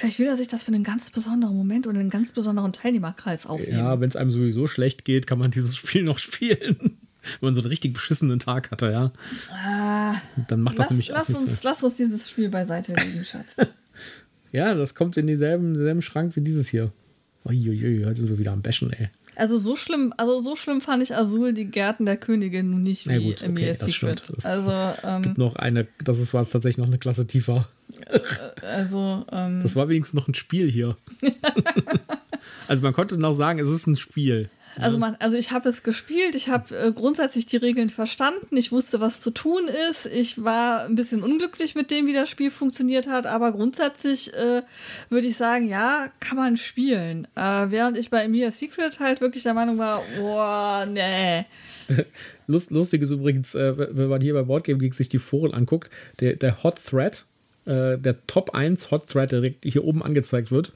Vielleicht 0.00 0.18
will 0.18 0.28
er 0.28 0.36
sich 0.38 0.48
das 0.48 0.62
für 0.62 0.72
einen 0.72 0.82
ganz 0.82 1.10
besonderen 1.10 1.54
Moment 1.54 1.86
oder 1.86 2.00
einen 2.00 2.08
ganz 2.08 2.32
besonderen 2.32 2.72
Teilnehmerkreis 2.72 3.44
aufnehmen. 3.44 3.78
Ja, 3.78 4.00
wenn 4.00 4.08
es 4.08 4.16
einem 4.16 4.30
sowieso 4.30 4.66
schlecht 4.66 5.04
geht, 5.04 5.26
kann 5.26 5.38
man 5.38 5.50
dieses 5.52 5.76
Spiel 5.76 6.02
noch 6.02 6.18
spielen. 6.18 6.78
wenn 6.80 6.98
man 7.42 7.54
so 7.54 7.60
einen 7.60 7.68
richtig 7.68 7.92
beschissenen 7.92 8.38
Tag 8.38 8.70
hatte, 8.70 8.90
ja. 8.90 9.12
Ah, 9.52 10.14
dann 10.48 10.62
macht 10.62 10.78
das 10.78 10.84
lass, 10.84 10.90
nämlich 10.90 11.08
lass 11.10 11.28
uns, 11.28 11.62
lass 11.62 11.82
uns 11.82 11.96
dieses 11.96 12.30
Spiel 12.30 12.48
beiseite 12.48 12.94
legen, 12.94 13.22
Schatz. 13.26 13.56
ja, 14.52 14.74
das 14.74 14.94
kommt 14.94 15.18
in 15.18 15.26
denselben, 15.26 15.74
denselben 15.74 16.00
Schrank 16.00 16.34
wie 16.34 16.40
dieses 16.40 16.68
hier. 16.68 16.90
Uiuiui, 17.44 18.04
heute 18.04 18.20
sind 18.20 18.30
wir 18.30 18.38
wieder 18.38 18.52
am 18.52 18.62
Bashen, 18.62 18.90
ey. 18.94 19.10
Also 19.40 19.58
so 19.58 19.74
schlimm, 19.74 20.12
also 20.18 20.42
so 20.42 20.54
schlimm 20.54 20.82
fand 20.82 21.02
ich 21.02 21.16
Azul 21.16 21.54
die 21.54 21.64
Gärten 21.64 22.04
der 22.04 22.18
Königin 22.18 22.68
nun 22.68 22.82
nicht 22.82 23.08
wie 23.08 23.14
ja, 23.14 23.18
gut, 23.20 23.42
okay, 23.42 23.72
Secret. 23.72 24.30
Also 24.42 24.70
ähm, 25.02 25.22
gibt 25.22 25.38
noch 25.38 25.56
eine, 25.56 25.86
das 26.04 26.18
ist, 26.18 26.34
war 26.34 26.44
tatsächlich 26.44 26.76
noch 26.76 26.88
eine 26.88 26.98
Klasse 26.98 27.26
tiefer. 27.26 27.66
Äh, 28.06 28.20
also 28.60 29.24
ähm, 29.32 29.62
das 29.62 29.74
war 29.76 29.88
wenigstens 29.88 30.12
noch 30.12 30.28
ein 30.28 30.34
Spiel 30.34 30.70
hier. 30.70 30.94
also 32.68 32.82
man 32.82 32.92
konnte 32.92 33.16
noch 33.16 33.32
sagen, 33.32 33.60
es 33.60 33.68
ist 33.68 33.86
ein 33.86 33.96
Spiel. 33.96 34.50
Also, 34.82 34.98
man, 34.98 35.16
also 35.18 35.36
ich 35.36 35.50
habe 35.50 35.68
es 35.68 35.82
gespielt, 35.82 36.34
ich 36.34 36.48
habe 36.48 36.76
äh, 36.76 36.92
grundsätzlich 36.92 37.46
die 37.46 37.56
Regeln 37.56 37.90
verstanden, 37.90 38.56
ich 38.56 38.72
wusste, 38.72 39.00
was 39.00 39.20
zu 39.20 39.30
tun 39.30 39.68
ist. 39.90 40.06
Ich 40.06 40.42
war 40.42 40.84
ein 40.84 40.94
bisschen 40.94 41.22
unglücklich 41.22 41.74
mit 41.74 41.90
dem, 41.90 42.06
wie 42.06 42.12
das 42.12 42.28
Spiel 42.28 42.50
funktioniert 42.50 43.08
hat, 43.08 43.26
aber 43.26 43.52
grundsätzlich 43.52 44.32
äh, 44.34 44.62
würde 45.08 45.26
ich 45.26 45.36
sagen, 45.36 45.68
ja, 45.68 46.08
kann 46.20 46.36
man 46.36 46.56
spielen. 46.56 47.26
Äh, 47.36 47.66
während 47.70 47.96
ich 47.96 48.10
bei 48.10 48.24
Emilia 48.24 48.50
Secret 48.50 49.00
halt 49.00 49.20
wirklich 49.20 49.42
der 49.42 49.54
Meinung 49.54 49.78
war, 49.78 50.02
boah, 50.18 50.86
nee. 50.86 51.44
Lust, 52.46 52.70
lustig 52.70 53.02
ist 53.02 53.10
übrigens, 53.10 53.54
äh, 53.54 53.76
wenn 53.76 54.08
man 54.08 54.20
hier 54.20 54.34
bei 54.34 54.42
Boardgame 54.42 54.78
Geek 54.78 54.94
sich 54.94 55.08
die 55.08 55.18
Foren 55.18 55.54
anguckt, 55.54 55.90
der, 56.20 56.36
der 56.36 56.62
Hot 56.62 56.84
Thread, 56.84 57.24
äh, 57.66 57.98
der 57.98 58.26
Top 58.26 58.54
1 58.54 58.90
Hot 58.90 59.08
Thread, 59.08 59.32
der 59.32 59.52
hier 59.62 59.84
oben 59.84 60.02
angezeigt 60.02 60.50
wird, 60.50 60.72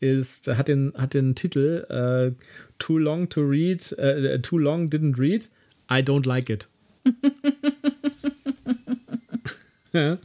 ist, 0.00 0.48
hat 0.48 0.68
den, 0.68 0.92
hat 0.96 1.14
den 1.14 1.34
Titel 1.34 1.86
äh, 1.88 2.32
Too 2.78 2.98
long 2.98 3.28
to 3.28 3.42
read, 3.42 3.94
uh, 3.98 4.38
too 4.38 4.58
long 4.58 4.88
didn't 4.88 5.18
read, 5.18 5.48
I 5.90 6.02
don't 6.02 6.26
like 6.26 6.48
it. 6.48 6.68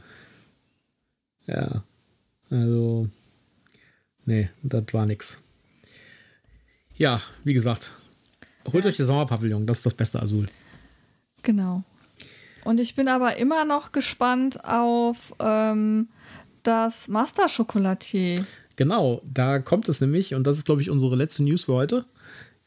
ja. 1.46 1.84
Also, 2.50 3.08
nee, 4.24 4.48
das 4.62 4.84
war 4.92 5.06
nix. 5.06 5.38
Ja, 6.96 7.20
wie 7.44 7.52
gesagt, 7.52 7.92
holt 8.72 8.84
ja. 8.84 8.90
euch 8.90 8.96
das 8.96 9.06
Sommerpavillon, 9.06 9.66
das 9.66 9.78
ist 9.78 9.86
das 9.86 9.94
beste 9.94 10.22
Azul. 10.22 10.46
Genau. 11.42 11.82
Und 12.64 12.80
ich 12.80 12.94
bin 12.94 13.08
aber 13.08 13.36
immer 13.36 13.64
noch 13.64 13.92
gespannt 13.92 14.64
auf 14.64 15.34
ähm, 15.38 16.08
das 16.62 17.08
Master 17.08 17.48
Chocolatier. 17.48 18.44
Genau, 18.76 19.22
da 19.24 19.58
kommt 19.58 19.88
es 19.88 20.00
nämlich, 20.00 20.34
und 20.34 20.46
das 20.46 20.58
ist, 20.58 20.66
glaube 20.66 20.82
ich, 20.82 20.90
unsere 20.90 21.16
letzte 21.16 21.42
News 21.42 21.64
für 21.64 21.72
heute. 21.72 22.04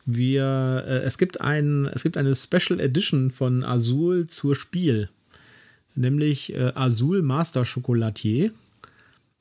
Wir, 0.05 0.83
äh, 0.87 0.99
es, 1.03 1.19
gibt 1.19 1.39
ein, 1.39 1.85
es 1.93 2.01
gibt 2.01 2.17
eine 2.17 2.35
Special 2.35 2.81
Edition 2.81 3.29
von 3.29 3.63
Azul 3.63 4.25
zur 4.25 4.55
Spiel, 4.55 5.09
nämlich 5.95 6.53
äh, 6.53 6.71
Azul 6.73 7.21
Master 7.21 7.63
Chocolatier. 7.63 8.51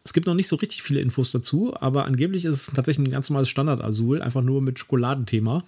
Es 0.05 0.13
gibt 0.13 0.27
noch 0.27 0.35
nicht 0.35 0.49
so 0.49 0.57
richtig 0.57 0.83
viele 0.83 1.01
Infos 1.01 1.33
dazu, 1.33 1.75
aber 1.79 2.05
angeblich 2.05 2.45
ist 2.45 2.57
es 2.57 2.67
tatsächlich 2.75 3.09
ein 3.09 3.11
ganz 3.11 3.31
normales 3.31 3.49
Standard 3.49 3.83
Azul, 3.83 4.21
einfach 4.21 4.43
nur 4.43 4.61
mit 4.61 4.79
Schokoladenthema. 4.79 5.65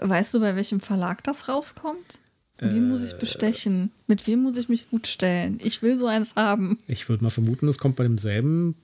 Weißt 0.00 0.34
du, 0.34 0.40
bei 0.40 0.54
welchem 0.54 0.80
Verlag 0.80 1.22
das 1.24 1.48
rauskommt? 1.48 2.18
Wen 2.58 2.88
muss 2.88 3.02
ich 3.02 3.12
äh, 3.12 3.18
bestechen? 3.18 3.90
Mit 4.06 4.26
wem 4.26 4.42
muss 4.42 4.56
ich 4.56 4.68
mich 4.68 4.88
gut 4.88 5.06
stellen? 5.06 5.58
Ich 5.62 5.82
will 5.82 5.96
so 5.96 6.06
eins 6.06 6.36
haben. 6.36 6.78
Ich 6.86 7.08
würde 7.08 7.24
mal 7.24 7.30
vermuten, 7.30 7.66
es 7.68 7.78
kommt 7.78 7.96
bei 7.96 8.04
demselben 8.04 8.76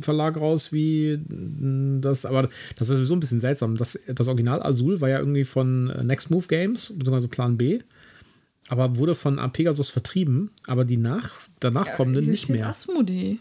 Verlag 0.00 0.36
raus 0.36 0.72
wie 0.72 1.18
das, 2.00 2.24
aber 2.24 2.48
das 2.76 2.88
ist 2.88 2.96
sowieso 2.96 3.14
ein 3.14 3.20
bisschen 3.20 3.40
seltsam. 3.40 3.76
Das, 3.76 3.98
das 4.06 4.28
Original 4.28 4.62
Azul 4.62 5.00
war 5.00 5.08
ja 5.08 5.18
irgendwie 5.18 5.44
von 5.44 5.86
Next 6.06 6.30
Move 6.30 6.46
Games, 6.46 6.94
beziehungsweise 6.96 7.28
Plan 7.28 7.56
B, 7.56 7.80
aber 8.68 8.96
wurde 8.96 9.14
von 9.14 9.40
Pegasus 9.52 9.88
vertrieben, 9.88 10.50
aber 10.66 10.84
die 10.84 10.96
nach, 10.96 11.34
danach 11.60 11.86
ja, 11.86 11.94
kommenden 11.94 12.26
nicht 12.26 12.48
mehr. 12.48 12.68
Asmodee. 12.68 13.38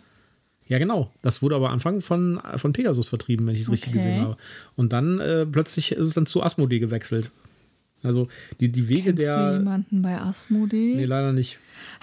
Ja, 0.67 0.79
genau. 0.79 1.11
Das 1.21 1.41
wurde 1.41 1.55
aber 1.55 1.67
am 1.67 1.73
Anfang 1.73 1.99
von, 1.99 2.41
von 2.55 2.71
Pegasus 2.71 3.09
vertrieben, 3.09 3.45
wenn 3.45 3.55
ich 3.55 3.61
es 3.61 3.67
okay. 3.67 3.73
richtig 3.73 3.91
gesehen 3.91 4.21
habe. 4.21 4.37
Und 4.77 4.93
dann 4.93 5.19
äh, 5.19 5.45
plötzlich 5.45 5.91
ist 5.91 6.07
es 6.07 6.13
dann 6.13 6.25
zu 6.25 6.41
Asmodee 6.41 6.79
gewechselt. 6.79 7.29
Also 8.03 8.27
die, 8.59 8.71
die 8.71 8.89
Wege 8.89 9.13
Kennst 9.13 9.21
der. 9.21 9.51
Du 9.51 9.57
jemanden 9.59 10.01
bei 10.01 10.17
Asmodee? 10.17 10.95
Nee, 10.95 11.05
leider 11.05 11.33
nicht. 11.33 11.59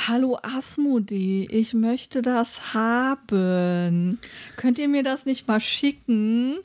Hallo 0.07 0.39
Asmodee, 0.43 1.49
ich 1.51 1.75
möchte 1.75 2.23
das 2.23 2.75
haben. 2.75 4.19
Könnt 4.57 4.79
ihr 4.79 4.89
mir 4.89 5.03
das 5.03 5.27
nicht 5.27 5.49
mal 5.49 5.61
schicken? 5.61 6.57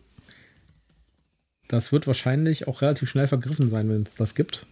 Das 1.67 1.91
wird 1.91 2.05
wahrscheinlich 2.05 2.67
auch 2.67 2.81
relativ 2.81 3.09
schnell 3.09 3.27
vergriffen 3.27 3.67
sein, 3.67 3.89
wenn 3.89 4.03
es 4.03 4.13
das 4.15 4.35
gibt. 4.35 4.67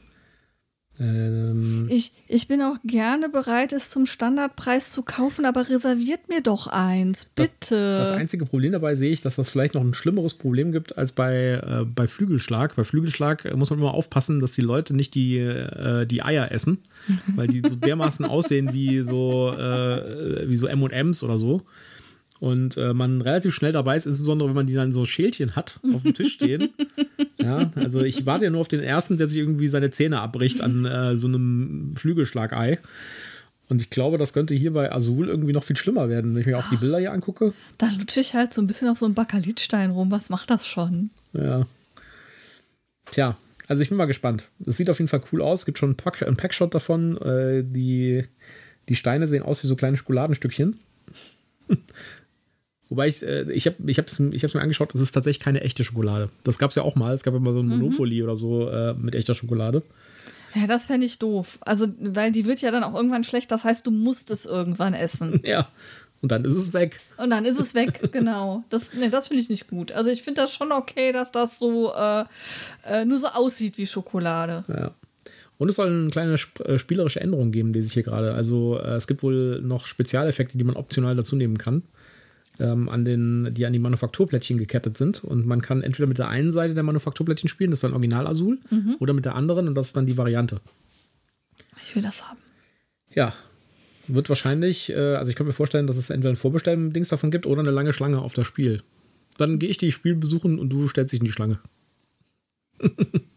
Ähm, 1.00 1.88
ich, 1.90 2.12
ich 2.28 2.48
bin 2.48 2.62
auch 2.62 2.76
gerne 2.84 3.30
bereit, 3.30 3.74
es 3.74 3.90
zum 3.90 4.06
Standardpreis 4.06 4.92
zu 4.92 5.04
kaufen, 5.04 5.46
aber 5.46 5.70
reserviert 5.70 6.30
mir 6.30 6.42
doch 6.42 6.68
eins, 6.68 7.26
bitte. 7.26 7.98
Das, 7.98 8.10
das 8.10 8.18
einzige 8.18 8.46
Problem 8.46 8.74
dabei 8.74 8.96
sehe 8.96 9.12
ich, 9.12 9.22
dass 9.22 9.36
das 9.36 9.50
vielleicht 9.50 9.74
noch 9.74 9.82
ein 9.82 9.94
schlimmeres 9.94 10.34
Problem 10.34 10.72
gibt 10.72 10.98
als 10.98 11.12
bei, 11.12 11.62
äh, 11.64 11.86
bei 11.86 12.08
Flügelschlag. 12.08 12.76
Bei 12.76 12.84
Flügelschlag 12.84 13.56
muss 13.56 13.70
man 13.70 13.80
immer 13.80 13.94
aufpassen, 13.94 14.40
dass 14.42 14.52
die 14.52 14.62
Leute 14.62 14.96
nicht 14.96 15.16
die, 15.16 15.38
äh, 15.38 16.06
die 16.06 16.22
Eier 16.22 16.52
essen, 16.52 16.80
weil 17.36 17.48
die 17.48 17.62
so 17.68 17.76
dermaßen 17.76 18.26
aussehen 18.26 18.74
wie 18.74 19.02
so, 19.02 19.52
äh, 19.54 20.50
wie 20.50 20.58
so 20.58 20.68
M&M's 20.68 21.24
oder 21.24 21.38
so 21.38 21.64
und 22.42 22.76
äh, 22.76 22.92
man 22.96 23.22
relativ 23.22 23.54
schnell 23.54 23.72
dabei 23.72 23.96
ist, 23.96 24.08
insbesondere 24.08 24.50
wenn 24.50 24.56
man 24.56 24.66
die 24.66 24.74
dann 24.74 24.94
so 24.94 25.06
Schälchen 25.06 25.56
hat 25.56 25.80
auf 25.94 26.02
dem 26.02 26.16
Tisch 26.16 26.34
stehen. 26.34 26.74
ja, 27.38 27.72
also 27.76 28.02
ich 28.02 28.26
warte 28.26 28.46
ja 28.46 28.50
nur 28.50 28.62
auf 28.62 28.68
den 28.68 28.80
ersten, 28.80 29.18
der 29.18 29.28
sich 29.28 29.38
irgendwie 29.38 29.68
seine 29.68 29.92
Zähne 29.92 30.22
abbricht 30.22 30.60
an 30.60 30.86
äh, 30.86 31.16
so 31.16 31.28
einem 31.28 31.94
Flügelschlagei. 31.96 32.80
Und 33.70 33.80
ich 33.80 33.92
glaube, 33.92 34.18
das 34.18 34.34
könnte 34.34 34.56
hier 34.56 34.74
bei 34.74 34.92
Azul 34.92 35.30
irgendwie 35.30 35.54
noch 35.54 35.64
viel 35.64 35.78
schlimmer 35.78 36.10
werden, 36.10 36.34
wenn 36.34 36.42
ich 36.42 36.48
mir 36.48 36.58
auch 36.58 36.68
die 36.72 36.78
Bilder 36.78 36.98
hier 36.98 37.14
angucke. 37.14 37.54
Da 37.78 37.92
lutsche 37.92 38.22
ich 38.22 38.34
halt 38.34 38.56
so 38.56 38.62
ein 38.62 38.68
bisschen 38.68 38.90
auf 38.90 38.98
so 38.98 39.06
einem 39.06 39.14
Bakelitstein 39.14 39.92
rum. 39.92 40.10
Was 40.10 40.32
macht 40.32 40.50
das 40.50 40.66
schon? 40.66 41.12
Ja. 41.34 41.68
Tja, 43.12 43.38
also 43.68 43.84
ich 43.84 43.90
bin 43.90 44.00
mal 44.00 44.08
gespannt. 44.08 44.50
Es 44.66 44.78
sieht 44.78 44.90
auf 44.90 44.98
jeden 44.98 45.10
Fall 45.10 45.22
cool 45.32 45.44
aus. 45.44 45.60
Es 45.60 45.66
gibt 45.68 45.78
schon 45.78 45.96
einen 45.96 46.38
Packshot 46.38 46.74
davon. 46.74 47.18
Äh, 47.18 47.64
die, 47.64 48.24
die 48.90 48.96
Steine 48.96 49.28
sehen 49.28 49.44
aus 49.44 49.62
wie 49.62 49.68
so 49.68 49.76
kleine 49.76 49.96
Schokoladenstückchen. 49.96 50.80
Wobei 52.92 53.08
ich, 53.08 53.24
äh, 53.24 53.50
ich 53.54 53.66
habe 53.68 53.78
ich 53.88 53.98
hab's, 53.98 54.20
ich 54.20 54.54
mir 54.54 54.62
angeschaut, 54.62 54.94
das 54.94 55.00
ist 55.00 55.14
tatsächlich 55.14 55.40
keine 55.40 55.62
echte 55.62 55.86
Schokolade. 55.86 56.30
Das 56.44 56.60
gab 56.60 56.72
es 56.72 56.76
ja 56.76 56.84
auch 56.84 56.96
mal. 56.96 57.14
Es 57.14 57.24
gab 57.24 57.34
immer 57.34 57.54
so 57.54 57.62
ein 57.62 57.68
mhm. 57.68 57.78
Monopoly 57.78 58.18
mhm. 58.18 58.24
oder 58.26 58.36
so 58.36 58.70
äh, 58.70 58.94
mit 58.96 59.16
echter 59.16 59.34
Schokolade. 59.34 59.82
Ja, 60.54 60.68
das 60.68 60.88
fände 60.88 61.06
ich 61.06 61.18
doof. 61.18 61.58
Also, 61.62 61.88
weil 62.02 62.34
die 62.34 62.46
wird 62.46 62.60
ja 62.60 62.70
dann 62.70 62.84
auch 62.84 62.94
irgendwann 62.94 63.24
schlecht. 63.24 63.50
Das 63.50 63.64
heißt, 63.64 63.88
du 63.88 63.92
musst 63.92 64.30
es 64.30 64.46
irgendwann 64.46 64.94
essen. 64.94 65.40
Ja. 65.46 65.70
Und 66.22 66.32
dann 66.32 66.46
ist 66.46 66.54
es 66.54 66.74
weg. 66.74 67.00
Und 67.18 67.32
dann 67.32 67.46
ist 67.46 67.60
es 67.60 67.74
weg, 67.74 68.00
genau. 68.12 68.64
Das, 68.70 68.94
nee, 68.94 69.10
das 69.10 69.30
finde 69.30 69.42
ich 69.42 69.50
nicht 69.50 69.70
gut. 69.70 69.94
Also 69.94 70.12
ich 70.12 70.22
finde 70.22 70.42
das 70.42 70.54
schon 70.54 70.72
okay, 70.72 71.14
dass 71.14 71.32
das 71.32 71.58
so 71.58 71.94
äh, 71.96 72.26
äh, 72.86 73.06
nur 73.06 73.18
so 73.18 73.28
aussieht 73.28 73.78
wie 73.78 73.88
Schokolade. 73.88 74.66
Ja. 74.68 74.92
Und 75.58 75.70
es 75.70 75.78
soll 75.78 75.88
eine 75.88 76.10
kleine 76.10 76.36
äh, 76.66 76.78
spielerische 76.78 77.22
Änderung 77.22 77.52
geben, 77.52 77.74
lese 77.74 77.88
ich 77.88 77.94
hier 77.94 78.04
gerade. 78.04 78.34
Also 78.34 78.78
äh, 78.78 78.96
es 78.96 79.08
gibt 79.08 79.24
wohl 79.24 79.62
noch 79.62 79.88
Spezialeffekte, 79.88 80.60
die 80.60 80.64
man 80.64 80.76
optional 80.76 81.16
dazu 81.16 81.36
nehmen 81.38 81.58
kann 81.58 81.84
ähm, 82.60 82.90
an 82.90 83.06
den, 83.06 83.54
die 83.54 83.66
an 83.66 83.74
die 83.74 83.80
Manufakturplättchen 83.80 84.58
gekettet 84.58 84.98
sind. 84.98 85.24
Und 85.24 85.46
man 85.46 85.62
kann 85.62 85.82
entweder 85.82 86.08
mit 86.08 86.18
der 86.18 86.30
einen 86.30 86.52
Seite 86.52 86.74
der 86.74 86.84
Manufakturplättchen 86.84 87.50
spielen, 87.50 87.72
das 87.72 87.80
ist 87.80 87.84
dann 87.84 87.94
Original 87.94 88.28
Azul, 88.28 88.60
mhm. 88.70 88.96
oder 89.00 89.14
mit 89.14 89.26
der 89.26 89.36
anderen 89.36 89.68
und 89.68 89.76
das 89.76 89.88
ist 89.88 89.98
dann 89.98 90.06
die 90.06 90.18
Variante. 90.18 90.62
Ich 91.84 91.96
will 91.96 92.04
das 92.04 92.28
haben. 92.30 92.40
Ja. 93.14 93.34
Wird 94.08 94.30
wahrscheinlich, 94.30 94.90
äh, 94.90 95.16
also 95.16 95.30
ich 95.30 95.36
kann 95.36 95.48
mir 95.48 95.54
vorstellen, 95.54 95.88
dass 95.88 95.96
es 95.96 96.10
entweder 96.10 96.34
ein 96.34 96.38
Vorbestellen-Dings 96.38 97.10
davon 97.10 97.32
gibt 97.32 97.46
oder 97.46 97.62
eine 97.62 97.72
lange 97.72 97.94
Schlange 97.94 98.20
auf 98.20 98.34
das 98.34 98.48
Spiel. 98.48 98.82
Dann 99.38 99.60
gehe 99.60 99.70
ich 99.70 99.78
die 99.78 99.92
Spiel 99.92 100.16
besuchen 100.16 100.60
und 100.60 100.70
du 100.70 100.88
stellst 100.88 101.14
dich 101.14 101.20
in 101.20 101.26
die 101.26 101.32
Schlange. 101.32 101.60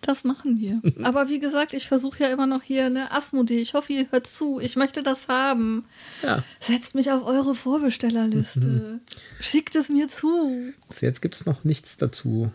Das 0.00 0.24
machen 0.24 0.58
wir. 0.58 0.80
Aber 1.04 1.28
wie 1.28 1.38
gesagt, 1.38 1.74
ich 1.74 1.88
versuche 1.88 2.24
ja 2.24 2.28
immer 2.28 2.46
noch 2.46 2.62
hier 2.62 2.86
eine 2.86 3.12
Asmodee. 3.12 3.58
Ich 3.58 3.74
hoffe, 3.74 3.92
ihr 3.92 4.10
hört 4.10 4.26
zu. 4.26 4.60
Ich 4.60 4.76
möchte 4.76 5.02
das 5.02 5.28
haben. 5.28 5.84
Ja. 6.22 6.42
Setzt 6.60 6.94
mich 6.94 7.10
auf 7.10 7.26
eure 7.26 7.54
Vorbestellerliste. 7.54 8.66
Mhm. 8.66 9.00
Schickt 9.40 9.76
es 9.76 9.88
mir 9.88 10.08
zu. 10.08 10.72
Bis 10.88 11.00
jetzt 11.00 11.22
gibt 11.22 11.34
es 11.34 11.46
noch 11.46 11.64
nichts 11.64 11.96
dazu. 11.96 12.50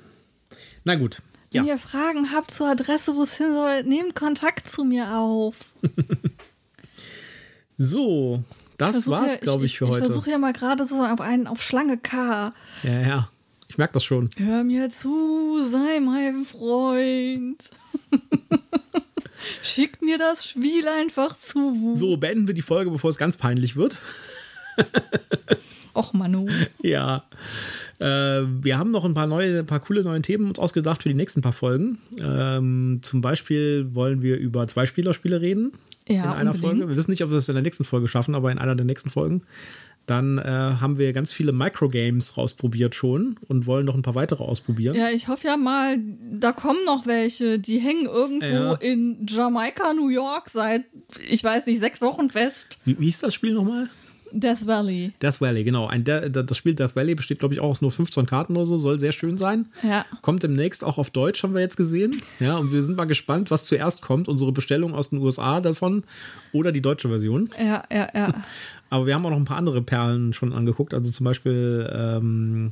Na 0.84 0.96
gut. 0.96 1.22
Wenn 1.52 1.66
ja. 1.66 1.74
ihr 1.74 1.80
Fragen 1.80 2.32
habt 2.32 2.52
zur 2.52 2.68
Adresse, 2.68 3.16
wo 3.16 3.24
es 3.24 3.36
hin 3.36 3.54
soll, 3.54 3.84
nehmt 3.84 4.16
Kontakt 4.16 4.70
zu 4.70 4.86
mir 4.86 5.18
auf. 5.18 5.74
so, 7.78 8.44
das 8.78 9.08
war's, 9.08 9.42
glaube 9.42 9.66
ich, 9.66 9.78
für 9.78 9.86
ich, 9.86 9.92
heute. 9.92 10.06
Ich 10.06 10.06
versuche 10.08 10.32
ja 10.32 10.38
mal 10.38 10.54
gerade 10.54 10.86
so 10.86 11.04
auf 11.06 11.20
einen 11.20 11.48
auf 11.48 11.62
Schlange 11.62 11.98
K. 11.98 12.54
Ja, 12.84 13.02
ja. 13.02 13.30
Ich 13.72 13.78
merke 13.78 13.94
das 13.94 14.04
schon. 14.04 14.30
Hör 14.36 14.66
mir 14.66 14.90
zu, 14.90 15.66
sei 15.72 16.02
mein 16.02 16.44
Freund. 16.44 17.70
Schickt 19.64 20.02
mir 20.02 20.18
das 20.18 20.46
Spiel 20.46 20.90
einfach 20.90 21.34
zu. 21.38 21.96
So, 21.96 22.18
beenden 22.18 22.48
wir 22.48 22.54
die 22.54 22.64
Folge, 22.64 22.92
bevor 22.92 23.10
es 23.10 23.18
ganz 23.18 23.38
peinlich 23.38 23.78
wird. 23.78 23.98
Och, 25.96 26.12
Manu. 26.12 26.50
Ja. 26.82 27.24
Äh, 28.00 28.42
wir 28.62 28.78
haben 28.78 28.92
noch 28.92 29.06
ein 29.06 29.14
paar 29.14 29.28
neue, 29.28 29.60
ein 29.60 29.66
paar 29.66 29.80
coole 29.80 30.04
neue 30.04 30.22
Themen 30.22 30.50
uns 30.50 30.60
ausgedacht 30.60 31.04
für 31.04 31.10
die 31.10 31.16
nächsten 31.16 31.42
paar 31.42 31.54
Folgen. 31.54 32.00
Ähm, 32.18 33.00
zum 33.04 33.22
Beispiel 33.22 33.96
wollen 33.96 34.22
wir 34.22 34.38
über 34.38 34.68
zwei 34.68 34.86
Spielerspiele 34.86 35.40
reden. 35.40 35.72
Ja, 36.10 36.16
in 36.16 36.30
einer 36.32 36.52
unbedingt. 36.52 36.60
Folge. 36.60 36.90
Wir 36.90 36.96
wissen 36.98 37.12
nicht, 37.12 37.24
ob 37.24 37.30
wir 37.30 37.38
es 37.38 37.48
in 37.48 37.56
der 37.56 37.64
nächsten 37.64 37.86
Folge 37.86 38.10
schaffen, 38.10 38.36
aber 38.36 38.52
in 38.52 38.58
einer 38.58 38.76
der 38.76 38.86
nächsten 38.86 39.10
Folgen. 39.10 39.44
Dann 40.06 40.40
äh, 40.40 40.44
haben 40.44 40.98
wir 40.98 41.14
ganz 41.14 41.32
viele 41.32 41.52
Microgames 41.52 42.38
rausprobiert 42.38 42.96
schon 42.96 43.38
und 43.48 43.66
wollen 43.68 43.86
noch 43.86 43.96
ein 43.96 44.02
paar 44.02 44.16
weitere 44.16 44.44
ausprobieren. 44.44 44.96
Ja, 44.96 45.10
ich 45.10 45.28
hoffe 45.28 45.48
ja 45.48 45.58
mal, 45.58 45.98
da 46.32 46.52
kommen 46.52 46.84
noch 46.86 47.06
welche. 47.06 47.60
Die 47.60 47.80
hängen 47.80 48.08
irgendwo 48.08 48.46
ja. 48.46 48.74
in 48.74 49.26
Jamaika, 49.28 49.94
New 49.94 50.10
York 50.10 50.50
seit, 50.50 50.86
ich 51.30 51.44
weiß 51.44 51.68
nicht, 51.68 51.80
sechs 51.80 52.02
Wochen 52.02 52.30
fest. 52.30 52.80
Wie, 52.84 53.00
wie 53.00 53.06
hieß 53.06 53.20
das 53.20 53.34
Spiel 53.34 53.54
nochmal? 53.54 53.90
Death 54.34 54.66
Valley. 54.66 55.12
Death 55.22 55.42
Valley, 55.42 55.64
genau. 55.64 55.88
Ein, 55.88 56.04
der, 56.04 56.30
das 56.30 56.58
Spiel 56.58 56.74
Death 56.74 56.96
Valley 56.96 57.16
besteht, 57.16 57.40
glaube 57.40 57.54
ich, 57.54 57.62
auch 57.62 57.70
aus 57.70 57.82
nur 57.82 57.92
15 57.92 58.26
Karten 58.26 58.56
oder 58.56 58.66
so. 58.66 58.78
Soll 58.78 59.00
sehr 59.00 59.12
schön 59.12 59.38
sein. 59.38 59.68
Ja. 59.84 60.06
Kommt 60.22 60.44
demnächst 60.44 60.84
auch 60.84 60.98
auf 60.98 61.10
Deutsch, 61.10 61.44
haben 61.44 61.54
wir 61.54 61.62
jetzt 61.62 61.78
gesehen. 61.78 62.22
Ja, 62.40 62.58
und 62.58 62.72
wir 62.72 62.82
sind 62.82 62.98
mal 62.98 63.06
gespannt, 63.06 63.52
was 63.52 63.66
zuerst 63.66 64.02
kommt. 64.02 64.28
Unsere 64.28 64.52
Bestellung 64.52 64.94
aus 64.94 65.10
den 65.10 65.20
USA 65.20 65.60
davon 65.60 66.04
oder 66.54 66.72
die 66.72 66.82
deutsche 66.82 67.10
Version. 67.10 67.50
Ja, 67.60 67.84
ja, 67.92 68.10
ja. 68.14 68.34
Aber 68.92 69.08
wir 69.08 69.16
haben 69.16 69.26
auch 69.26 69.32
noch 69.32 69.38
ein 69.38 69.46
paar 69.46 69.58
andere 69.58 69.82
Perlen 69.82 70.34
schon 70.34 70.54
angeguckt. 70.54 70.94
Also 70.94 71.10
zum 71.12 71.24
Beispiel 71.24 71.90
ähm, 71.92 72.70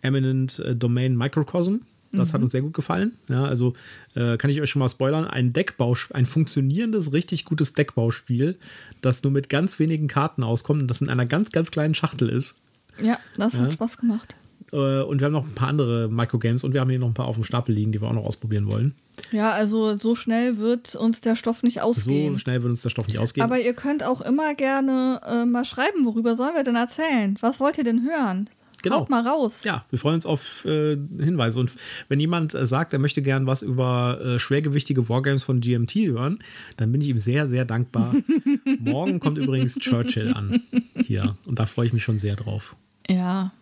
Eminent 0.00 0.58
äh, 0.58 0.74
Domain 0.74 1.16
Microcosm. 1.16 1.76
Das 2.10 2.28
mhm. 2.28 2.32
hat 2.32 2.42
uns 2.42 2.52
sehr 2.52 2.62
gut 2.62 2.72
gefallen. 2.72 3.12
Ja, 3.28 3.44
also 3.44 3.74
äh, 4.14 4.38
kann 4.38 4.50
ich 4.50 4.60
euch 4.62 4.70
schon 4.70 4.80
mal 4.80 4.88
spoilern: 4.88 5.26
ein 5.26 5.52
Deckbauspiel, 5.52 6.16
ein 6.16 6.26
funktionierendes, 6.26 7.12
richtig 7.12 7.44
gutes 7.44 7.74
Deckbauspiel, 7.74 8.58
das 9.02 9.22
nur 9.22 9.30
mit 9.30 9.50
ganz 9.50 9.78
wenigen 9.78 10.08
Karten 10.08 10.42
auskommt 10.42 10.82
und 10.82 10.88
das 10.88 11.02
in 11.02 11.10
einer 11.10 11.26
ganz, 11.26 11.52
ganz 11.52 11.70
kleinen 11.70 11.94
Schachtel 11.94 12.30
ist. 12.30 12.56
Ja, 13.02 13.18
das 13.36 13.52
ja. 13.52 13.60
hat 13.60 13.74
Spaß 13.74 13.98
gemacht. 13.98 14.36
Äh, 14.72 15.02
und 15.02 15.20
wir 15.20 15.26
haben 15.26 15.32
noch 15.32 15.44
ein 15.44 15.54
paar 15.54 15.68
andere 15.68 16.08
Microgames 16.08 16.64
und 16.64 16.72
wir 16.72 16.80
haben 16.80 16.90
hier 16.90 16.98
noch 16.98 17.08
ein 17.08 17.14
paar 17.14 17.26
auf 17.26 17.36
dem 17.36 17.44
Stapel 17.44 17.74
liegen, 17.74 17.92
die 17.92 18.00
wir 18.00 18.08
auch 18.08 18.14
noch 18.14 18.24
ausprobieren 18.24 18.70
wollen. 18.70 18.94
Ja, 19.30 19.50
also 19.50 19.96
so 19.98 20.14
schnell 20.14 20.58
wird 20.58 20.94
uns 20.94 21.20
der 21.20 21.36
Stoff 21.36 21.62
nicht 21.62 21.82
ausgehen. 21.82 22.34
So 22.34 22.38
schnell 22.38 22.62
wird 22.62 22.70
uns 22.70 22.82
der 22.82 22.90
Stoff 22.90 23.06
nicht 23.06 23.18
ausgehen. 23.18 23.44
Aber 23.44 23.58
ihr 23.58 23.74
könnt 23.74 24.02
auch 24.02 24.20
immer 24.20 24.54
gerne 24.54 25.20
äh, 25.26 25.44
mal 25.44 25.64
schreiben, 25.64 26.04
worüber 26.04 26.34
sollen 26.34 26.54
wir 26.54 26.64
denn 26.64 26.76
erzählen? 26.76 27.36
Was 27.40 27.60
wollt 27.60 27.78
ihr 27.78 27.84
denn 27.84 28.04
hören? 28.04 28.48
Genau. 28.82 29.00
Haut 29.00 29.10
mal 29.10 29.24
raus. 29.26 29.62
Ja, 29.62 29.84
wir 29.90 29.98
freuen 29.98 30.16
uns 30.16 30.26
auf 30.26 30.64
äh, 30.64 30.96
Hinweise. 30.96 31.60
Und 31.60 31.72
wenn 32.08 32.18
jemand 32.18 32.52
äh, 32.52 32.66
sagt, 32.66 32.92
er 32.92 32.98
möchte 32.98 33.22
gern 33.22 33.46
was 33.46 33.62
über 33.62 34.20
äh, 34.20 34.38
schwergewichtige 34.40 35.08
Wargames 35.08 35.44
von 35.44 35.60
GMT 35.60 35.94
hören, 35.94 36.40
dann 36.78 36.90
bin 36.90 37.00
ich 37.00 37.08
ihm 37.08 37.20
sehr, 37.20 37.46
sehr 37.46 37.64
dankbar. 37.64 38.12
Morgen 38.80 39.20
kommt 39.20 39.38
übrigens 39.38 39.76
Churchill 39.76 40.34
an 40.34 40.62
hier. 40.96 41.36
Und 41.46 41.60
da 41.60 41.66
freue 41.66 41.86
ich 41.86 41.92
mich 41.92 42.02
schon 42.02 42.18
sehr 42.18 42.34
drauf. 42.34 42.74
Ja, 43.08 43.52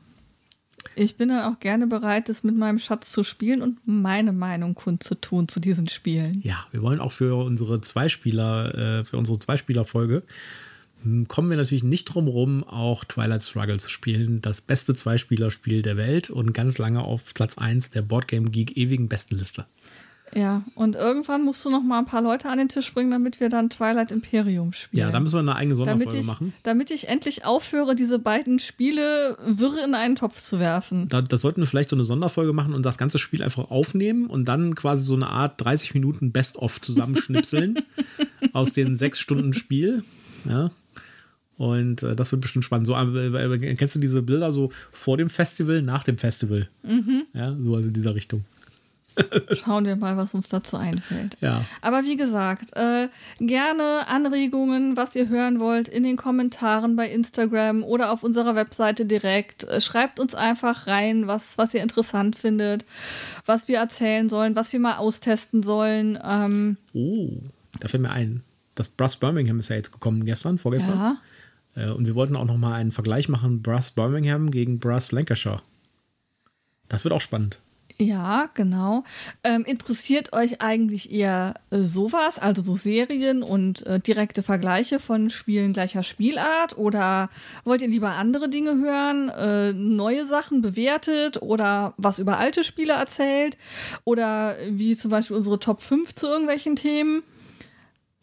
Ich 0.96 1.16
bin 1.16 1.28
dann 1.28 1.52
auch 1.52 1.60
gerne 1.60 1.86
bereit, 1.86 2.28
es 2.28 2.42
mit 2.42 2.56
meinem 2.56 2.78
Schatz 2.78 3.12
zu 3.12 3.24
spielen 3.24 3.62
und 3.62 3.78
meine 3.86 4.32
Meinung 4.32 4.74
kundzutun 4.74 5.48
zu 5.48 5.60
diesen 5.60 5.88
Spielen. 5.88 6.40
Ja, 6.42 6.66
wir 6.72 6.82
wollen 6.82 7.00
auch 7.00 7.12
für 7.12 7.36
unsere 7.36 7.80
Zweispieler, 7.80 9.00
äh, 9.00 9.04
für 9.04 9.16
unsere 9.16 9.38
Zweispieler-Folge 9.38 10.22
hm, 11.02 11.28
kommen 11.28 11.50
wir 11.50 11.56
natürlich 11.56 11.84
nicht 11.84 12.06
drum 12.06 12.28
rum, 12.28 12.64
auch 12.64 13.04
Twilight 13.04 13.42
Struggle 13.42 13.78
zu 13.78 13.88
spielen. 13.88 14.42
Das 14.42 14.60
beste 14.60 14.94
Zweispielerspiel 14.94 15.82
der 15.82 15.96
Welt 15.96 16.30
und 16.30 16.52
ganz 16.52 16.78
lange 16.78 17.02
auf 17.02 17.32
Platz 17.34 17.58
1 17.58 17.90
der 17.90 18.02
Boardgame 18.02 18.50
Geek 18.50 18.76
ewigen 18.76 19.08
Bestenliste. 19.08 19.66
Ja, 20.34 20.62
und 20.74 20.94
irgendwann 20.94 21.44
musst 21.44 21.64
du 21.64 21.70
noch 21.70 21.82
mal 21.82 21.98
ein 21.98 22.04
paar 22.04 22.22
Leute 22.22 22.48
an 22.48 22.58
den 22.58 22.68
Tisch 22.68 22.92
bringen, 22.92 23.10
damit 23.10 23.40
wir 23.40 23.48
dann 23.48 23.68
Twilight 23.68 24.12
Imperium 24.12 24.72
spielen. 24.72 25.00
Ja, 25.00 25.10
da 25.10 25.18
müssen 25.18 25.34
wir 25.34 25.40
eine 25.40 25.56
eigene 25.56 25.74
Sonderfolge 25.74 26.04
damit 26.04 26.20
ich, 26.20 26.26
machen. 26.26 26.52
Damit 26.62 26.90
ich 26.90 27.08
endlich 27.08 27.44
aufhöre, 27.44 27.94
diese 27.94 28.18
beiden 28.18 28.58
Spiele 28.58 29.36
wirr 29.44 29.84
in 29.84 29.94
einen 29.94 30.16
Topf 30.16 30.40
zu 30.40 30.60
werfen. 30.60 31.08
Da, 31.08 31.20
das 31.22 31.40
sollten 31.40 31.60
wir 31.60 31.66
vielleicht 31.66 31.88
so 31.88 31.96
eine 31.96 32.04
Sonderfolge 32.04 32.52
machen 32.52 32.74
und 32.74 32.86
das 32.86 32.98
ganze 32.98 33.18
Spiel 33.18 33.42
einfach 33.42 33.70
aufnehmen 33.70 34.26
und 34.26 34.46
dann 34.46 34.74
quasi 34.74 35.04
so 35.04 35.14
eine 35.14 35.28
Art 35.28 35.60
30 35.60 35.94
Minuten 35.94 36.30
Best-of 36.30 36.80
zusammenschnipseln 36.80 37.80
aus 38.52 38.72
den 38.72 38.94
sechs 38.94 39.18
Stunden 39.18 39.52
Spiel. 39.52 40.04
Ja. 40.48 40.70
Und 41.60 42.02
äh, 42.02 42.16
das 42.16 42.32
wird 42.32 42.40
bestimmt 42.40 42.64
spannend. 42.64 42.86
So, 42.86 42.94
äh, 42.94 43.26
äh, 43.26 43.74
kennst 43.74 43.94
du 43.94 44.00
diese 44.00 44.22
Bilder 44.22 44.50
so 44.50 44.70
vor 44.92 45.18
dem 45.18 45.28
Festival, 45.28 45.82
nach 45.82 46.04
dem 46.04 46.16
Festival? 46.16 46.68
Mhm. 46.82 47.24
Ja, 47.34 47.54
so 47.60 47.74
also 47.74 47.88
in 47.88 47.92
dieser 47.92 48.14
Richtung. 48.14 48.44
Schauen 49.52 49.84
wir 49.84 49.96
mal, 49.96 50.16
was 50.16 50.34
uns 50.34 50.48
dazu 50.48 50.76
einfällt. 50.76 51.36
Ja. 51.40 51.64
Aber 51.82 52.04
wie 52.04 52.16
gesagt, 52.16 52.76
äh, 52.76 53.08
gerne 53.38 54.06
Anregungen, 54.08 54.96
was 54.96 55.16
ihr 55.16 55.28
hören 55.28 55.58
wollt, 55.58 55.88
in 55.88 56.02
den 56.02 56.16
Kommentaren 56.16 56.96
bei 56.96 57.08
Instagram 57.08 57.82
oder 57.82 58.12
auf 58.12 58.22
unserer 58.22 58.54
Webseite 58.54 59.06
direkt. 59.06 59.64
Äh, 59.64 59.80
schreibt 59.80 60.20
uns 60.20 60.34
einfach 60.34 60.86
rein, 60.86 61.26
was, 61.26 61.58
was 61.58 61.74
ihr 61.74 61.82
interessant 61.82 62.36
findet, 62.36 62.84
was 63.46 63.68
wir 63.68 63.78
erzählen 63.78 64.28
sollen, 64.28 64.56
was 64.56 64.72
wir 64.72 64.80
mal 64.80 64.96
austesten 64.96 65.62
sollen. 65.62 66.18
Ähm, 66.22 66.76
oh, 66.94 67.30
da 67.80 67.88
fällt 67.88 68.02
mir 68.02 68.10
ein. 68.10 68.42
Das 68.74 68.88
Brass 68.88 69.16
Birmingham 69.16 69.60
ist 69.60 69.68
ja 69.68 69.76
jetzt 69.76 69.92
gekommen 69.92 70.24
gestern, 70.24 70.58
vorgestern. 70.58 70.98
Ja. 70.98 71.16
Äh, 71.74 71.90
und 71.90 72.06
wir 72.06 72.14
wollten 72.14 72.36
auch 72.36 72.44
noch 72.44 72.56
mal 72.56 72.74
einen 72.74 72.92
Vergleich 72.92 73.28
machen: 73.28 73.62
Brass 73.62 73.90
Birmingham 73.90 74.50
gegen 74.50 74.78
Brass 74.78 75.12
Lancashire. 75.12 75.62
Das 76.88 77.04
wird 77.04 77.14
auch 77.14 77.20
spannend. 77.20 77.60
Ja, 78.00 78.48
genau. 78.54 79.04
Ähm, 79.44 79.66
interessiert 79.66 80.32
euch 80.32 80.62
eigentlich 80.62 81.12
eher 81.12 81.52
äh, 81.68 81.82
sowas, 81.82 82.38
also 82.38 82.62
so 82.62 82.74
Serien 82.74 83.42
und 83.42 83.84
äh, 83.86 84.00
direkte 84.00 84.42
Vergleiche 84.42 84.98
von 84.98 85.28
Spielen 85.28 85.74
gleicher 85.74 86.02
Spielart? 86.02 86.78
Oder 86.78 87.28
wollt 87.64 87.82
ihr 87.82 87.88
lieber 87.88 88.12
andere 88.12 88.48
Dinge 88.48 88.78
hören, 88.78 89.28
äh, 89.28 89.74
neue 89.74 90.24
Sachen 90.24 90.62
bewertet 90.62 91.42
oder 91.42 91.92
was 91.98 92.18
über 92.18 92.38
alte 92.38 92.64
Spiele 92.64 92.94
erzählt? 92.94 93.58
Oder 94.04 94.56
wie 94.70 94.96
zum 94.96 95.10
Beispiel 95.10 95.36
unsere 95.36 95.58
Top 95.58 95.82
5 95.82 96.14
zu 96.14 96.26
irgendwelchen 96.26 96.76
Themen? 96.76 97.22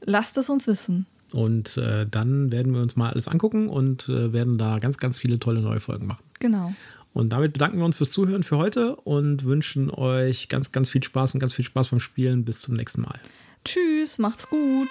Lasst 0.02 0.40
es 0.40 0.50
uns 0.50 0.66
wissen. 0.66 1.06
Und 1.34 1.78
äh, 1.78 2.08
dann 2.10 2.52
werden 2.52 2.74
wir 2.74 2.82
uns 2.82 2.96
mal 2.96 3.12
alles 3.12 3.28
angucken 3.28 3.70
und 3.70 4.10
äh, 4.10 4.34
werden 4.34 4.58
da 4.58 4.80
ganz, 4.80 4.98
ganz 4.98 5.20
viele 5.20 5.38
tolle 5.38 5.62
neue 5.62 5.82
Folgen 5.82 6.08
machen. 6.08 6.24
Genau. 6.40 6.74
Und 7.18 7.30
damit 7.30 7.54
bedanken 7.54 7.80
wir 7.80 7.86
uns 7.86 7.98
fürs 7.98 8.12
Zuhören 8.12 8.44
für 8.44 8.58
heute 8.58 8.96
und 8.96 9.44
wünschen 9.44 9.90
euch 9.90 10.50
ganz, 10.50 10.72
ganz 10.72 10.92
viel 10.92 11.02
Spaß 11.02 11.34
und 11.34 11.40
ganz 11.40 11.52
viel 11.52 11.66
Spaß 11.66 11.88
beim 11.88 12.00
Spielen. 12.00 12.46
Bis 12.46 12.60
zum 12.60 12.76
nächsten 12.76 13.02
Mal. 13.02 13.20
Tschüss, 13.66 14.20
macht's 14.20 14.48
gut. 14.48 14.90